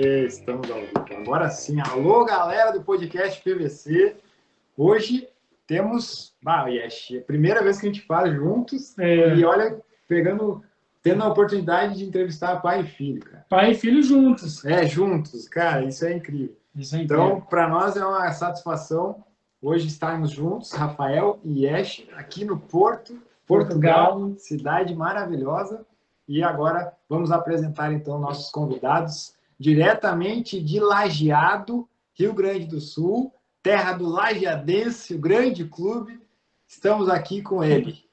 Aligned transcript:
Estamos 0.00 0.70
ao 0.70 0.78
vivo. 0.80 0.92
Agora 1.16 1.48
sim, 1.48 1.80
alô 1.80 2.24
galera 2.26 2.70
do 2.70 2.82
podcast 2.82 3.42
PVC. 3.42 4.14
Hoje 4.76 5.26
temos, 5.66 6.34
bah, 6.42 6.66
Yesh, 6.68 7.12
é 7.12 7.18
a 7.18 7.22
primeira 7.22 7.62
vez 7.62 7.80
que 7.80 7.86
a 7.88 7.92
gente 7.92 8.04
faz 8.06 8.30
juntos 8.34 8.96
É. 8.98 9.34
e 9.34 9.44
olha, 9.44 9.80
pegando, 10.06 10.62
tendo 11.02 11.22
a 11.24 11.28
oportunidade 11.28 11.96
de 11.96 12.04
entrevistar 12.04 12.60
pai 12.60 12.82
e 12.82 12.86
filho, 12.86 13.22
cara. 13.24 13.46
Pai 13.48 13.70
e 13.70 13.74
filho 13.74 14.02
juntos. 14.02 14.62
É, 14.66 14.84
juntos, 14.86 15.48
cara, 15.48 15.82
isso 15.84 16.04
é 16.04 16.12
incrível. 16.12 16.54
Isso 16.74 16.94
é 16.94 16.98
Então, 17.02 17.24
incrível. 17.28 17.46
para 17.48 17.66
nós 17.68 17.96
é 17.96 18.04
uma 18.04 18.30
satisfação 18.32 19.24
hoje 19.62 19.86
estarmos 19.88 20.30
juntos, 20.30 20.72
Rafael 20.72 21.40
e 21.42 21.64
Yesh, 21.64 22.06
aqui 22.14 22.44
no 22.44 22.58
Porto, 22.58 23.18
Portugal, 23.46 24.10
Portugal. 24.18 24.38
cidade 24.38 24.94
maravilhosa. 24.94 25.86
E 26.28 26.42
agora 26.42 26.92
vamos 27.08 27.30
apresentar 27.30 27.92
então 27.92 28.18
nossos 28.18 28.50
convidados 28.50 29.34
diretamente 29.58 30.60
de 30.60 30.78
Lajeado, 30.80 31.88
Rio 32.14 32.32
Grande 32.32 32.66
do 32.66 32.80
Sul, 32.80 33.32
terra 33.62 33.92
do 33.92 34.06
Lajeadense, 34.06 35.14
o 35.14 35.18
grande 35.18 35.64
clube. 35.64 36.20
Estamos 36.66 37.08
aqui 37.08 37.42
com 37.42 37.62
ele, 37.62 38.04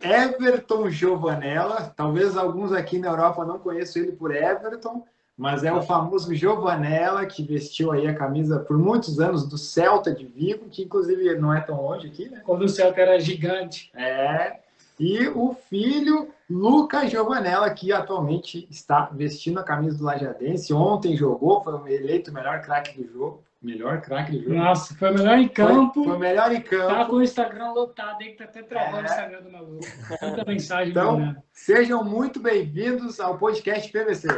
Everton 0.00 0.90
Giovanella. 0.90 1.92
Talvez 1.96 2.36
alguns 2.36 2.72
aqui 2.72 2.98
na 2.98 3.08
Europa 3.08 3.44
não 3.44 3.58
conheçam 3.58 4.02
ele 4.02 4.12
por 4.12 4.34
Everton, 4.34 5.04
mas 5.36 5.64
é 5.64 5.72
o 5.72 5.82
famoso 5.82 6.34
Giovanella 6.34 7.26
que 7.26 7.42
vestiu 7.42 7.92
aí 7.92 8.06
a 8.06 8.14
camisa 8.14 8.58
por 8.58 8.78
muitos 8.78 9.20
anos 9.20 9.46
do 9.46 9.58
Celta 9.58 10.14
de 10.14 10.24
Vigo, 10.24 10.68
que 10.68 10.82
inclusive 10.82 11.38
não 11.38 11.52
é 11.52 11.60
tão 11.60 11.82
longe 11.82 12.06
aqui, 12.08 12.28
né? 12.28 12.42
Quando 12.44 12.62
o 12.62 12.68
Celta 12.68 13.00
era 13.00 13.20
gigante. 13.20 13.90
É. 13.94 14.65
E 14.98 15.28
o 15.28 15.54
filho 15.68 16.30
Luca 16.48 17.06
Giovanella, 17.06 17.68
que 17.70 17.92
atualmente 17.92 18.66
está 18.70 19.10
vestindo 19.12 19.58
a 19.60 19.62
camisa 19.64 19.98
do 19.98 20.04
Lajadense. 20.04 20.72
Ontem 20.72 21.16
jogou, 21.16 21.62
foi 21.62 21.92
eleito 21.94 22.30
o 22.30 22.34
melhor 22.34 22.62
craque 22.62 23.02
do 23.02 23.12
jogo. 23.12 23.42
Melhor 23.60 24.00
craque 24.00 24.32
do 24.32 24.44
jogo. 24.44 24.54
Nossa, 24.54 24.94
foi 24.94 25.10
o 25.10 25.14
melhor 25.14 25.38
em 25.38 25.48
campo. 25.48 26.04
Foi, 26.04 26.16
o 26.16 26.18
melhor 26.18 26.52
em 26.52 26.60
Tá 26.60 26.68
campo. 26.70 27.10
com 27.10 27.16
o 27.16 27.22
Instagram 27.22 27.72
lotado 27.72 28.18
aí, 28.22 28.28
que 28.30 28.36
tá 28.38 28.44
até 28.44 28.62
travando 28.62 28.98
É. 28.98 29.00
o 29.00 29.04
Instagram 29.04 29.42
do 29.42 29.50
maluco. 29.50 29.80
Tanta 30.20 30.44
mensagem 30.46 30.90
Então, 30.92 31.18
mandando. 31.18 31.42
Sejam 31.52 32.04
muito 32.04 32.40
bem-vindos 32.40 33.18
ao 33.20 33.36
podcast 33.36 33.90
PVC. 33.90 34.28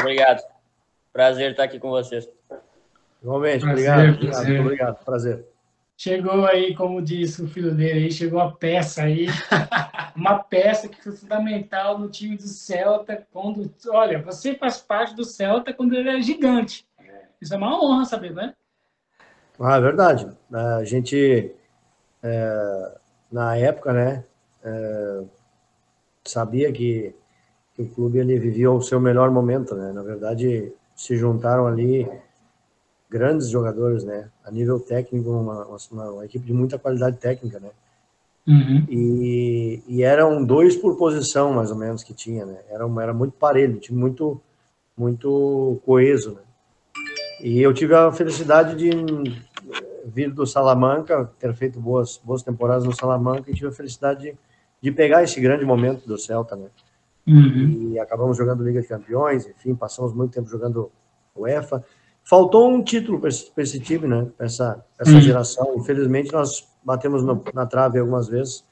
Obrigado. 0.00 0.42
Prazer 1.12 1.52
estar 1.52 1.64
aqui 1.64 1.78
com 1.78 1.90
vocês. 1.90 2.28
Igualmente, 3.22 3.64
Prazer, 3.64 3.90
obrigado. 3.90 3.96
prazer. 3.96 4.20
obrigado. 4.20 4.46
Muito 4.48 4.60
obrigado. 4.62 5.04
Prazer. 5.04 5.57
Chegou 6.00 6.46
aí, 6.46 6.76
como 6.76 7.02
disse 7.02 7.42
o 7.42 7.48
filho 7.48 7.74
dele 7.74 8.04
aí, 8.04 8.12
chegou 8.12 8.38
a 8.38 8.52
peça 8.52 9.02
aí. 9.02 9.26
uma 10.14 10.38
peça 10.38 10.88
que 10.88 11.02
foi 11.02 11.10
fundamental 11.10 11.98
no 11.98 12.08
time 12.08 12.36
do 12.36 12.46
Celta. 12.46 13.26
Quando, 13.32 13.68
olha, 13.88 14.22
você 14.22 14.54
faz 14.54 14.78
parte 14.78 15.16
do 15.16 15.24
Celta 15.24 15.72
quando 15.72 15.94
ele 15.94 16.08
era 16.08 16.22
gigante. 16.22 16.86
Isso 17.42 17.52
é 17.52 17.56
uma 17.56 17.84
honra 17.84 18.04
saber, 18.04 18.32
né? 18.32 18.54
Ah, 19.58 19.76
é 19.76 19.80
verdade. 19.80 20.30
A 20.52 20.84
gente, 20.84 21.52
é, 22.22 22.98
na 23.32 23.56
época, 23.56 23.92
né, 23.92 24.24
é, 24.62 25.24
sabia 26.24 26.70
que, 26.70 27.12
que 27.74 27.82
o 27.82 27.88
clube 27.88 28.18
ele 28.18 28.38
vivia 28.38 28.70
o 28.70 28.80
seu 28.80 29.00
melhor 29.00 29.32
momento, 29.32 29.74
né? 29.74 29.90
Na 29.90 30.04
verdade, 30.04 30.72
se 30.94 31.16
juntaram 31.16 31.66
ali 31.66 32.08
grandes 33.10 33.48
jogadores, 33.48 34.04
né? 34.04 34.28
A 34.44 34.50
nível 34.50 34.78
técnico, 34.78 35.30
uma, 35.30 35.66
uma, 35.66 36.10
uma 36.10 36.24
equipe 36.24 36.44
de 36.44 36.52
muita 36.52 36.78
qualidade 36.78 37.16
técnica, 37.16 37.58
né? 37.58 37.70
Uhum. 38.46 38.86
E, 38.88 39.82
e 39.86 40.02
eram 40.02 40.44
dois 40.44 40.76
por 40.76 40.96
posição, 40.96 41.52
mais 41.52 41.70
ou 41.70 41.76
menos, 41.76 42.02
que 42.02 42.14
tinha, 42.14 42.46
né? 42.46 42.58
Era, 42.70 42.84
era 43.02 43.12
muito 43.12 43.32
parelho, 43.32 43.78
time 43.78 43.98
muito, 43.98 44.40
muito 44.96 45.80
coeso, 45.84 46.32
né? 46.32 46.40
E 47.42 47.60
eu 47.60 47.72
tive 47.72 47.94
a 47.94 48.10
felicidade 48.10 48.74
de 48.74 48.90
eh, 48.90 50.04
vir 50.06 50.32
do 50.32 50.46
Salamanca, 50.46 51.30
ter 51.38 51.54
feito 51.54 51.78
boas, 51.78 52.20
boas 52.24 52.42
temporadas 52.42 52.84
no 52.84 52.94
Salamanca, 52.94 53.50
e 53.50 53.54
tive 53.54 53.68
a 53.68 53.72
felicidade 53.72 54.22
de, 54.22 54.36
de 54.82 54.90
pegar 54.90 55.22
esse 55.22 55.40
grande 55.40 55.64
momento 55.64 56.06
do 56.06 56.18
Celta, 56.18 56.56
né? 56.56 56.68
Uhum. 57.26 57.92
E 57.92 57.98
acabamos 57.98 58.36
jogando 58.36 58.64
Liga 58.64 58.80
de 58.80 58.88
Campeões, 58.88 59.46
enfim, 59.46 59.74
passamos 59.74 60.14
muito 60.14 60.32
tempo 60.32 60.48
jogando 60.48 60.90
UEFA. 61.36 61.84
Faltou 62.28 62.70
um 62.70 62.82
título 62.84 63.18
para 63.18 63.30
esse, 63.30 63.80
time, 63.80 64.06
né? 64.06 64.26
Pra 64.36 64.44
essa, 64.44 64.84
essa 64.98 65.12
Uhum. 65.12 65.20
geração. 65.22 65.74
Infelizmente, 65.78 66.30
nós 66.30 66.68
batemos 66.84 67.24
no- 67.24 67.42
na 67.54 67.64
trave 67.64 67.98
algumas 67.98 68.28
vezes 68.28 68.66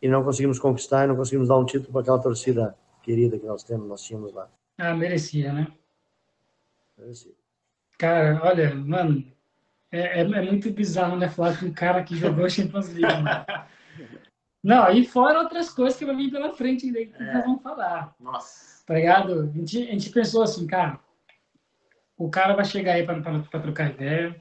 e 0.00 0.08
não 0.08 0.22
conseguimos 0.22 0.58
conquistar 0.60 1.04
e 1.04 1.08
não 1.08 1.16
conseguimos 1.16 1.48
dar 1.48 1.58
um 1.58 1.64
título 1.64 1.90
para 1.92 2.02
aquela 2.02 2.20
torcida 2.22 2.76
querida 3.02 3.36
que 3.40 3.44
nós 3.46 3.64
temos, 3.64 3.88
nós 3.88 4.02
tínhamos 4.02 4.32
lá. 4.32 4.48
Ah, 4.78 4.94
merecia, 4.94 5.52
né? 5.52 5.66
Esse- 7.08 7.34
Cara, 7.98 8.40
olha, 8.44 8.72
mano, 8.74 9.24
é, 9.90 10.20
é, 10.20 10.20
é 10.20 10.42
muito 10.42 10.70
bizarro, 10.70 11.16
né? 11.16 11.28
Falar 11.28 11.58
com 11.58 11.66
um 11.66 11.72
cara 11.72 12.02
que 12.04 12.14
jogou 12.16 12.48
Champions 12.48 12.88
League. 12.88 13.02
mano. 13.22 13.44
Não, 14.62 14.88
e 14.92 15.04
fora 15.04 15.40
outras 15.40 15.70
coisas 15.70 15.98
que 15.98 16.06
vai 16.06 16.14
vir 16.14 16.30
pela 16.30 16.52
frente 16.52 16.86
ainda 16.86 17.04
que 17.04 17.20
nós 17.24 17.44
vamos 17.44 17.62
falar, 17.62 18.14
Nossa. 18.20 18.84
tá 18.86 18.94
ligado? 18.94 19.40
A 19.40 19.46
gente, 19.58 19.82
a 19.88 19.90
gente 19.92 20.10
pensou 20.10 20.40
assim, 20.44 20.68
cara, 20.68 21.00
o 22.16 22.30
cara 22.30 22.54
vai 22.54 22.64
chegar 22.64 22.94
aí 22.94 23.04
pra 23.04 23.20
trocar 23.60 23.90
ideia, 23.90 24.34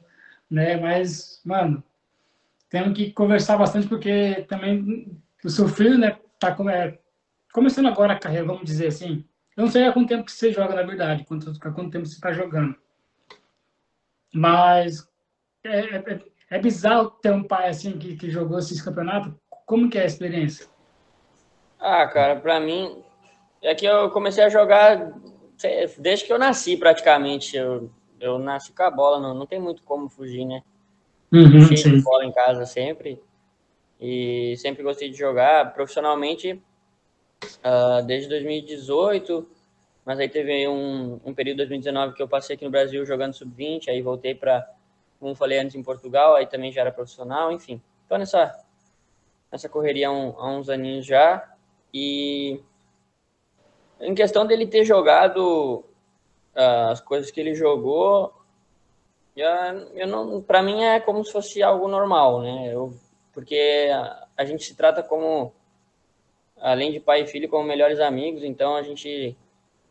né? 0.50 0.78
Mas, 0.78 1.42
mano, 1.46 1.84
temos 2.70 2.96
que 2.98 3.12
conversar 3.12 3.58
bastante 3.58 3.88
porque 3.88 4.46
também 4.48 5.18
o 5.44 5.50
seu 5.50 5.68
filho, 5.68 5.98
né, 5.98 6.18
tá 6.40 6.54
come- 6.56 6.72
é, 6.74 7.00
começando 7.54 7.88
agora 7.88 8.14
a 8.14 8.20
carreira, 8.20 8.46
vamos 8.46 8.64
dizer 8.64 8.88
assim. 8.88 9.26
Eu 9.58 9.66
não 9.66 9.72
sei 9.72 9.86
há 9.86 9.92
quanto 9.92 10.08
tempo 10.09 10.24
que 10.26 10.32
você 10.32 10.52
joga, 10.54 10.74
na 10.76 10.84
verdade, 10.84 11.26
quanto, 11.26 11.50
há 11.50 11.72
quanto 11.72 11.92
tempo 11.92 12.06
você 12.06 12.16
está 12.16 12.32
jogando. 12.32 12.76
Mas 14.34 15.08
é, 15.64 15.80
é, 15.80 15.96
é- 15.98 16.22
é 16.52 16.59
bizarro 16.59 17.09
ter 17.12 17.32
um 17.32 17.44
pai 17.44 17.70
assim 17.70 17.98
que, 17.98 18.16
que 18.18 18.30
jogou 18.30 18.59
esses 18.59 18.82
campeonatos. 18.82 19.34
Como 19.66 19.90
que 19.90 19.98
é 19.98 20.03
a 20.03 20.06
experiência? 20.06 20.68
Ah, 21.80 22.06
cara, 22.08 22.36
pra 22.40 22.59
mim, 22.59 23.02
é 23.62 23.74
que 23.74 23.86
eu 23.86 24.09
comecei 24.12 24.44
a 24.44 24.50
jogar 24.50 25.12
desde 25.97 26.25
que 26.25 26.33
eu 26.33 26.39
nasci, 26.39 26.77
praticamente. 26.77 27.55
Eu, 27.57 27.89
eu 28.19 28.38
nasci 28.39 28.73
com 28.73 28.83
a 28.83 28.91
bola, 28.91 29.19
não, 29.19 29.33
não 29.33 29.45
tem 29.45 29.59
muito 29.59 29.83
como 29.83 30.09
fugir, 30.09 30.45
né? 30.45 30.63
Uhum, 31.31 31.66
Cheio 31.67 31.95
de 31.97 32.01
bola 32.01 32.25
em 32.25 32.31
casa 32.31 32.66
sempre. 32.66 33.22
E 33.99 34.55
sempre 34.57 34.83
gostei 34.83 35.09
de 35.09 35.17
jogar 35.17 35.73
profissionalmente 35.73 36.61
ah, 37.63 38.01
desde 38.01 38.29
2018. 38.29 39.47
Mas 40.05 40.19
aí 40.19 40.27
teve 40.27 40.67
um, 40.67 41.19
um 41.23 41.33
período 41.33 41.57
2019 41.57 42.16
que 42.16 42.23
eu 42.23 42.28
passei 42.28 42.55
aqui 42.55 42.66
no 42.66 42.72
Brasil 42.72 43.05
jogando 43.05 43.33
sub-20. 43.33 43.89
Aí 43.89 44.01
voltei 44.01 44.33
para, 44.33 44.67
como 45.19 45.35
falei 45.35 45.59
antes, 45.59 45.75
em 45.75 45.83
Portugal. 45.83 46.35
Aí 46.35 46.47
também 46.47 46.72
já 46.72 46.81
era 46.81 46.91
profissional, 46.91 47.51
enfim. 47.51 47.81
Tô 48.09 48.17
nessa, 48.17 48.59
nessa 49.51 49.69
correria 49.69 50.07
há, 50.09 50.11
um- 50.11 50.39
há 50.39 50.51
uns 50.51 50.69
aninhos 50.69 51.05
já. 51.05 51.47
E 51.93 52.59
em 54.01 54.16
questão 54.16 54.45
dele 54.45 54.67
ter 54.67 54.84
jogado 54.84 55.84
ah, 56.56 56.91
as 56.91 57.00
coisas 57.00 57.31
que 57.31 57.39
ele 57.39 57.56
jogou, 57.56 58.34
eu 59.35 60.07
não, 60.07 60.41
para 60.41 60.62
mim 60.62 60.84
é 60.84 61.00
como 61.00 61.23
se 61.23 61.31
fosse 61.31 61.63
algo 61.63 61.88
normal, 61.88 62.41
né? 62.41 62.69
Eu, 62.73 62.94
porque 63.34 63.90
a, 63.94 64.28
a 64.38 64.45
gente 64.45 64.63
se 64.63 64.75
trata 64.75 65.01
como, 65.01 65.53
além 66.57 66.91
de 66.91 67.00
pai 67.00 67.22
e 67.22 67.28
filho, 67.28 67.50
como 67.50 67.63
melhores 67.63 68.00
amigos, 68.00 68.44
então 68.44 68.75
a 68.75 68.81
gente 68.81 69.38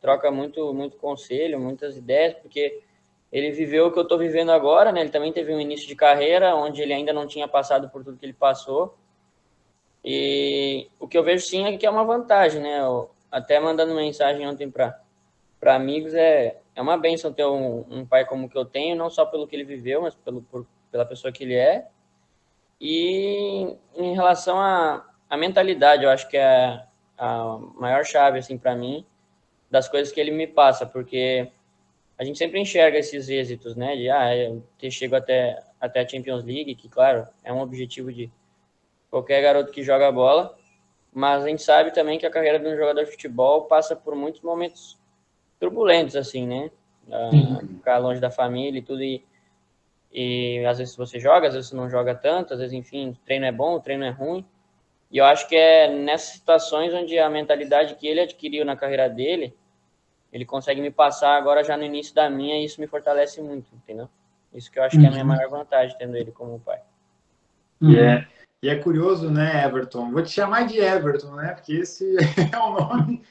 troca 0.00 0.31
muito, 0.31 0.72
muito 0.75 0.97
conselho, 0.97 1.59
muitas 1.59 1.97
ideias, 1.97 2.34
porque 2.34 2.82
ele 3.32 3.50
viveu 3.53 3.87
o 3.87 3.93
que 3.93 3.99
eu 3.99 4.03
estou 4.03 4.19
vivendo 4.19 4.50
agora, 4.50 4.93
né? 4.93 5.00
Ele 5.00 5.10
também 5.10 5.32
teve 5.32 5.54
um 5.54 5.60
início 5.60 5.87
de 5.87 5.94
carreira 5.94 6.54
onde 6.56 6.82
ele 6.82 6.93
ainda 6.93 7.12
não 7.12 7.26
tinha 7.26 7.47
passado 7.47 7.88
por 7.88 8.04
tudo 8.04 8.19
que 8.19 8.26
ele 8.26 8.32
passou. 8.32 8.94
E 10.05 10.88
o 10.99 11.06
que 11.06 11.17
eu 11.17 11.23
vejo 11.23 11.46
sim 11.46 11.64
é 11.67 11.76
que 11.76 11.87
é 11.87 11.90
uma 11.90 12.05
vantagem, 12.05 12.61
né? 12.61 12.81
Até 13.31 13.61
mandando 13.61 13.94
mensagem 13.94 14.47
ontem 14.47 14.71
para 14.71 15.00
amigos 15.75 16.15
é, 16.15 16.61
é 16.75 16.82
uma 16.82 16.97
benção 16.97 17.32
ter 17.32 17.44
um, 17.44 17.85
um 17.91 18.06
pai 18.06 18.25
como 18.25 18.49
que 18.49 18.56
eu 18.56 18.65
tenho, 18.65 18.97
não 18.97 19.11
só 19.11 19.25
pelo 19.27 19.47
que 19.47 19.55
ele 19.55 19.65
viveu, 19.65 20.03
mas 20.03 20.15
pelo, 20.15 20.43
por, 20.43 20.67
pela 20.91 21.05
pessoa 21.05 21.32
que 21.32 21.44
ele 21.44 21.55
é. 21.55 21.87
E 22.81 23.77
em 23.94 24.15
relação 24.15 24.59
à 24.59 25.06
à 25.31 25.37
mentalidade, 25.37 26.03
eu 26.03 26.11
acho 26.11 26.29
que 26.29 26.37
é 26.37 26.82
a 27.17 27.59
maior 27.77 28.05
chave 28.05 28.41
assim 28.41 28.59
para 28.59 28.75
mim 28.75 29.06
das 29.71 29.88
coisas 29.88 30.12
que 30.12 30.21
ele 30.21 30.33
me 30.33 30.49
passa, 30.49 30.85
porque 30.85 31.49
a 32.19 32.25
gente 32.25 32.37
sempre 32.37 32.59
enxerga 32.59 32.99
esses 32.99 33.29
êxitos, 33.29 33.76
né? 33.76 33.94
De 33.94 34.11
ah, 34.11 34.37
eu 34.37 34.65
chego 34.91 35.15
até 35.15 35.62
até 35.81 36.00
a 36.00 36.09
Champions 36.09 36.44
League, 36.44 36.75
que 36.75 36.88
claro, 36.88 37.26
é 37.44 37.53
um 37.53 37.61
objetivo 37.61 38.12
de 38.12 38.31
qualquer 39.09 39.41
garoto 39.41 39.71
que 39.71 39.83
joga 39.83 40.11
bola, 40.11 40.59
mas 41.12 41.45
a 41.45 41.49
gente 41.49 41.62
sabe 41.62 41.93
também 41.93 42.19
que 42.19 42.27
a 42.27 42.31
carreira 42.31 42.59
de 42.59 42.69
um 42.69 42.77
jogador 42.77 43.05
de 43.05 43.11
futebol 43.11 43.62
passa 43.62 43.97
por 43.97 44.15
muitos 44.15 44.41
momentos 44.43 44.99
turbulentos, 45.59 46.17
assim, 46.17 46.47
né? 46.47 46.71
Ah, 47.11 47.31
ficar 47.67 47.99
longe 47.99 48.21
da 48.21 48.31
família 48.31 48.79
e 48.79 48.83
tudo, 48.83 49.03
e, 49.03 49.25
e 50.12 50.65
às 50.65 50.79
vezes 50.79 50.95
você 50.97 51.19
joga, 51.19 51.49
às 51.49 51.55
vezes 51.55 51.71
você 51.71 51.77
não 51.77 51.91
joga 51.91 52.15
tanto, 52.15 52.55
às 52.55 52.61
vezes, 52.61 52.73
enfim, 52.73 53.11
o 53.11 53.17
treino 53.25 53.47
é 53.47 53.53
bom, 53.53 53.75
o 53.75 53.81
treino 53.81 54.05
é 54.05 54.11
ruim, 54.11 54.45
e 55.11 55.19
eu 55.19 55.25
acho 55.25 55.49
que 55.49 55.57
é 55.57 55.93
nessas 55.93 56.35
situações 56.35 56.95
onde 56.95 57.19
a 57.19 57.29
mentalidade 57.29 57.97
que 57.97 58.07
ele 58.07 58.21
adquiriu 58.21 58.65
na 58.65 58.77
carreira 58.77 59.09
dele 59.09 59.55
ele 60.33 60.45
consegue 60.45 60.81
me 60.81 60.91
passar 60.91 61.37
agora 61.37 61.65
já 61.65 61.77
no 61.77 61.85
início 61.85 62.15
da 62.15 62.31
minha 62.31 62.57
e 62.61 62.65
isso 62.65 62.81
me 62.81 62.87
fortalece 62.87 63.43
muito, 63.43 63.69
entendeu? 63.75 64.09
Isso 64.55 64.71
que 64.71 64.79
eu 64.79 64.83
acho 64.83 64.99
que 64.99 65.05
é 65.05 65.09
a 65.09 65.11
minha 65.11 65.23
uhum. 65.23 65.29
maior 65.29 65.49
vantagem, 65.49 65.97
tendo 65.99 66.17
ele 66.17 66.33
como 66.33 66.61
pai. 66.61 66.81
E 67.81 67.99
é, 67.99 68.27
e 68.62 68.69
é 68.69 68.77
curioso, 68.77 69.31
né, 69.31 69.65
Everton? 69.65 70.11
Vou 70.11 70.23
te 70.23 70.31
chamar 70.31 70.67
de 70.67 70.79
Everton, 70.79 71.35
né? 71.35 71.53
Porque 71.55 71.75
esse 71.75 72.17
é 72.53 72.59
o 72.59 72.73
nome. 72.73 73.23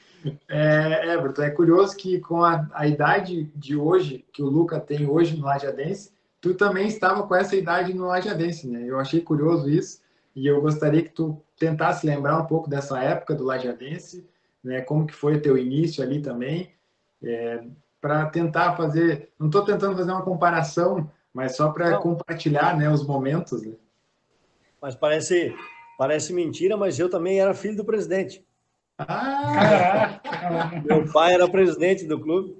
É, 0.48 1.14
Everton, 1.14 1.44
é 1.44 1.50
curioso 1.52 1.96
que 1.96 2.20
com 2.20 2.44
a, 2.44 2.68
a 2.74 2.88
idade 2.88 3.52
de 3.56 3.76
hoje, 3.76 4.26
que 4.34 4.42
o 4.42 4.50
Luca 4.50 4.80
tem 4.80 5.08
hoje 5.08 5.38
no 5.38 5.46
Lajadense, 5.46 6.12
tu 6.42 6.54
também 6.56 6.88
estava 6.88 7.24
com 7.24 7.36
essa 7.36 7.56
idade 7.56 7.94
no 7.94 8.06
Lajadense, 8.08 8.68
né? 8.68 8.84
Eu 8.86 9.00
achei 9.00 9.22
curioso 9.22 9.70
isso 9.70 10.02
e 10.36 10.48
eu 10.48 10.62
gostaria 10.62 11.04
que 11.04 11.12
tu 11.12 11.42
tentasse 11.58 12.06
lembrar 12.06 12.38
um 12.38 12.46
pouco 12.46 12.70
dessa 12.70 13.00
época 13.00 13.36
do 13.36 13.44
Lajadense, 13.44 14.28
né? 14.64 14.81
Como 14.81 15.06
que 15.06 15.14
foi 15.14 15.36
o 15.36 15.42
teu 15.42 15.58
início 15.58 16.04
ali 16.04 16.22
também, 16.22 16.74
é, 17.24 17.64
para 18.02 18.26
tentar 18.28 18.76
fazer, 18.76 19.31
não 19.38 19.48
estou 19.48 19.64
tentando 19.64 19.96
fazer 19.96 20.12
uma 20.12 20.22
comparação, 20.22 21.10
mas 21.34 21.56
só 21.56 21.70
para 21.70 21.98
compartilhar, 21.98 22.78
né, 22.78 22.90
os 22.90 23.06
momentos. 23.06 23.62
Né? 23.62 23.74
Mas 24.81 24.96
parece, 24.96 25.56
parece 25.98 26.34
mentira, 26.34 26.78
mas 26.78 27.00
eu 27.00 27.10
também 27.10 27.40
era 27.40 27.54
filho 27.54 27.76
do 27.76 27.86
presidente. 27.86 28.46
Ah! 28.98 30.20
Meu 30.84 31.10
pai 31.12 31.34
era 31.34 31.48
presidente 31.48 32.06
do 32.06 32.20
clube. 32.20 32.58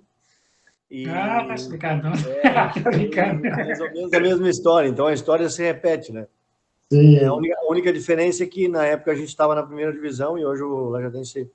E, 0.90 1.08
ah, 1.08 1.46
tá 1.48 1.54
explicado. 1.54 2.08
É, 2.08 2.50
mais 3.66 3.80
ou 3.80 3.92
menos 3.92 4.14
a 4.14 4.20
mesma 4.20 4.50
história. 4.50 4.88
Então 4.88 5.06
a 5.06 5.14
história 5.14 5.50
se 5.50 5.62
repete, 5.62 6.12
né? 6.12 6.28
Sim. 6.92 7.18
É, 7.18 7.26
a, 7.26 7.34
única, 7.34 7.56
a 7.60 7.72
única 7.72 7.94
diferença 7.94 8.44
é 8.44 8.48
que 8.48 8.68
na 8.68 8.86
época 8.86 9.12
a 9.12 9.16
gente 9.16 9.28
estava 9.28 9.54
na 9.54 9.62
primeira 9.62 9.94
divisão 9.94 10.38
e 10.38 10.46
hoje 10.46 10.64
o 10.64 10.90
Lajadense 10.90 11.42
está 11.42 11.52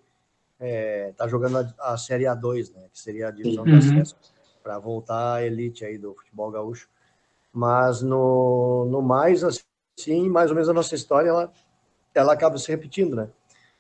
é, 0.61 1.13
tá 1.17 1.27
jogando 1.27 1.59
a, 1.59 1.93
a, 1.93 1.99
Série 1.99 2.25
A2, 2.25 2.73
né? 2.73 2.83
Que 2.93 3.01
seria 3.01 3.29
a 3.29 3.31
divisão 3.33 3.65
uhum. 3.65 3.79
acesso 3.79 4.17
para 4.63 4.79
voltar 4.79 5.35
à 5.35 5.45
elite 5.45 5.85
aí 5.85 5.99
do 5.99 6.15
futebol 6.15 6.51
gaúcho. 6.51 6.89
Mas 7.53 8.03
no, 8.03 8.87
no 8.89 9.03
mais, 9.03 9.43
assim, 9.43 9.63
mais 10.31 10.51
ou 10.51 10.55
menos 10.55 10.69
a 10.69 10.73
nossa 10.73 10.95
história, 10.95 11.29
ela, 11.29 11.53
ela 12.15 12.33
acaba 12.33 12.59
se 12.59 12.71
repetindo, 12.71 13.15
né? 13.17 13.29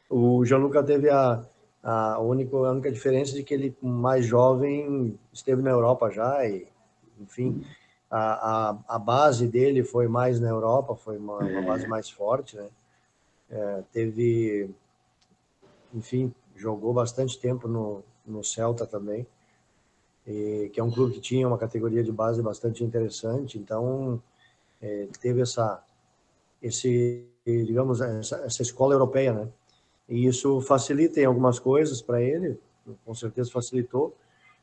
O 0.08 0.44
Gianluca 0.44 0.82
teve 0.82 1.10
a, 1.10 1.44
a, 1.82 2.18
única, 2.20 2.56
a 2.56 2.70
única 2.70 2.90
diferença 2.90 3.34
de 3.34 3.42
que 3.42 3.52
ele, 3.52 3.76
mais 3.82 4.24
jovem, 4.24 5.18
esteve 5.32 5.60
na 5.62 5.70
Europa 5.70 6.10
já, 6.10 6.46
e, 6.46 6.66
enfim, 7.20 7.64
a, 8.10 8.70
a, 8.70 8.78
a 8.88 8.98
base 8.98 9.46
dele 9.46 9.82
foi 9.82 10.08
mais 10.08 10.38
na 10.40 10.48
Europa, 10.48 10.94
foi 10.94 11.18
uma, 11.18 11.38
uma 11.38 11.62
base 11.62 11.86
mais 11.86 12.08
forte, 12.08 12.56
né? 12.56 12.68
É, 13.50 13.82
teve, 13.92 14.70
enfim, 15.92 16.32
jogou 16.56 16.92
bastante 16.92 17.38
tempo 17.38 17.68
no, 17.68 18.02
no 18.26 18.42
Celta 18.42 18.86
também, 18.86 19.26
e, 20.26 20.70
que 20.72 20.80
é 20.80 20.84
um 20.84 20.90
clube 20.90 21.14
que 21.14 21.20
tinha 21.20 21.46
uma 21.46 21.58
categoria 21.58 22.02
de 22.02 22.12
base 22.12 22.40
bastante 22.40 22.82
interessante, 22.84 23.58
então 23.58 24.22
é, 24.80 25.08
teve 25.20 25.42
essa, 25.42 25.82
esse, 26.66 27.26
digamos, 27.46 28.00
essa, 28.00 28.36
essa 28.36 28.62
escola 28.62 28.94
europeia, 28.94 29.32
né? 29.32 29.48
E 30.08 30.26
isso 30.26 30.60
facilita 30.62 31.20
em 31.20 31.24
algumas 31.24 31.58
coisas 31.58 32.00
para 32.00 32.22
ele, 32.22 32.58
com 33.04 33.14
certeza 33.14 33.50
facilitou, 33.50 34.14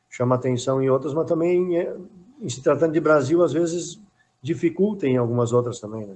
chama 0.09 0.35
atenção 0.35 0.81
em 0.81 0.89
outras, 0.89 1.13
mas 1.13 1.27
também, 1.27 1.77
é, 1.77 1.95
em 2.39 2.49
se 2.49 2.61
tratando 2.61 2.93
de 2.93 2.99
Brasil, 2.99 3.43
às 3.43 3.53
vezes 3.53 3.99
dificulta 4.41 5.07
em 5.07 5.17
algumas 5.17 5.53
outras 5.53 5.79
também, 5.79 6.05
né? 6.05 6.15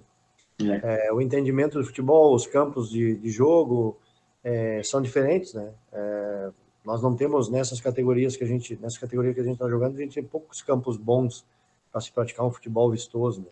É. 0.61 1.07
É, 1.07 1.13
o 1.13 1.21
entendimento 1.21 1.77
do 1.77 1.85
futebol, 1.85 2.33
os 2.33 2.47
campos 2.47 2.89
de, 2.89 3.15
de 3.15 3.29
jogo 3.29 3.97
é, 4.43 4.81
são 4.83 5.01
diferentes, 5.01 5.53
né? 5.53 5.71
É, 5.91 6.49
nós 6.83 7.01
não 7.01 7.15
temos 7.15 7.49
nessas 7.49 7.81
categorias 7.81 8.37
que 8.37 8.43
a 8.43 8.47
gente, 8.47 8.77
nessa 8.81 8.99
categoria 8.99 9.33
que 9.33 9.39
a 9.39 9.43
gente 9.43 9.53
está 9.53 9.67
jogando, 9.67 9.97
a 9.97 10.01
gente 10.01 10.13
tem 10.13 10.23
poucos 10.23 10.61
campos 10.61 10.97
bons 10.97 11.45
para 11.91 11.99
se 11.99 12.11
praticar 12.11 12.45
um 12.45 12.51
futebol 12.51 12.91
vistoso. 12.91 13.41
Né? 13.41 13.47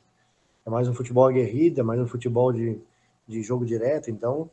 É 0.66 0.70
mais 0.70 0.88
um 0.88 0.94
futebol 0.94 1.26
aguerrido, 1.26 1.82
é 1.82 1.84
mais 1.84 2.00
um 2.00 2.08
futebol 2.08 2.52
de, 2.52 2.80
de 3.28 3.42
jogo 3.42 3.66
direto, 3.66 4.10
então 4.10 4.50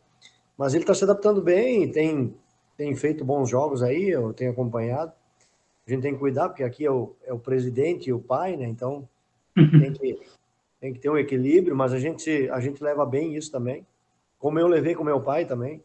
mas 0.61 0.75
ele 0.75 0.83
está 0.83 0.93
se 0.93 1.05
adaptando 1.05 1.41
bem, 1.41 1.91
tem, 1.91 2.35
tem 2.77 2.95
feito 2.95 3.25
bons 3.25 3.49
jogos 3.49 3.83
aí, 3.83 4.11
eu 4.11 4.35
tenho 4.35 4.51
acompanhado. 4.51 5.11
A 5.87 5.91
gente 5.91 6.03
tem 6.03 6.13
que 6.13 6.19
cuidar, 6.19 6.51
porque 6.51 6.63
aqui 6.63 6.85
é 6.85 6.91
o, 6.91 7.17
é 7.25 7.33
o 7.33 7.39
presidente 7.39 8.11
e 8.11 8.13
o 8.13 8.19
pai, 8.19 8.59
né? 8.59 8.67
Então 8.67 9.09
tem 9.55 9.91
que, 9.91 10.21
tem 10.79 10.93
que 10.93 10.99
ter 10.99 11.09
um 11.09 11.17
equilíbrio, 11.17 11.75
mas 11.75 11.95
a 11.95 11.99
gente, 11.99 12.47
a 12.51 12.61
gente 12.61 12.85
leva 12.85 13.07
bem 13.07 13.35
isso 13.35 13.51
também. 13.51 13.87
Como 14.39 14.59
eu 14.59 14.67
levei 14.67 14.95
com 14.95 15.03
meu 15.03 15.23
pai 15.23 15.47
também, 15.47 15.83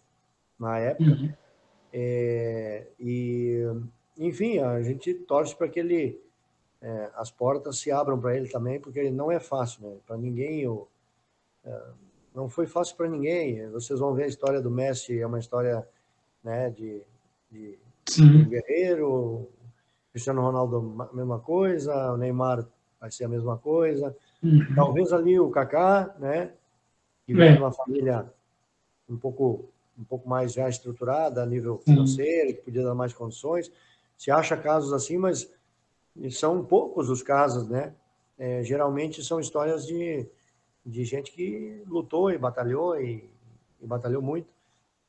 na 0.59 0.77
época. 0.77 1.09
Uhum. 1.09 1.31
É, 1.93 2.85
e, 2.99 3.63
enfim, 4.17 4.59
a 4.59 4.81
gente 4.81 5.13
torce 5.13 5.55
para 5.55 5.69
que 5.69 5.79
ele, 5.79 6.19
é, 6.81 7.11
as 7.15 7.31
portas 7.31 7.79
se 7.79 7.91
abram 7.91 8.19
para 8.19 8.35
ele 8.35 8.47
também, 8.47 8.79
porque 8.79 9.09
não 9.09 9.31
é 9.31 9.39
fácil, 9.39 9.81
né? 9.81 9.97
Para 10.05 10.17
ninguém, 10.17 10.61
eu, 10.61 10.87
é, 11.63 11.81
não 12.33 12.49
foi 12.49 12.67
fácil 12.67 12.95
para 12.95 13.07
ninguém. 13.07 13.67
Vocês 13.69 13.99
vão 13.99 14.13
ver 14.13 14.23
a 14.23 14.27
história 14.27 14.61
do 14.61 14.69
Messi, 14.69 15.19
é 15.19 15.25
uma 15.25 15.39
história 15.39 15.87
né, 16.43 16.69
de, 16.69 17.01
de, 17.49 17.79
de 18.05 18.45
guerreiro. 18.45 19.49
Cristiano 20.11 20.41
Ronaldo, 20.41 20.95
a 21.11 21.15
mesma 21.15 21.39
coisa. 21.39 22.13
O 22.13 22.17
Neymar 22.17 22.65
vai 22.99 23.11
ser 23.11 23.25
a 23.25 23.29
mesma 23.29 23.57
coisa. 23.57 24.15
Uhum. 24.43 24.75
Talvez 24.75 25.11
ali 25.11 25.39
o 25.39 25.49
Kaká, 25.49 26.15
né? 26.19 26.53
Que 27.25 27.33
vem 27.33 27.53
de 27.53 27.57
uma 27.59 27.71
família 27.71 28.31
um 29.09 29.17
pouco, 29.17 29.65
um 29.97 30.03
pouco 30.03 30.29
mais 30.29 30.53
já 30.53 30.69
estruturada 30.69 31.41
a 31.41 31.45
nível 31.45 31.79
financeiro, 31.79 32.53
que 32.53 32.61
podia 32.61 32.83
dar 32.83 32.93
mais 32.93 33.13
condições. 33.13 33.71
Se 34.17 34.29
acha 34.29 34.55
casos 34.55 34.93
assim, 34.93 35.17
mas 35.17 35.51
são 36.31 36.63
poucos 36.63 37.09
os 37.09 37.21
casos, 37.21 37.67
né? 37.67 37.93
É, 38.37 38.63
geralmente 38.63 39.23
são 39.23 39.39
histórias 39.39 39.85
de 39.85 40.27
de 40.85 41.03
gente 41.03 41.31
que 41.31 41.81
lutou 41.87 42.29
e 42.29 42.37
batalhou 42.37 42.99
e, 42.99 43.27
e 43.81 43.87
batalhou 43.87 44.21
muito. 44.21 44.47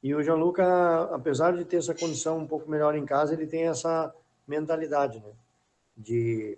E 0.02 0.14
o 0.14 0.22
Gianluca, 0.22 1.02
apesar 1.14 1.54
de 1.54 1.64
ter 1.64 1.76
essa 1.76 1.94
condição 1.94 2.38
um 2.38 2.46
pouco 2.46 2.70
melhor 2.70 2.96
em 2.96 3.04
casa, 3.04 3.34
ele 3.34 3.46
tem 3.46 3.64
essa 3.64 4.14
mentalidade, 4.48 5.18
né? 5.18 5.32
De, 5.96 6.56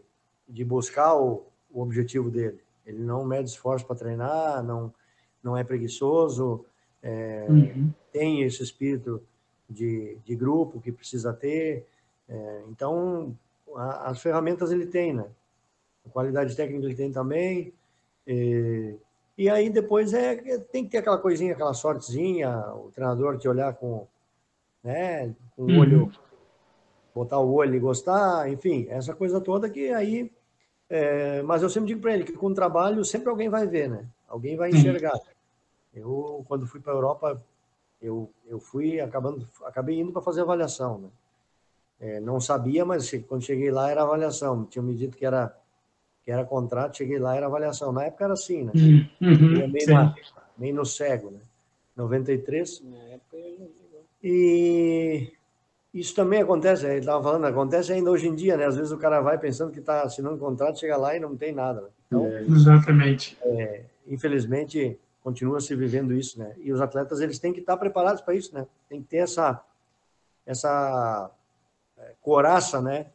de 0.49 0.65
buscar 0.65 1.17
o, 1.17 1.47
o 1.71 1.83
objetivo 1.83 2.31
dele. 2.31 2.61
Ele 2.87 3.03
não 3.03 3.25
mede 3.25 3.50
esforço 3.50 3.87
para 3.87 3.97
treinar, 3.97 4.62
não, 4.62 4.93
não 5.43 5.56
é 5.56 5.65
preguiçoso, 5.65 6.65
é, 7.03 7.47
uhum. 7.49 7.93
tem 8.12 8.43
esse 8.43 8.62
espírito 8.62 9.23
de, 9.69 10.17
de 10.25 10.37
grupo 10.37 10.81
que 10.81 10.93
precisa 10.93 11.33
ter. 11.33 11.87
É, 12.28 12.62
então, 12.69 13.37
as 13.76 14.20
ferramentas 14.20 14.70
ele 14.72 14.87
tem, 14.87 15.12
né? 15.12 15.26
A 16.06 16.10
qualidade 16.10 16.56
técnica 16.56 16.87
ele 16.87 16.94
tem 16.94 17.12
também. 17.12 17.72
E, 18.26 18.94
e 19.37 19.48
aí 19.48 19.70
depois 19.70 20.12
é, 20.12 20.37
tem 20.58 20.84
que 20.84 20.90
ter 20.90 20.98
aquela 20.98 21.18
coisinha, 21.18 21.52
aquela 21.52 21.75
sortezinha, 21.75 22.50
o 22.75 22.90
treinador 22.94 23.38
te 23.38 23.48
olhar 23.48 23.75
com, 23.75 24.06
né, 24.82 25.34
com 25.56 25.62
o 25.62 25.78
olho, 25.78 26.02
uhum. 26.04 26.12
botar 27.14 27.38
o 27.38 27.52
olho 27.52 27.75
e 27.75 27.80
gostar, 27.80 28.50
enfim, 28.50 28.87
essa 28.90 29.14
coisa 29.14 29.40
toda 29.40 29.70
que 29.70 29.90
aí. 29.92 30.30
É, 30.90 31.42
mas 31.42 31.62
eu 31.62 31.68
sempre 31.68 31.88
digo 31.88 32.00
para 32.00 32.14
ele 32.14 32.25
que 32.25 32.32
com 32.32 32.46
o 32.46 32.54
trabalho 32.54 33.04
sempre 33.04 33.28
alguém 33.28 33.50
vai 33.50 33.66
ver, 33.66 33.90
né? 33.90 34.06
Alguém 34.26 34.56
vai 34.56 34.70
enxergar. 34.70 35.12
Eu, 35.94 36.44
quando 36.48 36.66
fui 36.66 36.80
para 36.80 36.92
a 36.92 36.96
Europa, 36.96 37.42
eu, 38.00 38.30
eu 38.46 38.58
fui 38.58 39.00
acabando, 39.00 39.46
acabei 39.64 40.00
indo 40.00 40.12
para 40.12 40.22
fazer 40.22 40.40
avaliação, 40.40 40.98
né? 40.98 41.08
É, 42.00 42.21
não 42.21 42.40
sabia, 42.40 42.85
mas 42.85 43.11
quando 43.26 43.43
cheguei 43.43 43.71
lá 43.71 43.90
era 43.90 44.02
avaliação. 44.02 44.64
Tinham 44.64 44.85
me 44.85 44.95
dito 44.95 45.17
que 45.17 45.26
era 45.26 45.55
que 46.25 46.33
era 46.33 46.45
contrato, 46.45 46.99
cheguei 46.99 47.19
lá, 47.19 47.35
era 47.35 47.47
avaliação. 47.47 47.90
Na 47.90 48.05
época 48.05 48.25
era 48.25 48.35
assim, 48.35 48.62
né? 48.62 48.73
Uhum, 48.75 49.07
uhum 49.23 49.69
meio, 49.69 49.87
na, 49.88 50.14
meio, 50.59 50.75
no 50.75 50.85
cego, 50.85 51.31
né? 51.31 51.40
93. 51.97 52.83
Na 52.85 52.99
época 53.14 53.38
E 54.23 55.33
isso 55.93 56.14
também 56.14 56.43
acontece, 56.43 56.85
ele 56.85 56.99
estava 56.99 57.23
falando, 57.23 57.47
acontece 57.47 57.95
ainda 57.95 58.11
hoje 58.11 58.28
em 58.28 58.35
dia, 58.35 58.59
né? 58.59 58.67
Às 58.67 58.76
vezes 58.76 58.93
o 58.93 58.99
cara 58.99 59.23
vai 59.23 59.38
pensando 59.38 59.73
que 59.73 59.81
está 59.81 60.02
assinando 60.02 60.37
um 60.37 60.38
contrato, 60.38 60.78
chega 60.78 60.99
lá 60.99 61.17
e 61.17 61.19
não 61.19 61.35
tem 61.35 61.50
nada. 61.50 61.81
Né? 61.81 61.88
Então, 62.07 62.26
é, 62.26 62.43
exatamente. 62.43 63.38
É, 63.40 63.85
infelizmente, 64.07 64.99
continua 65.23 65.61
se 65.62 65.75
vivendo 65.75 66.12
isso, 66.12 66.38
né? 66.38 66.55
E 66.59 66.71
os 66.71 66.81
atletas, 66.83 67.21
eles 67.21 67.38
têm 67.38 67.55
que 67.55 67.61
estar 67.61 67.78
preparados 67.78 68.21
para 68.21 68.35
isso, 68.35 68.55
né? 68.55 68.67
Tem 68.87 69.00
que 69.00 69.09
ter 69.09 69.17
essa, 69.19 69.64
essa 70.45 71.31
coraça, 72.21 72.81
né? 72.81 73.07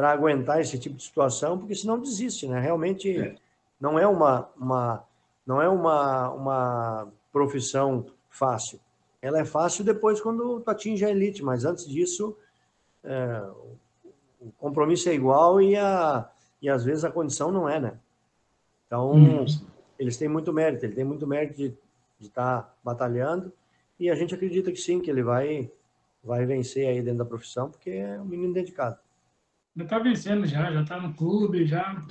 para 0.00 0.12
aguentar 0.12 0.58
esse 0.62 0.78
tipo 0.78 0.96
de 0.96 1.02
situação, 1.02 1.58
porque 1.58 1.74
senão 1.74 2.00
desiste, 2.00 2.48
né? 2.48 2.58
Realmente 2.58 3.18
é. 3.18 3.34
não 3.78 3.98
é 3.98 4.06
uma, 4.06 4.48
uma 4.56 5.04
não 5.46 5.60
é 5.60 5.68
uma, 5.68 6.30
uma 6.30 7.08
profissão 7.30 8.06
fácil. 8.30 8.80
Ela 9.20 9.40
é 9.40 9.44
fácil 9.44 9.84
depois 9.84 10.18
quando 10.18 10.58
tu 10.60 10.70
atinge 10.70 11.04
a 11.04 11.10
elite, 11.10 11.42
mas 11.42 11.66
antes 11.66 11.86
disso 11.86 12.34
é, 13.04 13.46
o 14.40 14.50
compromisso 14.58 15.10
é 15.10 15.12
igual 15.12 15.60
e, 15.60 15.76
a, 15.76 16.26
e 16.62 16.70
às 16.70 16.82
vezes 16.82 17.04
a 17.04 17.10
condição 17.10 17.52
não 17.52 17.68
é, 17.68 17.78
né? 17.78 17.92
Então, 18.86 19.12
hum. 19.12 19.44
eles 19.98 20.16
têm 20.16 20.28
muito 20.28 20.50
mérito, 20.50 20.86
ele 20.86 20.94
tem 20.94 21.04
muito 21.04 21.26
mérito 21.26 21.56
de 21.56 21.74
estar 22.22 22.62
tá 22.62 22.74
batalhando 22.82 23.52
e 23.98 24.08
a 24.08 24.14
gente 24.14 24.34
acredita 24.34 24.72
que 24.72 24.80
sim, 24.80 24.98
que 24.98 25.10
ele 25.10 25.22
vai 25.22 25.70
vai 26.22 26.44
vencer 26.46 26.86
aí 26.86 27.02
dentro 27.02 27.18
da 27.18 27.24
profissão, 27.24 27.70
porque 27.70 27.90
é 27.90 28.20
um 28.20 28.24
menino 28.24 28.52
dedicado. 28.52 28.98
Já 29.76 29.84
tá 29.84 29.98
vencendo 29.98 30.46
já, 30.46 30.70
já 30.70 30.84
tá 30.84 31.00
no 31.00 31.14
clube, 31.14 31.66
já. 31.66 32.04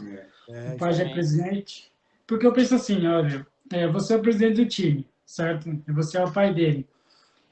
É, 0.50 0.74
o 0.74 0.78
pai 0.78 0.94
já 0.94 1.04
é 1.04 1.10
presidente. 1.12 1.92
Porque 2.26 2.46
eu 2.46 2.54
penso 2.54 2.76
assim, 2.76 3.06
olha, 3.08 3.46
é, 3.72 3.88
você 3.88 4.14
é 4.14 4.18
o 4.18 4.22
presidente 4.22 4.64
do 4.64 4.70
time, 4.70 5.08
certo? 5.26 5.70
E 5.70 5.92
você 5.92 6.18
é 6.18 6.24
o 6.24 6.32
pai 6.32 6.54
dele. 6.54 6.88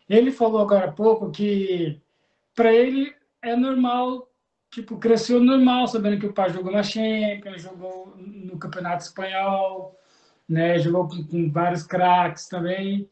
Ele 0.10 0.32
falou 0.32 0.62
agora 0.62 0.86
há 0.86 0.92
pouco 0.92 1.32
que 1.32 2.00
para 2.56 2.74
ele 2.74 3.14
é 3.42 3.56
normal, 3.56 4.32
tipo, 4.72 4.98
cresceu 4.98 5.40
normal, 5.40 5.88
sabendo 5.88 6.20
que 6.20 6.26
o 6.26 6.34
pai 6.34 6.50
jogou 6.50 6.72
na 6.72 6.82
Champions, 6.84 7.62
jogou 7.62 8.16
no 8.18 8.58
Campeonato 8.58 9.04
Espanhol, 9.04 9.96
né? 10.48 10.80
Jogou 10.80 11.08
com, 11.08 11.24
com 11.24 11.52
vários 11.52 11.84
craques 11.84 12.48
também. 12.48 13.10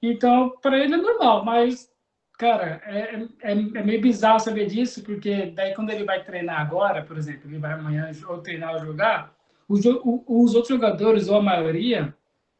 Então, 0.00 0.50
para 0.60 0.78
ele 0.78 0.94
é 0.94 0.96
normal, 0.96 1.44
mas, 1.44 1.91
cara, 2.38 2.80
é, 2.84 3.26
é, 3.42 3.52
é, 3.52 3.54
meio 3.54 4.00
bizarro 4.00 4.40
saber 4.40 4.66
disso, 4.66 5.02
porque 5.02 5.46
daí 5.46 5.74
quando 5.74 5.90
ele 5.90 6.04
vai 6.04 6.24
treinar 6.24 6.60
agora, 6.60 7.02
por 7.04 7.16
exemplo, 7.16 7.48
ele 7.48 7.58
vai 7.58 7.72
amanhã 7.72 8.10
ou 8.28 8.38
treinar 8.38 8.74
ou 8.74 8.80
jogar, 8.80 9.34
os, 9.68 9.80
os 9.84 10.54
outros 10.54 10.68
jogadores, 10.68 11.28
ou 11.28 11.36
a 11.36 11.42
maioria, 11.42 12.14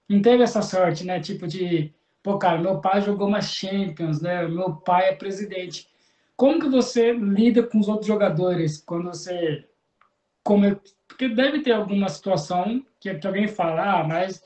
não 0.08 0.22
teve 0.22 0.42
essa 0.42 0.62
sorte, 0.62 1.04
né? 1.04 1.20
Tipo 1.20 1.46
de, 1.46 1.92
pô, 2.22 2.38
cara, 2.38 2.58
meu 2.58 2.80
pai 2.80 3.00
jogou 3.02 3.28
uma 3.28 3.40
Champions, 3.40 4.20
né? 4.20 4.46
Meu 4.46 4.76
pai 4.76 5.08
é 5.08 5.14
presidente. 5.14 5.88
Como 6.36 6.60
que 6.60 6.68
você 6.68 7.12
lida 7.12 7.62
com 7.62 7.78
os 7.78 7.88
outros 7.88 8.06
jogadores 8.06 8.78
quando 8.78 9.06
você... 9.06 9.66
Como, 10.42 10.80
porque 11.06 11.28
deve 11.28 11.60
ter 11.60 11.72
alguma 11.72 12.08
situação 12.08 12.84
que 12.98 13.10
alguém 13.24 13.46
fala, 13.46 14.00
ah, 14.00 14.04
mas 14.04 14.42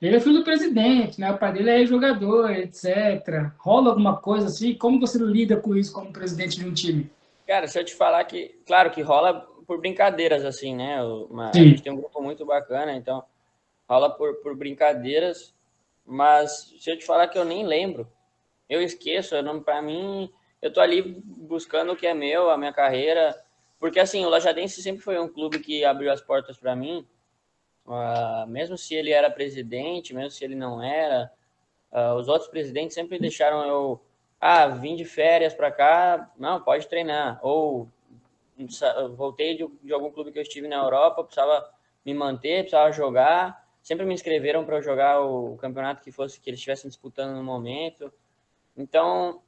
ele 0.00 0.16
é 0.16 0.20
filho 0.20 0.38
do 0.38 0.44
presidente, 0.44 1.20
né? 1.20 1.30
O 1.30 1.38
pai 1.38 1.52
dele 1.52 1.70
é 1.70 1.86
jogador, 1.86 2.50
etc. 2.50 3.52
Rola 3.58 3.90
alguma 3.90 4.16
coisa 4.16 4.46
assim? 4.46 4.74
Como 4.74 4.98
você 4.98 5.18
lida 5.18 5.56
com 5.56 5.76
isso 5.76 5.92
como 5.92 6.12
presidente 6.12 6.58
de 6.58 6.66
um 6.66 6.72
time? 6.72 7.10
Cara, 7.46 7.66
se 7.66 7.78
eu 7.78 7.84
te 7.84 7.94
falar 7.94 8.24
que, 8.24 8.60
claro 8.66 8.90
que 8.90 9.02
rola 9.02 9.46
por 9.66 9.78
brincadeiras, 9.78 10.44
assim, 10.44 10.74
né? 10.74 11.02
Uma, 11.02 11.50
a 11.50 11.56
gente 11.56 11.82
tem 11.82 11.92
um 11.92 11.96
grupo 11.96 12.22
muito 12.22 12.46
bacana, 12.46 12.94
então 12.94 13.22
rola 13.88 14.08
por, 14.08 14.36
por 14.36 14.56
brincadeiras, 14.56 15.54
mas 16.06 16.72
se 16.78 16.90
eu 16.90 16.98
te 16.98 17.04
falar 17.04 17.28
que 17.28 17.38
eu 17.38 17.44
nem 17.44 17.66
lembro, 17.66 18.10
eu 18.68 18.80
esqueço, 18.80 19.34
eu 19.34 19.42
não, 19.42 19.60
pra 19.60 19.82
mim, 19.82 20.32
eu 20.62 20.72
tô 20.72 20.80
ali 20.80 21.02
buscando 21.02 21.92
o 21.92 21.96
que 21.96 22.06
é 22.06 22.14
meu, 22.14 22.50
a 22.50 22.56
minha 22.56 22.72
carreira, 22.72 23.36
porque 23.78 23.98
assim, 23.98 24.24
o 24.24 24.28
Lajadense 24.28 24.82
sempre 24.82 25.02
foi 25.02 25.18
um 25.18 25.28
clube 25.28 25.58
que 25.58 25.84
abriu 25.84 26.12
as 26.12 26.20
portas 26.20 26.56
para 26.56 26.76
mim, 26.76 27.06
Uh, 27.90 28.46
mesmo 28.46 28.78
se 28.78 28.94
ele 28.94 29.10
era 29.10 29.28
presidente, 29.28 30.14
mesmo 30.14 30.30
se 30.30 30.44
ele 30.44 30.54
não 30.54 30.80
era, 30.80 31.28
uh, 31.90 32.14
os 32.14 32.28
outros 32.28 32.48
presidentes 32.48 32.94
sempre 32.94 33.18
deixaram 33.18 33.66
eu, 33.66 34.00
ah, 34.40 34.68
vim 34.68 34.94
de 34.94 35.04
férias 35.04 35.52
para 35.52 35.72
cá, 35.72 36.30
não, 36.38 36.62
pode 36.62 36.86
treinar. 36.86 37.40
Ou 37.42 37.88
voltei 39.16 39.56
de, 39.56 39.66
de, 39.82 39.92
algum 39.92 40.08
clube 40.08 40.30
que 40.30 40.38
eu 40.38 40.42
estive 40.42 40.68
na 40.68 40.76
Europa, 40.76 41.24
precisava 41.24 41.68
me 42.06 42.14
manter, 42.14 42.60
precisava 42.60 42.92
jogar. 42.92 43.68
Sempre 43.82 44.06
me 44.06 44.14
inscreveram 44.14 44.64
para 44.64 44.80
jogar 44.80 45.20
o 45.22 45.56
campeonato 45.56 46.00
que 46.00 46.12
fosse 46.12 46.40
que 46.40 46.48
eles 46.48 46.60
estivessem 46.60 46.88
disputando 46.88 47.34
no 47.34 47.42
momento. 47.42 48.12
Então, 48.76 49.42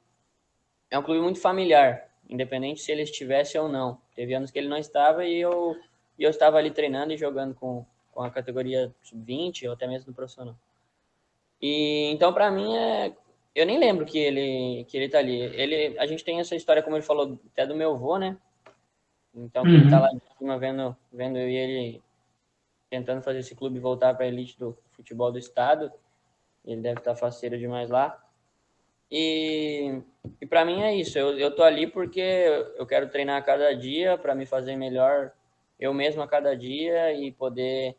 é 0.91 0.99
um 0.99 1.03
clube 1.03 1.21
muito 1.21 1.39
familiar, 1.39 2.09
independente 2.29 2.81
se 2.81 2.91
ele 2.91 3.03
estivesse 3.03 3.57
ou 3.57 3.69
não. 3.69 4.01
Teve 4.13 4.33
anos 4.33 4.51
que 4.51 4.59
ele 4.59 4.67
não 4.67 4.77
estava 4.77 5.23
e 5.23 5.39
eu, 5.39 5.77
e 6.19 6.23
eu 6.23 6.29
estava 6.29 6.57
ali 6.57 6.71
treinando 6.71 7.13
e 7.13 7.17
jogando 7.17 7.55
com, 7.55 7.85
com 8.13 8.21
a 8.21 8.29
categoria 8.29 8.93
sub-20 9.01 9.67
ou 9.67 9.73
até 9.73 9.87
mesmo 9.87 10.07
no 10.07 10.13
profissional. 10.13 10.55
E 11.61 12.11
então 12.11 12.33
para 12.33 12.51
mim 12.51 12.75
é 12.75 13.13
eu 13.55 13.65
nem 13.65 13.79
lembro 13.79 14.05
que 14.05 14.17
ele 14.17 14.85
que 14.85 14.97
ele 14.97 15.09
tá 15.09 15.19
ali. 15.19 15.39
Ele 15.39 15.97
a 15.99 16.05
gente 16.05 16.23
tem 16.23 16.39
essa 16.39 16.55
história 16.55 16.81
como 16.81 16.95
ele 16.95 17.03
falou 17.03 17.39
até 17.51 17.65
do 17.65 17.75
meu 17.75 17.93
avô, 17.93 18.17
né? 18.17 18.37
Então 19.33 19.63
uhum. 19.63 19.69
ele 19.69 19.89
tá 19.89 19.99
lá 19.99 20.09
de 20.09 20.21
cima 20.37 20.57
vendo 20.57 20.95
vendo 21.11 21.37
eu 21.37 21.49
e 21.49 21.55
ele 21.55 22.03
tentando 22.89 23.21
fazer 23.21 23.39
esse 23.39 23.55
clube 23.55 23.79
voltar 23.79 24.13
para 24.13 24.25
a 24.25 24.27
elite 24.27 24.57
do 24.59 24.77
futebol 24.91 25.31
do 25.31 25.39
estado. 25.39 25.91
Ele 26.65 26.81
deve 26.81 26.99
estar 26.99 27.13
tá 27.13 27.17
faceiro 27.17 27.57
demais 27.57 27.89
lá. 27.89 28.19
E, 29.11 30.01
e 30.41 30.45
para 30.45 30.65
mim 30.65 30.81
é 30.81 30.95
isso. 30.95 31.17
Eu, 31.17 31.37
eu 31.37 31.55
tô 31.55 31.63
ali 31.63 31.87
porque 31.87 32.21
eu 32.75 32.85
quero 32.85 33.09
treinar 33.09 33.37
a 33.37 33.41
cada 33.41 33.75
dia 33.75 34.17
para 34.17 34.33
me 34.33 34.45
fazer 34.45 34.75
melhor 34.75 35.31
eu 35.79 35.93
mesmo 35.93 36.21
a 36.21 36.27
cada 36.27 36.55
dia 36.55 37.13
e 37.13 37.31
poder 37.31 37.95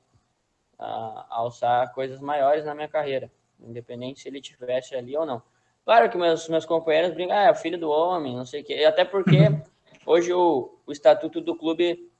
a 0.79 1.27
alçar 1.31 1.93
coisas 1.93 2.21
maiores 2.21 2.65
na 2.65 2.75
minha 2.75 2.89
carreira, 2.89 3.31
independente 3.61 4.21
se 4.21 4.29
ele 4.29 4.41
tivesse 4.41 4.95
ali 4.95 5.17
ou 5.17 5.27
não. 5.27 5.43
Claro 5.85 6.11
que 6.11 6.17
meus, 6.17 6.49
meus 6.49 6.65
companheiros 6.65 7.13
brincam, 7.15 7.37
ah, 7.37 7.43
é 7.43 7.51
o 7.51 7.55
filho 7.55 7.79
do 7.79 7.91
homem, 7.91 8.37
não 8.37 8.47
sei 8.47 8.63
o 8.63 8.65
quê. 8.65 8.85
Até 8.85 9.05
porque 9.05 9.37
hoje 10.07 10.33
o, 10.33 10.79
o 10.87 10.93
estatuto 10.93 11.41
do 11.41 11.57
clube 11.57 12.11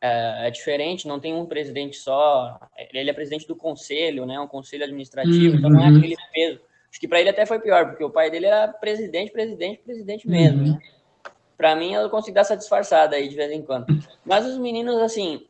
é, 0.00 0.46
é, 0.46 0.50
diferente, 0.50 1.08
não 1.08 1.20
tem 1.20 1.34
um 1.34 1.46
presidente 1.46 1.96
só, 1.96 2.58
ele 2.92 3.10
é 3.10 3.12
presidente 3.12 3.46
do 3.46 3.56
conselho, 3.56 4.26
né, 4.26 4.38
um 4.40 4.48
conselho 4.48 4.84
administrativo, 4.84 5.52
uhum. 5.52 5.58
então 5.58 5.70
não 5.70 5.80
é 5.80 5.88
uhum. 5.88 5.98
aquele 5.98 6.16
peso. 6.32 6.60
Acho 6.90 7.00
que 7.00 7.06
para 7.06 7.20
ele 7.20 7.30
até 7.30 7.46
foi 7.46 7.60
pior, 7.60 7.86
porque 7.86 8.02
o 8.02 8.10
pai 8.10 8.30
dele 8.30 8.46
era 8.46 8.66
presidente, 8.68 9.30
presidente, 9.30 9.80
presidente 9.82 10.28
mesmo, 10.28 10.62
uhum. 10.62 10.72
né? 10.72 10.78
Para 11.56 11.76
mim, 11.76 11.92
eu 11.92 12.08
consigo 12.08 12.34
dar 12.34 12.40
essa 12.40 12.56
disfarçada 12.56 13.16
aí 13.16 13.28
de 13.28 13.36
vez 13.36 13.52
em 13.52 13.60
quando. 13.60 13.86
Mas 14.24 14.46
os 14.46 14.56
meninos, 14.56 14.96
assim, 14.96 15.46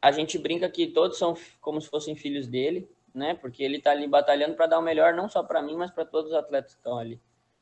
a 0.00 0.10
gente 0.10 0.38
brinca 0.38 0.68
que 0.68 0.86
todos 0.86 1.18
são 1.18 1.34
como 1.60 1.80
se 1.80 1.88
fossem 1.88 2.16
filhos 2.16 2.46
dele, 2.46 2.88
né? 3.14 3.34
Porque 3.34 3.62
ele 3.62 3.80
tá 3.80 3.90
ali 3.90 4.06
batalhando 4.06 4.54
para 4.54 4.66
dar 4.66 4.78
o 4.78 4.82
melhor, 4.82 5.14
não 5.14 5.28
só 5.28 5.42
para 5.42 5.62
mim, 5.62 5.76
mas 5.76 5.90
para 5.90 6.04
todos 6.04 6.30
os 6.30 6.36
atletas 6.36 6.72
que 6.72 6.80
estão 6.80 6.98
ali. 6.98 7.20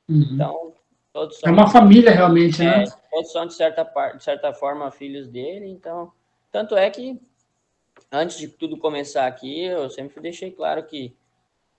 Uhum. 0.08 0.28
Então, 0.32 0.74
todos 1.12 1.38
são. 1.38 1.48
É 1.48 1.52
uma 1.52 1.68
família 1.68 2.10
realmente, 2.10 2.62
né? 2.62 2.84
é? 2.84 2.86
Todos 3.10 3.32
são, 3.32 3.46
de 3.46 3.54
certa, 3.54 3.84
de 4.14 4.22
certa 4.22 4.52
forma, 4.52 4.90
filhos 4.90 5.28
dele. 5.28 5.66
Então, 5.66 6.12
tanto 6.52 6.76
é 6.76 6.88
que, 6.90 7.20
antes 8.12 8.38
de 8.38 8.48
tudo 8.48 8.78
começar 8.78 9.26
aqui, 9.26 9.64
eu 9.64 9.90
sempre 9.90 10.20
deixei 10.20 10.50
claro 10.50 10.84
que 10.84 11.14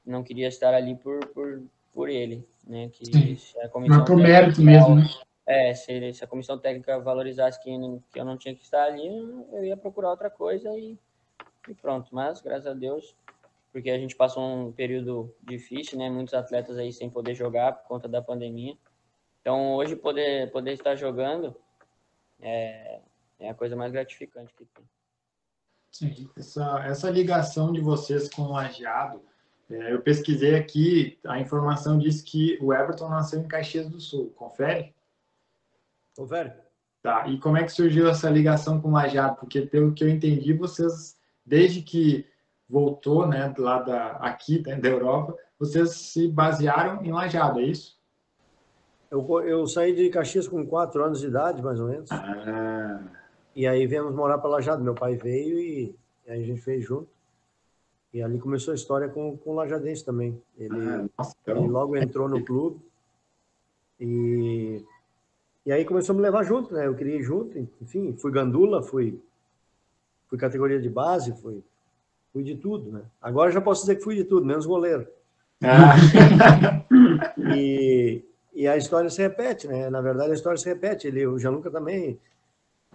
não 0.06 0.24
queria 0.24 0.48
estar 0.48 0.74
ali 0.74 0.96
por, 0.96 1.26
por, 1.28 1.62
por 1.94 2.10
ele, 2.10 2.46
né? 2.68 2.90
Que 2.90 3.06
Sim. 3.06 3.38
a 3.64 3.70
comissão. 3.70 4.00
Mas 4.00 4.08
por 4.08 4.18
mérito 4.18 4.62
mesmo, 4.62 4.96
né? 4.96 5.04
É, 5.50 5.74
se, 5.74 6.14
se, 6.14 6.24
a 6.24 6.28
comissão 6.28 6.60
técnica 6.60 7.00
valorizasse 7.00 7.60
que, 7.64 7.72
que, 8.12 8.20
eu 8.20 8.24
não 8.24 8.38
tinha 8.38 8.54
que 8.54 8.62
estar 8.62 8.84
ali, 8.84 9.08
eu 9.52 9.66
ia 9.66 9.76
procurar 9.76 10.12
outra 10.12 10.30
coisa 10.30 10.70
e, 10.78 10.96
e, 11.68 11.74
pronto. 11.74 12.14
Mas, 12.14 12.40
graças 12.40 12.68
a 12.68 12.74
Deus, 12.76 13.16
porque 13.72 13.90
a 13.90 13.98
gente 13.98 14.16
passou 14.16 14.44
um 14.44 14.72
período 14.72 15.34
difícil, 15.42 15.98
né? 15.98 16.08
Muitos 16.08 16.36
atletas 16.36 16.78
aí 16.78 16.94
sem 16.94 17.10
poder 17.10 17.34
jogar 17.34 17.72
por 17.72 17.88
conta 17.88 18.08
da 18.08 18.22
pandemia. 18.22 18.78
Então, 19.42 19.74
hoje, 19.74 19.96
poder, 19.96 20.52
poder 20.52 20.74
estar 20.74 20.96
jogando 20.96 21.56
é, 22.40 23.00
é 23.40 23.50
a 23.50 23.56
coisa 23.56 23.76
mais 23.76 23.92
gratificante 23.92 24.54
que 24.54 24.66
tem. 24.66 24.86
Sim, 25.92 26.30
essa, 26.38 26.86
essa 26.86 27.10
ligação 27.10 27.74
de 27.74 27.82
vocês 27.82 28.30
com 28.30 28.44
o 28.44 28.52
Lajeado, 28.52 29.20
é, 29.68 29.94
eu 29.94 30.02
pesquisei 30.04 30.54
aqui, 30.54 31.18
a 31.26 31.40
informação 31.40 31.98
diz 31.98 32.22
que 32.22 32.60
o 32.62 32.72
Everton 32.72 33.10
nasceu 33.10 33.40
em 33.40 33.48
Caxias 33.48 33.90
do 33.90 34.00
Sul. 34.00 34.32
Confere? 34.36 34.94
Confere. 36.20 36.52
Tá, 37.02 37.30
e 37.30 37.40
como 37.40 37.56
é 37.56 37.64
que 37.64 37.72
surgiu 37.72 38.10
essa 38.10 38.30
ligação 38.30 38.82
com 38.82 38.90
o 38.90 38.92
Lajado? 38.92 39.38
Porque, 39.38 39.62
pelo 39.62 39.94
que 39.94 40.04
eu 40.04 40.10
entendi, 40.10 40.52
vocês, 40.52 41.18
desde 41.46 41.82
que 41.82 42.28
voltou, 42.68 43.26
né, 43.26 43.54
lá 43.58 43.82
da, 43.82 44.12
aqui, 44.18 44.62
né, 44.68 44.76
da 44.76 44.90
Europa, 44.90 45.34
vocês 45.58 45.92
se 45.92 46.28
basearam 46.28 47.02
em 47.06 47.14
Lajado, 47.14 47.62
é 47.62 47.64
isso? 47.64 47.98
Eu, 49.10 49.26
eu 49.44 49.66
saí 49.66 49.96
de 49.96 50.10
Caxias 50.10 50.46
com 50.46 50.68
quatro 50.68 51.02
anos 51.02 51.22
de 51.22 51.28
idade, 51.28 51.62
mais 51.62 51.80
ou 51.80 51.88
menos. 51.88 52.12
Ah. 52.12 53.02
E 53.56 53.66
aí 53.66 53.88
viemos 53.88 54.14
morar 54.14 54.40
para 54.40 54.50
Lajado. 54.50 54.84
Meu 54.84 54.94
pai 54.94 55.16
veio 55.16 55.58
e, 55.58 55.96
e 56.28 56.32
aí 56.32 56.44
a 56.44 56.46
gente 56.46 56.60
fez 56.60 56.84
junto. 56.84 57.10
E 58.14 58.22
ali 58.22 58.38
começou 58.40 58.74
a 58.74 58.76
história 58.76 59.08
com, 59.08 59.38
com 59.38 59.52
o 59.52 59.56
Lajadense 59.56 60.04
também. 60.04 60.40
Ele, 60.58 60.82
ah, 60.82 61.06
nossa, 61.18 61.34
então... 61.42 61.58
ele 61.60 61.68
logo 61.70 61.96
entrou 61.96 62.28
no 62.28 62.44
clube 62.44 62.82
e 63.98 64.84
e 65.70 65.72
aí 65.72 65.86
começou 65.86 66.14
a 66.14 66.16
me 66.16 66.24
levar 66.24 66.42
junto, 66.42 66.74
né? 66.74 66.88
Eu 66.88 66.96
queria 66.96 67.18
ir 67.18 67.22
junto, 67.22 67.56
enfim, 67.80 68.16
fui 68.18 68.32
gandula, 68.32 68.82
fui, 68.82 69.22
fui 70.28 70.36
categoria 70.36 70.82
de 70.82 70.90
base, 70.90 71.32
fui, 71.40 71.64
fui 72.34 72.42
de 72.42 72.56
tudo, 72.56 72.92
né? 72.92 73.04
Agora 73.22 73.52
já 73.52 73.62
posso 73.62 73.82
dizer 73.82 73.98
que 73.98 74.04
fui 74.04 74.16
de 74.16 74.24
tudo, 74.24 74.48
menos 74.48 74.66
goleiro. 74.66 75.08
Ah. 75.64 75.94
e, 77.56 78.24
e 78.52 78.68
a 78.68 78.78
história 78.78 79.12
se 79.12 79.22
repete, 79.22 79.68
né? 79.68 79.92
Na 79.92 80.02
verdade, 80.02 80.32
a 80.32 80.34
história 80.34 80.58
se 80.58 80.68
repete. 80.68 81.06
Ele, 81.06 81.28
o 81.28 81.38
Gianluca 81.38 81.70
também, 81.70 82.20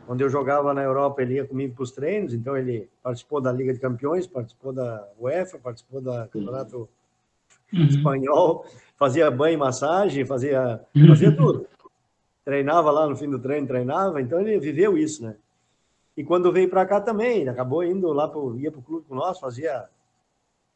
quando 0.04 0.22
eu 0.22 0.28
jogava 0.28 0.74
na 0.74 0.82
Europa, 0.82 1.22
ele 1.22 1.34
ia 1.34 1.46
comigo 1.46 1.76
para 1.76 1.84
os 1.84 1.92
treinos, 1.92 2.34
então 2.34 2.56
ele 2.56 2.88
participou 3.04 3.40
da 3.40 3.52
Liga 3.52 3.72
de 3.72 3.78
Campeões, 3.78 4.26
participou 4.26 4.72
da 4.72 5.06
UEFA, 5.20 5.60
participou 5.60 6.00
do 6.00 6.10
Campeonato 6.26 6.88
uhum. 7.72 7.84
Espanhol, 7.84 8.66
fazia 8.96 9.30
banho 9.30 9.54
e 9.54 9.58
massagem, 9.58 10.24
fazia, 10.24 10.84
fazia 11.06 11.30
tudo 11.36 11.68
treinava 12.44 12.90
lá 12.90 13.06
no 13.08 13.16
fim 13.16 13.28
do 13.28 13.38
treino, 13.38 13.66
treinava, 13.66 14.20
então 14.20 14.40
ele 14.40 14.58
viveu 14.58 14.98
isso, 14.98 15.22
né? 15.22 15.36
E 16.16 16.22
quando 16.22 16.52
veio 16.52 16.70
para 16.70 16.86
cá 16.86 17.00
também, 17.00 17.40
ele 17.40 17.50
acabou 17.50 17.82
indo 17.82 18.12
lá, 18.12 18.28
pro, 18.28 18.56
ia 18.56 18.70
para 18.70 18.80
o 18.80 18.82
clube 18.82 19.06
com 19.08 19.14
nós, 19.14 19.38
fazia. 19.40 19.88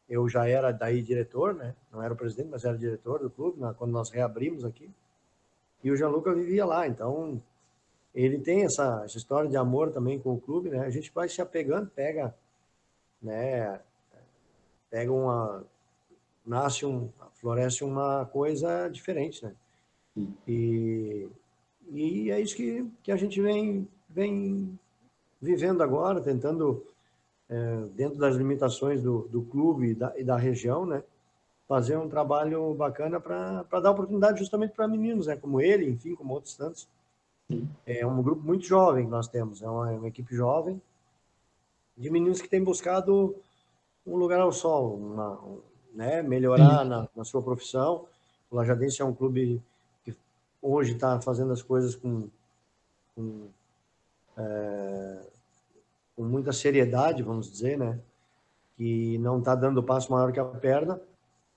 Eu 0.09 0.29
já 0.29 0.49
era 0.49 0.73
daí 0.73 1.03
diretor, 1.03 1.55
né? 1.55 1.75
Não 1.93 2.03
era 2.03 2.15
o 2.15 2.17
presidente, 2.17 2.49
mas 2.51 2.65
era 2.65 2.77
diretor 2.77 3.21
do 3.21 3.31
clube, 3.31 3.59
quando 3.77 3.93
nós 3.93 4.11
reabrimos 4.11 4.65
aqui. 4.65 4.91
e 5.85 5.91
o 5.91 5.97
Gianluca 5.97 6.35
vivia 6.35 6.65
lá. 6.65 6.89
Então, 6.89 7.41
ele 8.15 8.39
tem 8.41 8.65
essa, 8.65 9.03
essa 9.05 9.19
história 9.19 9.49
de 9.49 9.57
amor 9.57 9.93
também 9.93 10.19
com 10.19 10.33
o 10.35 10.41
clube, 10.41 10.71
né? 10.71 10.81
A 10.81 10.91
gente 10.91 11.13
vai 11.15 11.29
se 11.29 11.41
apegando, 11.43 11.91
pega, 11.91 12.35
né? 13.23 13.81
Pega 14.91 15.13
uma, 15.13 15.63
nasce 16.45 16.87
um, 16.87 17.11
floresce 17.35 17.85
uma 17.85 18.25
coisa 18.27 18.89
diferente, 18.89 19.45
né? 19.45 19.55
E, 20.49 21.29
e 21.91 22.31
é 22.31 22.41
isso 22.41 22.57
que, 22.57 22.87
que 23.03 23.13
a 23.13 23.17
gente 23.17 23.41
vem, 23.41 23.89
vem 24.09 24.79
vivendo 25.41 25.83
agora, 25.83 26.21
tentando, 26.21 26.85
é, 27.49 27.77
dentro 27.95 28.19
das 28.19 28.37
limitações 28.37 29.03
do, 29.03 29.29
do 29.29 29.43
clube 29.43 29.91
e 29.91 29.95
da, 29.95 30.19
e 30.19 30.25
da 30.25 30.37
região, 30.37 30.85
né? 30.85 31.03
Fazer 31.67 31.97
um 31.97 32.09
trabalho 32.09 32.73
bacana 32.75 33.21
para 33.21 33.63
dar 33.81 33.91
oportunidade 33.91 34.39
justamente 34.39 34.73
para 34.75 34.89
meninos, 34.89 35.27
né? 35.27 35.37
Como 35.37 35.61
ele, 35.61 35.91
enfim, 35.91 36.15
como 36.15 36.35
outros 36.35 36.55
tantos. 36.55 36.89
É 37.87 38.07
um 38.07 38.23
grupo 38.23 38.43
muito 38.43 38.65
jovem 38.65 39.07
que 39.07 39.11
nós 39.11 39.29
temos, 39.29 39.63
é 39.63 39.69
uma, 39.69 39.91
uma 39.93 40.09
equipe 40.09 40.35
jovem 40.35 40.81
de 41.99 42.11
meninos 42.11 42.41
que 42.41 42.49
têm 42.49 42.63
buscado 42.63 43.35
um 44.07 44.17
lugar 44.17 44.41
ao 44.41 44.53
sol, 44.53 44.95
uma, 44.95 45.41
né? 45.93 46.23
melhorar 46.23 46.85
na, 46.85 47.09
na 47.15 47.25
sua 47.25 47.43
profissão. 47.43 48.07
O 48.51 48.57
Lajadense 48.57 49.03
é 49.03 49.05
um 49.05 49.13
clube 49.13 49.61
hoje 50.61 50.93
está 50.93 51.21
fazendo 51.21 51.53
as 51.53 51.63
coisas 51.63 51.95
com, 51.95 52.29
com, 53.15 53.49
é, 54.37 55.19
com, 56.17 56.25
muita 56.25 56.53
seriedade, 56.53 57.23
vamos 57.23 57.51
dizer, 57.51 57.79
né? 57.79 57.99
Que 58.77 59.19
não 59.19 59.39
está 59.39 59.55
dando 59.55 59.83
passo 59.83 60.13
maior 60.13 60.33
que 60.33 60.41
a 60.41 60.45
perna, 60.45 61.01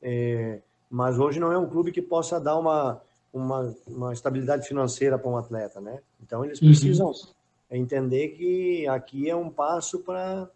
é, 0.01 0.61
mas 0.89 1.19
hoje 1.19 1.39
não 1.39 1.51
é 1.51 1.57
um 1.57 1.69
clube 1.69 1.91
que 1.91 2.01
possa 2.01 2.39
dar 2.39 2.57
uma, 2.57 3.01
uma, 3.31 3.75
uma 3.87 4.13
estabilidade 4.13 4.67
financeira 4.67 5.17
para 5.17 5.29
um 5.29 5.37
atleta, 5.37 5.79
né? 5.79 6.01
Então 6.21 6.43
eles 6.43 6.61
uhum. 6.61 6.67
precisam 6.67 7.07
uhum. 7.07 7.13
entender 7.71 8.29
que 8.29 8.87
aqui 8.87 9.29
é 9.29 9.35
um 9.35 9.49
passo 9.49 9.99
para 9.99 10.49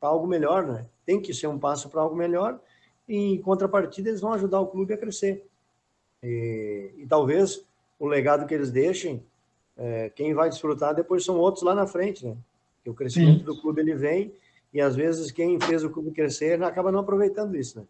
algo 0.00 0.26
melhor, 0.26 0.66
né? 0.66 0.86
Tem 1.04 1.20
que 1.20 1.34
ser 1.34 1.46
um 1.46 1.58
passo 1.58 1.88
para 1.88 2.00
algo 2.00 2.14
melhor 2.14 2.60
e 3.08 3.34
em 3.34 3.42
contrapartida 3.42 4.08
eles 4.08 4.20
vão 4.20 4.32
ajudar 4.32 4.60
o 4.60 4.68
clube 4.68 4.94
a 4.94 4.98
crescer. 4.98 5.44
E, 6.22 6.92
e 6.98 7.06
talvez 7.06 7.64
o 8.02 8.08
legado 8.08 8.46
que 8.48 8.52
eles 8.52 8.72
deixem, 8.72 9.24
é, 9.76 10.10
quem 10.10 10.34
vai 10.34 10.48
desfrutar 10.48 10.92
depois 10.92 11.24
são 11.24 11.38
outros 11.38 11.62
lá 11.62 11.72
na 11.72 11.86
frente, 11.86 12.26
né? 12.26 12.36
Que 12.82 12.90
o 12.90 12.94
crescimento 12.94 13.38
Sim. 13.38 13.44
do 13.44 13.60
clube 13.60 13.80
ele 13.80 13.94
vem 13.94 14.34
e 14.74 14.80
às 14.80 14.96
vezes 14.96 15.30
quem 15.30 15.60
fez 15.60 15.84
o 15.84 15.90
clube 15.90 16.10
crescer 16.10 16.60
acaba 16.64 16.90
não 16.90 16.98
aproveitando 16.98 17.56
isso, 17.56 17.78
né? 17.78 17.86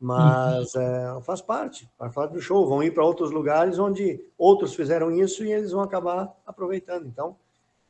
Mas 0.00 0.74
uhum. 0.74 0.82
é, 0.82 1.22
faz 1.22 1.40
parte, 1.40 1.88
faz 1.96 2.12
parte 2.12 2.32
do 2.32 2.40
show. 2.40 2.68
Vão 2.68 2.82
ir 2.82 2.92
para 2.92 3.04
outros 3.04 3.30
lugares 3.30 3.78
onde 3.78 4.20
outros 4.36 4.74
fizeram 4.74 5.12
isso 5.12 5.44
e 5.44 5.52
eles 5.52 5.70
vão 5.70 5.82
acabar 5.82 6.34
aproveitando. 6.44 7.06
Então, 7.06 7.36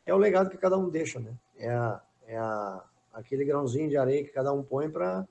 é 0.05 0.13
o 0.13 0.19
legado 0.19 0.51
que 0.51 0.59
cada 0.59 0.77
um 0.77 0.91
deixa, 0.91 1.21
né? 1.21 1.33
É, 1.57 1.71
a, 1.71 2.03
é 2.27 2.37
a, 2.37 2.85
aquele 3.15 3.47
grãozinho 3.47 3.89
de 3.89 3.97
areia 3.97 4.23
que 4.23 4.31
cada 4.31 4.53
um 4.53 4.63
põe 4.63 4.91
para 4.91 5.27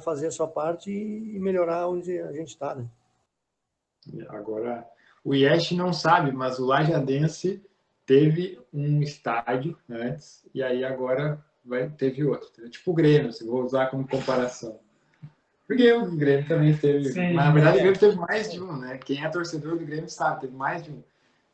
fazer 0.00 0.28
a 0.28 0.32
sua 0.32 0.48
parte 0.48 0.90
e, 0.90 1.36
e 1.36 1.38
melhorar 1.38 1.86
onde 1.86 2.18
a 2.18 2.32
gente 2.32 2.48
está, 2.48 2.74
né? 2.74 2.86
Agora, 4.28 4.88
o 5.24 5.34
Yesh 5.34 5.72
não 5.72 5.92
sabe, 5.92 6.32
mas 6.32 6.58
o 6.58 6.66
Lajadense 6.66 7.62
teve 8.04 8.60
um 8.72 9.00
estádio 9.00 9.76
antes 9.88 10.44
e 10.54 10.62
aí 10.62 10.84
agora 10.84 11.42
vai, 11.64 11.88
teve 11.90 12.24
outro. 12.24 12.48
Tipo 12.68 12.90
o 12.90 12.94
Grêmio, 12.94 13.32
se 13.32 13.46
vou 13.46 13.62
usar 13.62 13.86
como 13.86 14.06
comparação. 14.06 14.78
Porque 15.66 15.92
o 15.92 16.16
Grêmio 16.16 16.46
também 16.46 16.76
teve. 16.76 17.12
Sim, 17.12 17.32
mas 17.32 17.46
na 17.46 17.52
verdade 17.52 17.78
é. 17.78 17.80
o 17.80 17.82
Grêmio 17.82 18.00
teve 18.00 18.16
mais 18.16 18.50
de 18.50 18.60
um, 18.60 18.76
né? 18.76 18.98
Quem 18.98 19.24
é 19.24 19.28
torcedor 19.28 19.78
do 19.78 19.86
Grêmio 19.86 20.08
sabe, 20.08 20.42
teve 20.42 20.54
mais 20.54 20.82
de 20.82 20.90
um. 20.90 21.02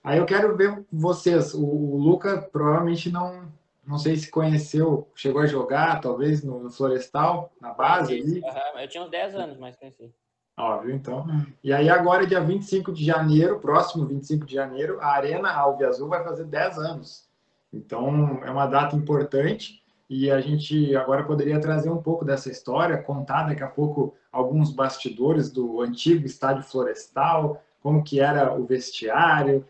Aí 0.02 0.18
eu 0.18 0.26
quero 0.26 0.56
ver 0.56 0.84
vocês. 0.90 1.52
O, 1.54 1.64
o 1.64 1.96
Luca 1.98 2.40
provavelmente 2.40 3.10
não. 3.10 3.56
Não 3.86 3.96
sei 3.96 4.16
se 4.16 4.30
conheceu, 4.30 5.08
chegou 5.14 5.40
a 5.40 5.46
jogar, 5.46 6.02
talvez, 6.02 6.44
no, 6.44 6.62
no 6.62 6.70
Florestal, 6.70 7.50
na 7.58 7.72
base 7.72 8.12
ali. 8.12 8.40
Uhum, 8.40 8.80
eu 8.80 8.88
tinha 8.88 9.02
uns 9.02 9.10
10 9.10 9.34
anos, 9.34 9.56
mas 9.56 9.76
conheci. 9.76 10.12
Óbvio, 10.58 10.92
então. 10.94 11.24
E 11.62 11.72
aí 11.72 11.88
agora, 11.88 12.26
dia 12.26 12.40
25 12.40 12.92
de 12.92 13.04
janeiro, 13.04 13.60
próximo 13.60 14.04
25 14.04 14.44
de 14.44 14.54
janeiro, 14.54 14.98
a 15.00 15.12
Arena 15.12 15.52
Alve 15.52 15.84
Azul 15.84 16.08
vai 16.08 16.24
fazer 16.24 16.44
10 16.44 16.78
anos. 16.78 17.28
Então, 17.72 18.40
é 18.44 18.50
uma 18.50 18.66
data 18.66 18.96
importante 18.96 19.80
e 20.10 20.30
a 20.30 20.40
gente 20.40 20.96
agora 20.96 21.22
poderia 21.22 21.60
trazer 21.60 21.90
um 21.90 22.02
pouco 22.02 22.24
dessa 22.24 22.50
história, 22.50 23.00
contar 23.02 23.44
daqui 23.44 23.62
a 23.62 23.68
pouco 23.68 24.14
alguns 24.32 24.72
bastidores 24.72 25.50
do 25.50 25.80
antigo 25.80 26.26
estádio 26.26 26.64
florestal, 26.64 27.62
como 27.80 28.02
que 28.02 28.18
era 28.20 28.52
o 28.52 28.64
vestiário, 28.64 29.64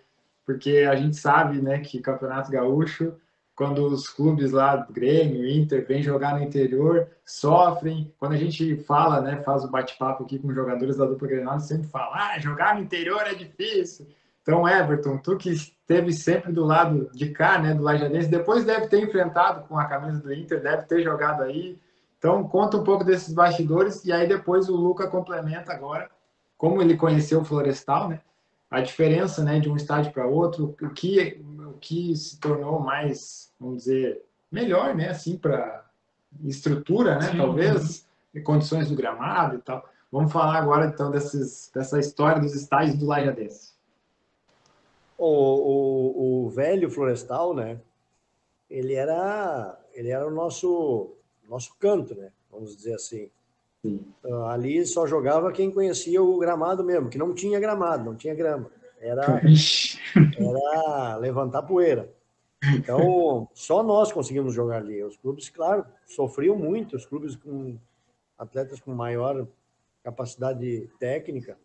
porque 0.46 0.86
a 0.90 0.96
gente 0.96 1.16
sabe, 1.16 1.60
né, 1.60 1.80
que 1.80 2.00
Campeonato 2.00 2.50
Gaúcho 2.50 3.14
quando 3.58 3.84
os 3.88 4.08
clubes 4.08 4.52
lá, 4.52 4.86
Grêmio, 4.88 5.44
Inter, 5.44 5.84
vêm 5.84 6.00
jogar 6.00 6.38
no 6.38 6.44
interior, 6.44 7.08
sofrem. 7.26 8.14
Quando 8.16 8.34
a 8.34 8.36
gente 8.36 8.76
fala, 8.84 9.20
né, 9.20 9.42
faz 9.44 9.64
o 9.64 9.68
bate-papo 9.68 10.22
aqui 10.22 10.38
com 10.38 10.54
jogadores 10.54 10.96
da 10.96 11.04
dupla 11.04 11.26
Grenal, 11.26 11.58
sempre 11.58 11.88
fala, 11.88 12.14
ah, 12.14 12.38
jogar 12.38 12.76
no 12.76 12.82
interior 12.82 13.20
é 13.26 13.34
difícil. 13.34 14.06
Então, 14.40 14.66
Everton, 14.68 15.18
tu 15.18 15.36
que 15.36 15.50
esteve 15.50 16.12
sempre 16.12 16.52
do 16.52 16.64
lado 16.64 17.10
de 17.12 17.30
cá, 17.30 17.58
né, 17.58 17.74
do 17.74 17.82
Lajadense, 17.82 18.28
depois 18.28 18.64
deve 18.64 18.86
ter 18.86 19.02
enfrentado 19.02 19.66
com 19.66 19.76
a 19.76 19.86
camisa 19.86 20.20
do 20.20 20.32
Inter, 20.32 20.62
deve 20.62 20.84
ter 20.84 21.02
jogado 21.02 21.42
aí. 21.42 21.76
Então, 22.16 22.46
conta 22.46 22.76
um 22.76 22.84
pouco 22.84 23.02
desses 23.02 23.34
bastidores 23.34 24.04
e 24.04 24.12
aí 24.12 24.28
depois 24.28 24.68
o 24.68 24.76
Luca 24.76 25.08
complementa 25.08 25.72
agora 25.72 26.08
como 26.56 26.80
ele 26.80 26.96
conheceu 26.96 27.40
o 27.40 27.44
Florestal, 27.44 28.08
né? 28.08 28.20
A 28.70 28.80
diferença, 28.80 29.42
né, 29.42 29.58
de 29.58 29.68
um 29.68 29.76
estádio 29.76 30.12
para 30.12 30.26
outro, 30.26 30.76
o 30.80 30.90
que 30.90 31.42
o 31.58 31.72
que 31.80 32.14
se 32.14 32.38
tornou 32.38 32.80
mais 32.80 33.47
vamos 33.60 33.84
dizer, 33.84 34.24
melhor, 34.50 34.94
né? 34.94 35.10
Assim, 35.10 35.36
para 35.36 35.84
estrutura, 36.44 37.18
né? 37.18 37.30
Sim. 37.32 37.38
Talvez, 37.38 38.06
condições 38.44 38.88
do 38.88 38.96
gramado 38.96 39.56
e 39.56 39.60
tal. 39.60 39.88
Vamos 40.10 40.32
falar 40.32 40.56
agora, 40.58 40.86
então, 40.86 41.10
desses, 41.10 41.70
dessa 41.74 41.98
história 41.98 42.40
dos 42.40 42.54
estádios 42.54 42.96
do 42.96 43.06
Lajadense. 43.06 43.72
O, 45.16 45.26
o, 45.26 46.46
o 46.46 46.50
velho 46.50 46.90
Florestal, 46.90 47.54
né? 47.54 47.78
Ele 48.70 48.94
era, 48.94 49.78
ele 49.92 50.10
era 50.10 50.26
o 50.26 50.30
nosso, 50.30 51.14
nosso 51.48 51.74
canto, 51.78 52.14
né? 52.14 52.30
Vamos 52.50 52.76
dizer 52.76 52.94
assim. 52.94 53.30
Sim. 53.82 54.00
Uh, 54.24 54.44
ali 54.44 54.84
só 54.86 55.06
jogava 55.06 55.52
quem 55.52 55.70
conhecia 55.70 56.22
o 56.22 56.38
gramado 56.38 56.84
mesmo, 56.84 57.08
que 57.08 57.18
não 57.18 57.34
tinha 57.34 57.60
gramado, 57.60 58.04
não 58.04 58.16
tinha 58.16 58.34
grama. 58.34 58.70
Era, 59.00 59.40
era 60.36 61.16
levantar 61.16 61.62
poeira. 61.62 62.08
Então, 62.74 63.48
só 63.54 63.82
nós 63.82 64.12
conseguimos 64.12 64.52
jogar 64.52 64.78
ali. 64.78 65.02
Os 65.02 65.16
clubes, 65.16 65.48
claro, 65.48 65.84
sofriam 66.06 66.56
muito, 66.56 66.96
os 66.96 67.06
clubes 67.06 67.36
com 67.36 67.78
atletas 68.36 68.80
com 68.80 68.92
maior 68.92 69.46
capacidade 70.02 70.88
técnica, 70.98 71.58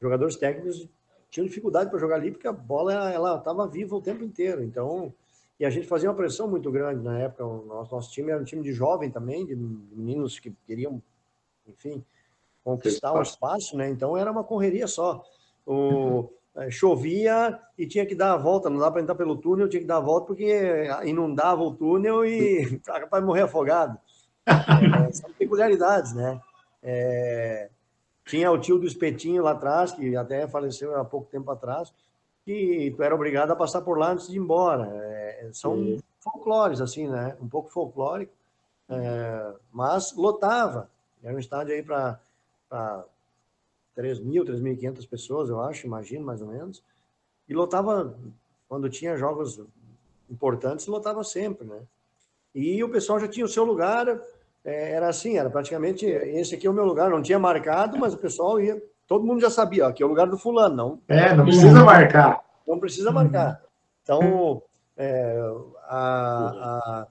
jogadores 0.00 0.36
técnicos 0.36 0.88
tinham 1.30 1.46
dificuldade 1.46 1.90
para 1.90 1.98
jogar 1.98 2.16
ali 2.16 2.30
porque 2.30 2.48
a 2.48 2.52
bola 2.52 3.12
ela 3.12 3.36
estava 3.36 3.66
viva 3.66 3.94
o 3.94 4.00
tempo 4.00 4.24
inteiro. 4.24 4.62
Então, 4.62 5.12
e 5.60 5.64
a 5.64 5.70
gente 5.70 5.86
fazia 5.86 6.08
uma 6.08 6.16
pressão 6.16 6.48
muito 6.48 6.70
grande 6.70 7.02
na 7.02 7.18
época. 7.18 7.44
O 7.44 7.64
nosso, 7.66 7.94
nosso 7.94 8.10
time 8.12 8.30
era 8.30 8.40
um 8.40 8.44
time 8.44 8.62
de 8.62 8.72
jovem 8.72 9.10
também, 9.10 9.44
de 9.44 9.56
meninos 9.56 10.38
que 10.38 10.52
queriam, 10.66 11.02
enfim, 11.66 12.04
conquistar 12.64 13.12
o 13.12 13.22
espaço, 13.22 13.76
né? 13.76 13.88
Então 13.90 14.16
era 14.16 14.30
uma 14.30 14.44
correria 14.44 14.86
só. 14.86 15.24
O, 15.66 16.30
chovia 16.70 17.58
e 17.76 17.86
tinha 17.86 18.04
que 18.04 18.14
dar 18.14 18.32
a 18.32 18.36
volta, 18.36 18.68
não 18.68 18.78
dá 18.78 18.90
para 18.90 19.00
entrar 19.00 19.14
pelo 19.14 19.36
túnel, 19.36 19.68
tinha 19.68 19.80
que 19.80 19.86
dar 19.86 19.98
a 19.98 20.00
volta 20.00 20.26
porque 20.28 20.88
inundava 21.04 21.62
o 21.62 21.74
túnel 21.74 22.24
e 22.24 22.64
de 22.82 23.20
morrer 23.20 23.42
afogado. 23.42 23.98
É, 24.46 25.12
são 25.12 25.30
peculiaridades, 25.32 26.14
né? 26.14 26.40
É, 26.82 27.68
tinha 28.24 28.50
o 28.50 28.58
tio 28.58 28.78
do 28.78 28.86
espetinho 28.86 29.42
lá 29.42 29.52
atrás, 29.52 29.92
que 29.92 30.16
até 30.16 30.46
faleceu 30.46 30.96
há 30.96 31.04
pouco 31.04 31.30
tempo 31.30 31.50
atrás, 31.50 31.92
que 32.44 32.92
tu 32.96 33.02
era 33.02 33.14
obrigado 33.14 33.50
a 33.50 33.56
passar 33.56 33.82
por 33.82 33.98
lá 33.98 34.12
antes 34.12 34.28
de 34.28 34.36
ir 34.36 34.40
embora. 34.40 34.90
É, 34.92 35.50
são 35.52 35.76
Sim. 35.76 36.02
folclores, 36.20 36.80
assim, 36.80 37.08
né? 37.08 37.36
Um 37.40 37.48
pouco 37.48 37.70
folclórico, 37.70 38.32
é, 38.88 39.52
mas 39.72 40.14
lotava. 40.14 40.90
Era 41.22 41.34
um 41.34 41.38
estádio 41.38 41.74
aí 41.74 41.82
para 41.82 42.18
3 43.98 44.20
mil, 44.20 44.44
3.500 44.44 45.08
pessoas, 45.08 45.50
eu 45.50 45.60
acho, 45.60 45.84
imagino, 45.84 46.24
mais 46.24 46.40
ou 46.40 46.46
menos. 46.46 46.84
E 47.48 47.52
lotava, 47.52 48.16
quando 48.68 48.88
tinha 48.88 49.16
jogos 49.16 49.60
importantes, 50.30 50.86
lotava 50.86 51.24
sempre, 51.24 51.66
né? 51.66 51.80
E 52.54 52.80
o 52.84 52.88
pessoal 52.88 53.18
já 53.18 53.26
tinha 53.26 53.44
o 53.44 53.48
seu 53.48 53.64
lugar, 53.64 54.06
é, 54.64 54.92
era 54.92 55.08
assim, 55.08 55.36
era 55.36 55.50
praticamente, 55.50 56.06
esse 56.06 56.54
aqui 56.54 56.68
é 56.68 56.70
o 56.70 56.72
meu 56.72 56.84
lugar, 56.84 57.10
não 57.10 57.20
tinha 57.20 57.40
marcado, 57.40 57.98
mas 57.98 58.14
o 58.14 58.18
pessoal 58.18 58.60
ia, 58.60 58.80
todo 59.04 59.26
mundo 59.26 59.40
já 59.40 59.50
sabia, 59.50 59.86
ó, 59.86 59.88
aqui 59.88 60.00
é 60.00 60.06
o 60.06 60.08
lugar 60.08 60.28
do 60.28 60.38
fulano, 60.38 60.76
não. 60.76 61.00
É, 61.08 61.34
não 61.34 61.44
precisa 61.44 61.84
marcar. 61.84 62.44
Não 62.64 62.78
precisa 62.78 63.10
marcar. 63.10 63.60
Então, 64.04 64.62
é, 64.96 65.40
a, 65.88 65.96
a, 65.98 67.06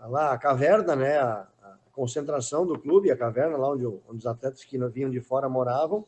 a, 0.00 0.06
lá, 0.06 0.32
a 0.32 0.38
caverna, 0.38 0.96
né, 0.96 1.18
a, 1.18 1.46
a, 1.62 1.74
concentração 1.92 2.64
do 2.64 2.78
clube, 2.78 3.10
a 3.10 3.16
caverna 3.16 3.58
lá 3.58 3.68
onde, 3.68 3.84
onde 3.84 4.16
os 4.16 4.26
atletas 4.26 4.64
que 4.64 4.78
vinham 4.88 5.10
de 5.10 5.20
fora 5.20 5.46
moravam, 5.46 6.06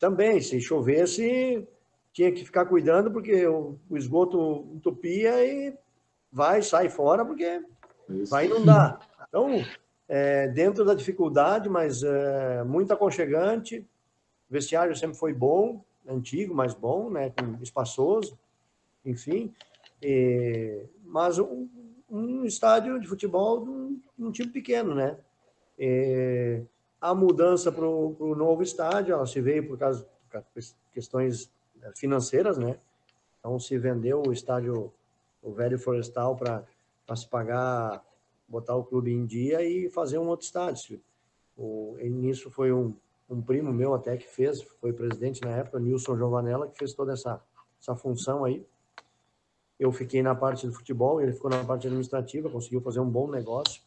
também, 0.00 0.40
se 0.40 0.58
chovesse, 0.60 1.68
tinha 2.10 2.32
que 2.32 2.44
ficar 2.44 2.64
cuidando 2.64 3.10
porque 3.12 3.46
o, 3.46 3.78
o 3.88 3.96
esgoto 3.98 4.66
entupia 4.74 5.44
e 5.44 5.74
vai, 6.32 6.62
sai 6.62 6.88
fora, 6.88 7.24
porque 7.24 7.62
Isso. 8.08 8.30
vai 8.30 8.46
inundar. 8.46 8.98
Então, 9.28 9.62
é, 10.08 10.48
dentro 10.48 10.84
da 10.84 10.94
dificuldade, 10.94 11.68
mas 11.68 12.02
é, 12.02 12.64
muito 12.64 12.92
aconchegante, 12.92 13.86
o 14.48 14.52
vestiário 14.52 14.96
sempre 14.96 15.18
foi 15.18 15.34
bom, 15.34 15.84
antigo, 16.08 16.54
mas 16.54 16.74
bom, 16.74 17.10
né, 17.10 17.30
espaçoso, 17.60 18.38
enfim. 19.04 19.52
E, 20.02 20.82
mas 21.04 21.38
um, 21.38 21.68
um, 22.10 22.44
estádio 22.46 22.98
de 22.98 23.06
futebol 23.06 23.62
de 23.62 23.70
um, 23.70 24.00
um 24.18 24.32
time 24.32 24.48
pequeno, 24.48 24.94
né? 24.94 25.16
E, 25.78 26.62
a 27.00 27.14
mudança 27.14 27.72
para 27.72 27.86
o 27.86 28.34
novo 28.36 28.62
estádio, 28.62 29.14
ela 29.14 29.26
se 29.26 29.40
veio 29.40 29.66
por 29.66 29.78
causa 29.78 30.06
de 30.54 30.74
questões 30.92 31.50
financeiras, 31.96 32.58
né? 32.58 32.78
Então 33.38 33.58
se 33.58 33.78
vendeu 33.78 34.22
o 34.26 34.32
estádio, 34.32 34.92
o 35.42 35.52
velho 35.52 35.78
Florestal, 35.78 36.36
para 36.36 37.16
se 37.16 37.26
pagar, 37.26 38.04
botar 38.46 38.76
o 38.76 38.84
clube 38.84 39.12
em 39.12 39.24
dia 39.24 39.62
e 39.62 39.88
fazer 39.88 40.18
um 40.18 40.28
outro 40.28 40.44
estádio. 40.44 41.00
O, 41.56 41.96
nisso 42.00 42.50
foi 42.50 42.72
um, 42.72 42.94
um 43.28 43.40
primo 43.40 43.72
meu 43.72 43.94
até 43.94 44.16
que 44.16 44.26
fez, 44.26 44.60
foi 44.80 44.92
presidente 44.92 45.40
na 45.42 45.50
época, 45.50 45.78
Nilson 45.78 46.16
Giovanella, 46.16 46.68
que 46.68 46.78
fez 46.78 46.92
toda 46.92 47.12
essa, 47.12 47.40
essa 47.80 47.96
função 47.96 48.44
aí. 48.44 48.66
Eu 49.78 49.90
fiquei 49.90 50.22
na 50.22 50.34
parte 50.34 50.66
do 50.66 50.72
futebol, 50.74 51.22
ele 51.22 51.32
ficou 51.32 51.50
na 51.50 51.64
parte 51.64 51.86
administrativa, 51.86 52.50
conseguiu 52.50 52.82
fazer 52.82 53.00
um 53.00 53.08
bom 53.08 53.30
negócio. 53.30 53.80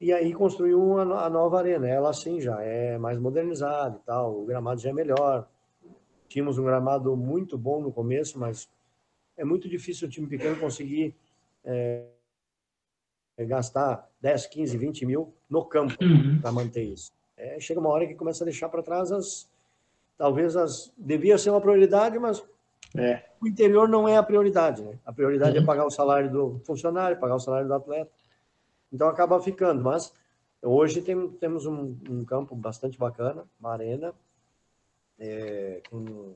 E 0.00 0.12
aí 0.12 0.32
construiu 0.34 0.98
a 0.98 1.30
nova 1.30 1.58
arena. 1.58 1.88
Ela 1.88 2.12
sim 2.12 2.40
já 2.40 2.62
é 2.62 2.98
mais 2.98 3.18
modernizada 3.18 3.96
e 3.96 4.06
tal, 4.06 4.42
o 4.42 4.44
gramado 4.44 4.80
já 4.80 4.90
é 4.90 4.92
melhor. 4.92 5.48
Tínhamos 6.28 6.58
um 6.58 6.64
gramado 6.64 7.16
muito 7.16 7.56
bom 7.56 7.80
no 7.80 7.92
começo, 7.92 8.38
mas 8.38 8.68
é 9.36 9.44
muito 9.44 9.68
difícil 9.68 10.06
o 10.06 10.10
time 10.10 10.26
pequeno 10.26 10.58
conseguir 10.58 11.14
é, 11.64 12.04
gastar 13.38 14.08
10, 14.20 14.46
15, 14.46 14.76
20 14.76 15.06
mil 15.06 15.32
no 15.48 15.64
campo 15.64 15.96
uhum. 16.02 16.40
para 16.40 16.52
manter 16.52 16.82
isso 16.82 17.16
é, 17.36 17.60
chega 17.60 17.78
uma 17.78 17.90
hora 17.90 18.06
que 18.06 18.14
começa 18.14 18.42
a 18.42 18.46
deixar 18.46 18.68
para 18.68 18.82
trás 18.82 19.12
as. 19.12 19.48
Talvez 20.16 20.56
as. 20.56 20.92
Devia 20.96 21.36
ser 21.36 21.50
uma 21.50 21.60
prioridade, 21.60 22.18
mas 22.18 22.42
é. 22.96 23.22
o 23.40 23.46
interior 23.46 23.88
não 23.88 24.08
é 24.08 24.16
a 24.16 24.22
prioridade. 24.22 24.82
Né? 24.82 24.98
A 25.04 25.12
prioridade 25.12 25.56
é 25.56 25.60
uhum. 25.60 25.64
é 25.64 25.66
pagar 25.66 25.86
o 25.86 25.90
salário 25.90 26.30
do 26.30 26.60
funcionário, 26.64 27.20
pagar 27.20 27.36
o 27.36 27.40
salário 27.40 27.68
do 27.68 27.74
atleta. 27.74 28.10
Então 28.96 29.08
acaba 29.08 29.38
ficando. 29.42 29.84
Mas 29.84 30.10
hoje 30.62 31.02
tem, 31.02 31.28
temos 31.32 31.66
um, 31.66 31.94
um 32.08 32.24
campo 32.24 32.56
bastante 32.56 32.98
bacana, 32.98 33.44
uma 33.60 33.72
arena, 33.72 34.14
é, 35.18 35.82
com 35.90 36.34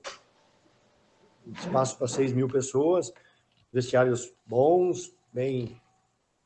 espaço 1.54 1.96
para 1.96 2.06
6 2.06 2.34
mil 2.34 2.48
pessoas, 2.48 3.12
vestiários 3.72 4.30
bons, 4.44 5.16
bem, 5.32 5.80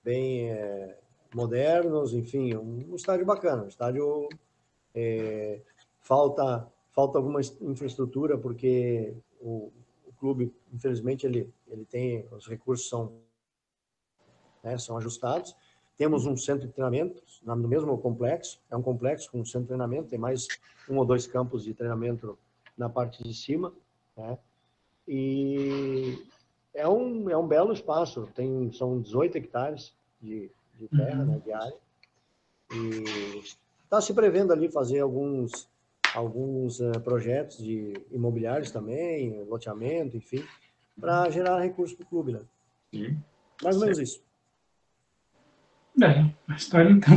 bem 0.05 0.53
é, 0.53 1.01
modernos, 1.35 2.15
enfim, 2.15 2.55
um 2.55 2.95
estádio 2.95 3.27
bacana, 3.27 3.65
um 3.65 3.69
estádio 3.69 4.29
é, 4.95 5.61
falta 5.99 6.71
falta 6.93 7.19
alguma 7.19 7.41
infraestrutura 7.61 8.39
porque 8.39 9.17
o, 9.41 9.73
o, 10.07 10.13
clube, 10.13 10.55
infelizmente, 10.73 11.27
ele 11.27 11.53
ele 11.67 11.85
tem 11.85 12.25
os 12.31 12.47
recursos 12.47 12.89
são 12.89 13.21
né, 14.63 14.79
são 14.79 14.97
ajustados. 14.97 15.57
Temos 15.97 16.27
um 16.27 16.37
centro 16.37 16.67
de 16.67 16.73
treinamento 16.73 17.23
no 17.45 17.69
mesmo 17.69 17.97
complexo, 17.99 18.61
é 18.71 18.77
um 18.77 18.83
complexo 18.83 19.31
com 19.31 19.41
um 19.41 19.45
centro 19.45 19.63
de 19.63 19.69
treinamento, 19.69 20.09
tem 20.09 20.19
mais 20.19 20.49
um 20.89 20.97
ou 20.97 21.05
dois 21.05 21.27
campos 21.27 21.65
de 21.65 21.75
treinamento 21.75 22.39
na 22.77 22.89
parte 22.89 23.23
de 23.23 23.35
cima, 23.35 23.73
né? 24.17 24.39
E 25.07 26.19
é 26.73 26.89
um, 26.89 27.29
é 27.29 27.37
um 27.37 27.47
belo 27.47 27.73
espaço, 27.73 28.29
tem, 28.35 28.73
são 28.73 29.01
18 29.01 29.37
hectares 29.37 29.93
de, 30.21 30.51
de 30.79 30.89
terra, 30.89 31.23
uhum. 31.23 31.33
né, 31.33 31.43
de 31.45 31.53
área. 31.53 31.77
E 32.73 33.45
está 33.85 34.01
se 34.01 34.13
prevendo 34.15 34.53
ali 34.53 34.69
fazer 34.69 35.01
alguns, 35.01 35.69
alguns 36.15 36.81
uh, 36.81 36.99
projetos 37.03 37.59
de 37.59 37.93
imobiliários 38.11 38.71
também, 38.71 39.45
loteamento, 39.45 40.17
enfim, 40.17 40.43
para 40.99 41.29
gerar 41.31 41.61
recursos 41.61 41.95
para 41.95 42.05
o 42.05 42.09
clube, 42.09 42.33
né? 42.33 42.41
Mais 43.63 43.77
ou 43.77 43.83
menos 43.83 43.99
isso. 43.99 44.23
É, 46.03 46.53
a 46.53 46.57
história 46.57 46.91
então. 46.91 47.15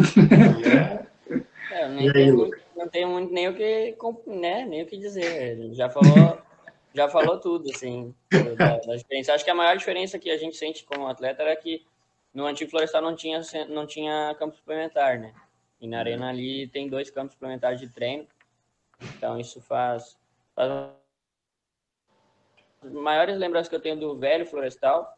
é, 1.72 1.90
nem 1.90 2.12
tenho, 2.12 2.52
não 2.76 2.88
tenho 2.88 3.10
muito 3.10 3.34
nem 3.34 3.48
o 3.48 3.56
que, 3.56 3.96
né, 4.28 4.66
nem 4.66 4.84
o 4.84 4.86
que 4.86 4.98
dizer. 4.98 5.74
Já 5.74 5.90
falou, 5.90 6.38
já 6.94 7.10
falou 7.10 7.40
tudo, 7.40 7.70
assim, 7.72 8.14
da, 8.56 8.78
da 8.78 8.96
diferença. 8.96 9.34
Acho 9.34 9.44
que 9.44 9.50
a 9.50 9.56
maior 9.56 9.76
diferença 9.76 10.20
que 10.20 10.30
a 10.30 10.38
gente 10.38 10.58
sente 10.58 10.84
como 10.84 11.08
atleta 11.08 11.42
era 11.42 11.56
que 11.56 11.84
no 12.34 12.46
antigo 12.46 12.70
Florestal 12.70 13.02
não 13.02 13.16
tinha, 13.16 13.42
não 13.68 13.88
tinha 13.88 14.36
campo 14.38 14.56
suplementar, 14.56 15.20
né? 15.20 15.34
E 15.82 15.88
na 15.88 16.00
arena 16.00 16.30
ali 16.30 16.68
tem 16.68 16.88
dois 16.88 17.10
campos 17.10 17.34
suplementares 17.34 17.80
de 17.80 17.90
treino. 17.90 18.28
Então 19.18 19.40
isso 19.40 19.60
faz, 19.60 20.18
faz... 20.56 20.72
As 22.84 22.92
maiores 22.92 23.38
lembranças 23.40 23.68
que 23.68 23.76
eu 23.76 23.82
tenho 23.82 24.00
do 24.00 24.16
velho 24.18 24.46
Florestal 24.46 25.17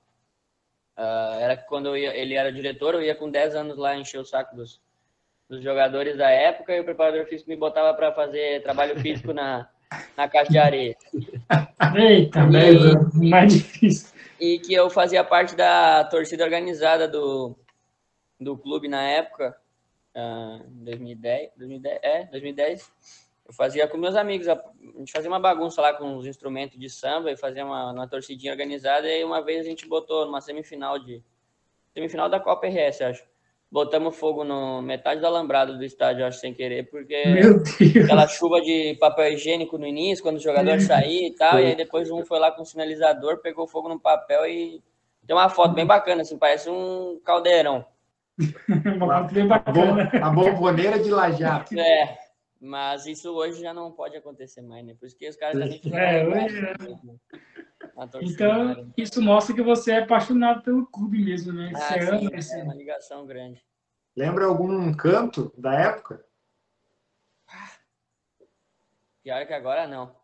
uh, 0.99 1.39
era 1.39 1.57
que 1.57 1.67
quando 1.67 1.95
ia, 1.97 2.15
ele 2.15 2.35
era 2.35 2.51
diretor, 2.51 2.93
eu 2.93 3.01
ia 3.01 3.15
com 3.15 3.31
10 3.31 3.55
anos 3.55 3.77
lá 3.77 3.95
encher 3.95 4.19
o 4.19 4.25
saco 4.25 4.55
dos, 4.55 4.81
dos 5.49 5.63
jogadores 5.63 6.17
da 6.17 6.29
época 6.29 6.75
e 6.75 6.81
o 6.81 6.85
preparador 6.85 7.25
físico 7.25 7.49
me 7.49 7.55
botava 7.55 7.93
para 7.95 8.11
fazer 8.11 8.61
trabalho 8.61 8.99
físico 8.99 9.33
na, 9.33 9.67
na 10.15 10.27
caixa 10.27 10.51
de 10.51 10.57
areia. 10.57 10.97
Eita, 11.95 12.39
e, 12.41 13.29
mais 13.29 13.53
difícil 13.53 14.19
e 14.39 14.57
que 14.59 14.73
eu 14.73 14.89
fazia 14.89 15.23
parte 15.23 15.55
da 15.55 16.03
torcida 16.05 16.43
organizada 16.43 17.07
do, 17.07 17.55
do 18.39 18.57
clube 18.57 18.87
na 18.87 19.01
época, 19.03 19.55
uh, 20.15 20.63
2010, 20.69 21.51
2010, 21.57 21.99
é, 22.01 22.23
2010. 22.25 22.91
Eu 23.49 23.53
fazia 23.53 23.87
com 23.87 23.97
meus 23.97 24.15
amigos, 24.15 24.47
a, 24.47 24.61
gente 24.99 25.11
fazia 25.11 25.27
uma 25.27 25.39
bagunça 25.39 25.81
lá 25.81 25.91
com 25.91 26.15
os 26.15 26.27
instrumentos 26.27 26.79
de 26.79 26.87
samba 26.87 27.31
e 27.31 27.35
fazia 27.35 27.65
uma, 27.65 27.91
uma 27.91 28.07
torcidinha 28.07 28.51
organizada 28.51 29.09
e 29.09 29.23
uma 29.23 29.41
vez 29.41 29.65
a 29.65 29.69
gente 29.69 29.87
botou 29.87 30.23
numa 30.23 30.39
semifinal 30.39 30.99
de 30.99 31.23
semifinal 31.91 32.29
da 32.29 32.39
Copa 32.39 32.67
RS, 32.67 33.01
acho 33.01 33.27
botamos 33.71 34.15
fogo 34.15 34.43
no 34.43 34.81
metade 34.81 35.19
do 35.21 35.27
alambrado 35.27 35.77
do 35.77 35.83
estádio, 35.83 36.25
acho, 36.25 36.39
sem 36.39 36.53
querer, 36.53 36.89
porque 36.89 37.15
aquela 38.03 38.27
chuva 38.27 38.61
de 38.61 38.95
papel 38.99 39.33
higiênico 39.33 39.77
no 39.77 39.85
início, 39.85 40.23
quando 40.23 40.37
o 40.37 40.41
jogador 40.41 40.79
saía 40.81 41.27
e 41.27 41.35
tal, 41.35 41.59
e 41.59 41.65
aí 41.65 41.75
depois 41.75 42.09
um 42.09 42.25
foi 42.25 42.39
lá 42.39 42.51
com 42.51 42.61
o 42.61 42.65
sinalizador, 42.65 43.41
pegou 43.41 43.67
fogo 43.67 43.89
no 43.89 43.99
papel 43.99 44.45
e 44.47 44.81
tem 45.25 45.35
uma 45.35 45.49
foto 45.49 45.73
bem 45.73 45.85
bacana, 45.85 46.21
assim, 46.21 46.37
parece 46.37 46.69
um 46.69 47.19
caldeirão. 47.23 47.85
uma 48.95 49.21
foto 49.21 49.33
bem 49.33 49.47
bacana. 49.47 50.09
A 50.13 50.29
bomboneira 50.29 50.97
de 50.97 51.11
lajato. 51.11 51.77
É, 51.77 52.17
mas 52.59 53.05
isso 53.05 53.31
hoje 53.31 53.61
já 53.61 53.73
não 53.73 53.91
pode 53.91 54.17
acontecer 54.17 54.61
mais, 54.61 54.85
né? 54.85 54.95
Por 54.99 55.05
isso 55.05 55.17
que 55.17 55.29
os 55.29 55.35
caras 55.35 55.59
já 55.59 55.65
nem 55.65 55.81
é, 55.93 56.27
hoje... 56.27 56.61
Né? 56.61 56.73
Então, 58.07 58.91
isso 58.95 59.21
mostra 59.21 59.53
que 59.53 59.61
você 59.61 59.91
é 59.91 59.99
apaixonado 59.99 60.63
pelo 60.63 60.85
clube 60.87 61.23
mesmo, 61.23 61.51
né? 61.51 61.71
Ah, 61.75 61.79
você 61.79 62.41
sim, 62.41 62.55
ama. 62.55 62.61
É 62.61 62.63
uma 62.63 62.75
ligação 62.75 63.25
grande. 63.25 63.61
Lembra 64.15 64.45
algum 64.45 64.93
canto 64.93 65.53
da 65.57 65.73
época? 65.73 66.23
Pior 69.23 69.45
que 69.45 69.53
agora 69.53 69.87
não. 69.87 70.15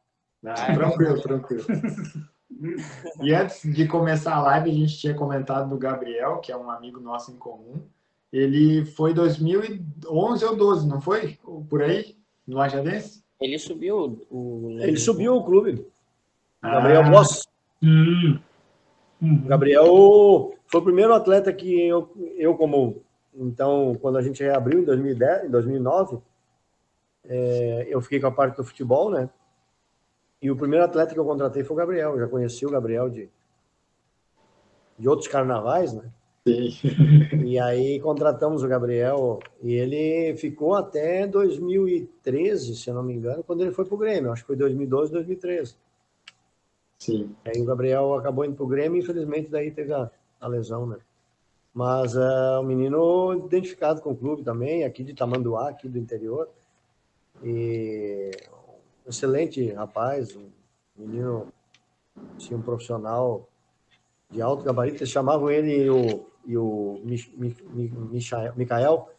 não 0.42 0.54
ah, 0.54 0.74
tranquilo, 0.74 1.22
tranquilo. 1.22 1.66
e 3.22 3.34
antes 3.34 3.62
de 3.62 3.88
começar 3.88 4.36
a 4.36 4.42
live, 4.42 4.72
a 4.72 4.74
gente 4.74 4.98
tinha 4.98 5.14
comentado 5.14 5.70
do 5.70 5.78
Gabriel, 5.78 6.40
que 6.40 6.52
é 6.52 6.58
um 6.58 6.70
amigo 6.70 7.00
nosso 7.00 7.32
em 7.32 7.38
comum. 7.38 7.88
Ele 8.32 8.86
foi 8.86 9.14
2011 9.14 10.46
ou 10.46 10.56
12, 10.56 10.88
não 10.88 11.00
foi? 11.00 11.38
Por 11.70 11.82
aí? 11.82 12.18
No 12.48 12.58
Lajadense? 12.58 13.24
Ele 13.40 13.58
subiu 13.60 14.26
o. 14.30 14.78
Ele 14.80 14.98
subiu 14.98 15.36
o 15.36 15.44
clube. 15.44 15.86
Ah. 16.62 16.76
Gabriel 16.76 17.10
Boss. 17.10 17.48
Hum. 17.82 18.40
Gabriel 19.46 20.56
foi 20.68 20.82
o 20.82 20.84
primeiro 20.84 21.14
atleta 21.14 21.52
que 21.52 21.88
eu, 21.88 22.12
eu 22.38 22.56
como 22.56 23.02
então 23.34 23.96
quando 24.02 24.18
a 24.18 24.22
gente 24.22 24.44
reabriu 24.44 24.80
em 24.80 24.84
2010, 24.84 25.46
em 25.46 25.50
2009, 25.50 26.20
é, 27.26 27.88
eu 27.90 28.02
fiquei 28.02 28.20
com 28.20 28.28
a 28.28 28.32
parte 28.32 28.58
do 28.58 28.64
futebol, 28.64 29.10
né? 29.10 29.30
E 30.42 30.52
o 30.52 30.56
primeiro 30.56 30.86
atleta 30.86 31.14
que 31.14 31.20
eu 31.20 31.26
contratei 31.26 31.64
foi 31.64 31.76
o 31.76 31.78
Gabriel. 31.78 32.12
Eu 32.14 32.20
já 32.20 32.28
conheci 32.28 32.66
o 32.66 32.70
Gabriel 32.70 33.10
de 33.10 33.30
de 34.98 35.10
outros 35.10 35.28
carnavais, 35.28 35.94
né? 35.94 36.10
Sim. 36.48 36.70
E 37.44 37.58
aí 37.58 38.00
contratamos 38.00 38.62
o 38.62 38.68
Gabriel 38.68 39.40
e 39.64 39.74
ele 39.74 40.38
ficou 40.38 40.76
até 40.76 41.26
2013, 41.26 42.76
se 42.76 42.90
eu 42.90 42.94
não 42.94 43.02
me 43.02 43.14
engano, 43.14 43.44
quando 43.44 43.62
ele 43.62 43.72
foi 43.72 43.84
para 43.84 43.96
o 43.96 43.98
Grêmio. 43.98 44.32
Acho 44.32 44.44
que 44.44 44.48
foi 44.48 44.56
2012, 44.56 45.12
2013. 45.12 45.76
Sim. 47.00 47.36
Aí 47.44 47.60
o 47.60 47.66
Gabriel 47.66 48.14
acabou 48.14 48.46
indo 48.46 48.56
para 48.56 48.64
o 48.64 48.68
Grêmio 48.68 48.98
e 48.98 49.04
infelizmente 49.04 49.50
daí 49.50 49.72
teve 49.72 49.92
a, 49.92 50.10
a 50.40 50.48
lesão, 50.48 50.86
né? 50.86 50.98
Mas 51.74 52.16
é 52.16 52.60
um 52.60 52.64
menino 52.64 53.34
identificado 53.48 54.02
com 54.02 54.12
o 54.12 54.16
clube 54.16 54.44
também, 54.44 54.86
aqui 54.86 55.04
de 55.04 55.14
Tamanduá, 55.14 55.70
aqui 55.70 55.90
do 55.90 55.98
interior. 55.98 56.48
E 57.44 58.32
um 59.06 59.10
excelente 59.10 59.72
rapaz, 59.74 60.36
um 60.36 60.48
menino 60.96 61.48
tinha 62.38 62.58
um 62.58 62.62
profissional 62.62 63.50
de 64.30 64.42
alto 64.42 64.64
gabarito, 64.64 64.98
eles 64.98 65.10
chamavam 65.10 65.50
ele 65.50 65.90
o, 65.90 66.26
e 66.46 66.58
o 66.58 67.02
Michael, 67.04 68.54
Michael 68.56 69.10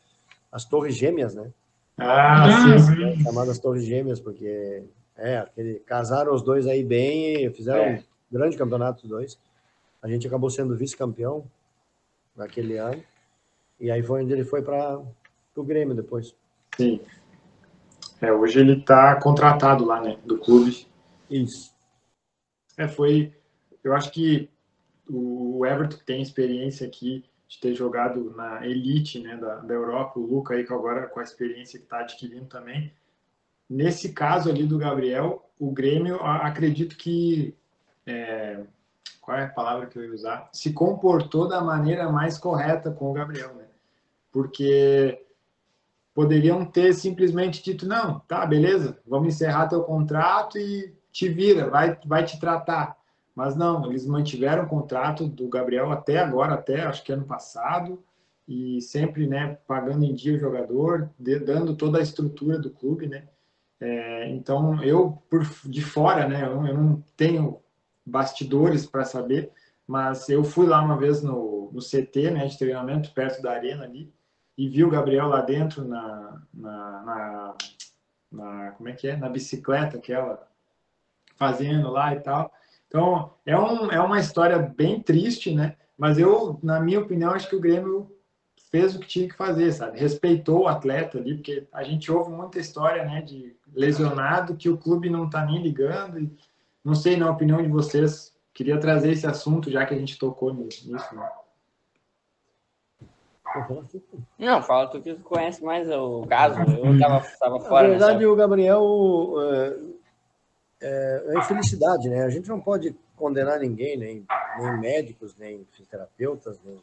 as 0.51 0.65
Torres 0.65 0.95
Gêmeas, 0.95 1.35
né? 1.35 1.51
Ah, 1.99 2.45
ah 2.45 2.79
sim. 2.79 3.23
Chamadas 3.23 3.59
Torres 3.59 3.85
Gêmeas, 3.85 4.21
porque 4.21 4.85
é, 5.17 5.39
aquele, 5.39 5.81
casaram 5.81 6.35
os 6.35 6.43
dois 6.43 6.67
aí 6.67 6.85
bem 6.85 7.45
e 7.45 7.51
fizeram 7.51 7.83
é. 7.83 8.03
um 8.31 8.39
grande 8.39 8.57
campeonato 8.57 9.03
os 9.03 9.09
dois. 9.09 9.39
A 10.03 10.09
gente 10.09 10.27
acabou 10.27 10.51
sendo 10.51 10.77
vice-campeão 10.77 11.45
naquele 12.37 12.77
ano. 12.77 13.03
E 13.81 13.91
aí 13.91 14.03
foi 14.03 14.23
onde 14.23 14.33
ele 14.33 14.45
foi 14.45 14.63
para 14.63 15.01
o 15.57 15.65
Grêmio 15.65 15.95
depois. 15.95 16.35
Sim. 16.77 17.01
É, 18.21 18.33
hoje 18.33 18.61
ele 18.61 18.79
está 18.79 19.17
contratado 19.17 19.85
lá, 19.85 20.01
né, 20.01 20.19
do 20.25 20.39
clube. 20.39 20.87
Isso. 21.31 21.75
É, 22.77 22.87
foi. 22.87 23.33
Eu 23.83 23.95
acho 23.95 24.11
que 24.11 24.49
o 25.09 25.65
Everton 25.65 25.99
tem 26.05 26.23
experiência 26.23 26.87
aqui 26.87 27.25
de 27.49 27.61
ter 27.61 27.75
jogado 27.75 28.35
na 28.37 28.67
elite, 28.67 29.21
né, 29.21 29.37
da, 29.37 29.57
da 29.57 29.75
Europa. 29.75 30.19
O 30.19 30.27
Luca 30.27 30.55
aí 30.55 30.65
que 30.65 30.73
agora 30.73 31.07
com 31.07 31.21
a 31.21 31.23
experiência 31.23 31.79
que 31.79 31.85
está 31.85 32.01
adquirindo 32.01 32.47
também. 32.47 32.93
Nesse 33.69 34.13
caso 34.13 34.51
ali 34.51 34.65
do 34.65 34.79
Gabriel, 34.79 35.49
o 35.59 35.71
Grêmio, 35.71 36.21
acredito 36.23 36.97
que 36.97 37.57
é, 38.05 38.61
qual 39.21 39.37
é 39.37 39.45
a 39.45 39.49
palavra 39.49 39.87
que 39.87 39.99
eu 39.99 40.05
ia 40.05 40.15
usar? 40.15 40.49
Se 40.53 40.73
comportou 40.73 41.49
da 41.49 41.61
maneira 41.61 42.11
mais 42.11 42.39
correta 42.39 42.91
com 42.91 43.11
o 43.11 43.13
Gabriel, 43.13 43.55
né? 43.55 43.65
Porque 44.31 45.21
poderiam 46.15 46.65
ter 46.65 46.95
simplesmente 46.95 47.63
dito, 47.63 47.87
não, 47.87 48.21
tá, 48.21 48.47
beleza, 48.47 48.99
vamos 49.07 49.35
encerrar 49.35 49.69
teu 49.69 49.83
contrato 49.83 50.59
e 50.59 50.95
te 51.11 51.29
vira, 51.29 51.69
vai, 51.69 51.99
vai 52.07 52.25
te 52.25 52.39
tratar. 52.39 52.97
Mas 53.37 53.55
não, 53.55 53.85
eles 53.85 54.07
mantiveram 54.07 54.65
o 54.65 54.69
contrato 54.69 55.29
do 55.29 55.47
Gabriel 55.47 55.93
até 55.93 56.19
agora, 56.19 56.55
até 56.55 56.81
acho 56.81 57.05
que 57.05 57.13
ano 57.13 57.27
passado, 57.27 58.03
e 58.49 58.81
sempre, 58.81 59.27
né, 59.27 59.59
pagando 59.67 60.05
em 60.05 60.15
dia 60.15 60.35
o 60.35 60.41
jogador, 60.41 61.11
de, 61.19 61.39
dando 61.39 61.77
toda 61.77 61.99
a 61.99 62.03
estrutura 62.03 62.59
do 62.59 62.71
clube, 62.71 63.07
né? 63.07 63.29
É, 63.79 64.31
então, 64.31 64.83
eu, 64.83 65.23
por, 65.29 65.45
de 65.67 65.83
fora, 65.83 66.27
né, 66.27 66.47
eu, 66.47 66.67
eu 66.67 66.79
não 66.79 67.05
tenho 67.15 67.61
bastidores 68.07 68.87
para 68.87 69.05
saber, 69.05 69.53
mas 69.87 70.31
eu 70.31 70.43
fui 70.43 70.67
lá 70.67 70.83
uma 70.83 70.97
vez 70.97 71.23
no, 71.23 71.71
no 71.71 71.81
CT, 71.83 72.31
né, 72.31 72.47
de 72.47 72.57
treinamento, 72.57 73.13
perto 73.13 73.43
da 73.43 73.53
arena 73.53 73.85
ali, 73.85 74.11
e 74.57 74.67
vi 74.67 74.83
o 74.83 74.91
Gabriel 74.91 75.29
lá 75.29 75.43
dentro 75.43 75.85
na, 75.87 76.43
na, 76.55 77.03
na, 77.03 77.55
na 78.33 78.71
como 78.73 78.89
é 78.89 78.95
que 78.95 79.09
é? 79.09 79.17
Na 79.17 79.29
bicicleta 79.29 79.99
aquela, 79.99 80.49
fazendo 81.37 81.91
lá 81.91 82.15
e 82.15 82.21
tal. 82.21 82.51
Então, 82.89 83.33
é, 83.45 83.59
um, 83.59 83.91
é 83.91 84.01
uma 84.01 84.19
história 84.19 84.59
bem 84.59 85.01
triste, 85.01 85.55
né? 85.55 85.77
Mas 85.97 86.19
eu, 86.19 86.59
na 86.63 86.79
minha 86.81 87.01
opinião, 87.01 87.33
acho 87.33 87.49
que 87.49 87.57
o 87.57 87.61
Grêmio 87.61 88.11
fez 88.71 88.95
o 88.95 88.99
que 88.99 89.07
tinha 89.07 89.29
que 89.29 89.35
fazer, 89.35 89.73
sabe? 89.73 89.99
Respeitou 89.99 90.63
o 90.63 90.69
atleta 90.69 91.19
ali, 91.19 91.35
porque 91.35 91.67
a 91.73 91.83
gente 91.83 92.11
ouve 92.11 92.31
muita 92.31 92.59
história, 92.59 93.05
né, 93.05 93.23
de 93.23 93.57
lesionado 93.73 94.57
que 94.57 94.69
o 94.69 94.77
clube 94.77 95.09
não 95.09 95.31
tá 95.31 95.45
nem 95.45 95.63
ligando 95.63 96.19
e 96.19 96.31
não 96.85 96.95
sei, 96.95 97.17
na 97.17 97.31
opinião 97.31 97.63
de 97.63 97.69
vocês, 97.69 98.33
queria 98.55 98.79
trazer 98.79 99.11
esse 99.11 99.27
assunto, 99.27 99.71
já 99.71 99.85
que 99.85 99.93
a 99.93 99.99
gente 99.99 100.19
tocou 100.19 100.55
nisso. 100.55 100.91
Né? 100.91 100.99
Não, 104.39 104.63
fala 104.63 104.87
tu 104.89 105.01
que 105.01 105.15
conhece 105.17 105.65
mais 105.65 105.91
o 105.91 106.25
caso, 106.27 106.61
eu 106.61 106.95
estava 106.95 107.27
tava 107.39 107.61
fora. 107.61 107.85
Na 107.85 107.91
verdade, 107.91 108.19
nessa... 108.19 108.31
o 108.31 108.37
Gabriel 108.37 108.83
é, 110.81 111.25
é, 111.27 111.39
infelicidade, 111.39 112.09
né? 112.09 112.25
A 112.25 112.31
gente 112.31 112.49
não 112.49 112.61
pode 112.61 112.95
condenar 113.17 113.61
ninguém, 113.61 113.97
nem, 113.97 114.27
nem 114.59 114.81
médicos, 114.81 115.35
nem 115.37 115.67
fisioterapeutas, 115.73 116.61
nem... 116.65 116.79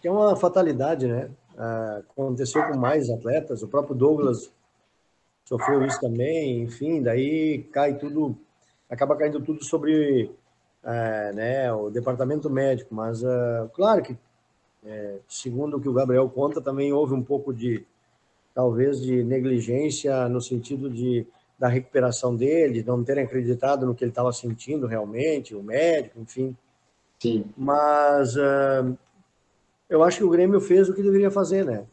que 0.00 0.08
é 0.08 0.10
uma 0.10 0.36
fatalidade, 0.36 1.06
né? 1.06 1.30
É, 1.56 1.98
aconteceu 1.98 2.66
com 2.66 2.76
mais 2.76 3.10
atletas, 3.10 3.62
o 3.62 3.68
próprio 3.68 3.94
Douglas 3.94 4.52
sofreu 5.44 5.84
isso 5.84 6.00
também, 6.00 6.62
enfim, 6.62 7.02
daí 7.02 7.64
cai 7.72 7.98
tudo 7.98 8.36
acaba 8.90 9.16
caindo 9.16 9.40
tudo 9.40 9.64
sobre 9.64 10.30
é, 10.82 11.32
né, 11.32 11.72
o 11.72 11.90
departamento 11.90 12.50
médico, 12.50 12.94
mas 12.94 13.22
é, 13.22 13.68
claro 13.72 14.02
que, 14.02 14.16
é, 14.84 15.18
segundo 15.28 15.76
o 15.76 15.80
que 15.80 15.88
o 15.88 15.92
Gabriel 15.92 16.28
conta, 16.28 16.60
também 16.60 16.92
houve 16.92 17.14
um 17.14 17.22
pouco 17.22 17.54
de, 17.54 17.86
talvez, 18.52 19.00
de 19.00 19.22
negligência 19.22 20.28
no 20.28 20.40
sentido 20.40 20.90
de 20.90 21.26
da 21.60 21.68
recuperação 21.68 22.34
dele, 22.34 22.80
de 22.80 22.88
não 22.88 23.04
terem 23.04 23.24
acreditado 23.24 23.84
no 23.84 23.94
que 23.94 24.02
ele 24.02 24.10
estava 24.10 24.32
sentindo 24.32 24.86
realmente, 24.86 25.54
o 25.54 25.62
médico, 25.62 26.18
enfim. 26.18 26.56
Sim. 27.18 27.44
Mas 27.54 28.34
uh, 28.34 28.96
eu 29.86 30.02
acho 30.02 30.16
que 30.16 30.24
o 30.24 30.30
Grêmio 30.30 30.58
fez 30.58 30.88
o 30.88 30.94
que 30.94 31.02
deveria 31.02 31.30
fazer, 31.30 31.66
né? 31.66 31.84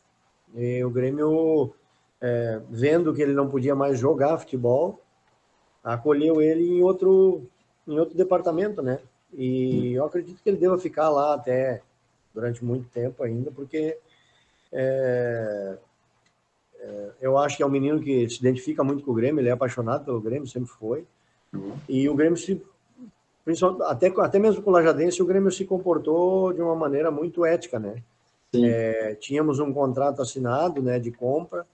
E 0.56 0.82
o 0.86 0.90
Grêmio, 0.90 1.74
é, 2.22 2.62
vendo 2.70 3.14
que 3.14 3.22
ele 3.22 3.34
não 3.34 3.50
podia 3.50 3.76
mais 3.76 4.00
jogar 4.00 4.38
futebol, 4.38 5.02
acolheu 5.84 6.42
ele 6.42 6.66
em 6.66 6.82
outro, 6.82 7.44
em 7.86 8.00
outro 8.00 8.16
departamento, 8.16 8.82
né? 8.82 9.00
E 9.34 9.92
eu 9.94 10.06
acredito 10.06 10.42
que 10.42 10.50
ele 10.50 10.58
deva 10.58 10.78
ficar 10.78 11.10
lá 11.10 11.34
até 11.34 11.82
durante 12.34 12.64
muito 12.64 12.88
tempo 12.88 13.22
ainda, 13.22 13.52
porque 13.52 13.98
é, 14.72 15.78
é, 16.88 17.12
eu 17.22 17.38
acho 17.38 17.58
que 17.58 17.64
é 17.64 17.66
um 17.66 17.70
menino 17.70 18.00
que 18.00 18.30
se 18.30 18.40
identifica 18.40 18.84
muito 18.84 19.04
com 19.04 19.12
o 19.12 19.14
Grêmio, 19.14 19.42
ele 19.42 19.50
é 19.50 19.52
apaixonado 19.52 20.06
pelo 20.06 20.22
Grêmio, 20.22 20.48
sempre 20.48 20.70
foi. 20.70 21.06
Uhum. 21.54 21.74
E 21.88 22.08
o 22.08 22.16
Grêmio 22.16 22.38
se 22.38 22.62
até, 23.86 24.08
até 24.08 24.40
mesmo 24.40 24.62
com 24.62 24.70
o 24.70 24.74
Lajadense, 24.74 25.22
o 25.22 25.26
Grêmio 25.26 25.52
se 25.52 25.64
comportou 25.64 26.52
de 26.52 26.62
uma 26.62 26.76
maneira 26.76 27.10
muito 27.10 27.46
ética, 27.46 27.80
né? 27.80 28.04
É, 28.54 29.16
tínhamos 29.16 29.60
um 29.60 29.72
contrato 29.72 30.22
assinado, 30.22 30.82
né, 30.82 31.00
de 31.00 31.12
compra, 31.12 31.66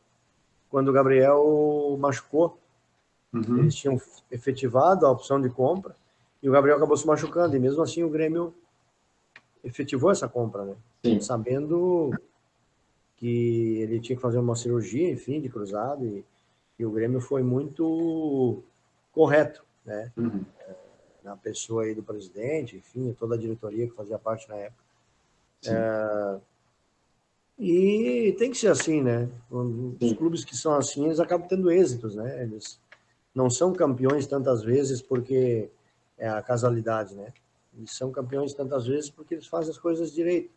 quando 0.69 0.89
o 0.89 0.93
Gabriel 0.93 1.97
machucou. 1.99 2.57
Uhum. 3.33 3.59
Eles 3.59 3.75
tinham 3.75 3.99
efetivado 4.31 5.05
a 5.05 5.11
opção 5.11 5.41
de 5.41 5.49
compra 5.49 5.95
e 6.41 6.49
o 6.49 6.51
Gabriel 6.51 6.77
acabou 6.77 6.97
se 6.97 7.07
machucando. 7.07 7.55
E 7.55 7.59
mesmo 7.59 7.81
assim 7.81 8.03
o 8.03 8.09
Grêmio 8.09 8.53
efetivou 9.63 10.11
essa 10.11 10.27
compra, 10.27 10.65
né? 10.65 10.75
Sim. 11.03 11.19
Sabendo 11.21 12.11
que 13.23 13.77
ele 13.79 14.01
tinha 14.01 14.17
que 14.17 14.21
fazer 14.21 14.37
uma 14.37 14.53
cirurgia, 14.53 15.09
enfim, 15.09 15.39
de 15.39 15.47
cruzado. 15.47 16.05
E, 16.05 16.25
e 16.77 16.85
o 16.85 16.91
Grêmio 16.91 17.21
foi 17.21 17.41
muito 17.41 18.61
correto, 19.13 19.63
né? 19.85 20.11
Uhum. 20.17 20.43
Na 21.23 21.37
pessoa 21.37 21.83
aí 21.83 21.95
do 21.95 22.03
presidente, 22.03 22.75
enfim, 22.75 23.15
toda 23.17 23.35
a 23.35 23.37
diretoria 23.37 23.87
que 23.87 23.95
fazia 23.95 24.19
parte 24.19 24.49
na 24.49 24.57
época. 24.57 24.83
É, 25.65 26.39
e 27.57 28.35
tem 28.37 28.51
que 28.51 28.57
ser 28.57 28.67
assim, 28.67 29.01
né? 29.01 29.29
Os 29.49 30.09
Sim. 30.09 30.15
clubes 30.15 30.43
que 30.43 30.57
são 30.57 30.73
assim, 30.73 31.05
eles 31.05 31.21
acabam 31.21 31.47
tendo 31.47 31.71
êxitos, 31.71 32.15
né? 32.15 32.43
Eles 32.43 32.77
não 33.33 33.49
são 33.49 33.71
campeões 33.71 34.27
tantas 34.27 34.63
vezes 34.63 35.01
porque 35.01 35.69
é 36.17 36.27
a 36.27 36.41
casualidade, 36.41 37.15
né? 37.15 37.31
Eles 37.77 37.95
são 37.95 38.11
campeões 38.11 38.53
tantas 38.53 38.85
vezes 38.85 39.09
porque 39.09 39.35
eles 39.35 39.47
fazem 39.47 39.71
as 39.71 39.77
coisas 39.77 40.11
direito. 40.11 40.51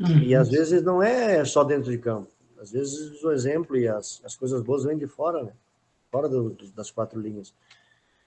Uhum. 0.00 0.22
E 0.22 0.34
às 0.34 0.48
vezes 0.48 0.82
não 0.82 1.02
é 1.02 1.44
só 1.44 1.62
dentro 1.62 1.90
de 1.90 1.98
campo. 1.98 2.30
Às 2.60 2.72
vezes 2.72 3.22
o 3.22 3.30
exemplo 3.30 3.76
e 3.76 3.86
as, 3.86 4.20
as 4.24 4.34
coisas 4.34 4.62
boas 4.62 4.84
vêm 4.84 4.96
de 4.96 5.06
fora, 5.06 5.44
né? 5.44 5.52
Fora 6.10 6.28
do, 6.28 6.56
das 6.74 6.90
quatro 6.90 7.20
linhas. 7.20 7.54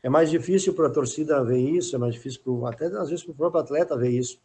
É 0.01 0.09
mais 0.09 0.29
difícil 0.29 0.73
para 0.73 0.87
a 0.87 0.91
torcida 0.91 1.43
ver 1.43 1.59
isso, 1.59 1.95
é 1.95 1.99
mais 1.99 2.13
difícil 2.13 2.41
pro, 2.43 2.65
até 2.65 2.85
às 2.85 3.09
vezes 3.09 3.23
para 3.23 3.31
o 3.31 3.35
próprio 3.35 3.61
atleta 3.61 3.97
ver 3.97 4.09
isso, 4.09 4.39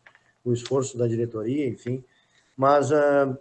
o 0.45 0.53
esforço 0.53 0.97
da 0.97 1.07
diretoria, 1.07 1.67
enfim. 1.69 2.03
Mas 2.57 2.91
uh, 2.91 3.37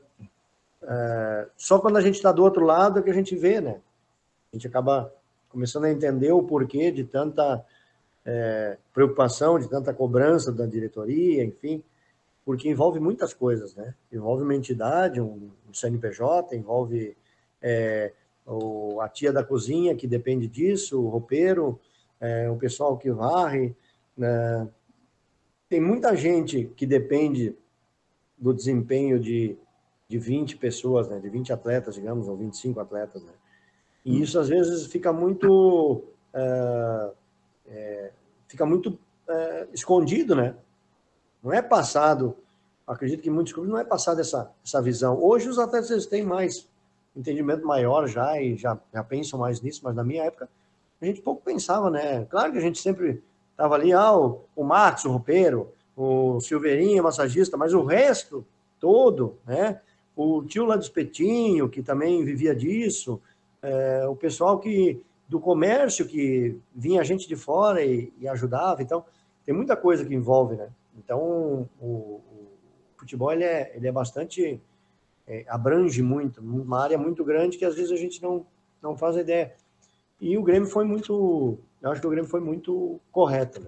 uh, 0.83 1.49
só 1.55 1.79
quando 1.79 1.97
a 1.97 2.01
gente 2.01 2.15
está 2.15 2.31
do 2.31 2.43
outro 2.43 2.65
lado 2.65 2.99
é 2.99 3.01
que 3.01 3.09
a 3.09 3.13
gente 3.13 3.35
vê, 3.35 3.61
né? 3.61 3.79
A 4.51 4.55
gente 4.55 4.67
acaba 4.67 5.13
começando 5.49 5.85
a 5.85 5.91
entender 5.91 6.31
o 6.31 6.43
porquê 6.43 6.91
de 6.91 7.03
tanta 7.03 7.63
é, 8.25 8.77
preocupação, 8.93 9.57
de 9.57 9.69
tanta 9.69 9.93
cobrança 9.93 10.51
da 10.51 10.65
diretoria, 10.65 11.43
enfim, 11.43 11.81
porque 12.47 12.69
envolve 12.69 12.97
muitas 12.97 13.33
coisas, 13.33 13.75
né? 13.75 13.93
Envolve 14.09 14.41
uma 14.41 14.55
entidade, 14.55 15.19
um, 15.19 15.51
um 15.67 15.73
CNPJ, 15.73 16.55
envolve 16.55 17.17
é, 17.61 18.13
o, 18.45 19.01
a 19.01 19.09
tia 19.09 19.33
da 19.33 19.43
cozinha 19.43 19.93
que 19.93 20.07
depende 20.07 20.47
disso, 20.47 20.97
o 20.97 21.09
roupeiro, 21.09 21.77
é, 22.21 22.49
o 22.49 22.55
pessoal 22.55 22.97
que 22.97 23.11
varre. 23.11 23.75
Né? 24.15 24.65
Tem 25.67 25.81
muita 25.81 26.15
gente 26.15 26.71
que 26.73 26.85
depende 26.85 27.53
do 28.37 28.53
desempenho 28.53 29.19
de, 29.19 29.57
de 30.07 30.17
20 30.17 30.55
pessoas, 30.55 31.09
né? 31.09 31.19
de 31.19 31.27
20 31.27 31.51
atletas, 31.51 31.95
digamos, 31.95 32.29
ou 32.29 32.37
25 32.37 32.79
atletas, 32.79 33.21
né? 33.25 33.33
E 34.05 34.21
isso 34.21 34.39
às 34.39 34.47
vezes 34.47 34.87
fica 34.87 35.11
muito 35.11 36.01
é, 36.33 37.11
é, 37.67 38.11
fica 38.47 38.65
muito 38.65 38.97
é, 39.27 39.67
escondido, 39.73 40.33
né? 40.33 40.55
Não 41.47 41.53
é 41.53 41.61
passado. 41.61 42.37
Acredito 42.85 43.21
que 43.21 43.29
muitos 43.29 43.53
clubes 43.53 43.71
não 43.71 43.79
é 43.79 43.83
passado 43.83 44.21
essa, 44.21 44.51
essa 44.63 44.81
visão. 44.81 45.21
Hoje 45.21 45.49
os 45.49 45.59
atletas 45.59 46.05
têm 46.05 46.23
mais 46.23 46.67
entendimento 47.15 47.65
maior 47.65 48.07
já 48.07 48.39
e 48.39 48.55
já, 48.55 48.77
já 48.93 49.03
pensam 49.03 49.39
mais 49.39 49.59
nisso, 49.61 49.81
mas 49.83 49.95
na 49.95 50.03
minha 50.03 50.23
época 50.23 50.47
a 51.01 51.05
gente 51.05 51.21
pouco 51.21 51.41
pensava, 51.43 51.89
né? 51.89 52.25
Claro 52.25 52.51
que 52.51 52.57
a 52.57 52.61
gente 52.61 52.79
sempre 52.79 53.23
Tava 53.57 53.73
ali, 53.73 53.91
ah, 53.91 54.15
o, 54.15 54.43
o 54.55 54.63
Max, 54.63 55.03
o 55.03 55.09
roupeiro, 55.09 55.73
o 55.95 56.39
Silveirinho, 56.39 57.03
massagista, 57.03 57.57
mas 57.57 57.73
o 57.73 57.83
resto 57.83 58.45
todo, 58.79 59.35
né? 59.47 59.81
O 60.15 60.43
tio 60.43 60.65
lá 60.65 60.75
do 60.75 60.83
Espetinho, 60.83 61.67
que 61.67 61.81
também 61.81 62.23
vivia 62.23 62.55
disso, 62.55 63.19
é, 63.63 64.07
o 64.07 64.15
pessoal 64.15 64.59
que 64.59 65.01
do 65.27 65.39
comércio 65.39 66.07
que 66.07 66.57
vinha 66.73 67.03
gente 67.03 67.27
de 67.27 67.35
fora 67.35 67.83
e, 67.83 68.13
e, 68.19 68.27
ajudava, 68.27 68.81
então 68.81 69.03
tem 69.43 69.53
muita 69.53 69.75
coisa 69.75 70.05
que 70.05 70.13
envolve, 70.13 70.55
né? 70.55 70.69
Então 70.97 71.67
o, 71.79 71.85
o 71.85 72.21
futebol 72.97 73.31
ele 73.31 73.43
é, 73.43 73.71
ele 73.75 73.87
é 73.87 73.91
bastante 73.91 74.59
é, 75.27 75.45
abrange 75.47 76.01
muito, 76.01 76.41
uma 76.41 76.81
área 76.81 76.97
muito 76.97 77.23
grande 77.23 77.57
que 77.57 77.65
às 77.65 77.75
vezes 77.75 77.91
a 77.91 77.97
gente 77.97 78.21
não 78.21 78.45
não 78.81 78.95
faz 78.95 79.15
ideia. 79.15 79.53
E 80.19 80.37
o 80.37 80.43
Grêmio 80.43 80.67
foi 80.67 80.85
muito, 80.85 81.59
eu 81.81 81.91
acho 81.91 82.01
que 82.01 82.07
o 82.07 82.09
Grêmio 82.09 82.29
foi 82.29 82.39
muito 82.39 82.99
correto, 83.11 83.61
né? 83.61 83.67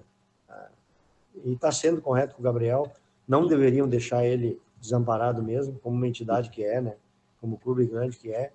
E 1.44 1.52
está 1.52 1.70
sendo 1.70 2.02
correto 2.02 2.34
com 2.34 2.40
o 2.40 2.44
Gabriel. 2.44 2.90
Não 3.26 3.46
deveriam 3.46 3.88
deixar 3.88 4.24
ele 4.24 4.60
desamparado 4.80 5.42
mesmo, 5.42 5.78
como 5.78 5.96
uma 5.96 6.08
entidade 6.08 6.50
que 6.50 6.64
é, 6.64 6.80
né? 6.80 6.96
Como 7.40 7.58
clube 7.58 7.86
grande 7.86 8.16
que 8.18 8.32
é. 8.32 8.52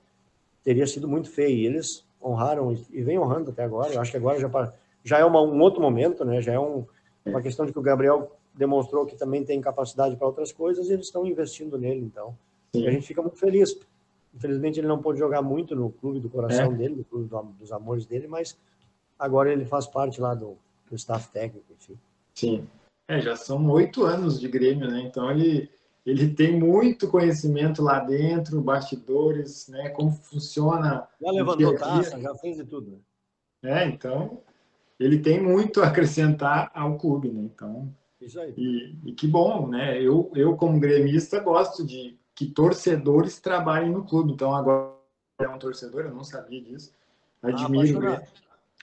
Teria 0.64 0.86
sido 0.86 1.08
muito 1.08 1.30
feio. 1.30 1.58
E 1.58 1.66
eles 1.66 2.06
honraram 2.22 2.74
e 2.92 3.02
vem 3.02 3.18
honrando 3.18 3.52
até 3.52 3.64
agora. 3.64 3.94
Eu 3.94 4.02
acho 4.02 4.12
que 4.12 4.18
agora 4.18 4.40
já, 4.40 4.74
já 5.04 5.20
é 5.20 5.26
uma, 5.26 5.42
um 5.42 5.60
outro 5.62 5.82
momento, 5.82 6.26
né? 6.26 6.42
Já 6.42 6.54
é 6.54 6.60
um, 6.60 6.86
uma 7.26 7.42
questão 7.42 7.66
de 7.66 7.72
que 7.72 7.80
o 7.80 7.84
Gabriel 7.84 8.35
demonstrou 8.58 9.06
que 9.06 9.18
também 9.18 9.44
tem 9.44 9.60
capacidade 9.62 10.16
para 10.16 10.28
outras 10.28 10.52
coisas 10.52 10.90
e 10.90 10.94
eles 10.94 11.08
estão 11.08 11.26
investindo 11.26 11.78
nele, 11.78 12.02
então. 12.02 12.38
Sim. 12.74 12.84
E 12.84 12.88
a 12.88 12.92
gente 12.92 13.08
fica 13.08 13.22
muito 13.22 13.38
feliz. 13.38 13.78
Infelizmente 14.34 14.80
ele 14.80 14.88
não 14.88 15.02
pôde 15.02 15.20
jogar 15.20 15.42
muito 15.42 15.76
no 15.76 15.90
clube 15.90 16.20
do 16.20 16.30
coração 16.30 16.74
é. 16.74 16.76
dele, 16.76 16.96
no 16.96 17.04
clube 17.04 17.28
do, 17.28 17.42
dos 17.60 17.72
amores 17.72 18.06
dele, 18.06 18.28
mas 18.28 18.58
agora 19.18 19.52
ele 19.52 19.66
faz 19.66 19.88
parte 19.88 20.20
lá 20.20 20.34
do, 20.34 20.58
do 20.90 20.96
staff 20.96 21.30
técnico, 21.30 21.66
enfim. 21.74 21.98
Sim. 22.34 22.68
É, 23.08 23.22
já 23.22 23.36
são 23.36 23.70
oito 23.70 24.04
anos 24.04 24.40
de 24.40 24.48
Grêmio, 24.48 24.90
né? 24.90 25.02
Então 25.02 25.30
ele, 25.30 25.70
ele 26.06 26.34
tem 26.34 26.60
muito 26.60 27.08
conhecimento 27.08 27.82
lá 27.82 28.00
dentro, 28.00 28.62
bastidores, 28.62 29.68
né? 29.68 29.90
Como 29.90 30.12
funciona. 30.12 31.08
Já 31.22 31.32
levantou 31.32 31.76
taça, 31.78 32.20
já 32.20 32.36
fez 32.36 32.58
de 32.58 32.66
tudo, 32.66 32.92
né? 32.92 33.84
É, 33.84 33.86
então 33.88 34.42
ele 35.00 35.20
tem 35.20 35.42
muito 35.42 35.82
a 35.82 35.88
acrescentar 35.88 36.72
ao 36.74 36.98
clube, 36.98 37.30
né? 37.30 37.42
Então. 37.44 37.94
Isso 38.26 38.40
aí. 38.40 38.54
E, 38.58 38.98
e 39.06 39.14
que 39.14 39.28
bom, 39.28 39.68
né? 39.68 40.02
Eu, 40.02 40.32
eu, 40.36 40.58
como 40.58 40.80
gremista, 40.80 41.40
gosto 41.40 41.86
de 41.86 42.18
que 42.34 42.48
torcedores 42.48 43.40
trabalhem 43.40 43.92
no 43.92 44.04
clube. 44.04 44.34
Então 44.34 44.54
agora 44.54 44.92
é 45.40 45.48
um 45.48 45.60
torcedor, 45.60 46.06
eu 46.06 46.14
não 46.14 46.24
sabia 46.24 46.62
disso. 46.62 46.92
Ah, 47.44 47.50
Admiro 47.50 48.08
ah, 48.08 48.24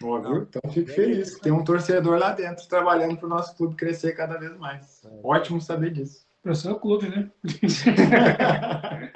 Óbvio, 0.03 0.49
então 0.49 0.71
fico 0.71 0.91
feliz 0.91 1.35
que 1.35 1.43
tem 1.43 1.53
um 1.53 1.65
torcedor 1.65 2.19
lá 2.19 2.33
dentro 2.33 2.67
trabalhando 2.67 3.17
para 3.17 3.27
o 3.27 3.29
nosso 3.29 3.57
clube 3.57 3.77
crescer 3.77 4.13
cada 4.13 4.39
vez 4.39 4.57
mais. 4.57 5.05
É. 5.05 5.21
Ótimo 5.23 5.61
saber 5.61 5.93
disso. 5.93 6.27
Para 6.43 6.53
o 6.53 6.57
seu 6.57 6.77
clube, 6.77 7.09
né? 7.09 7.31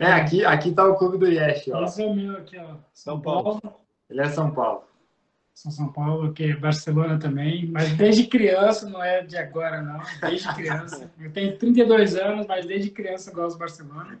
é, 0.00 0.12
aqui, 0.12 0.44
aqui 0.44 0.72
tá 0.72 0.84
o 0.86 0.96
clube 0.96 1.18
do 1.18 1.26
Yesh, 1.26 1.68
ó. 1.68 1.84
Esse 1.84 2.02
é 2.02 2.06
o 2.06 2.14
meu 2.14 2.36
aqui, 2.36 2.58
ó. 2.58 2.66
São, 2.92 3.14
São 3.14 3.20
Paulo. 3.20 3.60
Paulo. 3.60 3.80
Ele 4.10 4.20
é 4.20 4.28
São 4.28 4.50
Paulo. 4.50 4.84
São 5.54 5.70
São 5.70 5.92
Paulo, 5.92 6.32
que 6.32 6.44
é 6.44 6.56
Barcelona 6.56 7.18
também, 7.18 7.66
mas 7.66 7.92
desde 7.92 8.26
criança, 8.26 8.88
não 8.88 9.02
é 9.02 9.22
de 9.22 9.36
agora, 9.36 9.80
não. 9.80 10.00
Desde 10.20 10.52
criança. 10.54 11.10
Eu 11.18 11.32
tenho 11.32 11.56
32 11.56 12.16
anos, 12.16 12.46
mas 12.46 12.66
desde 12.66 12.90
criança 12.90 13.30
eu 13.30 13.34
gosto 13.34 13.56
do 13.56 13.60
Barcelona. 13.60 14.18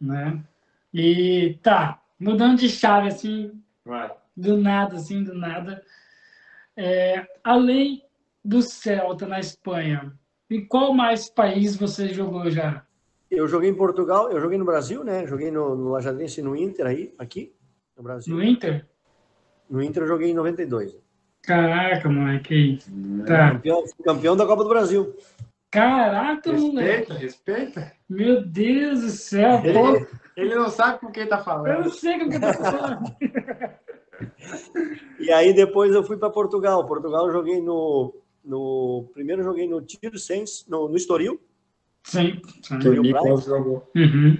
Né? 0.00 0.42
E 0.92 1.58
tá, 1.62 2.02
mudando 2.18 2.58
de 2.58 2.68
chave, 2.68 3.08
assim. 3.08 3.62
Vai 3.84 4.10
do 4.36 4.56
nada, 4.56 4.96
assim, 4.96 5.22
do 5.22 5.34
nada. 5.34 5.82
É, 6.76 7.26
além 7.42 8.04
do 8.44 8.62
Celta 8.62 9.26
na 9.26 9.38
Espanha, 9.38 10.12
em 10.50 10.66
qual 10.66 10.92
mais 10.92 11.30
país 11.30 11.76
você 11.76 12.08
jogou 12.08 12.50
já? 12.50 12.84
Eu 13.30 13.48
joguei 13.48 13.70
em 13.70 13.74
Portugal, 13.74 14.30
eu 14.30 14.40
joguei 14.40 14.58
no 14.58 14.64
Brasil, 14.64 15.02
né? 15.02 15.26
Joguei 15.26 15.50
no, 15.50 15.74
no 15.74 15.90
Lajadense 15.90 16.42
no 16.42 16.54
Inter 16.54 16.86
aí, 16.86 17.14
aqui, 17.18 17.54
no 17.96 18.02
Brasil. 18.02 18.34
No 18.34 18.42
Inter? 18.42 18.86
No 19.68 19.82
Inter 19.82 20.02
eu 20.02 20.08
joguei 20.08 20.30
em 20.30 20.34
92. 20.34 20.96
Caraca, 21.42 22.08
moleque. 22.08 22.78
Tá. 23.26 23.50
Campeão, 23.52 23.84
campeão 24.02 24.36
da 24.36 24.46
Copa 24.46 24.62
do 24.62 24.68
Brasil. 24.68 25.14
Caraca, 25.70 26.52
respeita, 26.52 26.72
moleque. 26.72 27.12
Respeita, 27.12 27.92
Meu 28.08 28.46
Deus 28.46 29.00
do 29.02 29.10
céu. 29.10 29.60
Ele, 29.64 30.06
ele 30.36 30.54
não 30.54 30.70
sabe 30.70 31.00
com 31.00 31.10
quem 31.10 31.26
tá 31.26 31.42
falando. 31.42 31.66
Eu 31.66 31.84
não 31.84 31.90
sei 31.90 32.18
com 32.18 32.30
quem 32.30 32.40
tá 32.40 32.54
falando. 32.54 33.16
e 35.18 35.32
aí 35.32 35.52
depois 35.52 35.92
eu 35.92 36.04
fui 36.04 36.16
para 36.16 36.30
Portugal. 36.30 36.86
Portugal 36.86 37.26
eu 37.26 37.32
joguei 37.32 37.60
no, 37.60 38.14
no 38.44 39.10
primeiro 39.12 39.42
eu 39.42 39.46
joguei 39.46 39.68
no 39.68 39.82
Tirsense, 39.82 40.64
no, 40.70 40.88
no 40.88 40.96
Estoril. 40.96 41.40
Sim, 42.04 42.40
sim. 42.62 42.78
Que 42.78 42.88
o 42.88 43.02
Nicolas 43.02 43.44
jogou. 43.44 43.90
Uhum. 43.96 44.38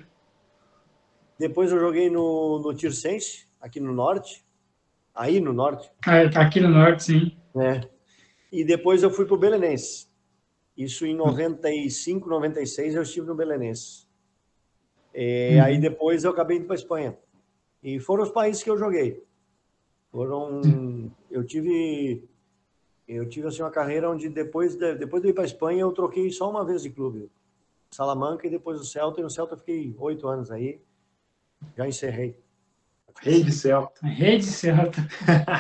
Depois 1.39 1.73
eu 1.73 1.81
joguei 1.81 2.09
no, 2.09 2.61
no 2.61 2.75
Tirsense, 2.75 3.49
aqui 3.61 3.81
no 3.81 3.93
norte. 3.93 4.44
Aí 5.15 5.41
no 5.41 5.53
norte. 5.53 5.91
Ah, 6.05 6.29
tá 6.29 6.43
aqui 6.43 6.61
no 6.61 6.69
norte, 6.69 7.05
sim. 7.05 7.37
É. 7.57 7.89
E 8.51 8.65
depois 8.65 9.03
eu 9.03 9.11
fui 9.11 9.25
para 9.25 9.35
o 9.35 9.39
Belenense. 9.39 10.09
Isso 10.77 11.07
em 11.07 11.15
95, 11.15 12.29
96 12.29 12.95
eu 12.95 13.03
estive 13.03 13.27
no 13.27 13.35
Belenense. 13.35 14.09
E 15.15 15.55
uhum. 15.55 15.65
aí 15.65 15.79
depois 15.79 16.25
eu 16.25 16.33
acabei 16.33 16.57
indo 16.57 16.67
para 16.67 16.75
Espanha. 16.75 17.17
E 17.83 18.01
foram 18.01 18.25
os 18.25 18.31
países 18.31 18.63
que 18.63 18.71
eu 18.71 18.77
joguei. 18.77 19.23
Foram, 20.11 20.61
eu 21.31 21.45
tive, 21.45 22.29
eu 23.07 23.29
tive 23.29 23.47
assim 23.47 23.63
uma 23.63 23.71
carreira 23.71 24.11
onde 24.11 24.29
depois 24.29 24.75
de, 24.75 24.95
depois 24.95 25.23
de 25.23 25.29
ir 25.29 25.33
para 25.33 25.45
a 25.45 25.47
Espanha 25.47 25.81
eu 25.81 25.93
troquei 25.93 26.31
só 26.31 26.51
uma 26.51 26.65
vez 26.65 26.83
de 26.83 26.91
clube, 26.91 27.31
Salamanca 27.91 28.47
e 28.47 28.51
depois 28.51 28.81
o 28.81 28.85
Celta. 28.85 29.21
E 29.21 29.23
no 29.23 29.31
Celta 29.31 29.57
fiquei 29.57 29.95
oito 29.99 30.27
anos 30.27 30.51
aí, 30.51 30.81
já 31.77 31.87
encerrei. 31.87 32.37
Rei 33.21 33.43
de 33.43 33.53
Celta. 33.53 34.07
Rei 34.07 34.39
de 34.39 34.45
Celta. 34.45 35.07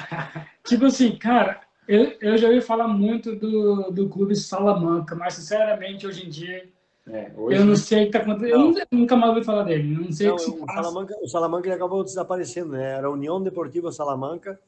tipo 0.65 0.87
assim, 0.87 1.17
cara, 1.17 1.61
eu, 1.89 2.17
eu 2.21 2.37
já 2.37 2.49
ouvi 2.49 2.61
falar 2.61 2.89
muito 2.89 3.37
do, 3.37 3.91
do 3.91 4.09
clube 4.09 4.37
Salamanca, 4.37 5.15
mas 5.15 5.35
sinceramente 5.35 6.07
hoje 6.07 6.27
em 6.27 6.31
dia 6.31 6.69
é, 7.07 7.31
hoje... 7.37 7.59
Eu 7.59 7.67
não 7.67 7.77
sei 7.77 7.99
o 7.99 8.11
que 8.11 8.17
está 8.17 8.21
acontecendo. 8.21 8.79
Eu 8.79 8.99
nunca 8.99 9.15
mais 9.15 9.35
ouvi 9.35 9.45
falar 9.45 9.65
dele. 9.65 9.95
Não 9.95 10.11
sei 10.11 10.29
não, 10.29 10.35
o 10.35 10.37
que 10.37 10.45
se 10.45 10.51
o 10.51 10.67
Salamanca, 10.67 11.17
o 11.23 11.29
Salamanca 11.29 11.69
ele 11.69 11.75
acabou 11.75 12.03
desaparecendo, 12.03 12.73
né? 12.73 12.93
Era 12.93 13.09
a 13.09 13.11
União 13.11 13.43
Deportiva 13.43 13.93
Salamanca. 13.93 14.59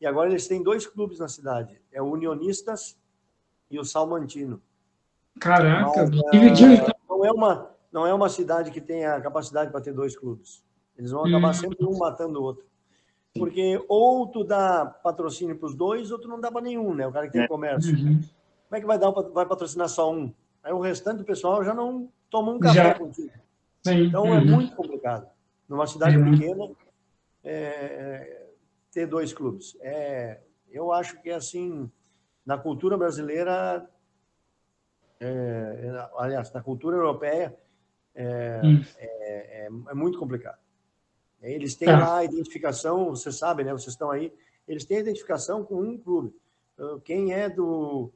E 0.00 0.06
agora 0.06 0.30
eles 0.30 0.48
têm 0.48 0.62
dois 0.62 0.86
clubes 0.86 1.18
na 1.18 1.28
cidade. 1.28 1.80
É 1.92 2.00
o 2.00 2.06
Unionistas 2.06 2.98
e 3.70 3.78
o 3.78 3.84
Salmantino. 3.84 4.60
Caraca, 5.38 6.06
Mas, 6.06 6.30
dividiu. 6.30 6.74
Uh, 6.74 6.92
não, 7.08 7.24
é 7.24 7.30
uma, 7.30 7.70
não 7.92 8.06
é 8.06 8.14
uma 8.14 8.28
cidade 8.28 8.70
que 8.70 8.80
tenha 8.80 9.20
capacidade 9.20 9.70
para 9.70 9.80
ter 9.80 9.92
dois 9.92 10.16
clubos. 10.16 10.64
Eles 11.02 11.10
vão 11.10 11.24
acabar 11.24 11.50
hum. 11.50 11.54
sempre 11.54 11.84
um 11.84 11.98
matando 11.98 12.40
o 12.40 12.44
outro. 12.44 12.64
Porque 13.36 13.84
ou 13.88 14.28
tu 14.28 14.44
dá 14.44 14.86
patrocínio 14.86 15.58
para 15.58 15.66
os 15.66 15.74
dois, 15.74 16.12
ou 16.12 16.18
tu 16.18 16.28
não 16.28 16.40
dá 16.40 16.50
para 16.52 16.62
nenhum, 16.62 16.94
né? 16.94 17.06
O 17.08 17.12
cara 17.12 17.26
que 17.26 17.32
tem 17.32 17.42
é. 17.42 17.48
comércio. 17.48 17.92
Uhum. 17.92 18.20
Como 18.20 18.76
é 18.76 18.80
que 18.80 18.86
vai 18.86 18.98
dar 18.98 19.10
vai 19.10 19.44
patrocinar 19.44 19.88
só 19.88 20.12
um? 20.12 20.32
Aí 20.62 20.72
o 20.72 20.78
restante 20.78 21.18
do 21.18 21.24
pessoal 21.24 21.64
já 21.64 21.74
não 21.74 22.08
toma 22.30 22.52
um 22.52 22.60
café 22.60 22.74
já. 22.74 22.94
contigo. 22.94 23.32
Sim. 23.82 24.04
Então 24.04 24.26
é 24.26 24.30
uhum. 24.30 24.36
é 24.36 24.44
muito 24.44 24.76
complicado. 24.76 25.26
Numa 25.68 25.88
cidade 25.88 26.16
uhum. 26.16 26.30
pequena, 26.30 26.70
é, 27.42 28.46
ter 28.92 29.06
dois 29.06 29.32
clubes. 29.32 29.76
É, 29.80 30.38
eu 30.70 30.92
acho 30.92 31.20
que, 31.20 31.30
assim, 31.30 31.90
na 32.46 32.56
cultura 32.56 32.96
brasileira, 32.96 33.88
é, 35.18 36.08
aliás, 36.16 36.52
na 36.52 36.62
cultura 36.62 36.96
europeia, 36.96 37.58
é, 38.14 38.60
hum. 38.62 38.84
é, 38.98 39.64
é, 39.64 39.66
é 39.66 39.94
muito 39.94 40.18
complicado. 40.18 40.58
Eles 41.42 41.74
têm 41.74 41.88
tá. 41.88 41.98
lá 41.98 42.16
a 42.18 42.24
identificação, 42.24 43.10
você 43.10 43.32
sabe, 43.32 43.64
né? 43.64 43.72
Vocês 43.72 43.94
estão 43.94 44.10
aí, 44.10 44.32
eles 44.66 44.84
têm 44.84 44.98
a 44.98 45.00
identificação 45.00 45.64
com 45.64 45.80
um 45.80 45.98
clube. 45.98 46.34
Então, 46.74 47.00
quem 47.00 47.32
é 47.32 47.48
do, 47.48 48.10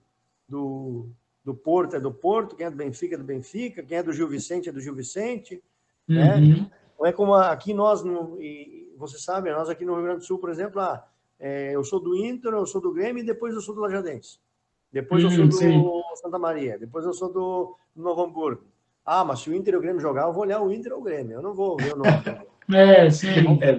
do 0.48 1.08
do 1.46 1.54
Porto 1.54 1.94
é 1.94 2.00
do 2.00 2.12
Porto, 2.12 2.56
quem 2.56 2.66
é 2.66 2.70
do 2.70 2.76
Benfica 2.76 3.14
é 3.14 3.18
do 3.18 3.22
Benfica, 3.22 3.80
quem 3.80 3.98
é 3.98 4.02
do 4.02 4.12
Gil 4.12 4.26
Vicente 4.26 4.68
é 4.68 4.72
do 4.72 4.80
Gil 4.80 4.96
Vicente, 4.96 5.62
né? 6.08 6.34
uhum. 6.34 6.48
né? 6.48 6.70
Não 6.98 7.06
é 7.06 7.12
como 7.12 7.34
aqui 7.34 7.72
nós, 7.72 8.02
no, 8.02 8.36
e 8.42 8.92
você 8.96 9.16
sabe, 9.16 9.52
nós 9.52 9.68
aqui 9.68 9.84
no 9.84 9.94
Rio 9.94 10.02
Grande 10.02 10.20
do 10.20 10.24
Sul, 10.24 10.38
por 10.38 10.50
exemplo, 10.50 10.80
ah, 10.80 11.06
é, 11.38 11.72
eu 11.72 11.84
sou 11.84 12.00
do 12.00 12.16
Inter, 12.16 12.52
eu 12.52 12.66
sou 12.66 12.80
do 12.80 12.92
Grêmio 12.92 13.22
e 13.22 13.26
depois 13.26 13.54
eu 13.54 13.60
sou 13.60 13.76
do 13.76 13.80
Lajadense. 13.80 14.40
Depois 14.90 15.22
uhum, 15.22 15.30
eu 15.30 15.36
sou 15.36 15.46
do 15.46 15.54
sim. 15.54 15.84
Santa 16.16 16.38
Maria, 16.38 16.76
depois 16.78 17.04
eu 17.04 17.12
sou 17.12 17.32
do, 17.32 17.76
Novo 17.94 18.22
Hamburgo. 18.22 18.64
Ah, 19.04 19.24
mas 19.24 19.38
se 19.38 19.48
o 19.48 19.54
Inter 19.54 19.74
e 19.74 19.76
o 19.76 19.80
Grêmio 19.80 20.00
jogar, 20.00 20.26
eu 20.26 20.32
vou 20.32 20.42
olhar 20.42 20.60
o 20.60 20.72
Inter 20.72 20.94
ou 20.94 20.98
o 20.98 21.04
Grêmio, 21.04 21.34
eu 21.34 21.42
não 21.42 21.54
vou 21.54 21.76
ver 21.76 21.94
o 21.94 21.96
Novo 21.96 22.10
É, 22.72 23.10
sim. 23.10 23.28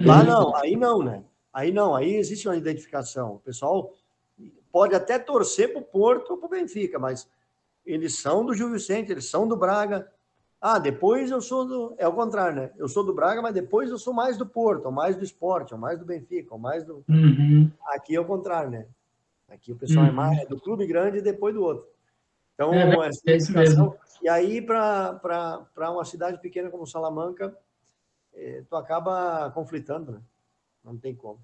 Lá 0.04 0.22
não, 0.22 0.54
aí 0.56 0.76
não, 0.76 1.02
né? 1.02 1.22
Aí 1.52 1.72
não, 1.72 1.94
aí 1.94 2.14
existe 2.14 2.48
uma 2.48 2.56
identificação. 2.56 3.34
O 3.34 3.38
pessoal 3.40 3.92
pode 4.70 4.94
até 4.94 5.18
torcer 5.18 5.72
para 5.72 5.80
o 5.80 5.84
Porto 5.84 6.30
ou 6.30 6.38
para 6.38 6.46
o 6.46 6.50
Benfica, 6.50 6.98
mas 6.98 7.28
eles 7.84 8.18
são 8.18 8.44
do 8.44 8.54
Gil 8.54 8.70
Vicente, 8.70 9.10
eles 9.10 9.28
são 9.28 9.48
do 9.48 9.56
Braga. 9.56 10.10
Ah, 10.60 10.78
depois 10.78 11.30
eu 11.30 11.40
sou 11.40 11.64
do. 11.64 11.94
É 11.98 12.06
o 12.06 12.12
contrário, 12.12 12.56
né? 12.56 12.70
Eu 12.76 12.88
sou 12.88 13.04
do 13.04 13.14
Braga, 13.14 13.40
mas 13.40 13.54
depois 13.54 13.90
eu 13.90 13.98
sou 13.98 14.12
mais 14.12 14.36
do 14.36 14.44
Porto, 14.44 14.86
ou 14.86 14.92
mais 14.92 15.16
do 15.16 15.24
esporte, 15.24 15.72
ou 15.72 15.80
mais 15.80 15.98
do 15.98 16.04
Benfica, 16.04 16.52
ou 16.52 16.60
mais 16.60 16.84
do. 16.84 17.04
Uhum. 17.08 17.70
Aqui 17.86 18.16
é 18.16 18.20
o 18.20 18.24
contrário, 18.24 18.70
né? 18.70 18.86
Aqui 19.48 19.72
o 19.72 19.76
pessoal 19.76 20.04
é 20.04 20.08
uhum. 20.08 20.14
é 20.14 20.16
mais 20.16 20.48
do 20.48 20.60
clube 20.60 20.86
grande 20.86 21.18
e 21.18 21.22
depois 21.22 21.54
do 21.54 21.62
outro. 21.62 21.86
Então, 22.54 22.74
é, 22.74 23.08
essa 23.08 23.60
é 23.62 23.64
E 24.20 24.28
aí, 24.28 24.60
para 24.60 25.70
uma 25.78 26.04
cidade 26.04 26.40
pequena 26.40 26.68
como 26.68 26.86
Salamanca, 26.86 27.56
tu 28.68 28.76
acaba 28.76 29.50
conflitando, 29.50 30.12
né? 30.12 30.20
Não 30.84 30.96
tem 30.96 31.14
como. 31.14 31.40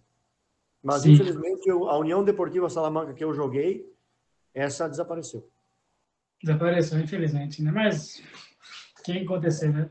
Mas, 0.83 1.03
Sim. 1.03 1.13
infelizmente, 1.13 1.71
a 1.71 1.97
União 1.97 2.23
Deportiva 2.23 2.69
Salamanca 2.69 3.15
que 3.15 3.25
eu 3.25 3.33
joguei, 3.33 3.91
essa 4.53 4.89
desapareceu. 4.89 5.49
Desapareceu, 6.43 7.01
infelizmente, 7.01 7.63
né? 7.63 7.71
Mas 7.71 8.23
quem 9.03 9.23
acontecer, 9.23 9.73
né? 9.73 9.91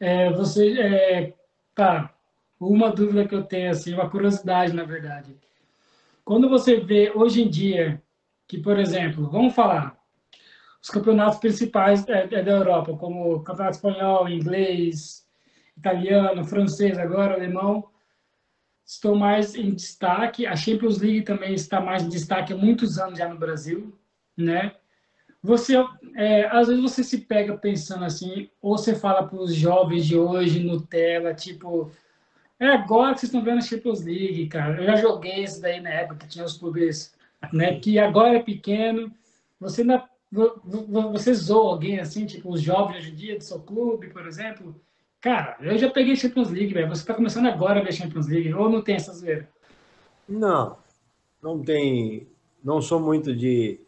É, 0.00 0.32
você, 0.32 0.80
é, 0.80 1.34
tá, 1.74 2.12
uma 2.58 2.90
dúvida 2.90 3.26
que 3.26 3.34
eu 3.34 3.44
tenho, 3.44 3.70
assim, 3.70 3.94
uma 3.94 4.10
curiosidade, 4.10 4.72
na 4.72 4.84
verdade. 4.84 5.36
Quando 6.24 6.48
você 6.48 6.80
vê, 6.80 7.12
hoje 7.14 7.42
em 7.42 7.48
dia, 7.48 8.02
que, 8.46 8.58
por 8.58 8.78
exemplo, 8.78 9.28
vamos 9.30 9.54
falar, 9.54 9.96
os 10.82 10.90
campeonatos 10.90 11.38
principais 11.38 12.06
é, 12.08 12.28
é 12.34 12.42
da 12.42 12.50
Europa, 12.50 12.96
como 12.96 13.34
o 13.34 13.42
campeonato 13.42 13.76
espanhol, 13.76 14.28
inglês, 14.28 15.26
italiano, 15.82 16.44
francês, 16.44 16.96
agora 16.96 17.34
alemão, 17.34 17.88
estão 18.84 19.16
mais 19.16 19.54
em 19.54 19.74
destaque. 19.74 20.46
A 20.46 20.54
Champions 20.54 20.98
League 21.00 21.22
também 21.22 21.54
está 21.54 21.80
mais 21.80 22.04
em 22.04 22.08
destaque 22.08 22.52
há 22.52 22.56
muitos 22.56 22.98
anos 22.98 23.18
já 23.18 23.28
no 23.28 23.38
Brasil, 23.38 23.92
né? 24.36 24.76
Você, 25.42 25.74
é, 26.14 26.46
às 26.46 26.68
vezes 26.68 26.80
você 26.80 27.02
se 27.02 27.18
pega 27.18 27.56
pensando 27.56 28.04
assim, 28.04 28.48
ou 28.60 28.78
você 28.78 28.94
fala 28.94 29.26
para 29.26 29.38
os 29.38 29.52
jovens 29.52 30.06
de 30.06 30.16
hoje, 30.16 30.62
Nutella, 30.62 31.34
tipo, 31.34 31.90
é 32.60 32.68
agora 32.68 33.12
que 33.12 33.20
vocês 33.20 33.28
estão 33.28 33.42
vendo 33.42 33.58
a 33.58 33.62
Champions 33.62 34.04
League, 34.04 34.46
cara. 34.46 34.80
Eu 34.80 34.84
já 34.84 34.96
joguei 34.96 35.42
isso 35.42 35.60
daí 35.60 35.80
na 35.80 35.90
época 35.90 36.20
que 36.20 36.28
tinha 36.28 36.44
os 36.44 36.56
clubes, 36.56 37.12
né? 37.52 37.80
Que 37.80 37.98
agora 37.98 38.36
é 38.36 38.42
pequeno. 38.42 39.12
Você 39.58 39.80
ainda, 39.80 40.08
você 41.12 41.34
zoa 41.34 41.72
alguém 41.72 41.98
assim, 41.98 42.24
tipo 42.24 42.52
os 42.52 42.62
jovens 42.62 42.98
hoje 42.98 43.10
em 43.10 43.14
dia 43.16 43.36
do 43.36 43.42
seu 43.42 43.58
clube, 43.58 44.10
por 44.10 44.28
exemplo. 44.28 44.80
Cara, 45.22 45.56
eu 45.60 45.78
já 45.78 45.88
peguei 45.88 46.16
Champions 46.16 46.50
League, 46.50 46.74
velho. 46.74 46.88
Você 46.88 47.02
está 47.02 47.14
começando 47.14 47.46
agora 47.46 47.78
a 47.78 47.82
ver 47.84 47.92
Champions 47.92 48.26
League, 48.26 48.52
ou 48.52 48.68
não 48.68 48.82
tem 48.82 48.96
essa 48.96 49.12
zoeira? 49.12 49.48
Não, 50.28 50.76
não 51.40 51.62
tem. 51.62 52.26
Não 52.62 52.82
sou 52.82 52.98
muito 52.98 53.34
de, 53.34 53.78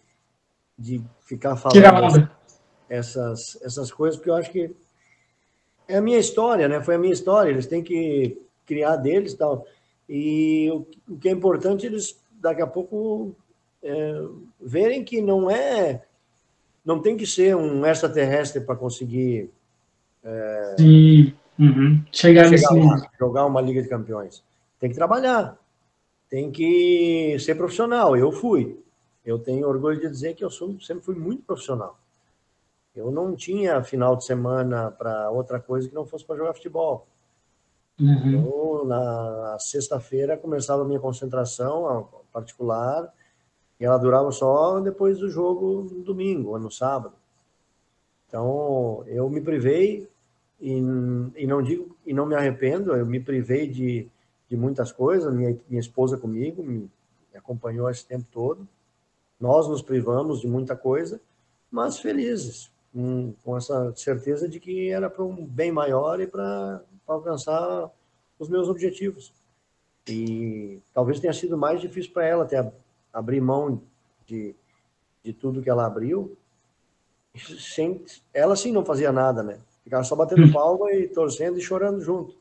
de 0.78 1.02
ficar 1.22 1.56
falando 1.56 2.30
essas, 2.88 3.60
essas 3.62 3.90
coisas, 3.90 4.16
porque 4.16 4.30
eu 4.30 4.36
acho 4.36 4.52
que 4.52 4.72
é 5.88 5.96
a 5.96 6.00
minha 6.00 6.18
história, 6.18 6.68
né? 6.68 6.80
Foi 6.80 6.94
a 6.94 6.98
minha 6.98 7.12
história. 7.12 7.50
Eles 7.50 7.66
têm 7.66 7.82
que 7.82 8.40
criar 8.64 8.94
deles 8.94 9.32
e 9.32 9.36
tal. 9.36 9.66
E 10.08 10.70
o, 10.70 10.86
o 11.14 11.18
que 11.18 11.28
é 11.28 11.32
importante, 11.32 11.84
eles 11.84 12.16
daqui 12.34 12.62
a 12.62 12.66
pouco 12.66 13.34
é, 13.82 14.22
verem 14.60 15.02
que 15.02 15.20
não 15.20 15.50
é. 15.50 16.04
Não 16.84 17.02
tem 17.02 17.16
que 17.16 17.26
ser 17.26 17.56
um 17.56 17.84
extraterrestre 17.84 18.60
para 18.60 18.76
conseguir 18.76 19.50
é, 20.24 20.76
Sim. 20.78 21.34
Uhum. 21.58 22.04
Chegar, 22.10 22.48
chegar 22.48 22.70
lá, 22.72 23.10
jogar 23.18 23.46
uma 23.46 23.60
Liga 23.60 23.82
de 23.82 23.88
Campeões. 23.88 24.42
Tem 24.80 24.90
que 24.90 24.96
trabalhar, 24.96 25.56
tem 26.28 26.50
que 26.50 27.36
ser 27.38 27.54
profissional. 27.54 28.16
Eu 28.16 28.32
fui. 28.32 28.78
Eu 29.24 29.38
tenho 29.38 29.68
orgulho 29.68 30.00
de 30.00 30.08
dizer 30.08 30.34
que 30.34 30.44
eu 30.44 30.50
sou, 30.50 30.78
sempre 30.80 31.04
fui 31.04 31.14
muito 31.14 31.42
profissional. 31.44 31.98
Eu 32.94 33.10
não 33.10 33.34
tinha 33.34 33.82
final 33.82 34.16
de 34.16 34.24
semana 34.24 34.90
para 34.90 35.30
outra 35.30 35.58
coisa 35.58 35.88
que 35.88 35.94
não 35.94 36.06
fosse 36.06 36.24
para 36.24 36.36
jogar 36.36 36.54
futebol. 36.54 37.06
Uhum. 37.98 38.34
Então, 38.34 38.84
na 38.84 39.56
sexta-feira 39.58 40.36
começava 40.36 40.82
a 40.82 40.84
minha 40.84 41.00
concentração 41.00 42.08
particular 42.32 43.12
e 43.80 43.84
ela 43.84 43.98
durava 43.98 44.30
só 44.30 44.80
depois 44.80 45.18
do 45.18 45.28
jogo 45.28 45.88
no 45.90 46.02
domingo 46.02 46.50
ou 46.50 46.58
no 46.58 46.70
sábado. 46.70 47.14
Então, 48.28 49.04
eu 49.06 49.28
me 49.30 49.40
privei 49.40 50.08
e, 50.64 50.78
e 51.42 51.46
não 51.46 51.62
digo 51.62 51.94
e 52.06 52.14
não 52.14 52.24
me 52.24 52.34
arrependo, 52.34 52.96
eu 52.96 53.04
me 53.04 53.20
privei 53.20 53.68
de, 53.68 54.08
de 54.48 54.56
muitas 54.56 54.90
coisas, 54.90 55.32
minha, 55.32 55.54
minha 55.68 55.80
esposa 55.80 56.16
comigo 56.16 56.62
me, 56.62 56.90
me 57.30 57.38
acompanhou 57.38 57.90
esse 57.90 58.06
tempo 58.06 58.24
todo, 58.32 58.66
nós 59.38 59.68
nos 59.68 59.82
privamos 59.82 60.40
de 60.40 60.46
muita 60.48 60.74
coisa, 60.74 61.20
mas 61.70 61.98
felizes, 61.98 62.72
com, 62.94 63.34
com 63.44 63.54
essa 63.58 63.94
certeza 63.94 64.48
de 64.48 64.58
que 64.58 64.88
era 64.88 65.10
para 65.10 65.22
um 65.22 65.44
bem 65.44 65.70
maior 65.70 66.18
e 66.18 66.26
para 66.26 66.80
alcançar 67.06 67.90
os 68.38 68.48
meus 68.48 68.66
objetivos. 68.66 69.34
E 70.08 70.80
talvez 70.94 71.20
tenha 71.20 71.32
sido 71.34 71.58
mais 71.58 71.78
difícil 71.78 72.10
para 72.12 72.24
ela 72.26 72.44
até 72.44 72.72
abrir 73.12 73.40
mão 73.40 73.82
de, 74.26 74.54
de 75.22 75.32
tudo 75.34 75.60
que 75.60 75.68
ela 75.68 75.84
abriu. 75.84 76.38
Sem, 77.58 78.02
ela 78.32 78.56
sim 78.56 78.72
não 78.72 78.84
fazia 78.84 79.12
nada, 79.12 79.42
né? 79.42 79.58
Ficava 79.84 80.02
só 80.02 80.16
batendo 80.16 80.50
palma 80.52 80.92
e 80.92 81.06
torcendo 81.08 81.58
e 81.58 81.62
chorando 81.62 82.00
junto. 82.00 82.34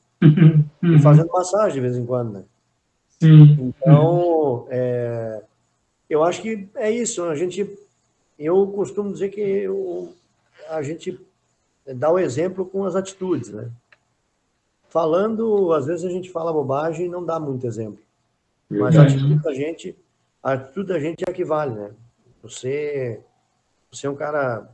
E 0.82 1.00
fazendo 1.00 1.32
massagem 1.32 1.74
de 1.74 1.80
vez 1.82 1.98
em 1.98 2.06
quando, 2.06 2.34
né? 2.34 2.44
Então, 3.22 4.66
é, 4.70 5.44
eu 6.10 6.24
acho 6.24 6.42
que 6.42 6.68
é 6.76 6.90
isso. 6.90 7.24
A 7.24 7.36
gente, 7.36 7.70
eu 8.40 8.68
costumo 8.68 9.12
dizer 9.12 9.30
que 9.30 9.42
eu, 9.42 10.14
a 10.70 10.82
gente 10.82 11.20
dá 11.96 12.12
o 12.12 12.20
exemplo 12.20 12.66
com 12.66 12.86
as 12.86 12.96
atitudes, 12.96 13.50
né? 13.50 13.70
Falando, 14.90 15.74
às 15.74 15.86
vezes 15.86 16.06
a 16.06 16.10
gente 16.10 16.30
fala 16.30 16.54
bobagem 16.54 17.08
e 17.08 17.10
não 17.10 17.26
dá 17.26 17.40
muito 17.40 17.66
exemplo. 17.66 18.00
Mas 18.70 18.98
a 18.98 19.04
atitude 19.04 19.42
da 19.42 19.54
gente, 19.54 19.96
a 20.42 20.54
atitude 20.54 20.88
da 20.88 21.00
gente 21.00 21.24
é 21.28 21.32
a 21.32 21.34
que 21.34 21.44
vale, 21.44 21.74
né? 21.74 21.92
Você, 22.42 23.22
você 23.92 24.08
é 24.08 24.10
um 24.10 24.16
cara 24.16 24.70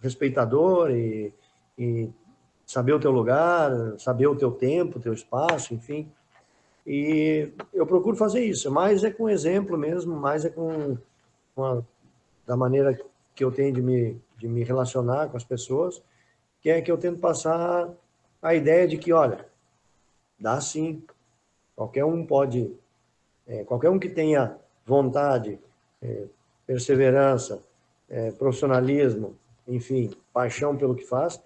respeitador 0.00 0.90
e 0.90 1.32
e 1.80 2.12
saber 2.66 2.92
o 2.92 3.00
teu 3.00 3.10
lugar, 3.10 3.72
saber 3.98 4.26
o 4.26 4.36
teu 4.36 4.52
tempo, 4.52 4.98
o 4.98 5.00
teu 5.00 5.14
espaço, 5.14 5.72
enfim. 5.72 6.12
E 6.86 7.50
eu 7.72 7.86
procuro 7.86 8.16
fazer 8.16 8.44
isso, 8.44 8.70
mais 8.70 9.02
é 9.02 9.10
com 9.10 9.28
exemplo 9.28 9.78
mesmo, 9.78 10.14
mais 10.14 10.44
é 10.44 10.50
com, 10.50 10.98
da 12.46 12.56
maneira 12.56 12.98
que 13.34 13.42
eu 13.42 13.50
tenho 13.50 13.72
de 13.72 13.80
me, 13.80 14.20
de 14.36 14.46
me 14.46 14.62
relacionar 14.62 15.28
com 15.28 15.38
as 15.38 15.44
pessoas, 15.44 16.02
que 16.60 16.68
é 16.68 16.82
que 16.82 16.92
eu 16.92 16.98
tento 16.98 17.18
passar 17.18 17.90
a 18.42 18.54
ideia 18.54 18.86
de 18.86 18.98
que, 18.98 19.12
olha, 19.12 19.46
dá 20.38 20.60
sim, 20.60 21.02
qualquer 21.74 22.04
um 22.04 22.26
pode, 22.26 22.74
é, 23.46 23.64
qualquer 23.64 23.88
um 23.88 23.98
que 23.98 24.08
tenha 24.08 24.56
vontade, 24.84 25.58
é, 26.02 26.26
perseverança, 26.66 27.62
é, 28.08 28.30
profissionalismo, 28.32 29.36
enfim, 29.66 30.10
paixão 30.32 30.76
pelo 30.76 30.94
que 30.94 31.04
faz, 31.04 31.40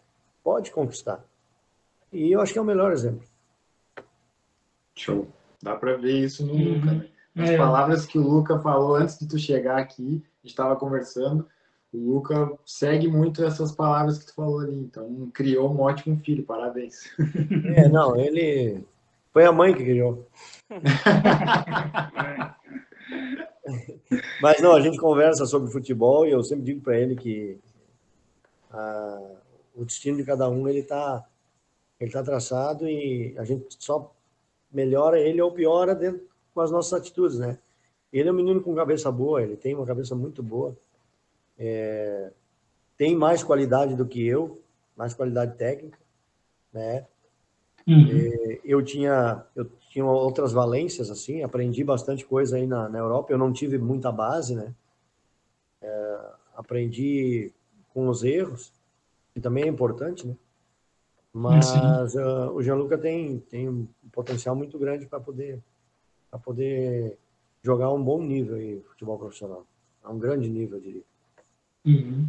pode 0.44 0.70
conquistar. 0.70 1.24
E 2.12 2.30
eu 2.30 2.40
acho 2.40 2.52
que 2.52 2.58
é 2.58 2.62
o 2.62 2.66
melhor 2.66 2.92
exemplo. 2.92 3.26
Show. 4.94 5.26
Dá 5.60 5.74
para 5.74 5.96
ver 5.96 6.12
isso 6.12 6.46
no 6.46 6.52
uhum. 6.52 6.74
Luca, 6.74 6.92
né? 6.92 7.08
As 7.36 7.50
é. 7.50 7.56
palavras 7.56 8.06
que 8.06 8.16
o 8.16 8.22
Luca 8.22 8.60
falou 8.60 8.94
antes 8.94 9.18
de 9.18 9.26
tu 9.26 9.36
chegar 9.36 9.78
aqui, 9.78 10.22
a 10.22 10.42
gente 10.42 10.52
estava 10.52 10.76
conversando, 10.76 11.48
o 11.92 11.98
Luca 11.98 12.52
segue 12.64 13.08
muito 13.08 13.44
essas 13.44 13.72
palavras 13.72 14.18
que 14.18 14.26
tu 14.26 14.34
falou 14.34 14.60
ali. 14.60 14.76
Então, 14.76 15.28
criou 15.34 15.74
um 15.74 15.80
ótimo 15.80 16.16
filho, 16.18 16.44
parabéns. 16.44 17.10
É, 17.74 17.88
não, 17.88 18.16
ele 18.16 18.84
foi 19.32 19.44
a 19.44 19.52
mãe 19.52 19.74
que 19.74 19.82
criou. 19.82 20.28
Mas 24.40 24.60
não, 24.60 24.72
a 24.76 24.80
gente 24.80 24.98
conversa 24.98 25.46
sobre 25.46 25.72
futebol 25.72 26.26
e 26.26 26.30
eu 26.30 26.44
sempre 26.44 26.64
digo 26.64 26.80
para 26.82 26.98
ele 26.98 27.16
que 27.16 27.58
a, 28.70 29.18
o 29.74 29.84
destino 29.84 30.16
de 30.16 30.24
cada 30.24 30.48
um 30.48 30.68
ele 30.68 30.80
está 30.80 31.26
ele 32.00 32.10
tá 32.10 32.22
traçado 32.22 32.88
e 32.88 33.34
a 33.38 33.44
gente 33.44 33.76
só 33.78 34.12
melhora 34.72 35.18
ele 35.18 35.40
ou 35.40 35.52
piora 35.52 35.94
dentro 35.94 36.26
com 36.52 36.60
as 36.60 36.70
nossas 36.70 36.92
atitudes, 36.92 37.38
né? 37.38 37.58
Ele 38.12 38.28
é 38.28 38.32
um 38.32 38.34
menino 38.34 38.60
com 38.60 38.74
cabeça 38.74 39.10
boa, 39.10 39.42
ele 39.42 39.56
tem 39.56 39.74
uma 39.74 39.86
cabeça 39.86 40.14
muito 40.14 40.42
boa, 40.42 40.76
é, 41.58 42.30
tem 42.96 43.16
mais 43.16 43.42
qualidade 43.42 43.96
do 43.96 44.06
que 44.06 44.24
eu, 44.24 44.60
mais 44.96 45.14
qualidade 45.14 45.56
técnica, 45.56 45.98
né? 46.72 47.06
Uhum. 47.86 48.06
É, 48.08 48.60
eu 48.64 48.82
tinha 48.82 49.44
eu 49.54 49.66
tinha 49.90 50.04
outras 50.04 50.52
valências 50.52 51.10
assim, 51.10 51.42
aprendi 51.42 51.84
bastante 51.84 52.24
coisa 52.24 52.56
aí 52.56 52.66
na, 52.66 52.88
na 52.88 52.98
Europa. 52.98 53.32
Eu 53.32 53.38
não 53.38 53.52
tive 53.52 53.78
muita 53.78 54.10
base, 54.10 54.54
né? 54.54 54.74
É, 55.80 56.18
aprendi 56.56 57.52
com 57.92 58.08
os 58.08 58.24
erros 58.24 58.72
que 59.34 59.40
também 59.40 59.64
é 59.64 59.68
importante, 59.68 60.26
né? 60.26 60.34
Mas 61.32 61.68
uh, 62.14 62.52
o 62.52 62.62
Gianluca 62.62 62.96
tem, 62.96 63.40
tem 63.40 63.68
um 63.68 63.88
potencial 64.12 64.54
muito 64.54 64.78
grande 64.78 65.04
para 65.04 65.18
poder, 65.18 65.60
poder 66.44 67.18
jogar 67.60 67.92
um 67.92 68.02
bom 68.02 68.22
nível 68.22 68.54
aí, 68.54 68.80
futebol 68.90 69.18
profissional. 69.18 69.66
A 70.04 70.12
um 70.12 70.18
grande 70.18 70.48
nível, 70.48 70.78
eu 70.78 70.82
diria. 70.82 71.02
Uhum. 71.84 72.28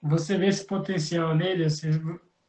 Você 0.00 0.38
vê 0.38 0.46
esse 0.46 0.64
potencial 0.64 1.36
nele, 1.36 1.68
você, 1.68 1.90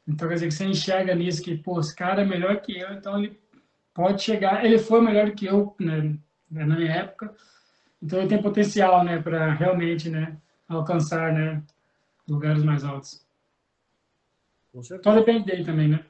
então 0.08 0.30
quer 0.30 0.36
dizer 0.36 0.48
que 0.48 0.54
você 0.54 0.66
enxerga 0.66 1.14
nisso 1.14 1.42
que, 1.42 1.58
pô, 1.58 1.82
esse 1.82 1.94
cara 1.94 2.22
é 2.22 2.26
melhor 2.26 2.62
que 2.62 2.80
eu, 2.80 2.94
então 2.94 3.20
ele 3.20 3.38
pode 3.94 4.22
chegar. 4.22 4.64
Ele 4.64 4.80
foi 4.80 5.02
melhor 5.02 5.32
que 5.32 5.46
eu 5.46 5.76
né, 5.78 6.18
na 6.50 6.76
minha 6.78 6.92
época, 6.92 7.36
Então 8.02 8.20
ele 8.20 8.30
tem 8.30 8.42
potencial, 8.42 9.04
né, 9.04 9.22
para 9.22 9.52
realmente, 9.54 10.10
né, 10.10 10.38
alcançar, 10.70 11.34
né, 11.34 11.62
lugares 12.30 12.64
mais 12.64 12.86
altos. 12.86 13.28
Só 14.82 15.16
depende 15.16 15.46
dele 15.46 15.66
também, 15.66 15.88
né? 15.88 16.06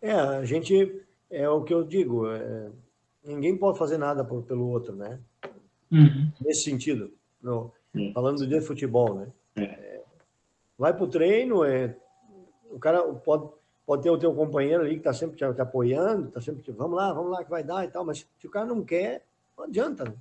É, 0.00 0.12
a 0.12 0.44
gente, 0.44 1.02
é 1.30 1.48
o 1.48 1.62
que 1.62 1.74
eu 1.74 1.84
digo, 1.84 2.30
é, 2.30 2.70
ninguém 3.24 3.56
pode 3.56 3.78
fazer 3.78 3.98
nada 3.98 4.24
por, 4.24 4.42
pelo 4.42 4.68
outro, 4.68 4.94
né? 4.94 5.18
Uhum. 5.90 6.30
Nesse 6.40 6.62
sentido, 6.62 7.12
no, 7.42 7.72
falando 8.12 8.46
de 8.46 8.60
futebol, 8.60 9.14
né? 9.14 9.32
É. 9.56 9.62
é 9.62 10.04
vai 10.78 10.94
para 10.94 11.04
o 11.04 11.08
treino, 11.08 11.64
é, 11.64 11.96
o 12.70 12.78
cara 12.78 13.02
pode, 13.02 13.50
pode 13.84 14.02
ter 14.02 14.10
o 14.10 14.18
teu 14.18 14.34
companheiro 14.34 14.82
ali 14.82 14.92
que 14.92 14.98
está 14.98 15.12
sempre 15.12 15.36
te, 15.36 15.54
te 15.54 15.60
apoiando, 15.60 16.28
está 16.28 16.40
sempre 16.40 16.62
te, 16.62 16.70
vamos 16.70 16.96
lá, 16.96 17.12
vamos 17.12 17.32
lá 17.32 17.42
que 17.42 17.50
vai 17.50 17.64
dar 17.64 17.84
e 17.84 17.88
tal, 17.88 18.04
mas 18.04 18.26
se 18.38 18.46
o 18.46 18.50
cara 18.50 18.66
não 18.66 18.84
quer, 18.84 19.24
não 19.56 19.64
adianta. 19.64 20.04
Né? 20.04 20.14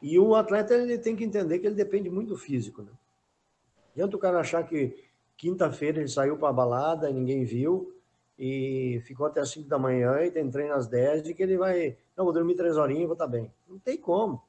E 0.00 0.18
o 0.18 0.34
atleta 0.34 0.74
ele 0.74 0.98
tem 0.98 1.16
que 1.16 1.24
entender 1.24 1.58
que 1.58 1.66
ele 1.66 1.74
depende 1.74 2.08
muito 2.08 2.28
do 2.28 2.36
físico. 2.36 2.82
Né? 2.82 2.90
Não 2.90 3.92
adianta 3.92 4.16
o 4.16 4.20
cara 4.20 4.40
achar 4.40 4.62
que 4.64 4.96
quinta-feira 5.42 5.98
ele 5.98 6.08
saiu 6.08 6.36
para 6.36 6.50
a 6.50 6.52
balada 6.52 7.10
e 7.10 7.12
ninguém 7.12 7.42
viu 7.42 7.92
e 8.38 9.02
ficou 9.04 9.26
até 9.26 9.40
as 9.40 9.50
5 9.50 9.68
da 9.68 9.76
manhã 9.76 10.22
e 10.22 10.30
tem 10.30 10.48
treino 10.48 10.72
às 10.72 10.86
10 10.86 11.30
e 11.30 11.34
que 11.34 11.42
ele 11.42 11.58
vai, 11.58 11.98
não, 12.16 12.24
vou 12.24 12.32
dormir 12.32 12.54
três 12.54 12.76
horinhas 12.76 13.02
e 13.02 13.06
vou 13.06 13.14
estar 13.14 13.24
tá 13.24 13.30
bem. 13.32 13.52
Não 13.68 13.76
tem 13.76 13.98
como. 13.98 14.40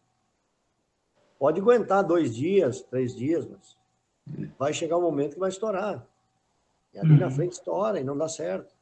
Pode 1.40 1.60
aguentar 1.60 2.04
dois 2.04 2.36
dias, 2.36 2.84
três 2.84 3.16
dias, 3.16 3.48
mas 3.48 3.76
vai 4.60 4.72
chegar 4.72 4.96
um 5.00 5.02
momento 5.02 5.34
que 5.34 5.40
vai 5.40 5.50
estourar. 5.50 6.06
E 6.94 7.00
ali 7.00 7.14
uhum. 7.14 7.20
na 7.22 7.32
frente 7.32 7.54
estoura 7.54 8.00
e 8.00 8.04
não 8.04 8.16
dá 8.16 8.30
certo. 8.30 8.76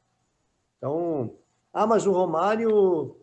Então, 0.77 1.33
ah, 1.71 1.87
mas 1.87 2.05
o 2.05 2.11
Romário 2.11 3.15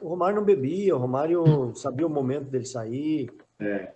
o 0.00 0.08
Romário 0.08 0.36
não 0.36 0.44
bebia, 0.44 0.94
o 0.94 0.98
Romário 0.98 1.74
sabia 1.74 2.06
o 2.06 2.10
momento 2.10 2.48
dele 2.48 2.66
sair. 2.66 3.32
É. 3.58 3.92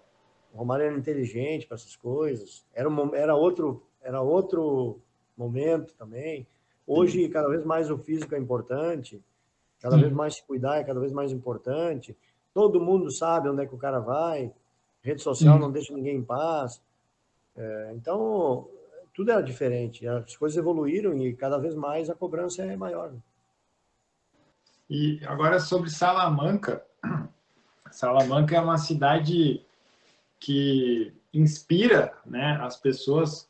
O 0.53 0.59
Romário 0.59 0.87
era 0.87 0.97
inteligente 0.97 1.67
para 1.67 1.77
essas 1.77 1.95
coisas. 1.95 2.65
Era, 2.75 2.89
um, 2.89 3.15
era, 3.15 3.37
outro, 3.37 3.87
era 4.07 4.21
outro 4.21 5.01
momento 5.37 5.93
também. 5.95 6.47
Hoje, 6.87 7.29
cada 7.29 7.49
vez 7.49 7.65
mais 7.65 7.91
o 7.91 7.99
físico 7.99 8.35
é 8.37 8.39
importante, 8.39 9.21
cada 9.81 9.97
vez 9.97 10.13
mais 10.13 10.37
se 10.37 10.45
cuidar 10.45 10.77
é 10.77 10.85
cada 10.85 11.01
vez 11.01 11.13
mais 11.13 11.33
importante. 11.33 12.17
Todo 12.55 12.81
mundo 12.81 13.11
sabe 13.11 13.49
onde 13.49 13.63
é 13.63 13.67
que 13.67 13.75
o 13.75 13.79
cara 13.79 13.99
vai. 13.99 14.53
Rede 15.03 15.23
social 15.23 15.59
não 15.59 15.71
deixa 15.73 15.93
ninguém 15.93 16.17
em 16.17 16.25
paz. 16.25 16.81
É, 17.57 17.93
então, 17.95 18.69
tudo 19.13 19.33
era 19.33 19.43
diferente. 19.43 20.07
As 20.07 20.37
coisas 20.37 20.57
evoluíram 20.57 21.17
e 21.19 21.35
cada 21.35 21.59
vez 21.59 21.75
mais 21.75 22.09
a 22.09 22.15
cobrança 22.15 22.63
é 22.63 22.77
maior. 22.77 23.11
Né? 23.11 23.19
E 24.89 25.21
agora 25.27 25.59
sobre 25.59 25.91
Salamanca. 25.91 26.85
Salamanca 27.91 28.55
é 28.55 28.61
uma 28.61 28.79
cidade 28.79 29.65
que 30.39 31.13
inspira 31.33 32.17
né, 32.25 32.59
as 32.63 32.77
pessoas. 32.77 33.49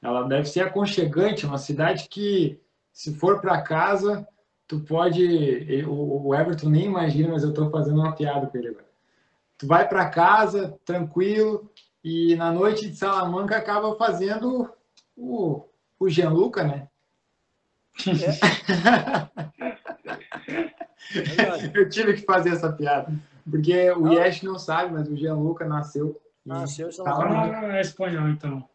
Ela 0.00 0.22
deve 0.22 0.46
ser 0.46 0.60
aconchegante, 0.60 1.46
uma 1.46 1.58
cidade 1.58 2.08
que, 2.08 2.60
se 2.92 3.14
for 3.14 3.40
para 3.40 3.62
casa, 3.62 4.26
tu 4.66 4.80
pode. 4.80 5.84
O 5.88 6.34
Everton 6.34 6.68
nem 6.68 6.84
imagina, 6.86 7.32
mas 7.32 7.42
eu 7.42 7.50
estou 7.50 7.70
fazendo 7.70 8.00
uma 8.00 8.14
piada 8.14 8.46
com 8.46 8.56
ele 8.56 8.68
agora. 8.68 8.86
Tu 9.56 9.66
vai 9.66 9.88
para 9.88 10.08
casa, 10.08 10.78
tranquilo, 10.84 11.68
e 12.02 12.36
na 12.36 12.52
noite 12.52 12.88
de 12.88 12.96
Salamanca 12.96 13.56
acaba 13.56 13.96
fazendo 13.96 14.70
o, 15.16 15.64
o 15.98 16.08
Gianluca, 16.08 16.62
né? 16.62 16.88
É. 18.06 18.38
eu 21.74 21.88
tive 21.88 22.14
que 22.14 22.22
fazer 22.22 22.50
essa 22.50 22.72
piada. 22.72 23.12
Porque 23.50 23.90
o 23.92 24.12
Yesh 24.12 24.42
não 24.42 24.58
sabe, 24.58 24.92
mas 24.92 25.08
o 25.08 25.16
Gianluca 25.16 25.66
nasceu. 25.66 26.20
Nasceu 26.44 26.88
em 26.88 26.92
Salamanca. 26.92 27.58
Ah, 27.58 27.76
é 27.78 27.80
espanhol, 27.80 28.28
então. 28.28 28.68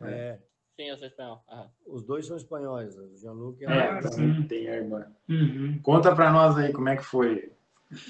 É. 0.00 0.38
Sim, 0.80 0.86
eu 0.86 0.96
sou 0.96 1.06
espanhol. 1.08 1.42
Os 1.86 2.04
dois 2.04 2.26
são 2.26 2.38
espanhóis. 2.38 2.96
O 2.96 3.14
Gianluca 3.14 3.70
é, 3.70 3.98
é 3.98 4.02
sim. 4.02 4.42
tem 4.44 4.66
a 4.66 4.76
irmã. 4.76 5.04
Uhum. 5.28 5.78
Conta 5.82 6.14
para 6.14 6.32
nós 6.32 6.56
aí 6.56 6.72
como 6.72 6.88
é 6.88 6.96
que 6.96 7.04
foi. 7.04 7.52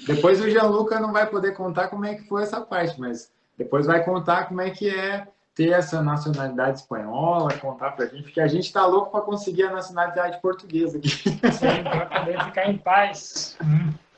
Depois 0.07 0.39
o 0.39 0.49
Gianluca 0.49 0.97
não 0.97 1.11
vai 1.11 1.29
poder 1.29 1.53
contar 1.53 1.89
como 1.89 2.05
é 2.05 2.15
que 2.15 2.25
foi 2.29 2.43
essa 2.43 2.61
parte, 2.61 2.97
mas 2.97 3.29
depois 3.57 3.87
vai 3.87 4.05
contar 4.05 4.45
como 4.45 4.61
é 4.61 4.69
que 4.69 4.89
é 4.89 5.27
ter 5.53 5.71
essa 5.71 6.01
nacionalidade 6.01 6.79
espanhola, 6.79 7.51
contar 7.57 7.91
para 7.91 8.05
a 8.05 8.07
gente, 8.07 8.23
porque 8.23 8.39
a 8.39 8.47
gente 8.47 8.67
está 8.67 8.85
louco 8.85 9.11
para 9.11 9.19
conseguir 9.19 9.63
a 9.63 9.73
nacionalidade 9.73 10.39
portuguesa 10.41 10.97
aqui. 10.97 11.09
Sim, 11.09 11.83
para 11.83 12.05
poder 12.05 12.41
ficar 12.45 12.69
em 12.69 12.77
paz. 12.77 13.57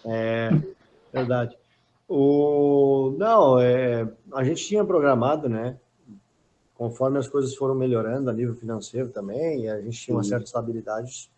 É, 0.06 0.52
verdade. 1.12 1.58
O, 2.08 3.16
não, 3.18 3.60
é, 3.60 4.08
a 4.32 4.44
gente 4.44 4.64
tinha 4.64 4.86
programado, 4.86 5.50
né? 5.50 5.76
Conforme 6.84 7.18
as 7.18 7.30
coisas 7.30 7.56
foram 7.56 7.74
melhorando 7.74 8.30
a 8.30 8.34
nível 8.34 8.54
financeiro 8.54 9.08
também, 9.08 9.62
e 9.62 9.70
a 9.70 9.80
gente 9.80 9.98
tinha 9.98 10.18
uma 10.18 10.24
certa 10.24 10.44
estabilidade, 10.44 11.32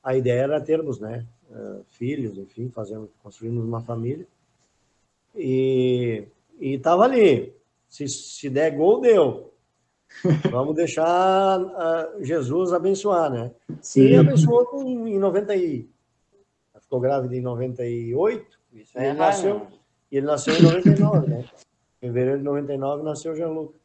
a 0.00 0.16
ideia 0.16 0.42
era 0.42 0.60
termos, 0.60 1.00
né? 1.00 1.26
Uh, 1.50 1.84
filhos, 1.90 2.38
enfim, 2.38 2.70
fazendo, 2.70 3.10
construímos 3.20 3.64
uma 3.64 3.80
família. 3.80 4.24
E 5.34 6.28
estava 6.60 7.02
ali, 7.02 7.52
se, 7.88 8.06
se 8.06 8.48
der 8.48 8.70
gol, 8.70 9.00
deu. 9.00 9.52
Vamos 10.48 10.76
deixar 10.76 11.60
uh, 11.60 12.22
Jesus 12.22 12.72
abençoar, 12.72 13.32
né? 13.32 13.50
Sim. 13.82 14.02
E 14.02 14.16
abençoou 14.16 14.64
com, 14.64 15.08
em 15.08 15.18
90 15.18 15.56
e... 15.56 15.88
Ficou 16.82 17.00
grávida 17.00 17.34
em 17.34 17.40
98. 17.40 18.46
Isso 18.74 18.96
e 18.96 19.00
é 19.00 19.08
ele, 19.08 19.18
nasceu, 19.18 19.66
e 20.12 20.16
ele 20.18 20.26
nasceu 20.26 20.54
em 20.54 20.62
99, 20.62 21.26
né? 21.26 21.44
Em 22.00 22.06
fevereiro 22.06 22.38
de 22.38 22.44
99 22.44 23.02
nasceu 23.02 23.32
o 23.32 23.34
Jean-Luc. 23.34 23.77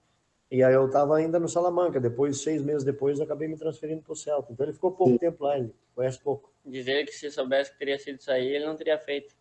E 0.53 0.61
aí 0.61 0.71
eu 0.71 0.85
estava 0.85 1.17
ainda 1.17 1.39
no 1.39 1.49
Salamanca. 1.49 1.99
Depois, 1.99 2.43
seis 2.43 2.61
meses 2.61 2.83
depois, 2.83 3.19
acabei 3.19 3.47
me 3.47 3.57
transferindo 3.57 4.03
para 4.03 4.13
o 4.13 4.15
Celta. 4.15 4.53
Então 4.53 4.63
ele 4.63 4.73
ficou 4.73 4.91
pouco 4.91 5.13
Sim. 5.13 5.17
tempo 5.17 5.43
lá, 5.43 5.57
ele 5.57 5.73
conhece 5.95 6.21
pouco. 6.21 6.53
Dizer 6.63 7.05
que 7.05 7.11
se 7.11 7.31
soubesse 7.31 7.71
que 7.71 7.79
teria 7.79 7.97
sido 7.97 8.19
isso 8.19 8.29
aí, 8.29 8.47
ele 8.47 8.63
não 8.63 8.75
teria 8.75 8.99
feito. 8.99 9.35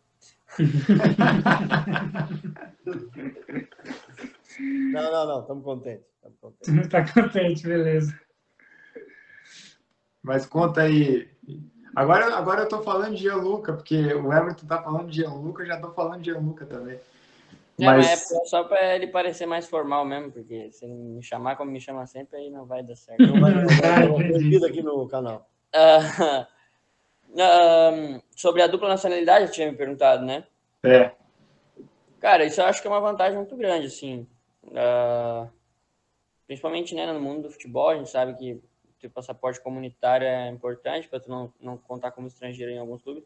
Não, 4.93 5.11
não, 5.11 5.27
não, 5.27 5.41
estamos 5.41 5.63
contentes. 5.63 6.05
Estamos 6.15 6.37
contentes. 6.39 6.77
Está 6.85 7.11
contente, 7.11 7.63
beleza. 7.63 8.19
Mas 10.21 10.45
conta 10.45 10.83
aí. 10.83 11.27
Agora, 11.95 12.35
agora 12.35 12.61
eu 12.61 12.65
estou 12.65 12.83
falando 12.83 13.15
de 13.15 13.23
Gianluca, 13.23 13.73
porque 13.73 14.13
o 14.13 14.31
Everton 14.31 14.63
está 14.63 14.81
falando 14.83 15.09
de 15.09 15.17
Gianluca, 15.17 15.63
eu 15.63 15.67
já 15.67 15.75
estou 15.75 15.91
falando 15.91 16.21
de 16.21 16.31
Gianluca 16.31 16.67
também. 16.67 16.99
É, 17.79 17.85
mas... 17.85 18.07
mas 18.07 18.31
é 18.31 18.45
só 18.45 18.63
para 18.63 18.95
ele 18.95 19.07
parecer 19.07 19.45
mais 19.45 19.67
formal 19.67 20.05
mesmo, 20.05 20.31
porque 20.31 20.71
se 20.71 20.85
ele 20.85 20.93
me 20.93 21.23
chamar 21.23 21.55
como 21.55 21.71
me 21.71 21.81
chama 21.81 22.05
sempre, 22.05 22.37
aí 22.37 22.49
não 22.49 22.65
vai 22.65 22.83
dar 22.83 22.95
certo. 22.95 23.25
Não 23.25 23.41
vai 23.41 23.53
dar 23.53 24.67
aqui 24.67 24.81
no 24.81 25.07
canal. 25.07 25.47
Uh, 27.33 28.17
uh, 28.17 28.23
sobre 28.35 28.61
a 28.61 28.67
dupla 28.67 28.89
nacionalidade, 28.89 29.45
eu 29.45 29.51
tinha 29.51 29.71
me 29.71 29.75
perguntado, 29.75 30.23
né? 30.23 30.45
É. 30.83 31.09
Cara, 32.19 32.45
isso 32.45 32.61
eu 32.61 32.65
acho 32.65 32.79
que 32.79 32.87
é 32.87 32.91
uma 32.91 32.99
vantagem 32.99 33.39
muito 33.39 33.57
grande, 33.57 33.87
assim. 33.87 34.27
Uh, 34.65 35.49
principalmente 36.45 36.93
né, 36.93 37.11
no 37.11 37.19
mundo 37.19 37.41
do 37.41 37.51
futebol, 37.51 37.89
a 37.89 37.95
gente 37.95 38.11
sabe 38.11 38.35
que 38.35 38.61
ter 38.99 39.09
passaporte 39.09 39.59
comunitário 39.59 40.25
é 40.25 40.47
importante 40.47 41.09
para 41.09 41.19
tu 41.19 41.29
não, 41.29 41.53
não 41.59 41.77
contar 41.77 42.11
como 42.11 42.27
estrangeiro 42.27 42.71
em 42.71 42.77
alguns 42.77 43.01
clubes. 43.01 43.23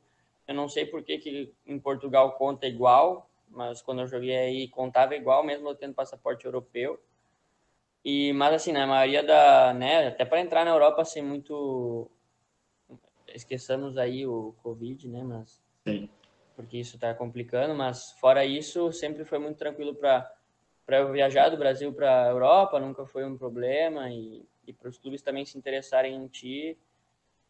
Eu 0.47 0.55
não 0.55 0.67
sei 0.67 0.85
por 0.85 1.03
que, 1.03 1.17
que 1.17 1.53
em 1.65 1.77
Portugal 1.77 2.31
conta 2.37 2.65
igual, 2.65 3.29
mas 3.49 3.81
quando 3.81 4.01
eu 4.01 4.07
joguei 4.07 4.35
aí 4.35 4.67
contava 4.67 5.15
igual, 5.15 5.43
mesmo 5.43 5.67
eu 5.69 5.75
tendo 5.75 5.93
passaporte 5.93 6.45
europeu. 6.45 6.99
E, 8.03 8.31
mas 8.33 8.53
assim, 8.53 8.71
na 8.71 8.87
maioria 8.87 9.23
da, 9.23 9.73
né, 9.73 10.07
até 10.07 10.23
para 10.23 10.39
entrar 10.39 10.63
na 10.63 10.71
Europa 10.71 11.01
assim 11.01 11.21
muito 11.21 12.09
esqueçamos 13.27 13.97
aí 13.97 14.25
o 14.25 14.53
Covid, 14.63 15.07
né, 15.09 15.23
mas 15.23 15.61
Sim. 15.83 16.09
porque 16.55 16.77
isso 16.77 16.95
está 16.95 17.13
complicando, 17.13 17.75
mas 17.75 18.13
fora 18.13 18.45
isso, 18.45 18.91
sempre 18.93 19.25
foi 19.25 19.39
muito 19.39 19.57
tranquilo 19.57 19.93
para 19.95 20.33
para 20.85 20.99
eu 20.99 21.11
viajar 21.11 21.49
do 21.49 21.57
Brasil 21.57 21.91
para 21.91 22.23
a 22.23 22.29
Europa 22.29 22.79
nunca 22.79 23.05
foi 23.05 23.25
um 23.25 23.37
problema 23.37 24.09
e, 24.09 24.47
e 24.65 24.71
para 24.71 24.87
os 24.87 24.97
clubes 24.97 25.21
também 25.21 25.45
se 25.45 25.57
interessarem 25.57 26.15
em 26.15 26.27
ti 26.29 26.77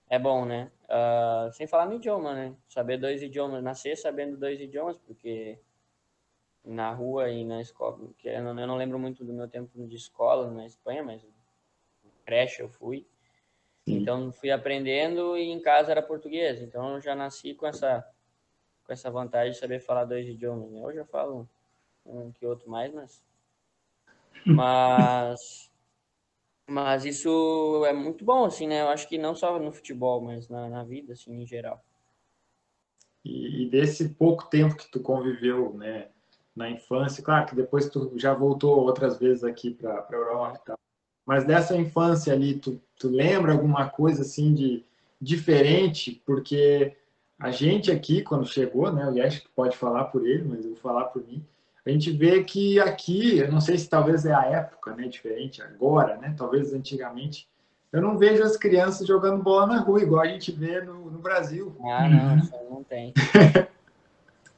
é 0.10 0.18
bom, 0.18 0.45
né? 0.45 0.72
Uh, 0.86 1.52
sem 1.54 1.68
falar 1.68 1.86
no 1.86 1.95
idioma, 1.95 2.34
né? 2.34 2.56
Saber 2.68 2.98
dois 2.98 3.22
idiomas, 3.22 3.62
nascer 3.62 3.98
sabendo 3.98 4.38
dois 4.38 4.60
idiomas, 4.60 4.98
porque 4.98 5.60
na 6.68 6.91
rua 6.91 7.30
e 7.30 7.45
na 7.45 7.61
escola, 7.61 7.97
que 8.18 8.28
eu 8.28 8.43
não, 8.43 8.59
eu 8.59 8.68
não 8.68 8.76
lembro 8.76 8.99
muito 8.99 9.24
do 9.24 9.34
meu 9.34 9.47
tempo 9.47 9.88
de 9.88 9.95
escola 9.95 10.51
na 10.51 10.65
Espanha, 10.65 11.01
mas 11.01 11.26
creche 12.26 12.61
eu 12.61 12.68
fui. 12.68 13.07
Sim. 13.86 13.99
Então 13.99 14.32
fui 14.34 14.51
aprendendo 14.51 15.38
e 15.38 15.43
em 15.49 15.61
casa 15.61 15.91
era 15.91 16.01
português. 16.01 16.61
Então 16.61 16.95
eu 16.95 17.01
já 17.01 17.15
nasci 17.15 17.53
com 17.53 17.65
essa 17.65 18.05
com 18.86 18.93
essa 18.93 19.09
vantagem 19.09 19.51
de 19.53 19.57
saber 19.57 19.80
falar 19.80 20.05
dois 20.05 20.28
idiomas. 20.28 20.70
Né? 20.72 20.82
Hoje 20.82 20.97
eu 20.97 21.05
falo 21.05 21.49
um 22.05 22.32
que 22.32 22.45
outro 22.45 22.70
mais, 22.70 22.93
mas 22.93 23.24
mas, 24.45 25.72
mas 26.70 27.05
isso 27.05 27.84
é 27.86 27.93
muito 27.93 28.24
bom, 28.24 28.45
assim, 28.45 28.68
né? 28.68 28.82
Eu 28.82 28.89
acho 28.89 29.07
que 29.07 29.18
não 29.18 29.36
só 29.36 29.59
no 29.59 29.72
futebol, 29.72 30.22
mas 30.22 30.47
na, 30.47 30.70
na 30.70 30.84
vida, 30.84 31.13
assim, 31.13 31.34
em 31.34 31.45
geral. 31.45 31.84
e, 33.26 33.63
e, 33.63 33.70
desse 33.70 34.09
pouco 34.09 34.49
tempo 34.49 34.78
que 34.78 34.89
tu 34.89 35.01
conviveu, 35.01 35.74
né, 35.74 36.09
na 36.58 36.70
infância, 36.72 37.24
claro 37.24 37.45
que 37.45 37.55
depois 37.55 37.88
tu 37.88 38.12
já 38.16 38.34
voltou 38.34 38.80
outras 38.80 39.20
vezes 39.20 39.43
aqui 39.43 39.70
para 39.70 40.05
a 40.10 40.14
Europa 40.14 40.60
e 40.60 40.66
tal, 40.66 40.80
mas 41.24 41.45
dessa 41.45 41.78
infância 41.78 42.34
ali, 42.34 42.55
tu, 42.55 42.82
tu 42.97 43.10
lembra 43.10 43.51
alguma 43.51 43.88
coisa 43.88 44.24
assim 44.24 44.53
de 44.53 44.84
diferente? 45.22 46.22
Porque 46.26 46.95
a 47.39 47.51
gente 47.51 47.91
aqui, 47.91 48.24
quando 48.24 48.47
chegou, 48.47 48.91
né, 48.91 49.08
o 49.08 49.16
Yesh 49.16 49.45
pode 49.55 49.78
falar 49.78 50.05
por 50.05 50.26
ele, 50.26 50.43
mas 50.43 50.66
eu 50.66 50.72
vou 50.72 50.80
falar 50.80 51.05
por 51.05 51.24
mim, 51.26 51.45
a 51.86 51.91
gente 51.91 52.12
vê 52.12 52.43
que 52.43 52.80
aqui, 52.80 53.38
eu 53.38 53.51
não 53.51 53.62
sei 53.62 53.78
se 53.78 53.88
talvez 53.88 54.26
é 54.26 54.34
a 54.34 54.45
época, 54.45 54.95
né, 54.95 55.08
diferente 55.08 55.62
agora, 55.62 56.18
né, 56.18 56.34
talvez 56.36 56.74
antigamente, 56.74 57.47
eu 57.91 58.01
não 58.01 58.18
vejo 58.18 58.43
as 58.43 58.58
crianças 58.58 59.08
jogando 59.08 59.43
bola 59.43 59.68
na 59.68 59.80
rua, 59.80 60.01
igual 60.01 60.22
a 60.22 60.28
gente 60.28 60.51
vê 60.51 60.82
no, 60.82 61.10
no 61.10 61.20
Brasil. 61.20 61.76
Ah, 61.86 62.10
não, 62.10 62.34
uhum. 62.34 62.70
não 62.70 62.84
tem. 62.84 63.14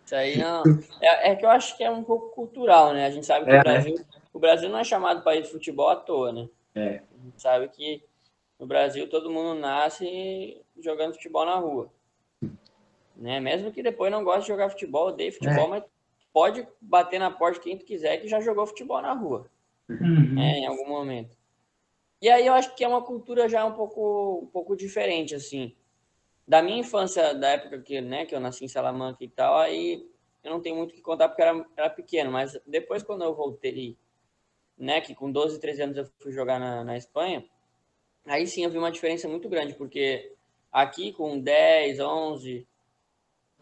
isso 0.09 0.15
aí 0.15 0.37
não. 0.37 0.63
É, 1.01 1.31
é, 1.31 1.35
que 1.35 1.45
eu 1.45 1.49
acho 1.49 1.77
que 1.77 1.83
é 1.83 1.91
um 1.91 2.03
pouco 2.03 2.29
cultural, 2.29 2.93
né? 2.93 3.05
A 3.05 3.11
gente 3.11 3.25
sabe 3.25 3.45
que 3.45 3.51
é, 3.51 3.59
o, 3.59 3.63
Brasil, 3.63 3.95
né? 3.95 4.05
o 4.33 4.39
Brasil 4.39 4.69
não 4.69 4.79
é 4.79 4.83
chamado 4.83 5.23
país 5.23 5.45
de 5.45 5.51
futebol 5.51 5.89
à 5.89 5.95
toa, 5.95 6.31
né? 6.31 6.49
É. 6.75 7.01
A 7.19 7.23
gente 7.23 7.41
sabe 7.41 7.67
que 7.69 8.03
no 8.59 8.65
Brasil 8.65 9.07
todo 9.07 9.29
mundo 9.29 9.59
nasce 9.59 10.61
jogando 10.79 11.13
futebol 11.13 11.45
na 11.45 11.55
rua. 11.55 11.91
Né? 13.15 13.39
Mesmo 13.39 13.71
que 13.71 13.83
depois 13.83 14.11
não 14.11 14.23
goste 14.23 14.41
de 14.41 14.47
jogar 14.47 14.69
futebol, 14.69 15.09
odeie 15.09 15.31
futebol, 15.31 15.65
é. 15.65 15.67
mas 15.67 15.83
pode 16.33 16.67
bater 16.81 17.19
na 17.19 17.29
porta 17.29 17.59
quem 17.59 17.77
tu 17.77 17.85
quiser 17.85 18.17
que 18.17 18.27
já 18.27 18.39
jogou 18.41 18.65
futebol 18.65 19.01
na 19.01 19.13
rua. 19.13 19.45
Uhum. 19.89 20.35
Né? 20.35 20.59
Em 20.59 20.65
algum 20.65 20.87
momento. 20.87 21.37
E 22.21 22.29
aí 22.29 22.45
eu 22.45 22.53
acho 22.53 22.75
que 22.75 22.83
é 22.83 22.87
uma 22.87 23.01
cultura 23.01 23.47
já 23.47 23.63
um 23.65 23.73
pouco, 23.73 24.41
um 24.43 24.47
pouco 24.47 24.75
diferente, 24.75 25.35
assim. 25.35 25.73
Da 26.49 26.63
minha 26.63 26.79
infância, 26.79 27.35
da 27.35 27.49
época 27.49 27.79
que, 27.79 28.01
né, 28.01 28.25
que 28.25 28.33
eu 28.33 28.39
nasci 28.39 28.65
em 28.65 28.67
Salamanca 28.67 29.23
e 29.23 29.29
tal, 29.29 29.59
aí 29.59 30.03
eu 30.43 30.49
não 30.49 30.59
tenho 30.59 30.75
muito 30.75 30.89
o 30.89 30.93
que 30.95 31.01
contar 31.01 31.29
porque 31.29 31.43
era, 31.43 31.63
era 31.77 31.89
pequeno, 31.91 32.31
mas 32.31 32.59
depois 32.65 33.03
quando 33.03 33.23
eu 33.23 33.35
voltei, 33.35 33.95
né, 34.75 34.99
que 34.99 35.13
com 35.13 35.31
12, 35.31 35.59
13 35.59 35.83
anos 35.83 35.97
eu 35.97 36.05
fui 36.17 36.31
jogar 36.31 36.59
na, 36.59 36.83
na 36.83 36.97
Espanha, 36.97 37.45
aí 38.25 38.47
sim 38.47 38.63
eu 38.63 38.71
vi 38.71 38.79
uma 38.79 38.91
diferença 38.91 39.27
muito 39.27 39.47
grande, 39.47 39.75
porque 39.75 40.33
aqui 40.71 41.13
com 41.13 41.39
10, 41.39 41.99
11, 41.99 42.67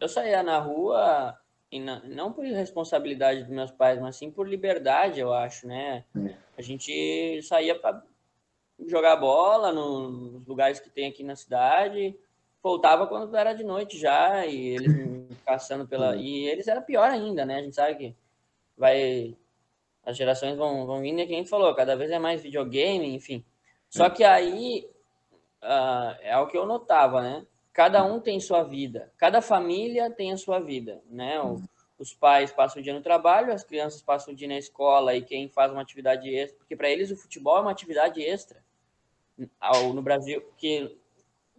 eu 0.00 0.08
saía 0.08 0.42
na 0.42 0.58
rua, 0.58 1.38
e 1.70 1.78
não, 1.78 2.00
não 2.04 2.32
por 2.32 2.42
responsabilidade 2.42 3.40
dos 3.42 3.50
meus 3.50 3.70
pais, 3.70 4.00
mas 4.00 4.16
sim 4.16 4.30
por 4.30 4.48
liberdade, 4.48 5.20
eu 5.20 5.30
acho, 5.30 5.66
né? 5.66 6.06
A 6.56 6.62
gente 6.62 7.42
saía 7.42 7.78
para 7.78 8.02
jogar 8.86 9.16
bola 9.16 9.72
nos 9.72 10.46
lugares 10.46 10.80
que 10.80 10.88
tem 10.88 11.10
aqui 11.10 11.22
na 11.22 11.36
cidade. 11.36 12.18
Voltava 12.62 13.06
quando 13.06 13.36
era 13.36 13.52
de 13.52 13.64
noite 13.64 13.98
já, 13.98 14.44
e 14.46 14.68
eles 14.68 14.92
caçando 15.44 15.86
pela. 15.86 16.16
E 16.16 16.46
eles 16.46 16.66
era 16.68 16.80
pior 16.80 17.08
ainda, 17.08 17.44
né? 17.44 17.56
A 17.56 17.62
gente 17.62 17.74
sabe 17.74 17.94
que 17.96 18.16
vai. 18.76 19.36
As 20.04 20.16
gerações 20.16 20.56
vão, 20.56 20.86
vão 20.86 21.00
vindo, 21.00 21.20
e 21.20 21.26
quem 21.26 21.44
falou, 21.44 21.74
cada 21.74 21.94
vez 21.94 22.10
é 22.10 22.18
mais 22.18 22.42
videogame, 22.42 23.14
enfim. 23.14 23.44
Só 23.90 24.06
é. 24.06 24.10
que 24.10 24.24
aí 24.24 24.88
uh, 25.62 26.16
é 26.22 26.38
o 26.38 26.46
que 26.46 26.56
eu 26.56 26.66
notava, 26.66 27.20
né? 27.20 27.46
Cada 27.72 28.04
um 28.04 28.18
tem 28.18 28.40
sua 28.40 28.62
vida, 28.62 29.12
cada 29.16 29.40
família 29.40 30.10
tem 30.10 30.32
a 30.32 30.36
sua 30.36 30.58
vida, 30.58 31.00
né? 31.08 31.40
O, 31.40 31.62
os 31.98 32.14
pais 32.14 32.52
passam 32.52 32.80
o 32.80 32.82
dia 32.82 32.94
no 32.94 33.02
trabalho, 33.02 33.52
as 33.52 33.64
crianças 33.64 34.00
passam 34.00 34.32
o 34.32 34.36
dia 34.36 34.48
na 34.48 34.56
escola 34.56 35.14
e 35.14 35.22
quem 35.22 35.48
faz 35.48 35.70
uma 35.72 35.82
atividade 35.82 36.32
extra, 36.32 36.58
porque 36.58 36.76
para 36.76 36.88
eles 36.88 37.10
o 37.10 37.16
futebol 37.16 37.58
é 37.58 37.60
uma 37.60 37.70
atividade 37.70 38.22
extra 38.22 38.62
ao, 39.60 39.92
no 39.92 40.02
Brasil, 40.02 40.42
que 40.56 40.96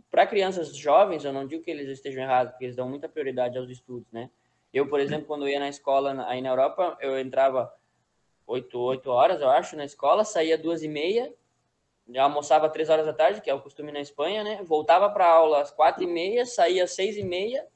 para 0.10 0.26
crianças 0.26 0.76
jovens, 0.76 1.24
eu 1.24 1.32
não 1.32 1.46
digo 1.46 1.64
que 1.64 1.72
eles 1.72 1.88
estejam 1.90 2.24
errados, 2.24 2.52
porque 2.52 2.66
eles 2.66 2.76
dão 2.76 2.90
muita 2.90 3.08
prioridade 3.08 3.58
aos 3.58 3.70
estudos, 3.70 4.12
né? 4.12 4.30
Eu, 4.74 4.88
por 4.88 5.00
exemplo, 5.00 5.26
quando 5.26 5.44
eu 5.44 5.50
ia 5.50 5.60
na 5.60 5.70
escola 5.70 6.26
aí 6.28 6.42
na 6.42 6.50
Europa, 6.50 6.98
eu 7.02 7.20
entrava 7.20 7.74
8, 8.46 8.78
8 8.78 9.10
horas, 9.10 9.42
eu 9.42 9.50
acho, 9.50 9.76
na 9.76 9.86
escola, 9.86 10.24
saía 10.24 10.58
duas 10.58 10.84
e 10.84 10.88
meia, 10.88 11.34
almoçava 12.18 12.70
três 12.70 12.90
horas 12.90 13.06
da 13.06 13.14
tarde, 13.14 13.42
que 13.42 13.50
é 13.50 13.54
o 13.54 13.62
costume 13.62 13.92
na 13.92 14.00
Espanha, 14.00 14.44
né? 14.44 14.62
Voltava 14.64 15.10
para 15.10 15.28
aula 15.28 15.62
às 15.62 15.72
quatro 15.72 16.04
e 16.04 16.08
meia, 16.08 16.46
saía 16.46 16.84
às 16.84 16.92
seis 16.92 17.18
e 17.18 17.24
meia, 17.24 17.68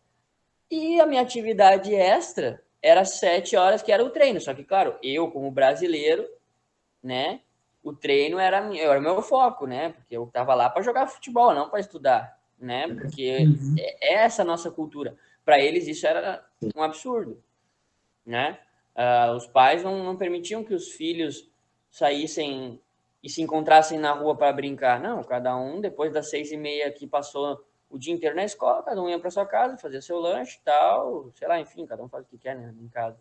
e 0.69 0.99
a 0.99 1.05
minha 1.05 1.21
atividade 1.21 1.93
extra 1.93 2.63
era 2.81 3.05
sete 3.05 3.55
horas, 3.55 3.81
que 3.81 3.91
era 3.91 4.03
o 4.03 4.09
treino. 4.09 4.41
Só 4.41 4.53
que, 4.53 4.63
claro, 4.63 4.97
eu, 5.03 5.29
como 5.29 5.51
brasileiro, 5.51 6.27
né? 7.01 7.41
O 7.84 7.93
treino 7.93 8.39
era, 8.39 8.57
era 8.75 9.01
meu 9.01 9.21
foco, 9.21 9.67
né? 9.67 9.89
Porque 9.89 10.15
eu 10.15 10.23
estava 10.23 10.53
lá 10.53 10.69
para 10.69 10.81
jogar 10.81 11.07
futebol, 11.07 11.53
não 11.53 11.69
para 11.69 11.79
estudar, 11.79 12.39
né? 12.57 12.88
Porque 12.88 13.39
uhum. 13.39 13.75
é, 13.77 14.13
é 14.13 14.13
essa 14.23 14.43
nossa 14.43 14.71
cultura. 14.71 15.15
Para 15.43 15.59
eles 15.59 15.88
isso 15.88 16.07
era 16.07 16.45
um 16.75 16.81
absurdo, 16.81 17.43
né? 18.25 18.57
Uh, 18.95 19.36
os 19.36 19.47
pais 19.47 19.84
não, 19.84 20.03
não 20.03 20.15
permitiam 20.15 20.63
que 20.63 20.73
os 20.73 20.89
filhos 20.89 21.49
saíssem 21.91 22.79
e 23.21 23.29
se 23.29 23.41
encontrassem 23.41 23.99
na 23.99 24.11
rua 24.11 24.36
para 24.36 24.53
brincar. 24.53 24.99
Não, 24.99 25.23
cada 25.23 25.55
um, 25.57 25.81
depois 25.81 26.13
das 26.13 26.29
seis 26.29 26.51
e 26.51 26.57
meia 26.57 26.91
que 26.91 27.07
passou 27.07 27.65
o 27.89 27.97
dia 27.97 28.13
inteiro 28.13 28.36
na 28.36 28.43
escola, 28.43 28.84
cada 28.84 29.01
um 29.01 29.09
ia 29.09 29.19
para 29.19 29.29
sua 29.29 29.45
casa, 29.45 29.77
fazia 29.77 30.01
seu 30.01 30.19
lanche 30.19 30.59
tal, 30.63 31.31
sei 31.36 31.47
lá, 31.47 31.59
enfim, 31.59 31.86
cada 31.86 32.03
um 32.03 32.09
faz 32.09 32.25
o 32.25 32.27
que 32.27 32.38
quer 32.38 32.55
né, 32.55 32.73
em 32.81 32.88
casa. 32.88 33.17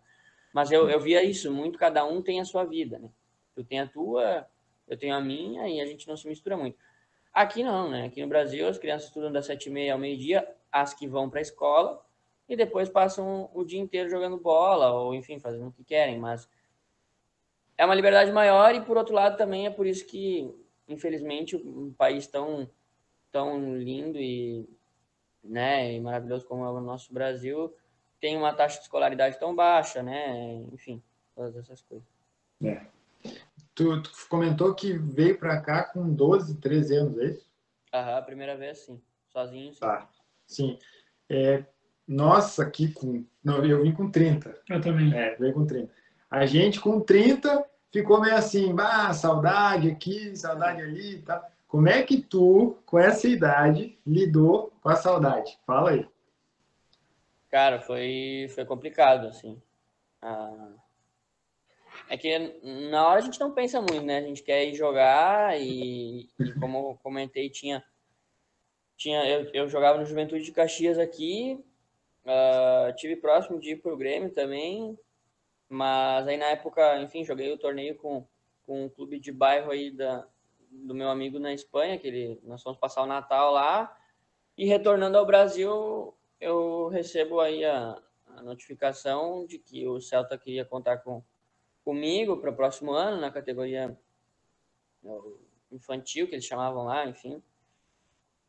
Mas 0.52 0.70
eu, 0.70 0.88
eu 0.88 0.98
via 0.98 1.22
isso, 1.22 1.52
muito 1.52 1.78
cada 1.78 2.04
um 2.04 2.22
tem 2.22 2.40
a 2.40 2.44
sua 2.44 2.64
vida, 2.64 2.98
né? 2.98 3.08
Tu 3.54 3.62
tem 3.64 3.80
a 3.80 3.86
tua, 3.86 4.46
eu 4.92 4.98
tenho 4.98 5.14
a 5.14 5.20
minha 5.20 5.68
e 5.68 5.80
a 5.80 5.86
gente 5.86 6.06
não 6.06 6.16
se 6.16 6.26
mistura 6.28 6.56
muito. 6.56 6.76
Aqui 7.32 7.62
não, 7.62 7.90
né? 7.90 8.06
Aqui 8.06 8.20
no 8.20 8.28
Brasil 8.28 8.68
as 8.68 8.78
crianças 8.78 9.08
estudam 9.08 9.32
das 9.32 9.46
sete 9.46 9.68
e 9.68 9.72
meia 9.72 9.94
ao 9.94 9.98
meio-dia, 9.98 10.46
as 10.70 10.92
que 10.92 11.06
vão 11.06 11.30
para 11.30 11.40
a 11.40 11.42
escola 11.42 12.04
e 12.48 12.56
depois 12.56 12.88
passam 12.88 13.50
o 13.54 13.64
dia 13.64 13.80
inteiro 13.80 14.10
jogando 14.10 14.36
bola 14.36 14.92
ou 14.92 15.14
enfim 15.14 15.38
fazendo 15.38 15.68
o 15.68 15.72
que 15.72 15.84
querem. 15.84 16.18
Mas 16.18 16.48
é 17.78 17.84
uma 17.84 17.94
liberdade 17.94 18.30
maior 18.30 18.74
e 18.74 18.80
por 18.82 18.96
outro 18.96 19.14
lado 19.14 19.36
também 19.36 19.66
é 19.66 19.70
por 19.70 19.86
isso 19.86 20.06
que 20.06 20.54
infelizmente 20.88 21.56
um 21.56 21.92
país 21.92 22.26
tão 22.26 22.68
tão 23.30 23.76
lindo 23.78 24.18
e 24.18 24.68
né 25.42 25.94
e 25.94 26.00
maravilhoso 26.00 26.46
como 26.46 26.64
é 26.64 26.70
o 26.70 26.80
nosso 26.80 27.14
Brasil 27.14 27.74
tem 28.20 28.36
uma 28.36 28.54
taxa 28.54 28.76
de 28.76 28.84
escolaridade 28.84 29.36
tão 29.36 29.52
baixa, 29.52 30.00
né? 30.00 30.54
Enfim, 30.72 31.02
todas 31.34 31.56
essas 31.56 31.82
coisas. 31.82 32.06
É. 32.62 32.91
Tu, 33.74 34.02
tu 34.02 34.10
comentou 34.28 34.74
que 34.74 34.92
veio 34.92 35.38
para 35.38 35.60
cá 35.60 35.84
com 35.84 36.12
12, 36.12 36.60
13 36.60 36.96
anos, 36.96 37.18
é 37.18 37.24
isso? 37.26 37.46
Aham, 37.92 38.18
a 38.18 38.22
primeira 38.22 38.56
vez 38.56 38.78
sim. 38.78 39.00
Sozinho, 39.28 39.72
sim. 39.72 39.80
Tá, 39.80 40.08
sim. 40.46 40.78
É, 41.28 41.64
nossa, 42.06 42.62
aqui 42.62 42.92
com. 42.92 43.24
Não, 43.42 43.64
eu 43.64 43.82
vim 43.82 43.92
com 43.92 44.10
30. 44.10 44.60
Eu 44.68 44.80
também. 44.80 45.14
É, 45.14 45.34
veio 45.36 45.54
com 45.54 45.66
30. 45.66 45.90
A 46.30 46.44
gente 46.46 46.80
com 46.80 47.00
30 47.00 47.64
ficou 47.90 48.20
meio 48.20 48.34
assim, 48.34 48.74
ah, 48.78 49.12
saudade 49.12 49.90
aqui, 49.90 50.34
saudade 50.36 50.82
ali 50.82 51.16
e 51.16 51.22
tá. 51.22 51.48
Como 51.66 51.88
é 51.88 52.02
que 52.02 52.20
tu, 52.20 52.76
com 52.84 52.98
essa 52.98 53.26
idade, 53.26 53.98
lidou 54.06 54.70
com 54.82 54.90
a 54.90 54.96
saudade? 54.96 55.58
Fala 55.66 55.92
aí. 55.92 56.06
Cara, 57.50 57.80
foi, 57.80 58.46
foi 58.54 58.66
complicado, 58.66 59.26
assim. 59.26 59.60
Ah, 60.20 60.68
é 62.08 62.16
que 62.16 62.38
na 62.90 63.06
hora 63.06 63.18
a 63.18 63.22
gente 63.22 63.40
não 63.40 63.52
pensa 63.52 63.80
muito, 63.80 64.02
né? 64.02 64.18
A 64.18 64.22
gente 64.22 64.42
quer 64.42 64.64
ir 64.64 64.74
jogar 64.74 65.58
e, 65.60 66.28
e 66.38 66.52
como 66.60 66.98
comentei, 66.98 67.48
tinha. 67.48 67.84
tinha 68.96 69.26
eu, 69.26 69.50
eu 69.52 69.68
jogava 69.68 69.98
no 69.98 70.04
Juventude 70.04 70.44
de 70.44 70.52
Caxias 70.52 70.98
aqui, 70.98 71.58
uh, 72.24 72.94
tive 72.96 73.16
próximo 73.16 73.58
de 73.58 73.70
ir 73.70 73.76
pro 73.76 73.96
Grêmio 73.96 74.30
também, 74.30 74.98
mas 75.68 76.26
aí 76.28 76.36
na 76.36 76.46
época, 76.46 77.00
enfim, 77.00 77.24
joguei 77.24 77.52
o 77.52 77.58
torneio 77.58 77.94
com, 77.96 78.26
com 78.66 78.84
um 78.84 78.88
clube 78.88 79.18
de 79.18 79.32
bairro 79.32 79.70
aí 79.70 79.90
da, 79.90 80.26
do 80.70 80.94
meu 80.94 81.08
amigo 81.08 81.38
na 81.38 81.52
Espanha, 81.52 81.98
que 81.98 82.06
ele, 82.06 82.40
nós 82.42 82.62
fomos 82.62 82.78
passar 82.78 83.02
o 83.02 83.06
Natal 83.06 83.52
lá, 83.52 83.96
e 84.56 84.66
retornando 84.66 85.16
ao 85.16 85.26
Brasil, 85.26 86.14
eu 86.38 86.88
recebo 86.88 87.40
aí 87.40 87.64
a, 87.64 87.96
a 88.26 88.42
notificação 88.42 89.46
de 89.46 89.58
que 89.58 89.86
o 89.86 90.00
Celta 90.00 90.36
queria 90.36 90.64
contar 90.64 90.98
com 90.98 91.22
comigo 91.84 92.36
para 92.38 92.50
o 92.50 92.56
próximo 92.56 92.92
ano, 92.92 93.20
na 93.20 93.30
categoria 93.30 93.96
infantil, 95.70 96.28
que 96.28 96.34
eles 96.34 96.44
chamavam 96.44 96.84
lá, 96.84 97.06
enfim. 97.06 97.42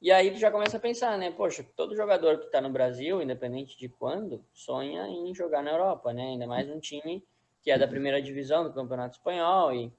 E 0.01 0.11
aí 0.11 0.31
tu 0.31 0.37
já 0.37 0.51
começa 0.51 0.77
a 0.77 0.79
pensar, 0.81 1.17
né? 1.17 1.31
Poxa, 1.31 1.65
todo 1.75 1.95
jogador 1.95 2.37
que 2.39 2.45
está 2.45 2.59
no 2.59 2.69
Brasil, 2.69 3.21
independente 3.21 3.77
de 3.77 3.87
quando, 3.87 4.43
sonha 4.51 5.07
em 5.07 5.33
jogar 5.33 5.63
na 5.63 5.71
Europa, 5.71 6.11
né? 6.11 6.31
Ainda 6.31 6.45
mais 6.45 6.69
um 6.69 6.79
time 6.79 7.25
que 7.61 7.71
é 7.71 7.77
da 7.77 7.87
primeira 7.87 8.21
divisão 8.21 8.65
do 8.65 8.73
Campeonato 8.73 9.17
Espanhol 9.17 9.73
e 9.73 9.93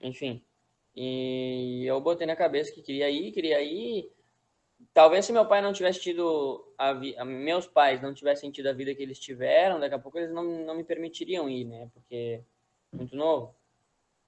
enfim. 0.00 0.42
E 0.94 1.84
eu 1.84 2.00
botei 2.00 2.26
na 2.26 2.34
cabeça 2.34 2.72
que 2.72 2.80
queria 2.80 3.10
ir, 3.10 3.32
queria 3.32 3.62
ir, 3.62 4.10
talvez 4.96 5.26
se 5.26 5.32
meu 5.32 5.44
pai 5.44 5.60
não 5.60 5.74
tivesse 5.74 6.00
tido 6.00 6.72
a, 6.78 6.88
a, 7.18 7.24
meus 7.26 7.66
pais 7.66 8.00
não 8.00 8.14
tivessem 8.14 8.50
tido 8.50 8.68
a 8.68 8.72
vida 8.72 8.94
que 8.94 9.02
eles 9.02 9.18
tiveram, 9.18 9.78
daqui 9.78 9.94
a 9.94 9.98
pouco 9.98 10.16
eles 10.16 10.30
não, 10.30 10.42
não 10.42 10.74
me 10.74 10.82
permitiriam 10.82 11.50
ir, 11.50 11.66
né? 11.66 11.90
Porque 11.92 12.40
muito 12.90 13.14
novo. 13.14 13.54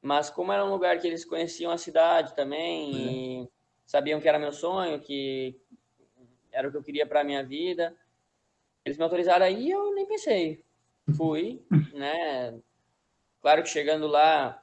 Mas 0.03 0.29
como 0.29 0.53
era 0.53 0.63
um 0.63 0.69
lugar 0.71 1.01
que 1.01 1.07
eles 1.07 1.25
conheciam 1.25 1.73
a 1.73 1.79
cidade 1.79 2.37
também 2.37 2.93
uhum. 2.93 2.99
e 2.99 3.49
sabiam 3.87 4.21
que 4.21 4.29
era 4.29 4.39
meu 4.39 4.53
sonho, 4.53 5.01
que 5.01 5.59
era 6.53 6.69
o 6.69 6.71
que 6.71 6.77
eu 6.77 6.83
queria 6.83 7.07
para 7.07 7.25
minha 7.25 7.43
vida, 7.43 7.97
eles 8.85 8.99
me 8.99 9.05
autorizaram 9.05 9.47
aí 9.47 9.71
eu 9.71 9.95
nem 9.95 10.05
pensei. 10.05 10.63
Fui, 11.17 11.65
né? 11.95 12.61
Claro 13.41 13.63
que 13.63 13.71
chegando 13.71 14.07
lá, 14.07 14.63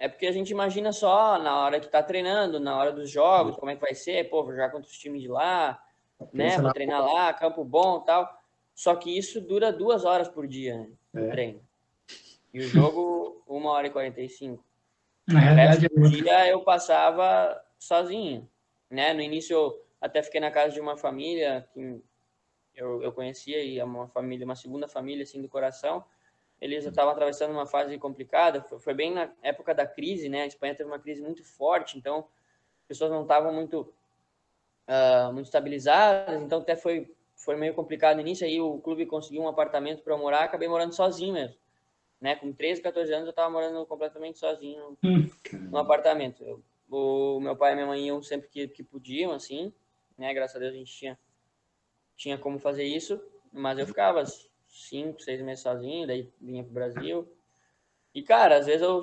é 0.00 0.08
porque 0.08 0.26
a 0.26 0.32
gente 0.32 0.48
imagina 0.50 0.92
só 0.92 1.38
na 1.38 1.60
hora 1.60 1.78
que 1.78 1.86
tá 1.86 2.02
treinando, 2.02 2.58
na 2.58 2.74
hora 2.74 2.90
dos 2.90 3.10
jogos, 3.10 3.54
como 3.56 3.70
é 3.70 3.74
que 3.74 3.82
vai 3.82 3.94
ser, 3.94 4.30
pô, 4.30 4.42
vou 4.42 4.52
jogar 4.52 4.70
contra 4.70 4.90
os 4.90 4.96
times 4.96 5.20
de 5.20 5.28
lá, 5.28 5.78
né? 6.32 6.56
Vou 6.56 6.72
treinar 6.72 7.04
lá, 7.04 7.34
campo 7.34 7.62
bom 7.62 8.00
tal. 8.00 8.26
Só 8.74 8.96
que 8.96 9.16
isso 9.16 9.42
dura 9.42 9.70
duas 9.70 10.06
horas 10.06 10.26
por 10.26 10.46
dia, 10.46 10.78
né? 10.78 10.90
É. 11.14 11.28
treino. 11.28 11.60
E 12.52 12.60
o 12.60 12.62
jogo, 12.62 13.44
uma 13.46 13.70
hora 13.72 13.88
e 13.88 13.90
quarenta 13.90 14.22
e 14.22 14.28
cinco. 14.30 14.64
Na 15.28 15.38
realidade, 15.38 15.86
o 15.86 16.00
resto 16.00 16.16
do 16.16 16.24
dia 16.24 16.48
eu 16.48 16.62
passava 16.62 17.62
sozinho, 17.78 18.48
né? 18.88 19.12
No 19.12 19.20
início 19.20 19.54
eu 19.54 19.86
até 20.00 20.22
fiquei 20.22 20.40
na 20.40 20.50
casa 20.50 20.72
de 20.72 20.80
uma 20.80 20.96
família 20.96 21.68
que 21.74 22.02
eu, 22.74 23.02
eu 23.02 23.12
conhecia 23.12 23.62
e 23.62 23.78
é 23.78 23.84
uma 23.84 24.08
família, 24.08 24.46
uma 24.46 24.56
segunda 24.56 24.88
família 24.88 25.24
assim 25.24 25.42
do 25.42 25.48
coração. 25.48 26.02
Eles 26.60 26.84
estavam 26.84 27.12
atravessando 27.12 27.52
uma 27.52 27.66
fase 27.66 27.96
complicada. 27.98 28.62
Foi, 28.62 28.78
foi, 28.78 28.94
bem 28.94 29.12
na 29.12 29.30
época 29.42 29.74
da 29.74 29.86
crise, 29.86 30.28
né? 30.28 30.42
A 30.42 30.46
Espanha 30.46 30.74
teve 30.74 30.88
uma 30.88 30.98
crise 30.98 31.22
muito 31.22 31.42
forte, 31.42 31.96
então 31.96 32.28
as 32.82 32.86
pessoas 32.86 33.10
não 33.10 33.22
estavam 33.22 33.52
muito 33.52 33.92
uh, 34.86 35.32
muito 35.32 35.46
estabilizadas. 35.46 36.40
Então 36.42 36.60
até 36.60 36.76
foi 36.76 37.10
foi 37.34 37.56
meio 37.56 37.72
complicado 37.72 38.16
no 38.16 38.20
início. 38.20 38.46
Aí 38.46 38.60
o 38.60 38.78
clube 38.80 39.06
conseguiu 39.06 39.42
um 39.42 39.48
apartamento 39.48 40.02
para 40.02 40.16
morar. 40.16 40.44
Acabei 40.44 40.68
morando 40.68 40.94
sozinho 40.94 41.32
mesmo, 41.32 41.56
né? 42.20 42.36
Com 42.36 42.52
13, 42.52 42.82
14 42.82 43.12
anos 43.12 43.26
eu 43.26 43.30
estava 43.30 43.48
morando 43.48 43.86
completamente 43.86 44.38
sozinho 44.38 44.98
hum. 45.02 45.30
no 45.70 45.78
apartamento. 45.78 46.44
Eu, 46.44 46.62
o 46.90 47.40
meu 47.40 47.56
pai 47.56 47.72
e 47.72 47.74
minha 47.76 47.86
mãe 47.86 48.06
iam 48.06 48.22
sempre 48.22 48.48
que, 48.48 48.68
que 48.68 48.82
podiam, 48.82 49.32
assim, 49.32 49.72
né? 50.18 50.34
Graças 50.34 50.56
a 50.56 50.58
Deus 50.58 50.74
a 50.74 50.76
gente 50.76 50.92
tinha 50.92 51.18
tinha 52.20 52.36
como 52.36 52.58
fazer 52.58 52.84
isso, 52.84 53.18
mas 53.50 53.78
eu 53.78 53.86
ficava 53.86 54.22
cinco, 54.70 55.20
seis 55.20 55.42
meses 55.42 55.62
sozinho, 55.62 56.06
daí 56.06 56.30
vinha 56.40 56.62
pro 56.62 56.72
Brasil. 56.72 57.28
E, 58.14 58.22
cara, 58.22 58.56
às 58.56 58.66
vezes 58.66 58.82
eu 58.82 59.02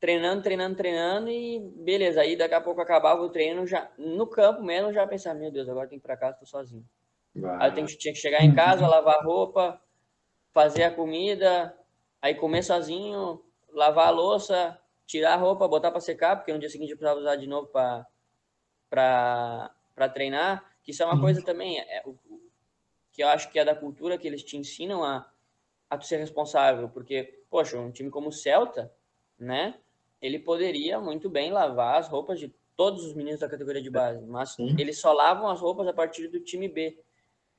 treinando, 0.00 0.42
treinando, 0.42 0.76
treinando 0.76 1.28
e 1.28 1.58
beleza, 1.58 2.20
aí 2.20 2.36
daqui 2.36 2.54
a 2.54 2.60
pouco 2.60 2.80
acabava 2.80 3.20
o 3.20 3.30
treino, 3.30 3.66
já 3.66 3.90
no 3.98 4.26
campo 4.26 4.62
mesmo, 4.62 4.92
já 4.92 5.06
pensava, 5.06 5.38
meu 5.38 5.50
Deus, 5.50 5.68
agora 5.68 5.88
tem 5.88 5.98
que 5.98 6.04
ir 6.04 6.06
pra 6.06 6.16
casa, 6.16 6.38
tô 6.38 6.46
sozinho. 6.46 6.86
Aí 7.58 7.70
eu 7.70 7.74
tenho, 7.74 7.86
tinha 7.86 8.14
que 8.14 8.20
chegar 8.20 8.44
em 8.44 8.54
casa, 8.54 8.86
lavar 8.86 9.16
a 9.16 9.22
roupa, 9.22 9.80
fazer 10.52 10.84
a 10.84 10.90
comida, 10.90 11.76
aí 12.22 12.34
comer 12.34 12.62
sozinho, 12.62 13.42
lavar 13.72 14.08
a 14.08 14.10
louça, 14.10 14.78
tirar 15.06 15.34
a 15.34 15.36
roupa, 15.36 15.68
botar 15.68 15.90
para 15.90 16.00
secar, 16.00 16.36
porque 16.36 16.52
no 16.52 16.58
dia 16.58 16.68
seguinte 16.68 16.90
eu 16.90 16.96
precisava 16.96 17.20
usar 17.20 17.36
de 17.36 17.46
novo 17.46 17.68
para 17.68 18.06
treinar. 20.14 20.64
Que 20.82 20.90
isso 20.90 21.02
é 21.02 21.06
uma 21.06 21.14
uhum. 21.14 21.20
coisa 21.20 21.42
também, 21.42 21.78
é, 21.78 22.02
que 23.18 23.22
eu 23.24 23.28
acho 23.28 23.50
que 23.50 23.58
é 23.58 23.64
da 23.64 23.74
cultura 23.74 24.16
que 24.16 24.28
eles 24.28 24.44
te 24.44 24.56
ensinam 24.56 25.02
a, 25.02 25.28
a 25.90 25.98
tu 25.98 26.06
ser 26.06 26.18
responsável, 26.18 26.88
porque, 26.88 27.42
poxa, 27.50 27.76
um 27.76 27.90
time 27.90 28.10
como 28.10 28.28
o 28.28 28.32
Celta, 28.32 28.94
né, 29.36 29.74
ele 30.22 30.38
poderia 30.38 31.00
muito 31.00 31.28
bem 31.28 31.50
lavar 31.50 31.96
as 31.96 32.06
roupas 32.06 32.38
de 32.38 32.54
todos 32.76 33.04
os 33.04 33.14
meninos 33.14 33.40
da 33.40 33.48
categoria 33.48 33.82
de 33.82 33.90
base, 33.90 34.24
mas 34.24 34.50
Sim. 34.50 34.76
eles 34.78 35.00
só 35.00 35.12
lavam 35.12 35.48
as 35.50 35.60
roupas 35.60 35.88
a 35.88 35.92
partir 35.92 36.28
do 36.28 36.38
time 36.38 36.68
B. 36.68 36.96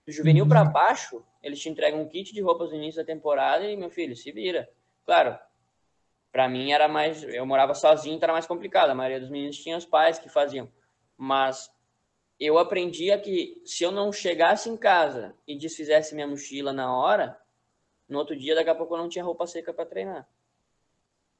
Do 0.05 0.13
juvenil 0.13 0.45
uhum. 0.45 0.49
para 0.49 0.63
baixo, 0.63 1.21
eles 1.43 1.59
te 1.59 1.67
entregam 1.67 1.99
um 1.99 2.07
kit 2.07 2.33
de 2.33 2.39
roupas 2.39 2.69
no 2.69 2.77
início 2.77 3.01
da 3.01 3.05
temporada 3.05 3.69
e, 3.69 3.75
meu 3.75 3.89
filho, 3.89 4.15
se 4.15 4.31
vira. 4.31 4.69
Claro, 5.05 5.37
para 6.31 6.47
mim 6.47 6.71
era 6.71 6.87
mais. 6.87 7.21
Eu 7.21 7.45
morava 7.45 7.73
sozinho, 7.73 8.15
então 8.15 8.27
era 8.27 8.33
mais 8.33 8.47
complicado. 8.47 8.91
A 8.91 8.95
maioria 8.95 9.19
dos 9.19 9.29
meninos 9.29 9.57
tinha 9.57 9.75
os 9.75 9.85
pais 9.85 10.17
que 10.17 10.29
faziam. 10.29 10.71
Mas 11.17 11.69
eu 12.39 12.57
aprendia 12.57 13.19
que 13.19 13.61
se 13.65 13.83
eu 13.83 13.91
não 13.91 14.13
chegasse 14.13 14.69
em 14.69 14.77
casa 14.77 15.35
e 15.45 15.57
desfizesse 15.57 16.15
minha 16.15 16.27
mochila 16.27 16.71
na 16.71 16.95
hora, 16.95 17.39
no 18.07 18.17
outro 18.17 18.35
dia, 18.35 18.55
daqui 18.55 18.69
a 18.69 18.75
pouco 18.75 18.93
eu 18.93 18.97
não 18.97 19.09
tinha 19.09 19.23
roupa 19.23 19.45
seca 19.45 19.73
para 19.73 19.85
treinar. 19.85 20.27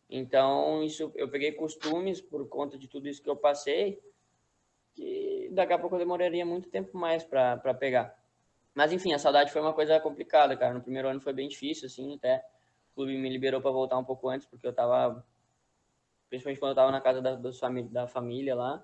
Então, 0.10 0.84
isso 0.84 1.12
eu 1.16 1.30
peguei 1.30 1.52
costumes 1.54 2.20
por 2.20 2.48
conta 2.50 2.78
de 2.78 2.88
tudo 2.88 3.08
isso 3.08 3.22
que 3.22 3.30
eu 3.30 3.36
passei, 3.36 4.02
que 4.94 5.50
daqui 5.54 5.72
a 5.72 5.80
pouco 5.80 5.96
eu 5.96 6.00
demoraria 6.00 6.46
muito 6.46 6.70
tempo 6.70 6.98
mais 6.98 7.24
para 7.24 7.74
pegar. 7.76 8.18
Mas 8.74 8.92
enfim, 8.92 9.14
a 9.14 9.20
saudade 9.20 9.52
foi 9.52 9.62
uma 9.62 9.74
coisa 9.74 10.00
complicada, 10.00 10.58
cara. 10.58 10.74
No 10.74 10.82
primeiro 10.82 11.08
ano 11.08 11.22
foi 11.22 11.32
bem 11.32 11.48
difícil, 11.48 11.86
assim, 11.86 12.16
até 12.16 12.46
o 12.92 12.96
clube 12.96 13.18
me 13.18 13.30
liberou 13.30 13.62
para 13.62 13.72
voltar 13.72 13.98
um 13.98 14.04
pouco 14.04 14.28
antes, 14.28 14.48
porque 14.48 14.68
eu 14.68 14.74
tava, 14.74 15.26
principalmente 16.30 16.60
quando 16.60 16.72
eu 16.72 16.76
tava 16.76 16.92
na 16.92 17.02
casa 17.02 17.22
da, 17.22 17.36
da 17.36 18.08
família 18.08 18.56
lá, 18.56 18.84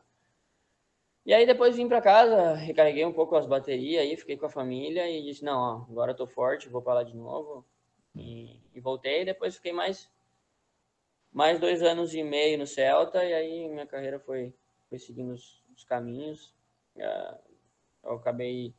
e 1.26 1.34
aí 1.34 1.45
depois 1.45 1.76
vim 1.76 1.88
para 1.88 2.01
casa, 2.01 2.53
recarreguei 2.53 3.03
um 3.03 3.13
pouco 3.13 3.36
as 3.36 3.47
baterias 3.47 4.03
aí, 4.03 4.15
fiquei 4.15 4.38
com 4.38 4.45
a 4.45 4.49
família 4.49 5.09
e 5.09 5.23
disse, 5.23 5.43
não, 5.43 5.57
ó, 5.57 5.91
agora 5.91 6.11
eu 6.11 6.15
tô 6.15 6.28
forte, 6.28 6.69
vou 6.69 6.82
para 6.82 6.95
lá 6.95 7.03
de 7.03 7.15
novo. 7.15 7.65
E, 8.15 8.61
e, 8.73 8.80
voltei, 8.80 9.26
depois 9.26 9.55
fiquei 9.55 9.73
mais 9.73 10.09
mais 11.34 11.59
dois 11.59 11.82
anos 11.82 12.13
e 12.13 12.23
meio 12.23 12.57
no 12.57 12.65
Celta 12.65 13.26
e 13.26 13.34
aí 13.34 13.67
minha 13.67 13.86
carreira 13.86 14.19
foi, 14.19 14.53
foi 14.88 14.97
seguindo 14.97 15.34
os, 15.34 15.61
os 15.76 15.84
caminhos. 15.84 16.53
Uh, 16.95 17.38
eu 18.03 18.13
acabei 18.13 18.73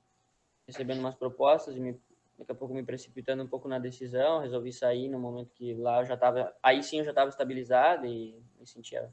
recebendo 0.67 1.01
umas 1.01 1.15
propostas 1.15 1.77
e 1.77 1.81
me, 1.81 2.01
daqui 2.39 2.53
a 2.53 2.55
pouco 2.55 2.73
me 2.73 2.83
precipitando 2.83 3.43
um 3.43 3.49
pouco 3.49 3.69
na 3.69 3.79
decisão, 3.79 4.41
resolvi 4.41 4.73
sair 4.73 5.09
no 5.09 5.19
momento 5.19 5.53
que 5.55 5.75
lá 5.75 6.01
eu 6.01 6.07
já 6.07 6.15
estava, 6.15 6.57
aí 6.63 6.83
sim 6.83 7.01
eu 7.01 7.05
já 7.05 7.11
estava 7.11 7.29
estabilizado 7.29 8.07
e 8.07 8.43
me 8.59 8.67
sentia 8.67 9.13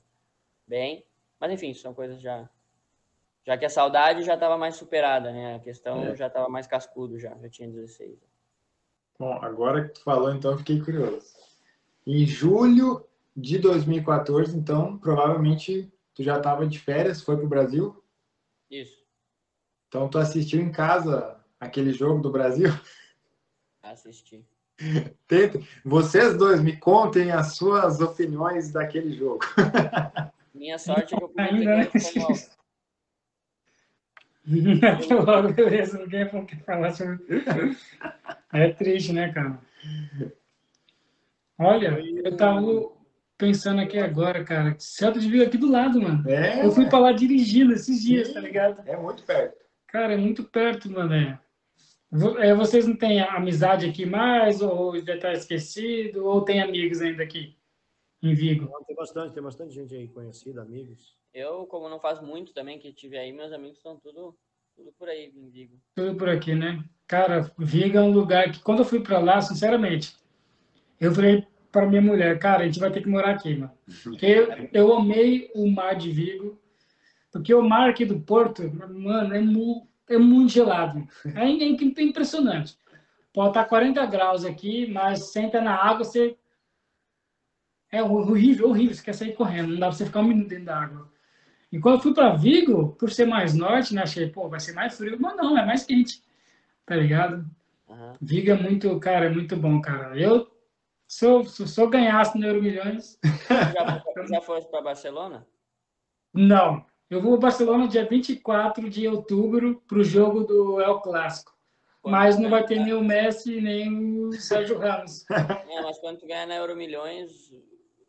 bem. 0.66 1.06
Mas 1.40 1.52
enfim, 1.52 1.74
são 1.74 1.94
coisas 1.94 2.22
já 2.22 2.50
já 3.46 3.58
que 3.58 3.66
a 3.66 3.70
saudade 3.70 4.24
já 4.24 4.36
estava 4.36 4.58
mais 4.58 4.76
superada, 4.76 5.32
né? 5.32 5.56
A 5.56 5.60
questão 5.60 6.04
é. 6.04 6.16
já 6.16 6.28
estava 6.28 6.48
mais 6.50 6.66
cascudo 6.66 7.20
já, 7.20 7.36
já 7.38 7.50
tinha 7.50 7.70
16. 7.70 8.18
Bom, 9.20 9.34
agora 9.42 9.88
que 9.88 9.94
tu 9.96 10.04
falou, 10.04 10.34
então, 10.34 10.58
fiquei 10.58 10.82
curioso. 10.82 11.34
Em 12.06 12.26
julho 12.26 13.06
de 13.36 13.58
2014, 13.60 14.58
então, 14.58 14.98
provavelmente 14.98 15.92
tu 16.14 16.24
já 16.24 16.38
estava 16.38 16.66
de 16.66 16.80
férias, 16.80 17.22
foi 17.22 17.36
para 17.36 17.46
o 17.46 17.50
Brasil? 17.50 18.04
Isso. 18.70 19.04
Então, 19.88 20.10
tu 20.10 20.18
assistiu 20.18 20.62
em 20.62 20.72
casa 20.72 21.40
aquele 21.60 21.94
jogo 21.94 22.22
do 22.22 22.32
Brasil? 22.32 22.70
Assisti. 23.82 24.46
Tentem. 25.28 25.68
Vocês 25.86 26.36
dois 26.38 26.62
me 26.62 26.76
contem 26.78 27.32
as 27.32 27.56
suas 27.56 28.02
opiniões 28.02 28.72
daquele 28.72 29.14
jogo. 29.14 29.40
Minha 30.54 30.78
sorte 30.78 31.14
é 31.14 31.18
que 31.18 31.24
eu 31.24 31.30
pude 31.30 31.42
Ainda, 31.42 31.90
Logo, 35.26 35.54
beleza, 35.54 35.98
ninguém 35.98 36.28
quer 36.46 36.64
falar 36.64 36.92
sobre. 36.92 37.20
É 38.52 38.70
triste, 38.70 39.12
né, 39.12 39.34
cara? 39.34 39.60
Olha, 41.58 42.00
eu 42.24 42.38
tava 42.38 42.62
pensando 43.36 43.82
aqui 43.82 43.98
agora, 43.98 44.44
cara. 44.44 44.76
Celta 44.78 45.20
de 45.20 45.28
vir 45.28 45.46
aqui 45.46 45.58
do 45.58 45.72
lado, 45.72 46.00
mano. 46.00 46.30
É. 46.30 46.64
Eu 46.64 46.72
fui 46.72 46.88
pra 46.88 47.00
lá 47.00 47.12
dirigindo 47.12 47.74
esses 47.74 48.04
dias, 48.04 48.28
Sim, 48.28 48.34
tá 48.36 48.40
ligado? 48.40 48.88
É 48.88 48.96
muito 48.96 49.24
perto. 49.24 49.58
Cara, 49.88 50.14
é 50.14 50.18
muito 50.18 50.44
perto, 50.44 50.92
mano. 50.92 51.14
É. 51.14 51.40
é. 52.40 52.54
Vocês 52.54 52.88
não 52.88 52.96
têm 52.96 53.22
amizade 53.22 53.88
aqui 53.88 54.06
mais, 54.06 54.62
ou 54.62 55.00
já 55.02 55.18
tá 55.18 55.34
esquecido, 55.34 56.26
ou 56.26 56.42
tem 56.42 56.62
amigos 56.62 57.02
ainda 57.02 57.24
aqui 57.24 57.58
em 58.22 58.36
Vigo? 58.36 58.70
Não, 58.72 58.84
tem 58.84 58.96
bastante, 58.96 59.34
tem 59.34 59.44
bastante 59.44 59.74
gente 59.74 59.96
aí 59.96 60.08
conhecida, 60.08 60.62
amigos. 60.62 61.16
Eu, 61.34 61.66
como 61.66 61.90
não 61.90 62.00
faz 62.00 62.22
muito 62.22 62.54
também 62.54 62.78
que 62.78 62.94
tive 62.94 63.18
aí, 63.18 63.32
meus 63.32 63.52
amigos 63.52 63.78
estão 63.78 63.98
tudo, 63.98 64.38
tudo 64.76 64.94
por 64.94 65.10
aí 65.10 65.34
em 65.36 65.50
Vigo. 65.50 65.80
Tudo 65.96 66.16
por 66.16 66.30
aqui, 66.30 66.54
né? 66.54 66.84
Cara, 67.08 67.52
Vigo 67.58 67.98
é 67.98 68.02
um 68.02 68.12
lugar 68.12 68.52
que, 68.52 68.60
quando 68.60 68.80
eu 68.80 68.86
fui 68.86 69.00
para 69.00 69.20
lá, 69.20 69.42
sinceramente, 69.42 70.16
eu 71.00 71.14
falei 71.14 71.46
para 71.72 71.88
minha 71.88 72.02
mulher, 72.02 72.38
cara, 72.38 72.62
a 72.62 72.66
gente 72.68 72.80
vai 72.80 72.92
ter 72.92 73.02
que 73.02 73.10
morar 73.10 73.32
aqui, 73.32 73.56
mano. 73.56 73.72
Porque 74.04 74.26
eu, 74.26 74.70
eu 74.72 74.96
amei 74.96 75.50
o 75.56 75.68
mar 75.68 75.96
de 75.96 76.12
Vigo, 76.12 76.62
porque 77.32 77.52
o 77.52 77.64
mar 77.64 77.90
aqui 77.90 78.06
do 78.06 78.20
Porto, 78.20 78.62
mano, 78.72 79.36
é, 79.36 79.42
mu, 79.42 79.88
é 80.08 80.20
muito 80.20 80.52
gelado. 80.52 81.08
É, 81.36 81.46
é 81.46 82.04
impressionante. 82.04 82.78
Pode 83.34 83.50
estar 83.50 83.66
40 83.66 84.06
graus 84.06 84.46
aqui, 84.46 84.86
mas 84.86 85.32
senta 85.32 85.60
na 85.60 85.74
água, 85.76 86.04
você 86.04 86.38
é 87.92 88.04
horrível, 88.04 88.70
horrível. 88.70 88.94
Você 88.94 89.04
quer 89.04 89.14
sair 89.14 89.34
correndo, 89.34 89.70
não 89.70 89.80
dá 89.80 89.88
para 89.88 89.96
você 89.96 90.06
ficar 90.06 90.20
um 90.20 90.28
minuto 90.28 90.50
dentro 90.50 90.66
da 90.66 90.80
água. 90.80 91.13
E 91.74 91.80
quando 91.80 91.96
eu 91.96 92.02
fui 92.02 92.14
para 92.14 92.36
Vigo, 92.36 92.96
por 93.00 93.10
ser 93.10 93.26
mais 93.26 93.56
norte, 93.56 93.96
né, 93.96 94.04
achei, 94.04 94.30
pô, 94.30 94.48
vai 94.48 94.60
ser 94.60 94.74
mais 94.74 94.96
frio, 94.96 95.18
mas 95.20 95.36
não, 95.36 95.58
é 95.58 95.66
mais 95.66 95.84
quente, 95.84 96.22
tá 96.86 96.96
ligado? 96.96 97.44
Uhum. 97.90 98.14
Vigo 98.22 98.52
é 98.52 98.54
muito, 98.54 99.00
cara, 99.00 99.26
é 99.26 99.30
muito 99.30 99.58
bom, 99.58 99.82
cara. 99.82 100.16
Eu, 100.16 100.48
se 101.08 101.26
eu, 101.26 101.44
se 101.44 101.82
eu 101.82 101.90
ganhasse 101.90 102.38
no 102.38 102.46
Euro 102.46 102.62
Milhões... 102.62 103.20
Já, 103.50 104.04
já 104.30 104.42
foi 104.42 104.62
para 104.62 104.84
Barcelona? 104.84 105.48
Não, 106.32 106.86
eu 107.10 107.20
vou 107.20 107.40
para 107.40 107.48
Barcelona 107.48 107.88
dia 107.88 108.08
24 108.08 108.88
de 108.88 109.08
outubro 109.08 109.82
para 109.88 109.98
o 109.98 110.04
jogo 110.04 110.44
do 110.44 110.80
El 110.80 111.02
Clássico. 111.02 111.58
mas 112.06 112.38
não 112.38 112.52
vai 112.52 112.64
ter 112.68 112.82
nem 112.82 112.94
o 112.94 113.04
Messi 113.04 113.60
nem 113.60 114.26
o 114.28 114.32
Sérgio 114.34 114.78
Ramos. 114.78 115.26
É, 115.72 115.82
mas 115.82 115.98
quando 115.98 116.20
tu 116.20 116.28
ganhar 116.28 116.46
na 116.46 116.54
Euro 116.54 116.76
Milhões, 116.76 117.52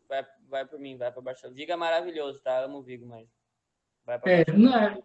vai, 0.07 0.23
vai 0.47 0.65
por 0.67 0.77
mim, 0.77 0.97
vai 0.97 1.11
para 1.11 1.23
Barcelona. 1.23 1.55
Vigo 1.55 1.71
é 1.71 1.75
maravilhoso, 1.75 2.39
tá? 2.43 2.59
Amo 2.59 2.83
Vigo, 2.83 3.07
mas 3.07 3.27
Vai 4.05 4.19
pra 4.19 4.31
é, 4.31 4.45
não 4.53 4.77
é. 4.77 4.97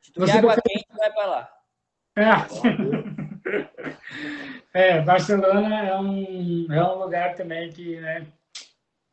Se 0.00 0.12
tu 0.12 0.20
Você 0.20 0.32
quer 0.32 0.38
água 0.38 0.56
quente, 0.66 0.86
vai 0.96 1.12
para 1.12 1.26
lá. 1.26 1.48
É. 2.16 2.24
É, 4.72 5.00
Barcelona 5.02 5.86
é 5.86 5.96
um, 5.96 6.66
é 6.72 6.82
um 6.82 6.98
lugar 6.98 7.34
também 7.36 7.70
que 7.70 8.00
né, 8.00 8.26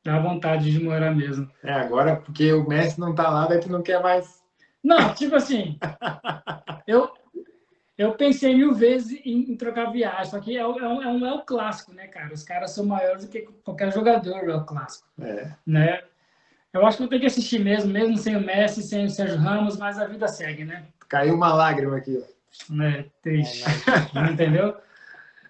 dá 0.04 0.18
vontade 0.20 0.72
de 0.72 0.84
morar 0.84 1.14
mesmo. 1.14 1.48
É, 1.64 1.72
agora 1.74 2.16
porque 2.16 2.52
o 2.52 2.68
Messi 2.68 3.00
não 3.00 3.14
tá 3.14 3.30
lá, 3.30 3.46
daí 3.46 3.60
tu 3.60 3.70
não 3.72 3.84
quer 3.84 4.02
mais. 4.02 4.42
Não, 4.84 5.14
tipo 5.14 5.36
assim, 5.36 5.78
eu, 6.88 7.12
eu 7.96 8.14
pensei 8.16 8.56
mil 8.56 8.74
vezes 8.74 9.20
em, 9.24 9.52
em 9.52 9.56
trocar 9.56 9.92
viagem, 9.92 10.26
só 10.32 10.40
que 10.40 10.58
é, 10.58 10.66
o- 10.66 10.80
é, 10.80 10.88
um, 10.88 11.02
é 11.04 11.08
um 11.08 11.26
é 11.28 11.34
o 11.34 11.44
clássico, 11.44 11.94
né, 11.94 12.08
cara? 12.08 12.34
Os 12.34 12.42
caras 12.44 12.72
são 12.72 12.84
maiores 12.86 13.26
do 13.26 13.30
que 13.32 13.42
qualquer 13.64 13.94
jogador 13.94 14.50
é 14.50 14.56
o 14.56 14.66
clássico, 14.66 15.08
É. 15.22 15.52
né? 15.68 16.02
Eu 16.74 16.86
acho 16.86 16.98
que 16.98 17.04
vou 17.04 17.10
ter 17.10 17.20
que 17.20 17.26
assistir 17.26 17.60
mesmo, 17.60 17.92
mesmo 17.92 18.18
sem 18.18 18.36
o 18.36 18.42
Messi, 18.42 18.82
sem 18.82 19.06
o 19.06 19.10
Sérgio 19.10 19.38
Ramos, 19.38 19.78
mas 19.78 19.98
a 20.00 20.06
vida 20.08 20.28
segue, 20.28 20.64
né? 20.64 20.86
Caiu 21.10 21.36
uma 21.36 21.54
lágrima 21.54 21.98
aqui. 21.98 22.24
ó. 22.24 22.74
né? 22.74 23.06
Triste. 23.22 23.64
Entendeu? 24.32 24.76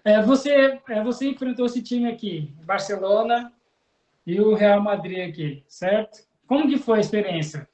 É, 0.04 0.20
você, 0.20 0.80
é, 0.88 1.02
você 1.04 1.28
enfrentou 1.28 1.66
esse 1.66 1.80
time 1.80 2.10
aqui, 2.10 2.52
Barcelona 2.64 3.52
e 4.26 4.40
o 4.40 4.54
Real 4.54 4.82
Madrid 4.82 5.28
aqui, 5.28 5.64
certo? 5.68 6.24
Como 6.46 6.68
que 6.68 6.76
foi 6.76 6.98
a 6.98 7.00
experiência 7.00 7.68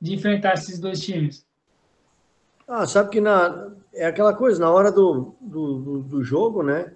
de 0.00 0.14
enfrentar 0.14 0.54
esses 0.54 0.78
dois 0.78 1.00
times? 1.00 1.44
Ah, 2.68 2.86
sabe 2.86 3.10
que 3.10 3.20
na, 3.20 3.72
é 3.92 4.06
aquela 4.06 4.32
coisa, 4.34 4.60
na 4.60 4.70
hora 4.70 4.92
do, 4.92 5.34
do, 5.40 5.78
do- 5.80 6.02
do 6.04 6.22
jogo, 6.22 6.62
né? 6.62 6.92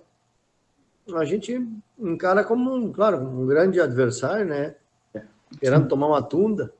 A 1.16 1.24
gente 1.24 1.60
encara 1.98 2.44
como, 2.44 2.72
um, 2.72 2.92
claro, 2.92 3.18
um 3.18 3.44
grande 3.46 3.80
adversário, 3.80 4.46
né? 4.46 4.76
Querendo 5.58 5.88
tomar 5.88 6.06
uma 6.08 6.22
tunda. 6.22 6.72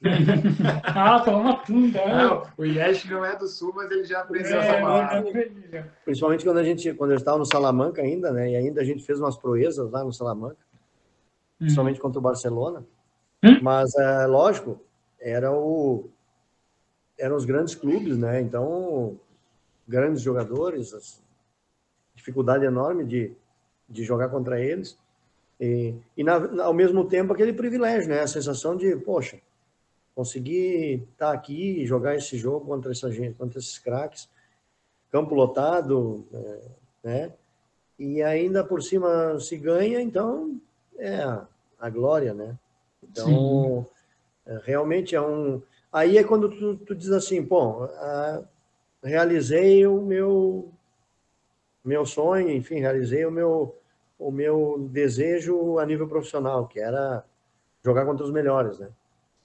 Ah, 0.84 1.20
toma 1.20 1.38
uma 1.40 1.56
tunda. 1.64 1.98
né? 2.04 2.22
Não, 2.22 2.42
o 2.56 2.64
Yesh 2.64 3.04
não 3.06 3.24
é 3.24 3.34
do 3.36 3.48
sul, 3.48 3.72
mas 3.74 3.90
ele 3.90 4.04
já 4.04 4.20
aprendeu 4.20 4.58
essa 4.60 4.72
É, 4.72 4.80
palavra. 4.80 5.28
é, 5.72 5.84
Principalmente 6.04 6.44
quando 6.44 6.58
a 6.58 6.62
gente, 6.64 6.94
quando 6.94 7.10
eu 7.10 7.16
estava 7.16 7.38
no 7.38 7.44
Salamanca 7.44 8.00
ainda, 8.00 8.30
né? 8.32 8.52
E 8.52 8.56
ainda 8.56 8.80
a 8.80 8.84
gente 8.84 9.02
fez 9.04 9.18
umas 9.18 9.36
proezas 9.36 9.90
lá 9.90 10.04
no 10.04 10.12
Salamanca, 10.12 10.56
principalmente 11.58 11.98
contra 12.00 12.18
o 12.20 12.22
Barcelona. 12.22 12.84
Hum. 13.42 13.58
Mas, 13.62 13.92
é, 13.96 14.26
lógico, 14.26 14.80
era 15.20 15.50
o, 15.52 16.08
eram 17.18 17.34
os 17.36 17.44
grandes 17.44 17.74
clubes, 17.74 18.16
né? 18.16 18.40
Então, 18.40 19.18
grandes 19.88 20.22
jogadores, 20.22 21.20
dificuldade 22.14 22.64
enorme 22.64 23.04
de, 23.04 23.32
de 23.88 24.04
jogar 24.04 24.28
contra 24.28 24.60
eles. 24.60 24.96
E, 25.60 25.94
e 26.16 26.22
na- 26.24 26.62
ao 26.64 26.72
mesmo 26.72 27.04
tempo, 27.08 27.32
aquele 27.32 27.52
privilégio, 27.52 28.08
né? 28.08 28.20
A 28.20 28.26
sensação 28.26 28.76
de, 28.76 28.94
poxa, 28.96 29.40
conseguir 30.14 31.04
estar 31.12 31.32
aqui 31.32 31.80
e 31.82 31.86
jogar 31.86 32.16
esse 32.16 32.36
jogo 32.36 32.66
contra 32.66 32.92
essa 32.92 33.10
gente, 33.10 33.34
contra 33.34 33.58
esses 33.58 33.78
craques, 33.78 34.28
campo 35.10 35.34
lotado, 35.34 36.24
é, 36.32 36.60
né? 37.04 37.32
E 37.98 38.22
ainda 38.22 38.62
por 38.62 38.82
cima 38.82 39.38
se 39.40 39.56
ganha, 39.56 40.00
então 40.00 40.60
é 40.96 41.16
a, 41.16 41.46
a 41.80 41.90
glória, 41.90 42.32
né? 42.32 42.56
Então, 43.02 43.86
é, 44.46 44.60
realmente 44.64 45.14
é 45.14 45.20
um. 45.20 45.60
Aí 45.92 46.18
é 46.18 46.24
quando 46.24 46.48
tu, 46.50 46.76
tu 46.76 46.94
diz 46.94 47.10
assim, 47.10 47.44
pô, 47.44 47.84
ah, 47.84 48.42
realizei 49.02 49.86
o 49.86 50.00
meu 50.00 50.70
meu 51.84 52.04
sonho, 52.04 52.50
enfim, 52.50 52.80
realizei 52.80 53.24
o 53.24 53.30
meu 53.30 53.77
o 54.18 54.30
meu 54.30 54.88
desejo 54.90 55.78
a 55.78 55.86
nível 55.86 56.08
profissional, 56.08 56.66
que 56.66 56.80
era 56.80 57.24
jogar 57.84 58.04
contra 58.04 58.24
os 58.24 58.32
melhores, 58.32 58.78
né? 58.78 58.88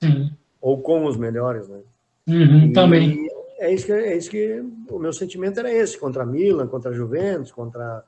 Sim. 0.02 0.32
Ou 0.60 0.82
com 0.82 1.06
os 1.06 1.16
melhores, 1.18 1.68
né? 1.68 1.80
Uhum, 2.28 2.66
E 2.66 2.74
também. 2.74 3.28
É 3.60 3.72
isso, 3.74 3.86
que, 3.86 3.92
é 3.94 4.18
isso 4.18 4.30
que 4.30 4.62
o 4.90 5.00
meu 5.00 5.14
sentimento 5.14 5.60
era 5.60 5.72
esse, 5.72 5.98
contra 5.98 6.26
Milan, 6.26 6.68
contra 6.68 6.92
Juventus, 6.92 7.52
contra 7.52 8.04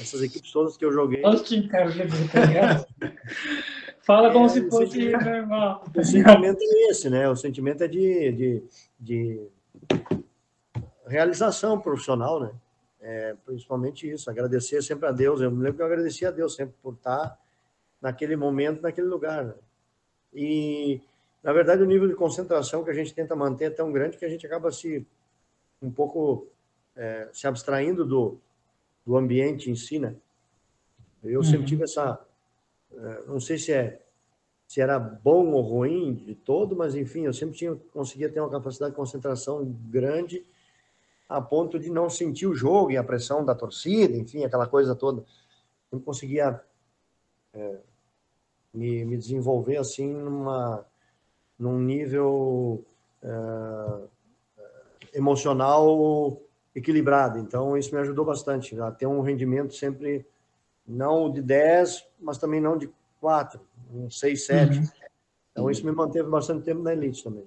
essas 0.00 0.22
equipes 0.22 0.50
todas 0.52 0.76
que 0.78 0.84
eu 0.84 0.92
joguei. 0.92 1.22
Olha 1.24 1.34
os 1.36 1.42
times, 1.42 1.70
cara, 1.70 1.90
tá? 1.90 2.86
Fala 4.02 4.32
como 4.32 4.46
É, 4.46 4.48
se 4.48 4.70
fosse 4.70 4.98
que- 4.98 5.10
normal. 5.12 5.84
O 5.94 6.02
sentimento 6.04 6.58
é 6.62 6.90
esse, 6.90 7.10
né? 7.10 7.28
O 7.28 7.36
sentimento 7.36 7.82
é 7.84 7.88
de, 7.88 8.32
de, 8.32 8.62
de 8.98 9.46
realização 11.06 11.78
profissional, 11.78 12.40
né? 12.40 12.50
É, 13.00 13.36
principalmente 13.44 14.10
isso, 14.10 14.28
agradecer 14.28 14.82
sempre 14.82 15.08
a 15.08 15.12
Deus. 15.12 15.40
Eu 15.40 15.50
me 15.50 15.62
lembro 15.62 15.76
que 15.76 15.82
eu 15.82 15.86
agradeci 15.86 16.26
a 16.26 16.30
Deus 16.30 16.54
sempre 16.54 16.74
por 16.82 16.94
estar 16.94 17.38
naquele 18.00 18.36
momento, 18.36 18.82
naquele 18.82 19.06
lugar. 19.06 19.44
Né? 19.44 19.54
E, 20.34 21.00
na 21.42 21.52
verdade, 21.52 21.82
o 21.82 21.86
nível 21.86 22.08
de 22.08 22.14
concentração 22.14 22.82
que 22.82 22.90
a 22.90 22.94
gente 22.94 23.14
tenta 23.14 23.36
manter 23.36 23.66
é 23.66 23.70
tão 23.70 23.92
grande 23.92 24.18
que 24.18 24.24
a 24.24 24.28
gente 24.28 24.44
acaba 24.46 24.72
se 24.72 25.06
um 25.80 25.90
pouco 25.90 26.48
é, 26.96 27.28
se 27.32 27.46
abstraindo 27.46 28.04
do, 28.04 28.36
do 29.06 29.16
ambiente 29.16 29.70
em 29.70 29.76
si, 29.76 29.98
né? 29.98 30.16
Eu 31.22 31.42
sempre 31.42 31.60
Uhum. 31.60 31.66
tive 31.66 31.84
essa, 31.84 32.20
é, 32.92 33.22
não 33.26 33.40
sei 33.40 33.58
se 33.58 33.72
é 33.72 34.00
se 34.66 34.82
era 34.82 34.98
bom 34.98 35.52
ou 35.52 35.62
ruim 35.62 36.14
de 36.14 36.34
todo, 36.34 36.76
mas 36.76 36.94
enfim, 36.94 37.22
eu 37.22 37.32
sempre 37.32 37.56
tinha 37.56 37.74
conseguia 37.90 38.28
ter 38.28 38.38
uma 38.38 38.50
capacidade 38.50 38.90
de 38.92 38.96
concentração 38.96 39.64
grande 39.90 40.44
a 41.28 41.40
ponto 41.40 41.78
de 41.78 41.90
não 41.90 42.08
sentir 42.08 42.46
o 42.46 42.54
jogo 42.54 42.90
e 42.90 42.96
a 42.96 43.04
pressão 43.04 43.44
da 43.44 43.54
torcida, 43.54 44.16
enfim, 44.16 44.44
aquela 44.44 44.66
coisa 44.66 44.94
toda. 44.94 45.24
Eu 45.92 46.00
conseguia 46.00 46.60
é, 47.52 47.78
me, 48.72 49.04
me 49.04 49.16
desenvolver 49.16 49.76
assim 49.76 50.12
numa 50.12 50.84
num 51.58 51.78
nível 51.80 52.84
é, 53.22 53.28
emocional 55.14 56.40
equilibrado. 56.74 57.38
Então 57.38 57.76
isso 57.76 57.94
me 57.94 58.00
ajudou 58.00 58.24
bastante 58.24 58.78
a 58.80 58.90
ter 58.90 59.06
um 59.06 59.20
rendimento 59.20 59.74
sempre 59.74 60.24
não 60.86 61.30
de 61.30 61.42
10, 61.42 62.06
mas 62.20 62.38
também 62.38 62.60
não 62.60 62.78
de 62.78 62.90
4, 63.20 63.60
um 63.92 64.10
6, 64.10 64.46
7. 64.46 64.78
Uhum. 64.78 64.84
Então 65.52 65.70
isso 65.70 65.84
me 65.84 65.92
manteve 65.92 66.28
bastante 66.28 66.64
tempo 66.64 66.82
na 66.82 66.92
elite 66.92 67.22
também. 67.22 67.44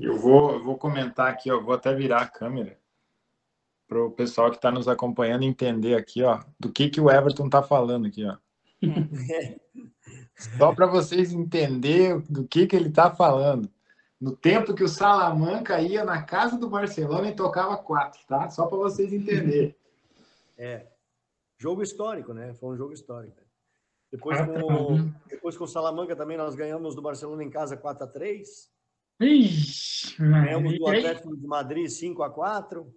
Eu 0.00 0.18
vou, 0.18 0.52
eu 0.52 0.62
vou 0.62 0.76
comentar 0.76 1.28
aqui, 1.30 1.50
ó, 1.50 1.60
vou 1.60 1.74
até 1.74 1.94
virar 1.94 2.22
a 2.22 2.28
câmera 2.28 2.78
para 3.88 4.04
o 4.04 4.10
pessoal 4.10 4.50
que 4.50 4.56
está 4.56 4.70
nos 4.70 4.86
acompanhando 4.86 5.42
entender 5.42 5.96
aqui, 5.96 6.22
ó, 6.22 6.40
do 6.58 6.70
que, 6.70 6.88
que 6.88 7.00
o 7.00 7.10
Everton 7.10 7.46
está 7.46 7.62
falando 7.62 8.06
aqui, 8.06 8.24
ó. 8.24 8.36
Só 10.56 10.74
para 10.74 10.86
vocês 10.86 11.32
entenderem 11.32 12.20
do 12.20 12.46
que, 12.46 12.66
que 12.66 12.76
ele 12.76 12.88
está 12.88 13.10
falando. 13.10 13.68
No 14.20 14.36
tempo 14.36 14.74
que 14.74 14.84
o 14.84 14.88
Salamanca 14.88 15.80
ia 15.80 16.04
na 16.04 16.22
casa 16.22 16.56
do 16.58 16.68
Barcelona 16.68 17.28
e 17.28 17.34
tocava 17.34 17.76
quatro, 17.78 18.20
tá? 18.28 18.48
Só 18.50 18.66
para 18.66 18.78
vocês 18.78 19.12
entenderem. 19.12 19.74
É. 20.56 20.86
Jogo 21.58 21.82
histórico, 21.82 22.32
né? 22.32 22.54
Foi 22.54 22.70
um 22.70 22.76
jogo 22.76 22.92
histórico. 22.92 23.40
Depois, 24.12 24.38
Ah, 24.38 24.46
com, 24.46 24.96
tá. 24.96 25.20
depois 25.28 25.56
com 25.56 25.64
o 25.64 25.68
Salamanca 25.68 26.14
também 26.14 26.36
nós 26.36 26.54
ganhamos 26.54 26.94
do 26.94 27.02
Barcelona 27.02 27.42
em 27.42 27.50
casa 27.50 27.76
4 27.76 28.04
a 28.04 28.06
3 28.06 28.70
Ixi, 29.20 30.16
Ganhamos 30.18 30.78
do. 30.78 30.86
Atlético 30.88 31.36
de 31.36 31.46
Madrid 31.46 31.88
5 31.88 32.22
a 32.22 32.30
4 32.30 32.92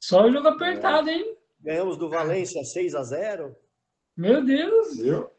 Só 0.00 0.26
o 0.26 0.32
jogo 0.32 0.48
apertado, 0.48 1.08
hein? 1.08 1.36
Ganhamos 1.60 1.96
do 1.96 2.08
Valência 2.08 2.64
6 2.64 2.94
a 2.94 3.02
0 3.04 3.54
Meu 4.16 4.44
Deus. 4.44 4.96
Viu? 4.96 5.30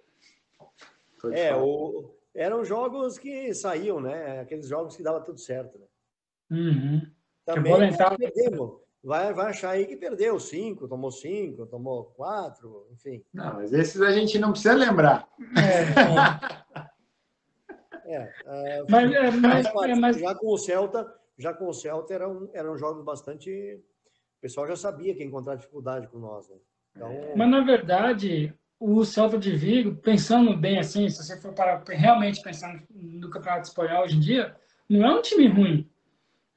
É, 1.34 1.55
o, 1.55 2.15
eram 2.34 2.63
jogos 2.63 3.17
que 3.19 3.53
saíam, 3.53 3.99
né? 3.99 4.39
Aqueles 4.39 4.67
jogos 4.67 4.95
que 4.95 5.03
dava 5.03 5.21
tudo 5.21 5.39
certo. 5.39 5.77
Né? 5.77 5.86
Uhum. 6.51 7.01
Também 7.45 7.84
entrava- 7.84 8.17
perdemos. 8.17 8.79
Vai, 9.03 9.34
vai 9.34 9.49
achar 9.49 9.71
aí 9.71 9.88
que 9.88 9.97
perdeu 9.97 10.39
5, 10.39 10.88
tomou 10.88 11.11
5, 11.11 11.65
tomou 11.65 12.05
4, 12.15 12.88
enfim. 12.91 13.23
Não, 13.34 13.55
mas 13.55 13.73
esses 13.73 13.99
a 13.99 14.11
gente 14.11 14.38
não 14.38 14.51
precisa 14.51 14.75
lembrar. 14.75 15.27
É, 15.57 16.82
É, 18.12 18.34
é, 18.45 18.84
mas, 18.89 19.12
é, 19.12 19.32
mas, 19.32 19.51
Faz 19.51 19.74
parte. 19.74 19.91
é, 19.91 19.95
mas 19.95 20.18
Já 20.20 20.36
com 20.36 20.47
o 20.47 20.57
Celta, 20.57 21.14
já 21.38 21.53
com 21.53 21.68
o 21.68 21.74
Celta 21.74 22.14
eram, 22.14 22.49
eram 22.53 22.78
jogos 22.78 23.03
bastante. 23.03 23.49
O 23.49 24.41
pessoal 24.41 24.68
já 24.68 24.76
sabia 24.76 25.14
que 25.14 25.22
ia 25.22 25.26
encontrar 25.26 25.55
dificuldade 25.55 26.07
com 26.07 26.20
nós, 26.20 26.49
né? 26.49 26.55
Então, 26.95 27.14
Mas, 27.36 27.49
na 27.49 27.62
verdade, 27.62 28.53
o 28.80 29.05
Celta 29.05 29.38
de 29.38 29.55
Vigo, 29.55 29.95
pensando 29.95 30.57
bem 30.57 30.80
assim, 30.80 31.07
se 31.09 31.24
você 31.24 31.39
for 31.39 31.53
para 31.53 31.84
realmente 31.89 32.41
pensar 32.41 32.84
no 32.89 33.30
Campeonato 33.30 33.68
Espanhol 33.68 34.03
hoje 34.03 34.18
em 34.18 34.20
dia, 34.20 34.55
não 34.89 35.05
é 35.05 35.16
um 35.16 35.22
time 35.22 35.47
ruim, 35.47 35.89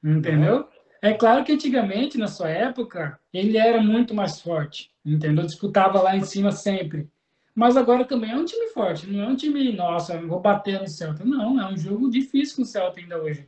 entendeu? 0.03 0.67
É 1.01 1.13
claro 1.13 1.43
que 1.43 1.53
antigamente, 1.53 2.17
na 2.17 2.27
sua 2.27 2.49
época, 2.49 3.19
ele 3.31 3.57
era 3.57 3.79
muito 3.79 4.13
mais 4.13 4.41
forte, 4.41 4.91
entendeu? 5.05 5.45
Disputava 5.45 6.01
lá 6.01 6.17
em 6.17 6.23
cima 6.23 6.51
sempre. 6.51 7.07
Mas 7.55 7.77
agora 7.77 8.03
também 8.03 8.31
é 8.31 8.35
um 8.35 8.43
time 8.43 8.67
forte, 8.67 9.07
não 9.09 9.23
é 9.23 9.27
um 9.27 9.35
time, 9.35 9.71
nossa, 9.71 10.19
vou 10.19 10.41
bater 10.41 10.81
no 10.81 10.87
Celta. 10.87 11.23
Não, 11.23 11.59
é 11.59 11.71
um 11.71 11.77
jogo 11.77 12.09
difícil 12.11 12.57
com 12.57 12.61
o 12.63 12.65
Celta 12.65 12.99
ainda 12.99 13.17
hoje. 13.17 13.47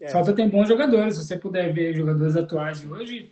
é, 0.00 0.06
O 0.06 0.10
Celta 0.10 0.32
tem 0.32 0.48
bons 0.48 0.66
jogadores, 0.68 1.14
se 1.16 1.24
você 1.24 1.38
puder 1.38 1.72
ver 1.72 1.94
jogadores 1.94 2.36
atuais 2.36 2.80
de 2.80 2.88
hoje, 2.88 3.30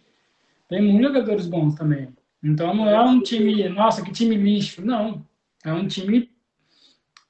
tem 0.69 0.81
muitos 0.81 1.09
jogadores 1.09 1.47
bons 1.47 1.75
também. 1.75 2.15
Então 2.41 2.73
não 2.73 2.89
é 2.89 3.01
um 3.03 3.21
time, 3.21 3.69
nossa, 3.69 4.03
que 4.03 4.13
time 4.13 4.37
lixo, 4.37 4.85
não. 4.85 5.27
É 5.65 5.73
um 5.73 5.89
time 5.89 6.31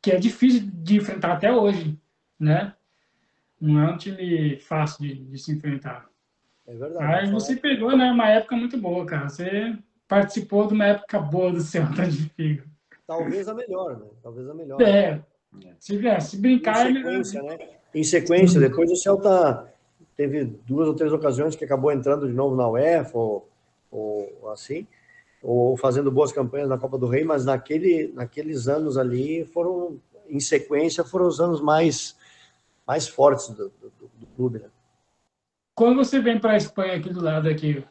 que 0.02 0.10
é 0.10 0.18
difícil 0.18 0.68
de 0.72 0.96
enfrentar 0.96 1.32
até 1.32 1.50
hoje, 1.50 1.98
né? 2.38 2.74
Não 3.58 3.80
é 3.80 3.90
um 3.90 3.96
time 3.96 4.56
fácil 4.58 5.02
de, 5.02 5.14
de 5.14 5.38
se 5.38 5.52
enfrentar. 5.52 6.06
É 6.66 6.74
verdade. 6.74 7.04
Mas 7.04 7.30
você 7.30 7.56
pegou, 7.56 7.96
né, 7.96 8.10
uma 8.10 8.28
época 8.28 8.56
muito 8.56 8.76
boa, 8.76 9.06
cara. 9.06 9.28
Você 9.28 9.76
participou 10.06 10.66
de 10.66 10.74
uma 10.74 10.86
época 10.86 11.18
boa 11.20 11.52
do 11.52 11.60
Celta 11.60 12.06
de 12.06 12.28
Figo. 12.30 12.71
Talvez 13.18 13.48
a 13.48 13.54
melhor, 13.54 13.98
né? 13.98 14.06
Talvez 14.22 14.48
a 14.48 14.54
melhor. 14.54 14.80
É. 14.80 15.20
Se, 15.78 16.00
se 16.20 16.36
brincar, 16.38 16.90
em 16.90 16.94
sequência, 16.94 17.42
né? 17.42 17.58
Em 17.94 18.04
sequência, 18.04 18.60
depois 18.60 18.90
o 18.90 18.96
Celta 18.96 19.72
teve 20.16 20.44
duas 20.44 20.88
ou 20.88 20.94
três 20.94 21.12
ocasiões 21.12 21.54
que 21.54 21.64
acabou 21.64 21.92
entrando 21.92 22.26
de 22.26 22.32
novo 22.32 22.56
na 22.56 22.68
UEFA 22.68 23.18
ou, 23.18 23.48
ou 23.90 24.50
assim, 24.50 24.86
ou 25.42 25.76
fazendo 25.76 26.10
boas 26.10 26.32
campanhas 26.32 26.68
na 26.68 26.78
Copa 26.78 26.96
do 26.96 27.06
Rei, 27.06 27.24
mas 27.24 27.44
naquele, 27.44 28.12
naqueles 28.14 28.68
anos 28.68 28.96
ali 28.96 29.44
foram, 29.44 29.98
em 30.28 30.40
sequência, 30.40 31.04
foram 31.04 31.26
os 31.26 31.40
anos 31.40 31.60
mais, 31.60 32.16
mais 32.86 33.08
fortes 33.08 33.48
do, 33.50 33.70
do, 33.80 33.92
do 34.18 34.26
clube, 34.36 34.58
né? 34.60 34.68
Quando 35.74 35.96
você 35.96 36.20
vem 36.20 36.38
para 36.38 36.52
a 36.52 36.56
Espanha 36.56 36.94
aqui 36.94 37.10
do 37.10 37.22
lado 37.22 37.48
aqui, 37.48 37.82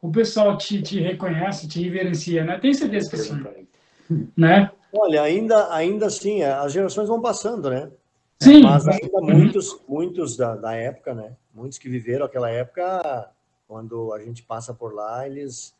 o 0.00 0.10
pessoal 0.10 0.58
te, 0.58 0.82
te 0.82 1.00
reconhece, 1.00 1.68
te 1.68 1.80
reverencia, 1.80 2.44
né? 2.44 2.58
Tem 2.58 2.74
certeza 2.74 3.08
que 3.08 3.16
sim, 3.16 3.42
né? 4.36 4.70
Olha, 4.92 5.22
ainda, 5.22 5.72
ainda 5.72 6.06
assim, 6.06 6.42
as 6.42 6.72
gerações 6.72 7.08
vão 7.08 7.20
passando, 7.20 7.70
né? 7.70 7.90
Sim. 8.40 8.62
Mas 8.62 8.86
ainda 8.88 9.20
muitos, 9.20 9.80
muitos 9.88 10.36
da, 10.36 10.56
da 10.56 10.74
época, 10.74 11.14
né? 11.14 11.36
Muitos 11.54 11.78
que 11.78 11.88
viveram 11.88 12.26
aquela 12.26 12.50
época, 12.50 13.30
quando 13.68 14.12
a 14.12 14.18
gente 14.18 14.42
passa 14.42 14.74
por 14.74 14.92
lá, 14.92 15.26
eles, 15.26 15.74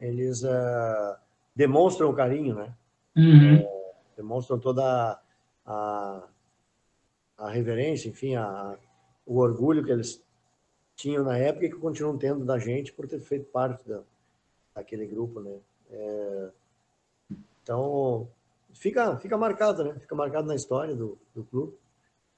eles 0.00 0.42
uh, 0.42 1.16
demonstram 1.54 2.10
o 2.10 2.14
carinho, 2.14 2.54
né? 2.54 2.72
Uhum. 3.16 3.60
Uh, 3.60 3.68
demonstram 4.16 4.58
toda 4.58 5.20
a, 5.66 6.22
a 7.36 7.50
reverência, 7.50 8.08
enfim, 8.08 8.36
a, 8.36 8.76
o 9.26 9.38
orgulho 9.38 9.84
que 9.84 9.92
eles 9.92 10.22
tinham 10.96 11.24
na 11.24 11.36
época 11.36 11.66
e 11.66 11.70
que 11.70 11.76
continuam 11.76 12.16
tendo 12.16 12.44
da 12.44 12.58
gente 12.58 12.92
por 12.92 13.06
ter 13.06 13.20
feito 13.20 13.46
parte 13.46 13.86
da, 13.88 14.00
daquele 14.74 15.06
grupo, 15.06 15.40
né? 15.40 15.56
É, 15.90 16.48
então, 17.62 18.28
fica, 18.72 19.16
fica 19.18 19.36
marcado, 19.36 19.84
né? 19.84 19.94
Fica 20.00 20.14
marcado 20.14 20.46
na 20.46 20.54
história 20.54 20.94
do, 20.94 21.18
do 21.34 21.44
clube. 21.44 21.74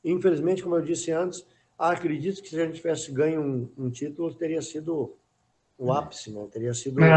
Infelizmente, 0.05 0.63
como 0.63 0.77
eu 0.77 0.83
disse 0.83 1.11
antes, 1.11 1.47
acredito 1.79 2.43
que 2.43 2.49
se 2.49 2.61
a 2.61 2.67
gente 2.67 2.77
tivesse 2.77 3.11
ganho 3.11 3.41
um, 3.41 3.85
um 3.87 3.91
título, 3.91 4.33
teria 4.35 4.61
sido 4.61 5.15
o 5.79 5.93
ápice, 5.93 6.31
né? 6.31 6.47
Teria 6.53 6.75
sido 6.75 7.03
é, 7.03 7.17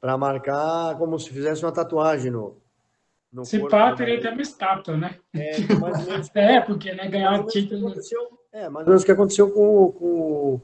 para 0.00 0.16
marcar 0.18 0.96
como 0.98 1.18
se 1.18 1.30
fizesse 1.30 1.64
uma 1.64 1.72
tatuagem 1.72 2.30
no, 2.30 2.56
no 3.32 3.44
se 3.44 3.58
pá, 3.68 3.94
teria 3.94 4.18
até 4.18 4.30
uma 4.30 4.42
estátua, 4.42 4.96
né? 4.96 5.16
É, 5.34 5.58
mais 5.80 6.06
menos, 6.06 6.30
é 6.34 6.60
porque 6.60 6.92
né, 6.92 7.08
ganhar 7.08 7.40
o 7.40 7.46
título. 7.46 7.92
É, 8.52 8.68
mais 8.68 8.86
ou 8.86 8.90
menos 8.90 9.02
o 9.02 9.06
que 9.06 9.12
aconteceu 9.12 9.50
com, 9.50 9.92
com, 9.92 10.60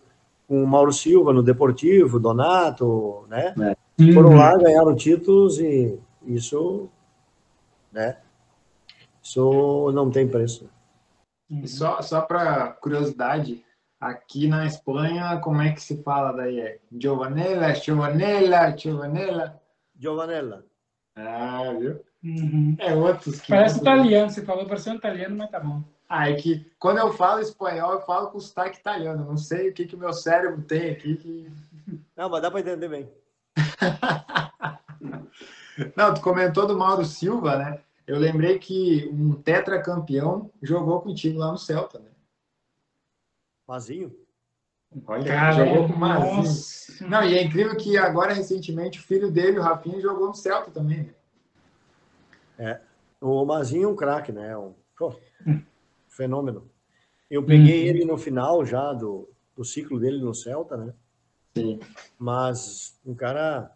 com 0.47 0.63
o 0.63 0.67
Mauro 0.67 0.93
Silva 0.93 1.33
no 1.33 1.43
Deportivo, 1.43 2.21
Donato, 2.21 3.25
né? 3.29 3.55
É. 3.61 3.86
Foram 4.13 4.31
uhum. 4.31 4.37
lá, 4.37 4.57
ganharam 4.59 4.95
títulos 4.95 5.59
e 5.59 5.99
isso, 6.27 6.89
né? 7.91 8.19
Isso 9.23 9.91
não 9.93 10.11
tem 10.11 10.29
preço. 10.29 10.69
E 11.49 11.67
só, 11.67 12.03
só 12.03 12.21
para 12.21 12.73
curiosidade, 12.73 13.65
aqui 14.01 14.49
na 14.49 14.67
Espanha, 14.67 15.39
como 15.41 15.63
é 15.63 15.73
que 15.73 15.81
se 15.81 16.03
fala 16.03 16.33
daí? 16.33 16.61
É 16.61 16.79
Giovanella, 16.93 17.75
Giovanella, 17.75 18.77
Giovanella? 18.77 19.61
Giovanella. 19.99 20.65
Ah, 21.17 21.73
viu? 21.79 22.01
Uhum. 22.23 22.77
É 22.79 22.95
outros 22.95 23.41
que. 23.41 23.49
Parece 23.49 23.79
italiano, 23.79 24.31
você 24.31 24.45
falou 24.45 24.67
parecendo 24.67 24.99
italiano, 24.99 25.37
mas 25.37 25.51
tá 25.51 25.61
bom. 25.61 25.83
Ah, 26.09 26.31
é 26.31 26.35
que 26.35 26.71
quando 26.79 26.99
eu 26.99 27.13
falo 27.13 27.41
espanhol, 27.41 27.95
eu 27.95 28.01
falo 28.03 28.29
com 28.29 28.39
sotaque 28.39 28.79
italiano. 28.79 29.25
Não 29.25 29.37
sei 29.37 29.71
o 29.71 29.73
que, 29.73 29.87
que 29.87 29.97
o 29.97 29.99
meu 29.99 30.13
cérebro 30.13 30.63
tem 30.63 30.91
aqui. 30.91 31.17
Que... 31.17 31.51
Não, 32.17 32.29
mas 32.29 32.43
dá 32.43 32.51
para 32.51 32.61
entender 32.61 32.89
bem. 32.89 33.09
Não, 35.95 36.15
tu 36.15 36.21
comentou 36.21 36.67
do 36.67 36.77
Mauro 36.77 37.05
Silva, 37.05 37.57
né? 37.57 37.81
Eu 38.07 38.19
lembrei 38.19 38.59
que 38.59 39.09
um 39.13 39.33
tetracampeão 39.35 40.51
jogou 40.63 41.01
contigo 41.01 41.39
lá 41.39 41.51
no 41.51 41.59
Celta, 41.59 41.99
né? 41.99 42.11
Mazinho? 43.67 44.15
Olha, 45.07 45.25
Cara, 45.25 45.53
jogou 45.53 45.89
com 45.89 45.95
o 45.95 45.99
Mazinho. 45.99 47.11
Não, 47.11 47.25
e 47.25 47.37
é 47.37 47.43
incrível 47.43 47.77
que 47.77 47.99
agora, 47.99 48.33
recentemente, 48.33 49.01
o 49.01 49.03
filho 49.03 49.31
dele, 49.31 49.59
o 49.59 49.63
Rafinha, 49.63 50.01
jogou 50.01 50.29
no 50.29 50.35
Celta 50.35 50.71
também. 50.71 51.03
Né? 51.03 51.15
É. 52.59 52.81
O 53.21 53.45
Mazinho 53.45 53.89
é 53.89 53.93
um 53.93 53.97
craque, 53.97 54.31
né? 54.31 54.57
Um 54.57 54.73
pô, 54.97 55.15
fenômeno. 56.09 56.71
Eu 57.29 57.45
peguei 57.45 57.83
uhum. 57.83 57.89
ele 57.89 58.05
no 58.05 58.17
final 58.17 58.65
já 58.65 58.93
do, 58.93 59.29
do 59.57 59.65
ciclo 59.65 59.99
dele 59.99 60.21
no 60.21 60.33
Celta, 60.33 60.77
né? 60.77 60.95
Sim. 61.61 61.81
Mas 62.19 62.99
um 63.05 63.15
cara, 63.15 63.71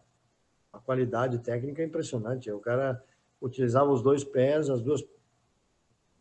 a 0.72 0.78
qualidade 0.78 1.38
técnica 1.38 1.82
é 1.82 1.86
impressionante. 1.86 2.50
O 2.50 2.60
cara 2.60 3.02
utilizava 3.40 3.90
os 3.90 4.02
dois 4.02 4.22
pés, 4.22 4.68
as 4.68 4.82
duas, 4.82 5.02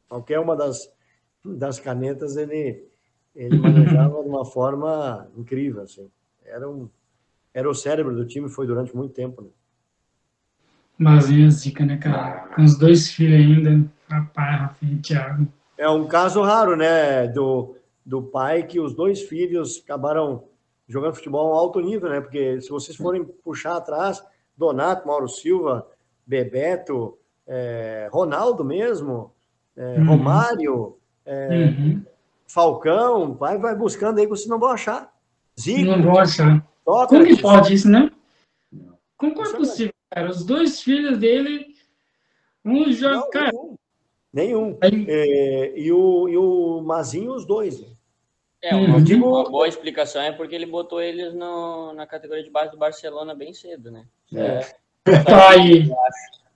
qualquer 0.07 0.39
uma 0.39 0.55
das, 0.55 0.89
das 1.43 1.80
canetas 1.80 2.38
ele 2.38 2.88
ele 3.36 3.57
manejava 3.60 4.24
de 4.24 4.30
uma 4.30 4.45
forma 4.45 5.30
incrível, 5.36 5.84
assim. 5.84 6.10
Era 6.45 6.70
um 6.70 6.89
era 7.53 7.70
o 7.70 7.76
cérebro 7.76 8.16
do 8.16 8.26
time, 8.26 8.47
foi 8.47 8.66
durante 8.66 8.95
muito 8.95 9.14
tempo, 9.14 9.41
né? 9.41 9.49
Mazinha 10.97 11.49
zica, 11.49 11.86
né, 11.86 11.97
cara? 11.97 12.47
Com 12.55 12.64
os 12.64 12.78
dois 12.78 13.10
filhos 13.12 13.39
ainda, 13.39 13.89
rapaz, 14.07 14.62
Rafinha 14.62 14.93
e 14.93 14.99
Thiago. 14.99 15.47
É 15.78 15.89
um 15.89 16.07
caso 16.07 16.41
raro, 16.41 16.76
né, 16.76 17.28
do, 17.28 17.76
do 18.05 18.22
pai 18.22 18.64
que 18.64 18.80
os 18.80 18.93
dois 18.93 19.22
filhos 19.22 19.82
acabaram 19.84 20.49
jogando 20.90 21.16
futebol 21.16 21.54
a 21.54 21.58
alto 21.58 21.80
nível, 21.80 22.10
né? 22.10 22.20
Porque 22.20 22.60
se 22.60 22.70
vocês 22.70 22.98
forem 22.98 23.24
puxar 23.24 23.78
atrás, 23.78 24.22
Donato, 24.58 25.08
Mauro 25.08 25.30
Silva, 25.30 25.88
Bebeto, 26.26 27.18
é, 27.48 28.10
Ronaldo 28.12 28.66
mesmo, 28.66 29.32
é, 29.78 30.00
uhum. 30.00 30.08
Romário, 30.08 30.98
é, 31.26 31.48
uhum. 31.66 32.04
Falcão, 32.48 33.36
vai, 33.36 33.58
vai 33.58 33.76
buscando 33.76 34.18
aí 34.18 34.26
que 34.26 34.32
vocês 34.32 34.50
não 34.50 34.60
vão 34.60 34.72
achar. 34.72 35.14
Zico, 35.58 35.86
não 35.86 36.02
vão 36.02 36.18
achar. 36.18 36.66
Como 36.84 37.24
que 37.24 37.40
pode 37.40 37.74
isso, 37.74 37.88
né? 37.88 38.12
Como 39.16 39.42
é 39.46 39.52
possível? 39.54 39.94
cara. 40.10 40.30
Os 40.30 40.44
dois 40.44 40.82
filhos 40.82 41.18
dele, 41.18 41.68
um 42.66 42.92
já. 42.92 43.22
cara, 43.28 43.52
nenhum. 44.34 44.78
nenhum. 44.82 45.06
É, 45.08 45.80
e, 45.80 45.92
o, 45.92 46.28
e 46.28 46.38
o 46.38 46.82
Mazinho, 46.82 47.34
os 47.34 47.46
dois. 47.46 47.86
É, 48.62 48.76
uma, 48.76 48.97
uhum. 48.97 49.03
digo, 49.03 49.28
uma 49.28 49.49
boa 49.49 49.68
explicação 49.68 50.22
é 50.22 50.32
porque 50.32 50.53
ele 50.53 50.66
botou 50.66 51.01
eles 51.01 51.34
no, 51.34 51.93
na 51.93 52.05
categoria 52.05 52.43
de 52.43 52.49
base 52.49 52.72
do 52.72 52.78
Barcelona 52.78 53.34
bem 53.34 53.53
cedo, 53.53 53.89
né? 53.89 54.05
É. 54.34 54.60
é. 55.12 55.24
Tá 55.24 55.51
aí. 55.51 55.88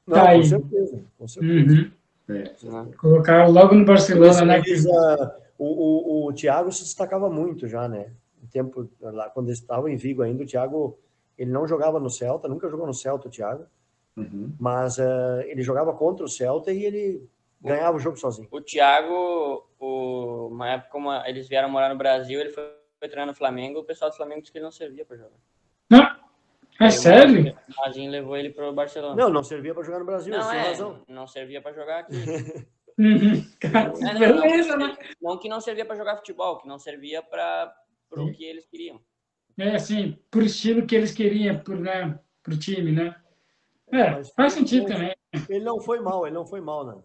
Não, 0.05 0.15
tá 0.15 0.21
com 0.21 0.27
aí. 0.27 0.45
certeza. 0.45 1.03
Com 1.17 1.27
certeza. 1.27 1.73
Uhum. 1.73 1.91
É. 2.35 2.95
Colocaram 2.97 3.51
logo 3.51 3.73
no 3.73 3.85
Barcelona, 3.85 4.45
né? 4.45 4.59
Eles, 4.65 4.85
uh, 4.85 5.31
o, 5.57 5.65
o, 5.65 6.27
o 6.27 6.33
Thiago 6.33 6.71
se 6.71 6.83
destacava 6.83 7.29
muito 7.29 7.67
já, 7.67 7.87
né? 7.87 8.11
O 8.43 8.47
tempo 8.47 8.89
lá, 9.01 9.29
quando 9.29 9.47
eles 9.47 9.59
estavam 9.59 9.87
em 9.87 9.95
Vigo 9.95 10.21
ainda, 10.21 10.43
o 10.43 10.45
Thiago 10.45 10.97
ele 11.37 11.51
não 11.51 11.67
jogava 11.67 11.99
no 11.99 12.09
Celta, 12.09 12.47
nunca 12.47 12.69
jogou 12.69 12.85
no 12.85 12.93
Celta, 12.93 13.27
o 13.27 13.31
Thiago. 13.31 13.65
Uhum. 14.15 14.51
Mas 14.59 14.97
uh, 14.97 15.41
ele 15.45 15.63
jogava 15.63 15.93
contra 15.93 16.25
o 16.25 16.29
Celta 16.29 16.71
e 16.71 16.83
ele 16.83 17.27
ganhava 17.63 17.97
o 17.97 17.99
jogo 17.99 18.17
sozinho. 18.17 18.47
O 18.51 18.61
Thiago, 18.61 19.65
o, 19.79 20.47
uma 20.51 20.69
época, 20.69 20.97
uma, 20.97 21.27
eles 21.27 21.47
vieram 21.47 21.69
morar 21.69 21.89
no 21.89 21.97
Brasil, 21.97 22.39
ele 22.39 22.49
foi, 22.49 22.63
foi 22.99 23.07
treinar 23.07 23.27
no 23.27 23.33
Flamengo, 23.33 23.79
o 23.79 23.85
pessoal 23.85 24.11
do 24.11 24.17
Flamengo 24.17 24.41
disse 24.41 24.51
que 24.51 24.57
ele 24.57 24.65
não 24.65 24.71
servia 24.71 25.05
para 25.05 25.17
jogar. 25.17 25.37
Não? 25.89 26.03
É 26.79 26.85
Aí, 26.85 26.91
sério? 26.91 27.55
O 27.69 27.81
Mazinho 27.81 28.11
levou 28.11 28.35
ele 28.35 28.49
para 28.49 28.69
o 28.69 28.73
Barcelona. 28.73 29.15
Não, 29.15 29.29
não 29.29 29.43
servia 29.43 29.73
para 29.73 29.83
jogar 29.83 29.99
no 29.99 30.05
Brasil, 30.05 30.35
não, 30.35 30.51
é, 30.51 30.69
razão. 30.69 31.01
Não 31.07 31.27
servia 31.27 31.61
para 31.61 31.73
jogar 31.73 31.99
aqui. 31.99 32.13
Uhum. 32.95 33.43
é, 33.59 34.13
não, 34.13 34.19
Beleza, 34.19 34.77
não, 34.77 34.87
né? 34.89 34.97
Não 35.19 35.39
que 35.39 35.49
não 35.49 35.59
servia 35.59 35.83
para 35.83 35.95
jogar 35.95 36.17
futebol, 36.17 36.59
que 36.59 36.67
não 36.67 36.77
servia 36.77 37.23
para 37.23 37.75
o 38.11 38.31
que 38.31 38.45
eles 38.45 38.67
queriam. 38.67 39.01
É, 39.57 39.75
assim, 39.75 40.15
por 40.29 40.43
estilo 40.43 40.85
que 40.85 40.95
eles 40.95 41.11
queriam, 41.11 41.57
por, 41.57 41.75
né, 41.75 42.19
pro 42.43 42.55
time, 42.55 42.91
né? 42.91 43.15
É, 43.91 44.11
Mas 44.11 44.29
faz 44.31 44.53
sentido 44.53 44.85
ele, 44.85 44.93
também. 44.93 45.15
Ele 45.49 45.65
não 45.65 45.79
foi 45.79 45.99
mal, 46.01 46.27
ele 46.27 46.35
não 46.35 46.45
foi 46.45 46.61
mal, 46.61 46.85
né? 46.85 47.01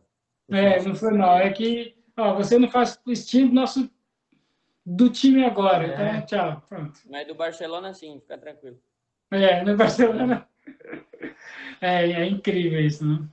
É, 0.50 0.82
não 0.82 0.94
foi 0.94 1.12
mal. 1.12 1.38
É 1.38 1.50
que, 1.50 1.94
ó, 2.16 2.34
você 2.34 2.58
não 2.58 2.70
faz 2.70 3.00
o 3.06 3.12
estilo 3.12 3.52
nosso 3.52 3.90
do 4.84 5.10
time 5.10 5.44
agora, 5.44 5.86
é. 5.86 6.16
então 6.16 6.26
tchau, 6.26 6.62
pronto. 6.68 7.00
Mas 7.10 7.26
do 7.26 7.34
Barcelona, 7.34 7.92
sim, 7.92 8.18
fica 8.20 8.38
tranquilo. 8.38 8.78
É, 9.30 9.62
no 9.62 9.76
Barcelona. 9.76 10.46
É, 11.80 12.10
é 12.10 12.26
incrível 12.26 12.80
isso, 12.80 13.06
né? 13.06 13.24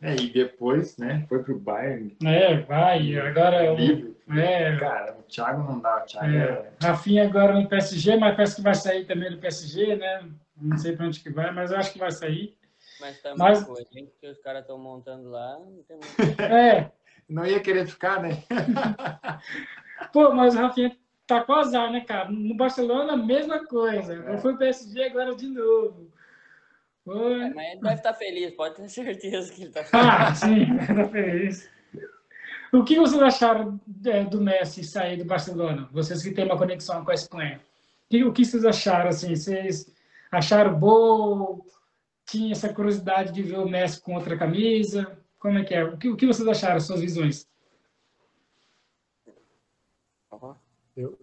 É, 0.00 0.14
e 0.16 0.30
depois, 0.30 0.96
né, 0.98 1.24
foi 1.28 1.42
pro 1.42 1.58
Bayern. 1.58 2.16
É, 2.24 2.56
vai, 2.60 3.16
agora 3.16 3.64
é 3.64 3.74
livre. 3.74 4.16
É, 4.36 4.76
cara, 4.76 5.16
o 5.18 5.22
Thiago 5.22 5.62
não 5.62 5.80
dá, 5.80 6.02
o 6.02 6.06
Thiago 6.06 6.26
é. 6.26 6.38
é... 6.38 6.72
Rafinha 6.80 7.24
agora 7.24 7.54
no 7.54 7.68
PSG, 7.68 8.16
mas 8.16 8.34
parece 8.34 8.56
que 8.56 8.62
vai 8.62 8.74
sair 8.74 9.04
também 9.04 9.30
do 9.30 9.38
PSG, 9.38 9.96
né? 9.96 10.28
Não 10.56 10.76
sei 10.76 10.96
para 10.96 11.06
onde 11.06 11.20
que 11.20 11.30
vai, 11.30 11.52
mas 11.52 11.70
eu 11.70 11.78
acho 11.78 11.92
que 11.92 11.98
vai 11.98 12.10
sair. 12.10 12.56
Mas 13.02 13.20
também, 13.20 13.38
mas... 13.38 13.64
que 14.20 14.28
os 14.28 14.38
caras 14.38 14.62
estão 14.62 14.78
montando 14.78 15.28
lá, 15.28 15.58
não 15.58 15.82
tem 15.82 15.96
muito... 15.96 16.40
É. 16.40 16.90
Não 17.28 17.44
ia 17.44 17.60
querer 17.60 17.86
ficar, 17.86 18.22
né? 18.22 18.42
pô, 20.12 20.32
mas 20.32 20.54
o 20.54 20.58
Rafinha 20.58 20.96
tá 21.26 21.42
com 21.42 21.52
azar, 21.52 21.90
né, 21.90 22.02
cara? 22.02 22.30
No 22.30 22.56
Barcelona, 22.56 23.16
mesma 23.16 23.66
coisa. 23.66 24.14
É. 24.30 24.38
Foi 24.38 24.54
o 24.54 24.58
PSG 24.58 25.02
agora 25.04 25.34
de 25.34 25.48
novo. 25.48 26.12
Foi. 27.04 27.42
É, 27.42 27.50
mas 27.50 27.72
ele 27.72 27.80
deve 27.80 27.94
estar 27.94 28.12
tá 28.12 28.18
feliz, 28.18 28.54
pode 28.54 28.76
ter 28.76 28.88
certeza 28.88 29.52
que 29.52 29.62
ele 29.62 29.68
está 29.70 29.82
feliz. 29.82 30.06
Ah, 30.06 30.34
sim, 30.34 30.78
estar 30.78 31.08
feliz. 31.08 31.70
O 32.72 32.84
que 32.84 32.98
vocês 32.98 33.20
acharam 33.20 33.80
é, 34.06 34.24
do 34.24 34.40
Messi 34.40 34.84
sair 34.84 35.16
do 35.16 35.24
Barcelona? 35.24 35.88
Vocês 35.92 36.22
que 36.22 36.30
têm 36.30 36.46
uma 36.46 36.56
conexão 36.56 37.04
com 37.04 37.10
a 37.10 37.14
Espanha. 37.14 37.60
O 38.26 38.32
que 38.32 38.44
vocês 38.44 38.64
acharam? 38.64 39.08
Assim, 39.08 39.34
vocês 39.34 39.92
acharam 40.30 40.78
bom? 40.78 41.64
Tinha 42.26 42.52
essa 42.52 42.72
curiosidade 42.72 43.32
de 43.32 43.42
ver 43.42 43.58
o 43.58 43.68
Messi 43.68 44.00
com 44.00 44.14
outra 44.14 44.36
camisa? 44.36 45.18
Como 45.38 45.58
é 45.58 45.64
que 45.64 45.74
é? 45.74 45.84
O 45.84 45.98
que, 45.98 46.08
o 46.08 46.16
que 46.16 46.26
vocês 46.26 46.46
acharam, 46.46 46.80
suas 46.80 47.00
visões? 47.00 47.50
Eu, 50.96 51.18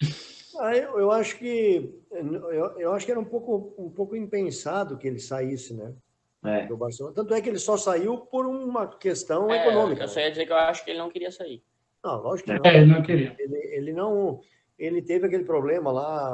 ah, 0.60 0.76
eu, 0.76 0.98
eu, 0.98 1.10
acho 1.10 1.38
que 1.38 1.92
eu, 2.10 2.78
eu, 2.78 2.92
acho 2.92 3.04
que 3.04 3.12
era 3.12 3.20
um 3.20 3.24
pouco 3.24 3.74
um 3.78 3.90
pouco 3.90 4.16
impensado 4.16 4.96
que 4.96 5.06
ele 5.06 5.20
saísse, 5.20 5.74
né? 5.74 5.94
É. 6.42 6.66
Do 6.66 6.76
Barcelona. 6.76 7.14
Tanto 7.14 7.34
é 7.34 7.40
que 7.40 7.50
ele 7.50 7.58
só 7.58 7.76
saiu 7.76 8.16
por 8.16 8.46
uma 8.46 8.86
questão 8.86 9.52
é, 9.52 9.60
econômica. 9.60 10.04
Eu 10.04 10.08
só 10.08 10.20
ia 10.20 10.30
dizer 10.30 10.46
que 10.46 10.52
eu 10.52 10.56
acho 10.56 10.82
que 10.82 10.90
ele 10.90 10.98
não 10.98 11.10
queria 11.10 11.30
sair. 11.30 11.62
Não, 12.02 12.22
lógico 12.22 12.50
que 12.50 12.58
não. 12.58 12.70
É, 12.70 12.76
ele 12.78 12.92
não 12.92 13.02
queria. 13.02 13.36
Ele, 13.38 13.56
ele 13.56 13.92
não. 13.92 14.40
Ele 14.78 15.02
teve 15.02 15.26
aquele 15.26 15.44
problema 15.44 15.92
lá 15.92 16.30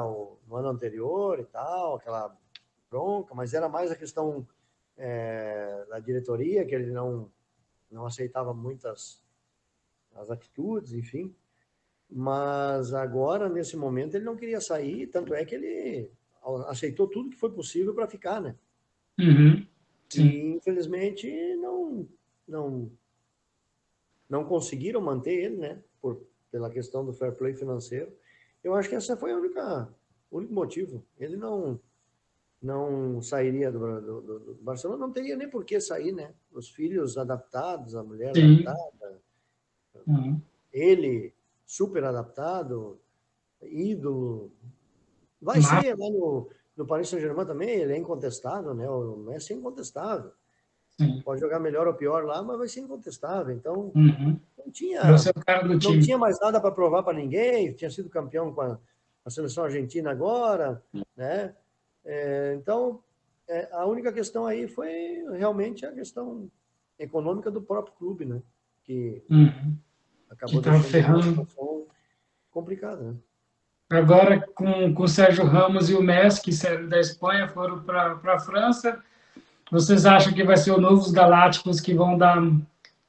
no 0.47 0.55
ano 0.55 0.69
anterior 0.69 1.37
e 1.39 1.43
tal, 1.43 1.95
aquela 1.95 2.33
bronca, 2.89 3.33
mas 3.35 3.53
era 3.53 3.69
mais 3.69 3.91
a 3.91 3.95
questão 3.95 4.47
é, 4.97 5.85
da 5.89 5.99
diretoria, 5.99 6.65
que 6.65 6.73
ele 6.73 6.91
não, 6.91 7.31
não 7.91 8.05
aceitava 8.05 8.53
muitas 8.53 9.21
as 10.15 10.31
atitudes, 10.31 10.93
enfim. 10.93 11.33
Mas 12.09 12.93
agora, 12.93 13.49
nesse 13.49 13.75
momento, 13.75 14.15
ele 14.15 14.25
não 14.25 14.35
queria 14.35 14.61
sair, 14.61 15.07
tanto 15.07 15.33
é 15.33 15.43
que 15.45 15.55
ele 15.55 16.09
aceitou 16.67 17.07
tudo 17.07 17.29
que 17.29 17.37
foi 17.37 17.51
possível 17.51 17.93
para 17.93 18.07
ficar, 18.07 18.41
né? 18.41 18.55
Uhum. 19.19 19.67
E, 20.15 20.53
infelizmente, 20.53 21.29
não, 21.55 22.07
não, 22.47 22.91
não 24.29 24.45
conseguiram 24.45 25.01
manter 25.01 25.33
ele, 25.33 25.57
né? 25.57 25.83
Por, 26.01 26.25
pela 26.49 26.69
questão 26.69 27.05
do 27.05 27.13
fair 27.13 27.35
play 27.35 27.53
financeiro. 27.53 28.11
Eu 28.63 28.73
acho 28.73 28.87
que 28.87 28.95
essa 28.95 29.17
foi 29.17 29.31
a 29.31 29.37
única, 29.37 29.93
o 30.31 30.37
único 30.37 30.53
motivo. 30.53 31.05
Ele 31.19 31.35
não 31.35 31.79
não 32.61 33.21
sairia 33.21 33.71
do, 33.71 33.79
do, 34.01 34.21
do, 34.21 34.57
Barcelona, 34.61 35.05
não 35.05 35.13
teria 35.13 35.35
nem 35.35 35.49
por 35.49 35.63
que 35.63 35.79
sair, 35.79 36.11
né? 36.11 36.33
Os 36.51 36.69
filhos 36.69 37.17
adaptados, 37.17 37.95
a 37.95 38.03
mulher 38.03 38.33
Sim. 38.35 38.65
adaptada, 38.65 39.21
uhum. 40.07 40.41
ele 40.73 41.33
super 41.65 42.03
adaptado, 42.03 42.99
ídolo. 43.61 44.51
Vai 45.41 45.59
Mas... 45.59 45.67
ser 45.67 45.97
lá 45.97 46.09
no, 46.09 46.49
no 46.75 46.87
Paris 46.87 47.09
Saint-Germain 47.09 47.45
também, 47.45 47.69
ele 47.69 47.93
é 47.93 47.97
incontestável, 47.97 48.73
né? 48.73 48.89
O 48.89 49.17
Messi 49.17 49.53
é 49.53 49.55
incontestável. 49.55 50.31
Sim. 50.99 51.21
Pode 51.21 51.39
jogar 51.39 51.59
melhor 51.59 51.87
ou 51.87 51.93
pior 51.93 52.25
lá, 52.25 52.41
mas 52.41 52.57
vai 52.57 52.67
ser 52.67 52.79
incontestável. 52.79 53.55
Então, 53.55 53.91
uhum. 53.95 54.39
não, 54.57 54.71
tinha, 54.71 55.01
não 55.03 55.99
tinha 55.99 56.17
mais 56.17 56.39
nada 56.39 56.59
para 56.59 56.71
provar 56.71 57.03
para 57.03 57.13
ninguém. 57.13 57.71
Tinha 57.73 57.91
sido 57.91 58.09
campeão 58.09 58.51
com 58.51 58.61
a, 58.61 58.79
a 59.23 59.29
seleção 59.29 59.65
argentina 59.65 60.09
agora, 60.09 60.81
né? 61.15 61.53
É, 62.07 62.57
então, 62.59 63.03
é, 63.47 63.69
a 63.71 63.85
única 63.85 64.11
questão 64.11 64.47
aí 64.47 64.67
foi 64.67 65.23
realmente 65.37 65.85
a 65.85 65.91
questão 65.91 66.49
econômica 66.97 67.51
do 67.51 67.61
próprio 67.61 67.93
clube, 67.95 68.25
né? 68.25 68.41
Que 68.83 69.21
uhum 69.29 69.77
acabou 70.29 70.61
que 70.61 70.79
ferrando. 70.89 71.19
uma 71.19 71.45
situação 71.45 71.85
complicada. 72.51 73.01
Né? 73.01 73.15
Agora, 73.89 74.39
com, 74.53 74.93
com 74.93 75.03
o 75.03 75.07
Sérgio 75.07 75.45
Ramos 75.45 75.89
e 75.89 75.95
o 75.95 76.01
Messi, 76.01 76.41
que 76.41 76.51
saíram 76.51 76.87
da 76.87 76.99
Espanha, 76.99 77.47
foram 77.47 77.81
para 77.81 78.19
a 78.25 78.39
França. 78.39 79.01
Vocês 79.71 80.05
acham 80.05 80.33
que 80.33 80.43
vai 80.43 80.57
ser 80.57 80.71
o 80.71 80.79
Novos 80.81 81.11
Galácticos 81.11 81.79
que 81.79 81.93
vão 81.93 82.17
dar 82.17 82.41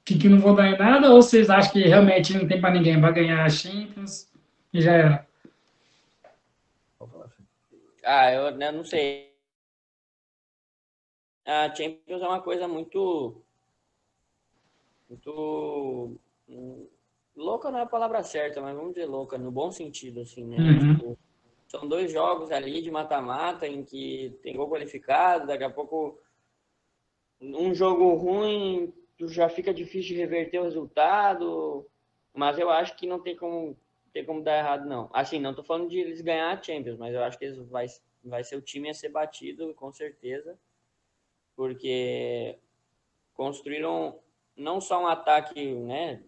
que, 0.04 0.16
que 0.16 0.28
não 0.28 0.38
vão 0.38 0.54
dar 0.54 0.68
em 0.68 0.78
nada? 0.78 1.10
Ou 1.10 1.20
vocês 1.20 1.50
acham 1.50 1.72
que 1.72 1.82
realmente 1.82 2.36
não 2.36 2.48
tem 2.48 2.60
para 2.60 2.72
ninguém? 2.72 3.00
Vai 3.00 3.12
ganhar 3.12 3.44
a 3.44 3.48
Champions 3.50 4.26
e 4.72 4.80
já 4.80 4.92
era? 4.92 5.27
Ah, 8.10 8.32
eu, 8.32 8.50
né, 8.56 8.72
não 8.72 8.82
sei. 8.84 9.36
A 11.44 11.74
Champions 11.74 12.22
é 12.22 12.26
uma 12.26 12.40
coisa 12.40 12.66
muito 12.66 13.42
muito 15.10 16.18
louca 17.36 17.70
não 17.70 17.80
é 17.80 17.82
a 17.82 17.86
palavra 17.86 18.22
certa, 18.22 18.62
mas 18.62 18.74
vamos 18.74 18.94
dizer 18.94 19.04
louca, 19.04 19.36
no 19.36 19.50
bom 19.50 19.70
sentido, 19.70 20.22
assim, 20.22 20.44
né? 20.44 20.56
Uhum. 20.56 20.94
Tipo, 20.94 21.18
são 21.66 21.86
dois 21.86 22.10
jogos 22.10 22.50
ali 22.50 22.80
de 22.80 22.90
mata-mata 22.90 23.66
em 23.68 23.84
que 23.84 24.38
tem 24.42 24.56
gol 24.56 24.70
qualificado, 24.70 25.46
daqui 25.46 25.64
a 25.64 25.70
pouco 25.70 26.18
um 27.42 27.74
jogo 27.74 28.14
ruim 28.14 28.90
já 29.20 29.50
fica 29.50 29.74
difícil 29.74 30.14
de 30.14 30.20
reverter 30.20 30.60
o 30.60 30.64
resultado, 30.64 31.86
mas 32.32 32.58
eu 32.58 32.70
acho 32.70 32.96
que 32.96 33.06
não 33.06 33.20
tem 33.20 33.36
como 33.36 33.76
tem 34.12 34.24
como 34.24 34.42
dar 34.42 34.58
errado 34.58 34.86
não. 34.86 35.10
Assim, 35.12 35.38
não 35.38 35.54
tô 35.54 35.62
falando 35.62 35.88
de 35.88 35.98
eles 35.98 36.20
ganhar 36.20 36.50
a 36.50 36.62
Champions, 36.62 36.98
mas 36.98 37.14
eu 37.14 37.22
acho 37.22 37.38
que 37.38 37.44
eles 37.44 37.58
vai 37.68 37.86
vai 38.24 38.42
ser 38.42 38.56
o 38.56 38.62
time 38.62 38.90
a 38.90 38.94
ser 38.94 39.08
batido 39.10 39.72
com 39.74 39.92
certeza, 39.92 40.58
porque 41.54 42.58
construíram 43.32 44.18
não 44.56 44.80
só 44.80 45.02
um 45.02 45.06
ataque, 45.06 45.72
né, 45.72 46.22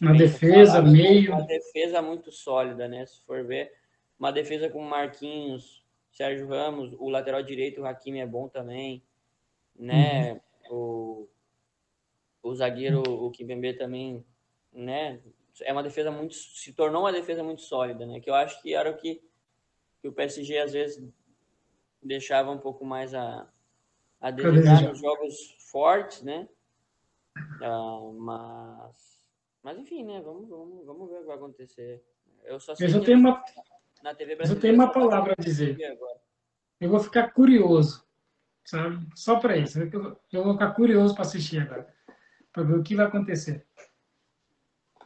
uma 0.00 0.14
defesa, 0.14 0.82
meio. 0.82 1.32
Uma 1.32 1.46
defesa 1.46 2.02
muito 2.02 2.30
sólida, 2.30 2.86
né? 2.86 3.06
Se 3.06 3.24
for 3.24 3.44
ver, 3.44 3.72
uma 4.18 4.30
defesa 4.30 4.68
com 4.68 4.82
Marquinhos, 4.82 5.82
Sérgio 6.12 6.48
Ramos, 6.48 6.94
o 6.98 7.08
lateral 7.08 7.42
direito, 7.42 7.80
o 7.80 7.86
Hakimi 7.86 8.20
é 8.20 8.26
bom 8.26 8.48
também, 8.48 9.02
né? 9.74 10.32
Uhum. 10.32 10.40
O, 10.70 11.28
o 12.42 12.54
zagueiro, 12.54 13.02
o 13.02 13.30
Kimpembe 13.30 13.72
também, 13.74 14.24
né? 14.72 15.18
É 15.62 15.72
uma 15.72 15.82
defesa 15.82 16.10
muito, 16.10 16.34
se 16.34 16.72
tornou 16.72 17.02
uma 17.02 17.12
defesa 17.12 17.42
muito 17.42 17.62
sólida, 17.62 18.06
né? 18.06 18.20
Que 18.20 18.30
eu 18.30 18.34
acho 18.34 18.60
que 18.62 18.74
era 18.74 18.90
o 18.90 18.96
que, 18.96 19.22
que 20.00 20.08
o 20.08 20.12
PSG 20.12 20.58
às 20.58 20.72
vezes 20.72 21.02
deixava 22.02 22.50
um 22.50 22.58
pouco 22.58 22.84
mais 22.84 23.14
a, 23.14 23.48
a 24.20 24.30
desejar 24.30 24.82
nos 24.82 25.00
jogos 25.00 25.56
fortes, 25.70 26.22
né? 26.22 26.48
Uh, 27.60 28.12
mas 28.20 29.10
mas 29.62 29.78
enfim, 29.78 30.04
né? 30.04 30.20
Vamos, 30.20 30.48
vamos, 30.48 30.86
vamos 30.86 31.10
ver 31.10 31.16
o 31.16 31.20
que 31.20 31.26
vai 31.26 31.36
acontecer. 31.36 32.02
Eu 32.44 32.58
só 32.58 32.74
sei 32.74 32.86
eu 32.86 32.90
já 32.90 33.00
tenho 33.00 33.18
uma, 33.18 33.44
na 34.02 34.14
TV 34.14 34.36
eu 34.40 34.60
tenho 34.60 34.74
uma 34.74 34.90
palavra 34.90 35.34
a 35.38 35.42
dizer. 35.42 35.78
Eu 36.80 36.88
vou 36.88 37.00
ficar 37.00 37.30
curioso, 37.32 38.04
sabe? 38.64 39.06
Só 39.14 39.38
para 39.38 39.56
isso. 39.56 39.78
Eu 40.32 40.44
vou 40.44 40.54
ficar 40.54 40.72
curioso 40.72 41.14
para 41.14 41.22
assistir 41.22 41.60
agora, 41.60 41.94
para 42.52 42.62
ver 42.62 42.78
o 42.78 42.82
que 42.82 42.96
vai 42.96 43.06
acontecer. 43.06 43.66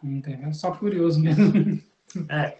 Entendeu? 0.04 0.52
Só 0.52 0.70
curioso 0.72 1.18
mesmo. 1.18 1.80
É, 2.28 2.56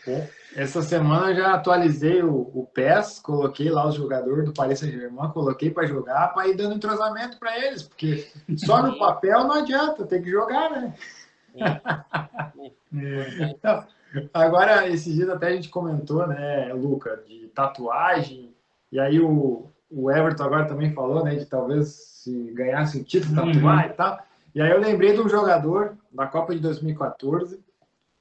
essa 0.57 0.83
semana 0.83 1.31
eu 1.31 1.37
já 1.37 1.55
atualizei 1.55 2.21
o, 2.25 2.51
o 2.55 2.69
PES, 2.75 3.21
coloquei 3.21 3.71
lá 3.71 3.87
os 3.87 3.95
jogadores 3.95 4.45
do 4.45 4.53
Paris 4.53 4.81
Saint-Germain, 4.81 5.31
coloquei 5.31 5.71
para 5.71 5.87
jogar, 5.87 6.35
para 6.35 6.49
ir 6.49 6.57
dando 6.57 6.75
entrosamento 6.75 7.39
para 7.39 7.57
eles, 7.65 7.85
porque 7.85 8.27
só 8.57 8.83
no 8.83 8.99
papel 8.99 9.45
não 9.45 9.53
adianta, 9.53 10.07
tem 10.07 10.23
que 10.23 10.31
jogar, 10.31 10.71
né? 10.71 10.95
então, 13.53 13.87
agora, 14.33 14.89
esses 14.89 15.15
dias 15.15 15.29
até 15.29 15.49
a 15.49 15.53
gente 15.53 15.69
comentou, 15.69 16.27
né, 16.27 16.73
Luca, 16.73 17.23
de 17.25 17.47
tatuagem, 17.55 18.53
e 18.91 18.99
aí 18.99 19.21
o, 19.21 19.71
o 19.89 20.11
Everton 20.11 20.43
agora 20.43 20.67
também 20.67 20.93
falou, 20.93 21.25
né, 21.25 21.37
de 21.37 21.47
talvez 21.47 22.15
se 22.25 22.51
ganhasse 22.55 22.99
o 22.99 23.05
título 23.05 23.41
uhum. 23.41 23.53
tatuar 23.53 23.85
uhum. 23.85 23.91
e 23.91 23.95
tal. 23.95 24.19
E 24.55 24.61
aí 24.61 24.71
eu 24.71 24.81
lembrei 24.81 25.13
de 25.13 25.21
um 25.21 25.29
jogador 25.29 25.97
da 26.13 26.27
Copa 26.27 26.55
de 26.55 26.61
2014 26.61 27.61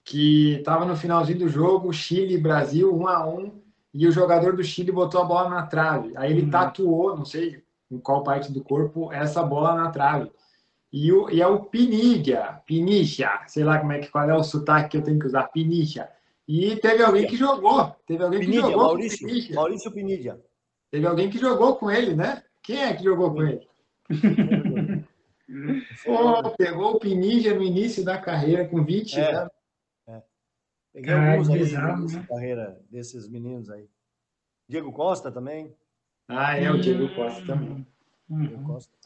que 0.03 0.55
estava 0.55 0.84
no 0.84 0.97
finalzinho 0.97 1.39
do 1.39 1.47
jogo, 1.47 1.93
Chile 1.93 2.34
e 2.34 2.41
Brasil, 2.41 2.93
um 2.93 3.07
a 3.07 3.26
um, 3.26 3.51
e 3.93 4.07
o 4.07 4.11
jogador 4.11 4.55
do 4.55 4.64
Chile 4.64 4.91
botou 4.91 5.22
a 5.22 5.26
bola 5.26 5.49
na 5.49 5.68
trave. 5.68 6.11
Aí 6.18 6.31
ele 6.31 6.43
uhum. 6.43 6.49
tatuou, 6.49 7.15
não 7.15 7.23
sei 7.23 7.64
em 7.89 7.99
qual 7.99 8.23
parte 8.23 8.51
do 8.51 8.64
corpo, 8.64 9.14
essa 9.14 9.43
bola 9.43 9.76
na 9.76 9.89
trave. 9.89 10.31
E, 10.91 11.11
o, 11.11 11.30
e 11.30 11.41
é 11.41 11.47
o 11.47 11.64
Pinigia, 11.64 12.60
Pinicha, 12.65 13.30
sei 13.47 13.64
lá 13.64 13.80
como 13.80 13.93
é 13.93 13.99
que 13.99 14.10
qual 14.10 14.30
é 14.30 14.35
o 14.35 14.43
sotaque 14.43 14.89
que 14.89 14.97
eu 14.97 15.03
tenho 15.03 15.19
que 15.19 15.27
usar, 15.27 15.43
Pinicha. 15.43 16.10
E 16.47 16.76
teve 16.77 17.01
alguém 17.03 17.26
que 17.26 17.38
jogou, 17.38 17.95
teve 18.05 18.23
alguém 18.23 18.41
Pinidia, 18.41 18.61
que 18.61 18.68
jogou 18.68 18.84
Maurício, 18.84 19.47
com 19.47 19.55
Maurício 19.55 19.91
Pinidia. 19.91 20.41
Teve 20.91 21.07
alguém 21.07 21.30
que 21.30 21.38
jogou 21.38 21.76
com 21.77 21.89
ele, 21.89 22.14
né? 22.15 22.43
Quem 22.61 22.84
é 22.84 22.93
que 22.93 23.03
jogou 23.03 23.34
com 23.34 23.43
ele? 23.43 23.68
Pô, 26.03 26.49
pegou 26.57 26.95
o 26.95 26.99
Pinigia 26.99 27.53
no 27.53 27.63
início 27.63 28.03
da 28.03 28.17
carreira, 28.17 28.67
com 28.67 28.84
20 28.84 29.19
é, 29.19 29.31
anos. 29.31 29.51
É. 30.07 30.21
Peguei 30.93 31.13
alguns 31.13 31.49
aí 31.49 31.59
bizarro, 31.59 32.05
né? 32.05 32.25
carreira 32.27 32.81
desses 32.89 33.27
meninos 33.27 33.69
aí. 33.69 33.89
Diego 34.67 34.91
Costa 34.91 35.31
também. 35.31 35.75
Ah, 36.27 36.57
é, 36.57 36.71
o 36.71 36.80
Diego 36.80 37.13
Costa 37.15 37.45
também. 37.45 37.85
Uhum. 38.30 38.41
Diego 38.41 38.63
Costa 38.65 39.03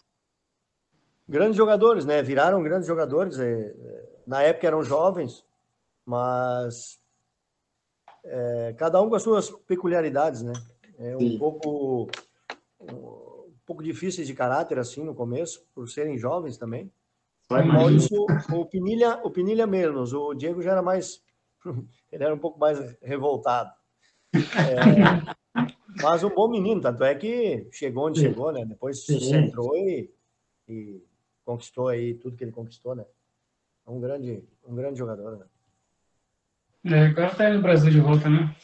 grandes 1.28 1.58
jogadores, 1.58 2.06
né? 2.06 2.22
Viraram 2.22 2.64
grandes 2.64 2.88
jogadores. 2.88 3.40
É, 3.40 3.52
é, 3.52 4.10
na 4.26 4.42
época 4.44 4.68
eram 4.68 4.84
jovens, 4.84 5.44
mas 6.06 7.00
é, 8.24 8.74
cada 8.78 9.02
um 9.02 9.10
com 9.10 9.16
as 9.16 9.24
suas 9.24 9.50
peculiaridades, 9.50 10.42
né? 10.42 10.54
É 10.98 11.16
um 11.16 11.20
Sim. 11.20 11.38
pouco 11.38 12.10
pouco 13.68 13.84
difíceis 13.84 14.26
de 14.26 14.34
caráter 14.34 14.80
assim 14.80 15.04
no 15.04 15.14
começo, 15.14 15.68
por 15.76 15.88
serem 15.90 16.18
jovens 16.18 16.58
também. 16.58 16.90
O 17.50 17.64
Maurício, 17.64 18.26
o 18.52 18.66
Pinilha, 18.66 19.20
o 19.24 19.30
Pinilha 19.30 19.68
menos, 19.68 20.14
o 20.14 20.34
Diego 20.34 20.62
já 20.62 20.72
era 20.72 20.82
mais 20.82 21.22
ele 22.12 22.24
era 22.24 22.34
um 22.34 22.40
pouco 22.40 22.58
mais 22.60 22.98
revoltado. 23.02 23.72
É, 24.34 24.86
mas 26.02 26.24
um 26.24 26.30
bom 26.30 26.50
menino, 26.50 26.82
tanto 26.82 27.04
é 27.04 27.14
que 27.16 27.68
chegou 27.72 28.08
onde 28.08 28.20
Sim. 28.20 28.28
chegou, 28.28 28.52
né? 28.52 28.66
Depois 28.66 29.06
se 29.06 29.20
centrou 29.20 29.76
e, 29.76 30.12
e, 30.68 31.02
conquistou 31.44 31.88
aí 31.88 32.14
tudo 32.16 32.36
que 32.36 32.44
ele 32.44 32.52
conquistou, 32.52 32.96
né? 32.96 33.06
É 33.86 33.90
um 33.90 34.00
grande, 34.00 34.44
um 34.66 34.76
grande 34.76 35.00
jogador, 35.00 35.38
né? 35.38 35.46
É, 36.86 37.08
agora 37.08 37.36
tá 37.36 37.50
no 37.50 37.62
Brasil 37.62 37.92
de 37.92 38.00
volta, 38.00 38.30
né? 38.30 38.56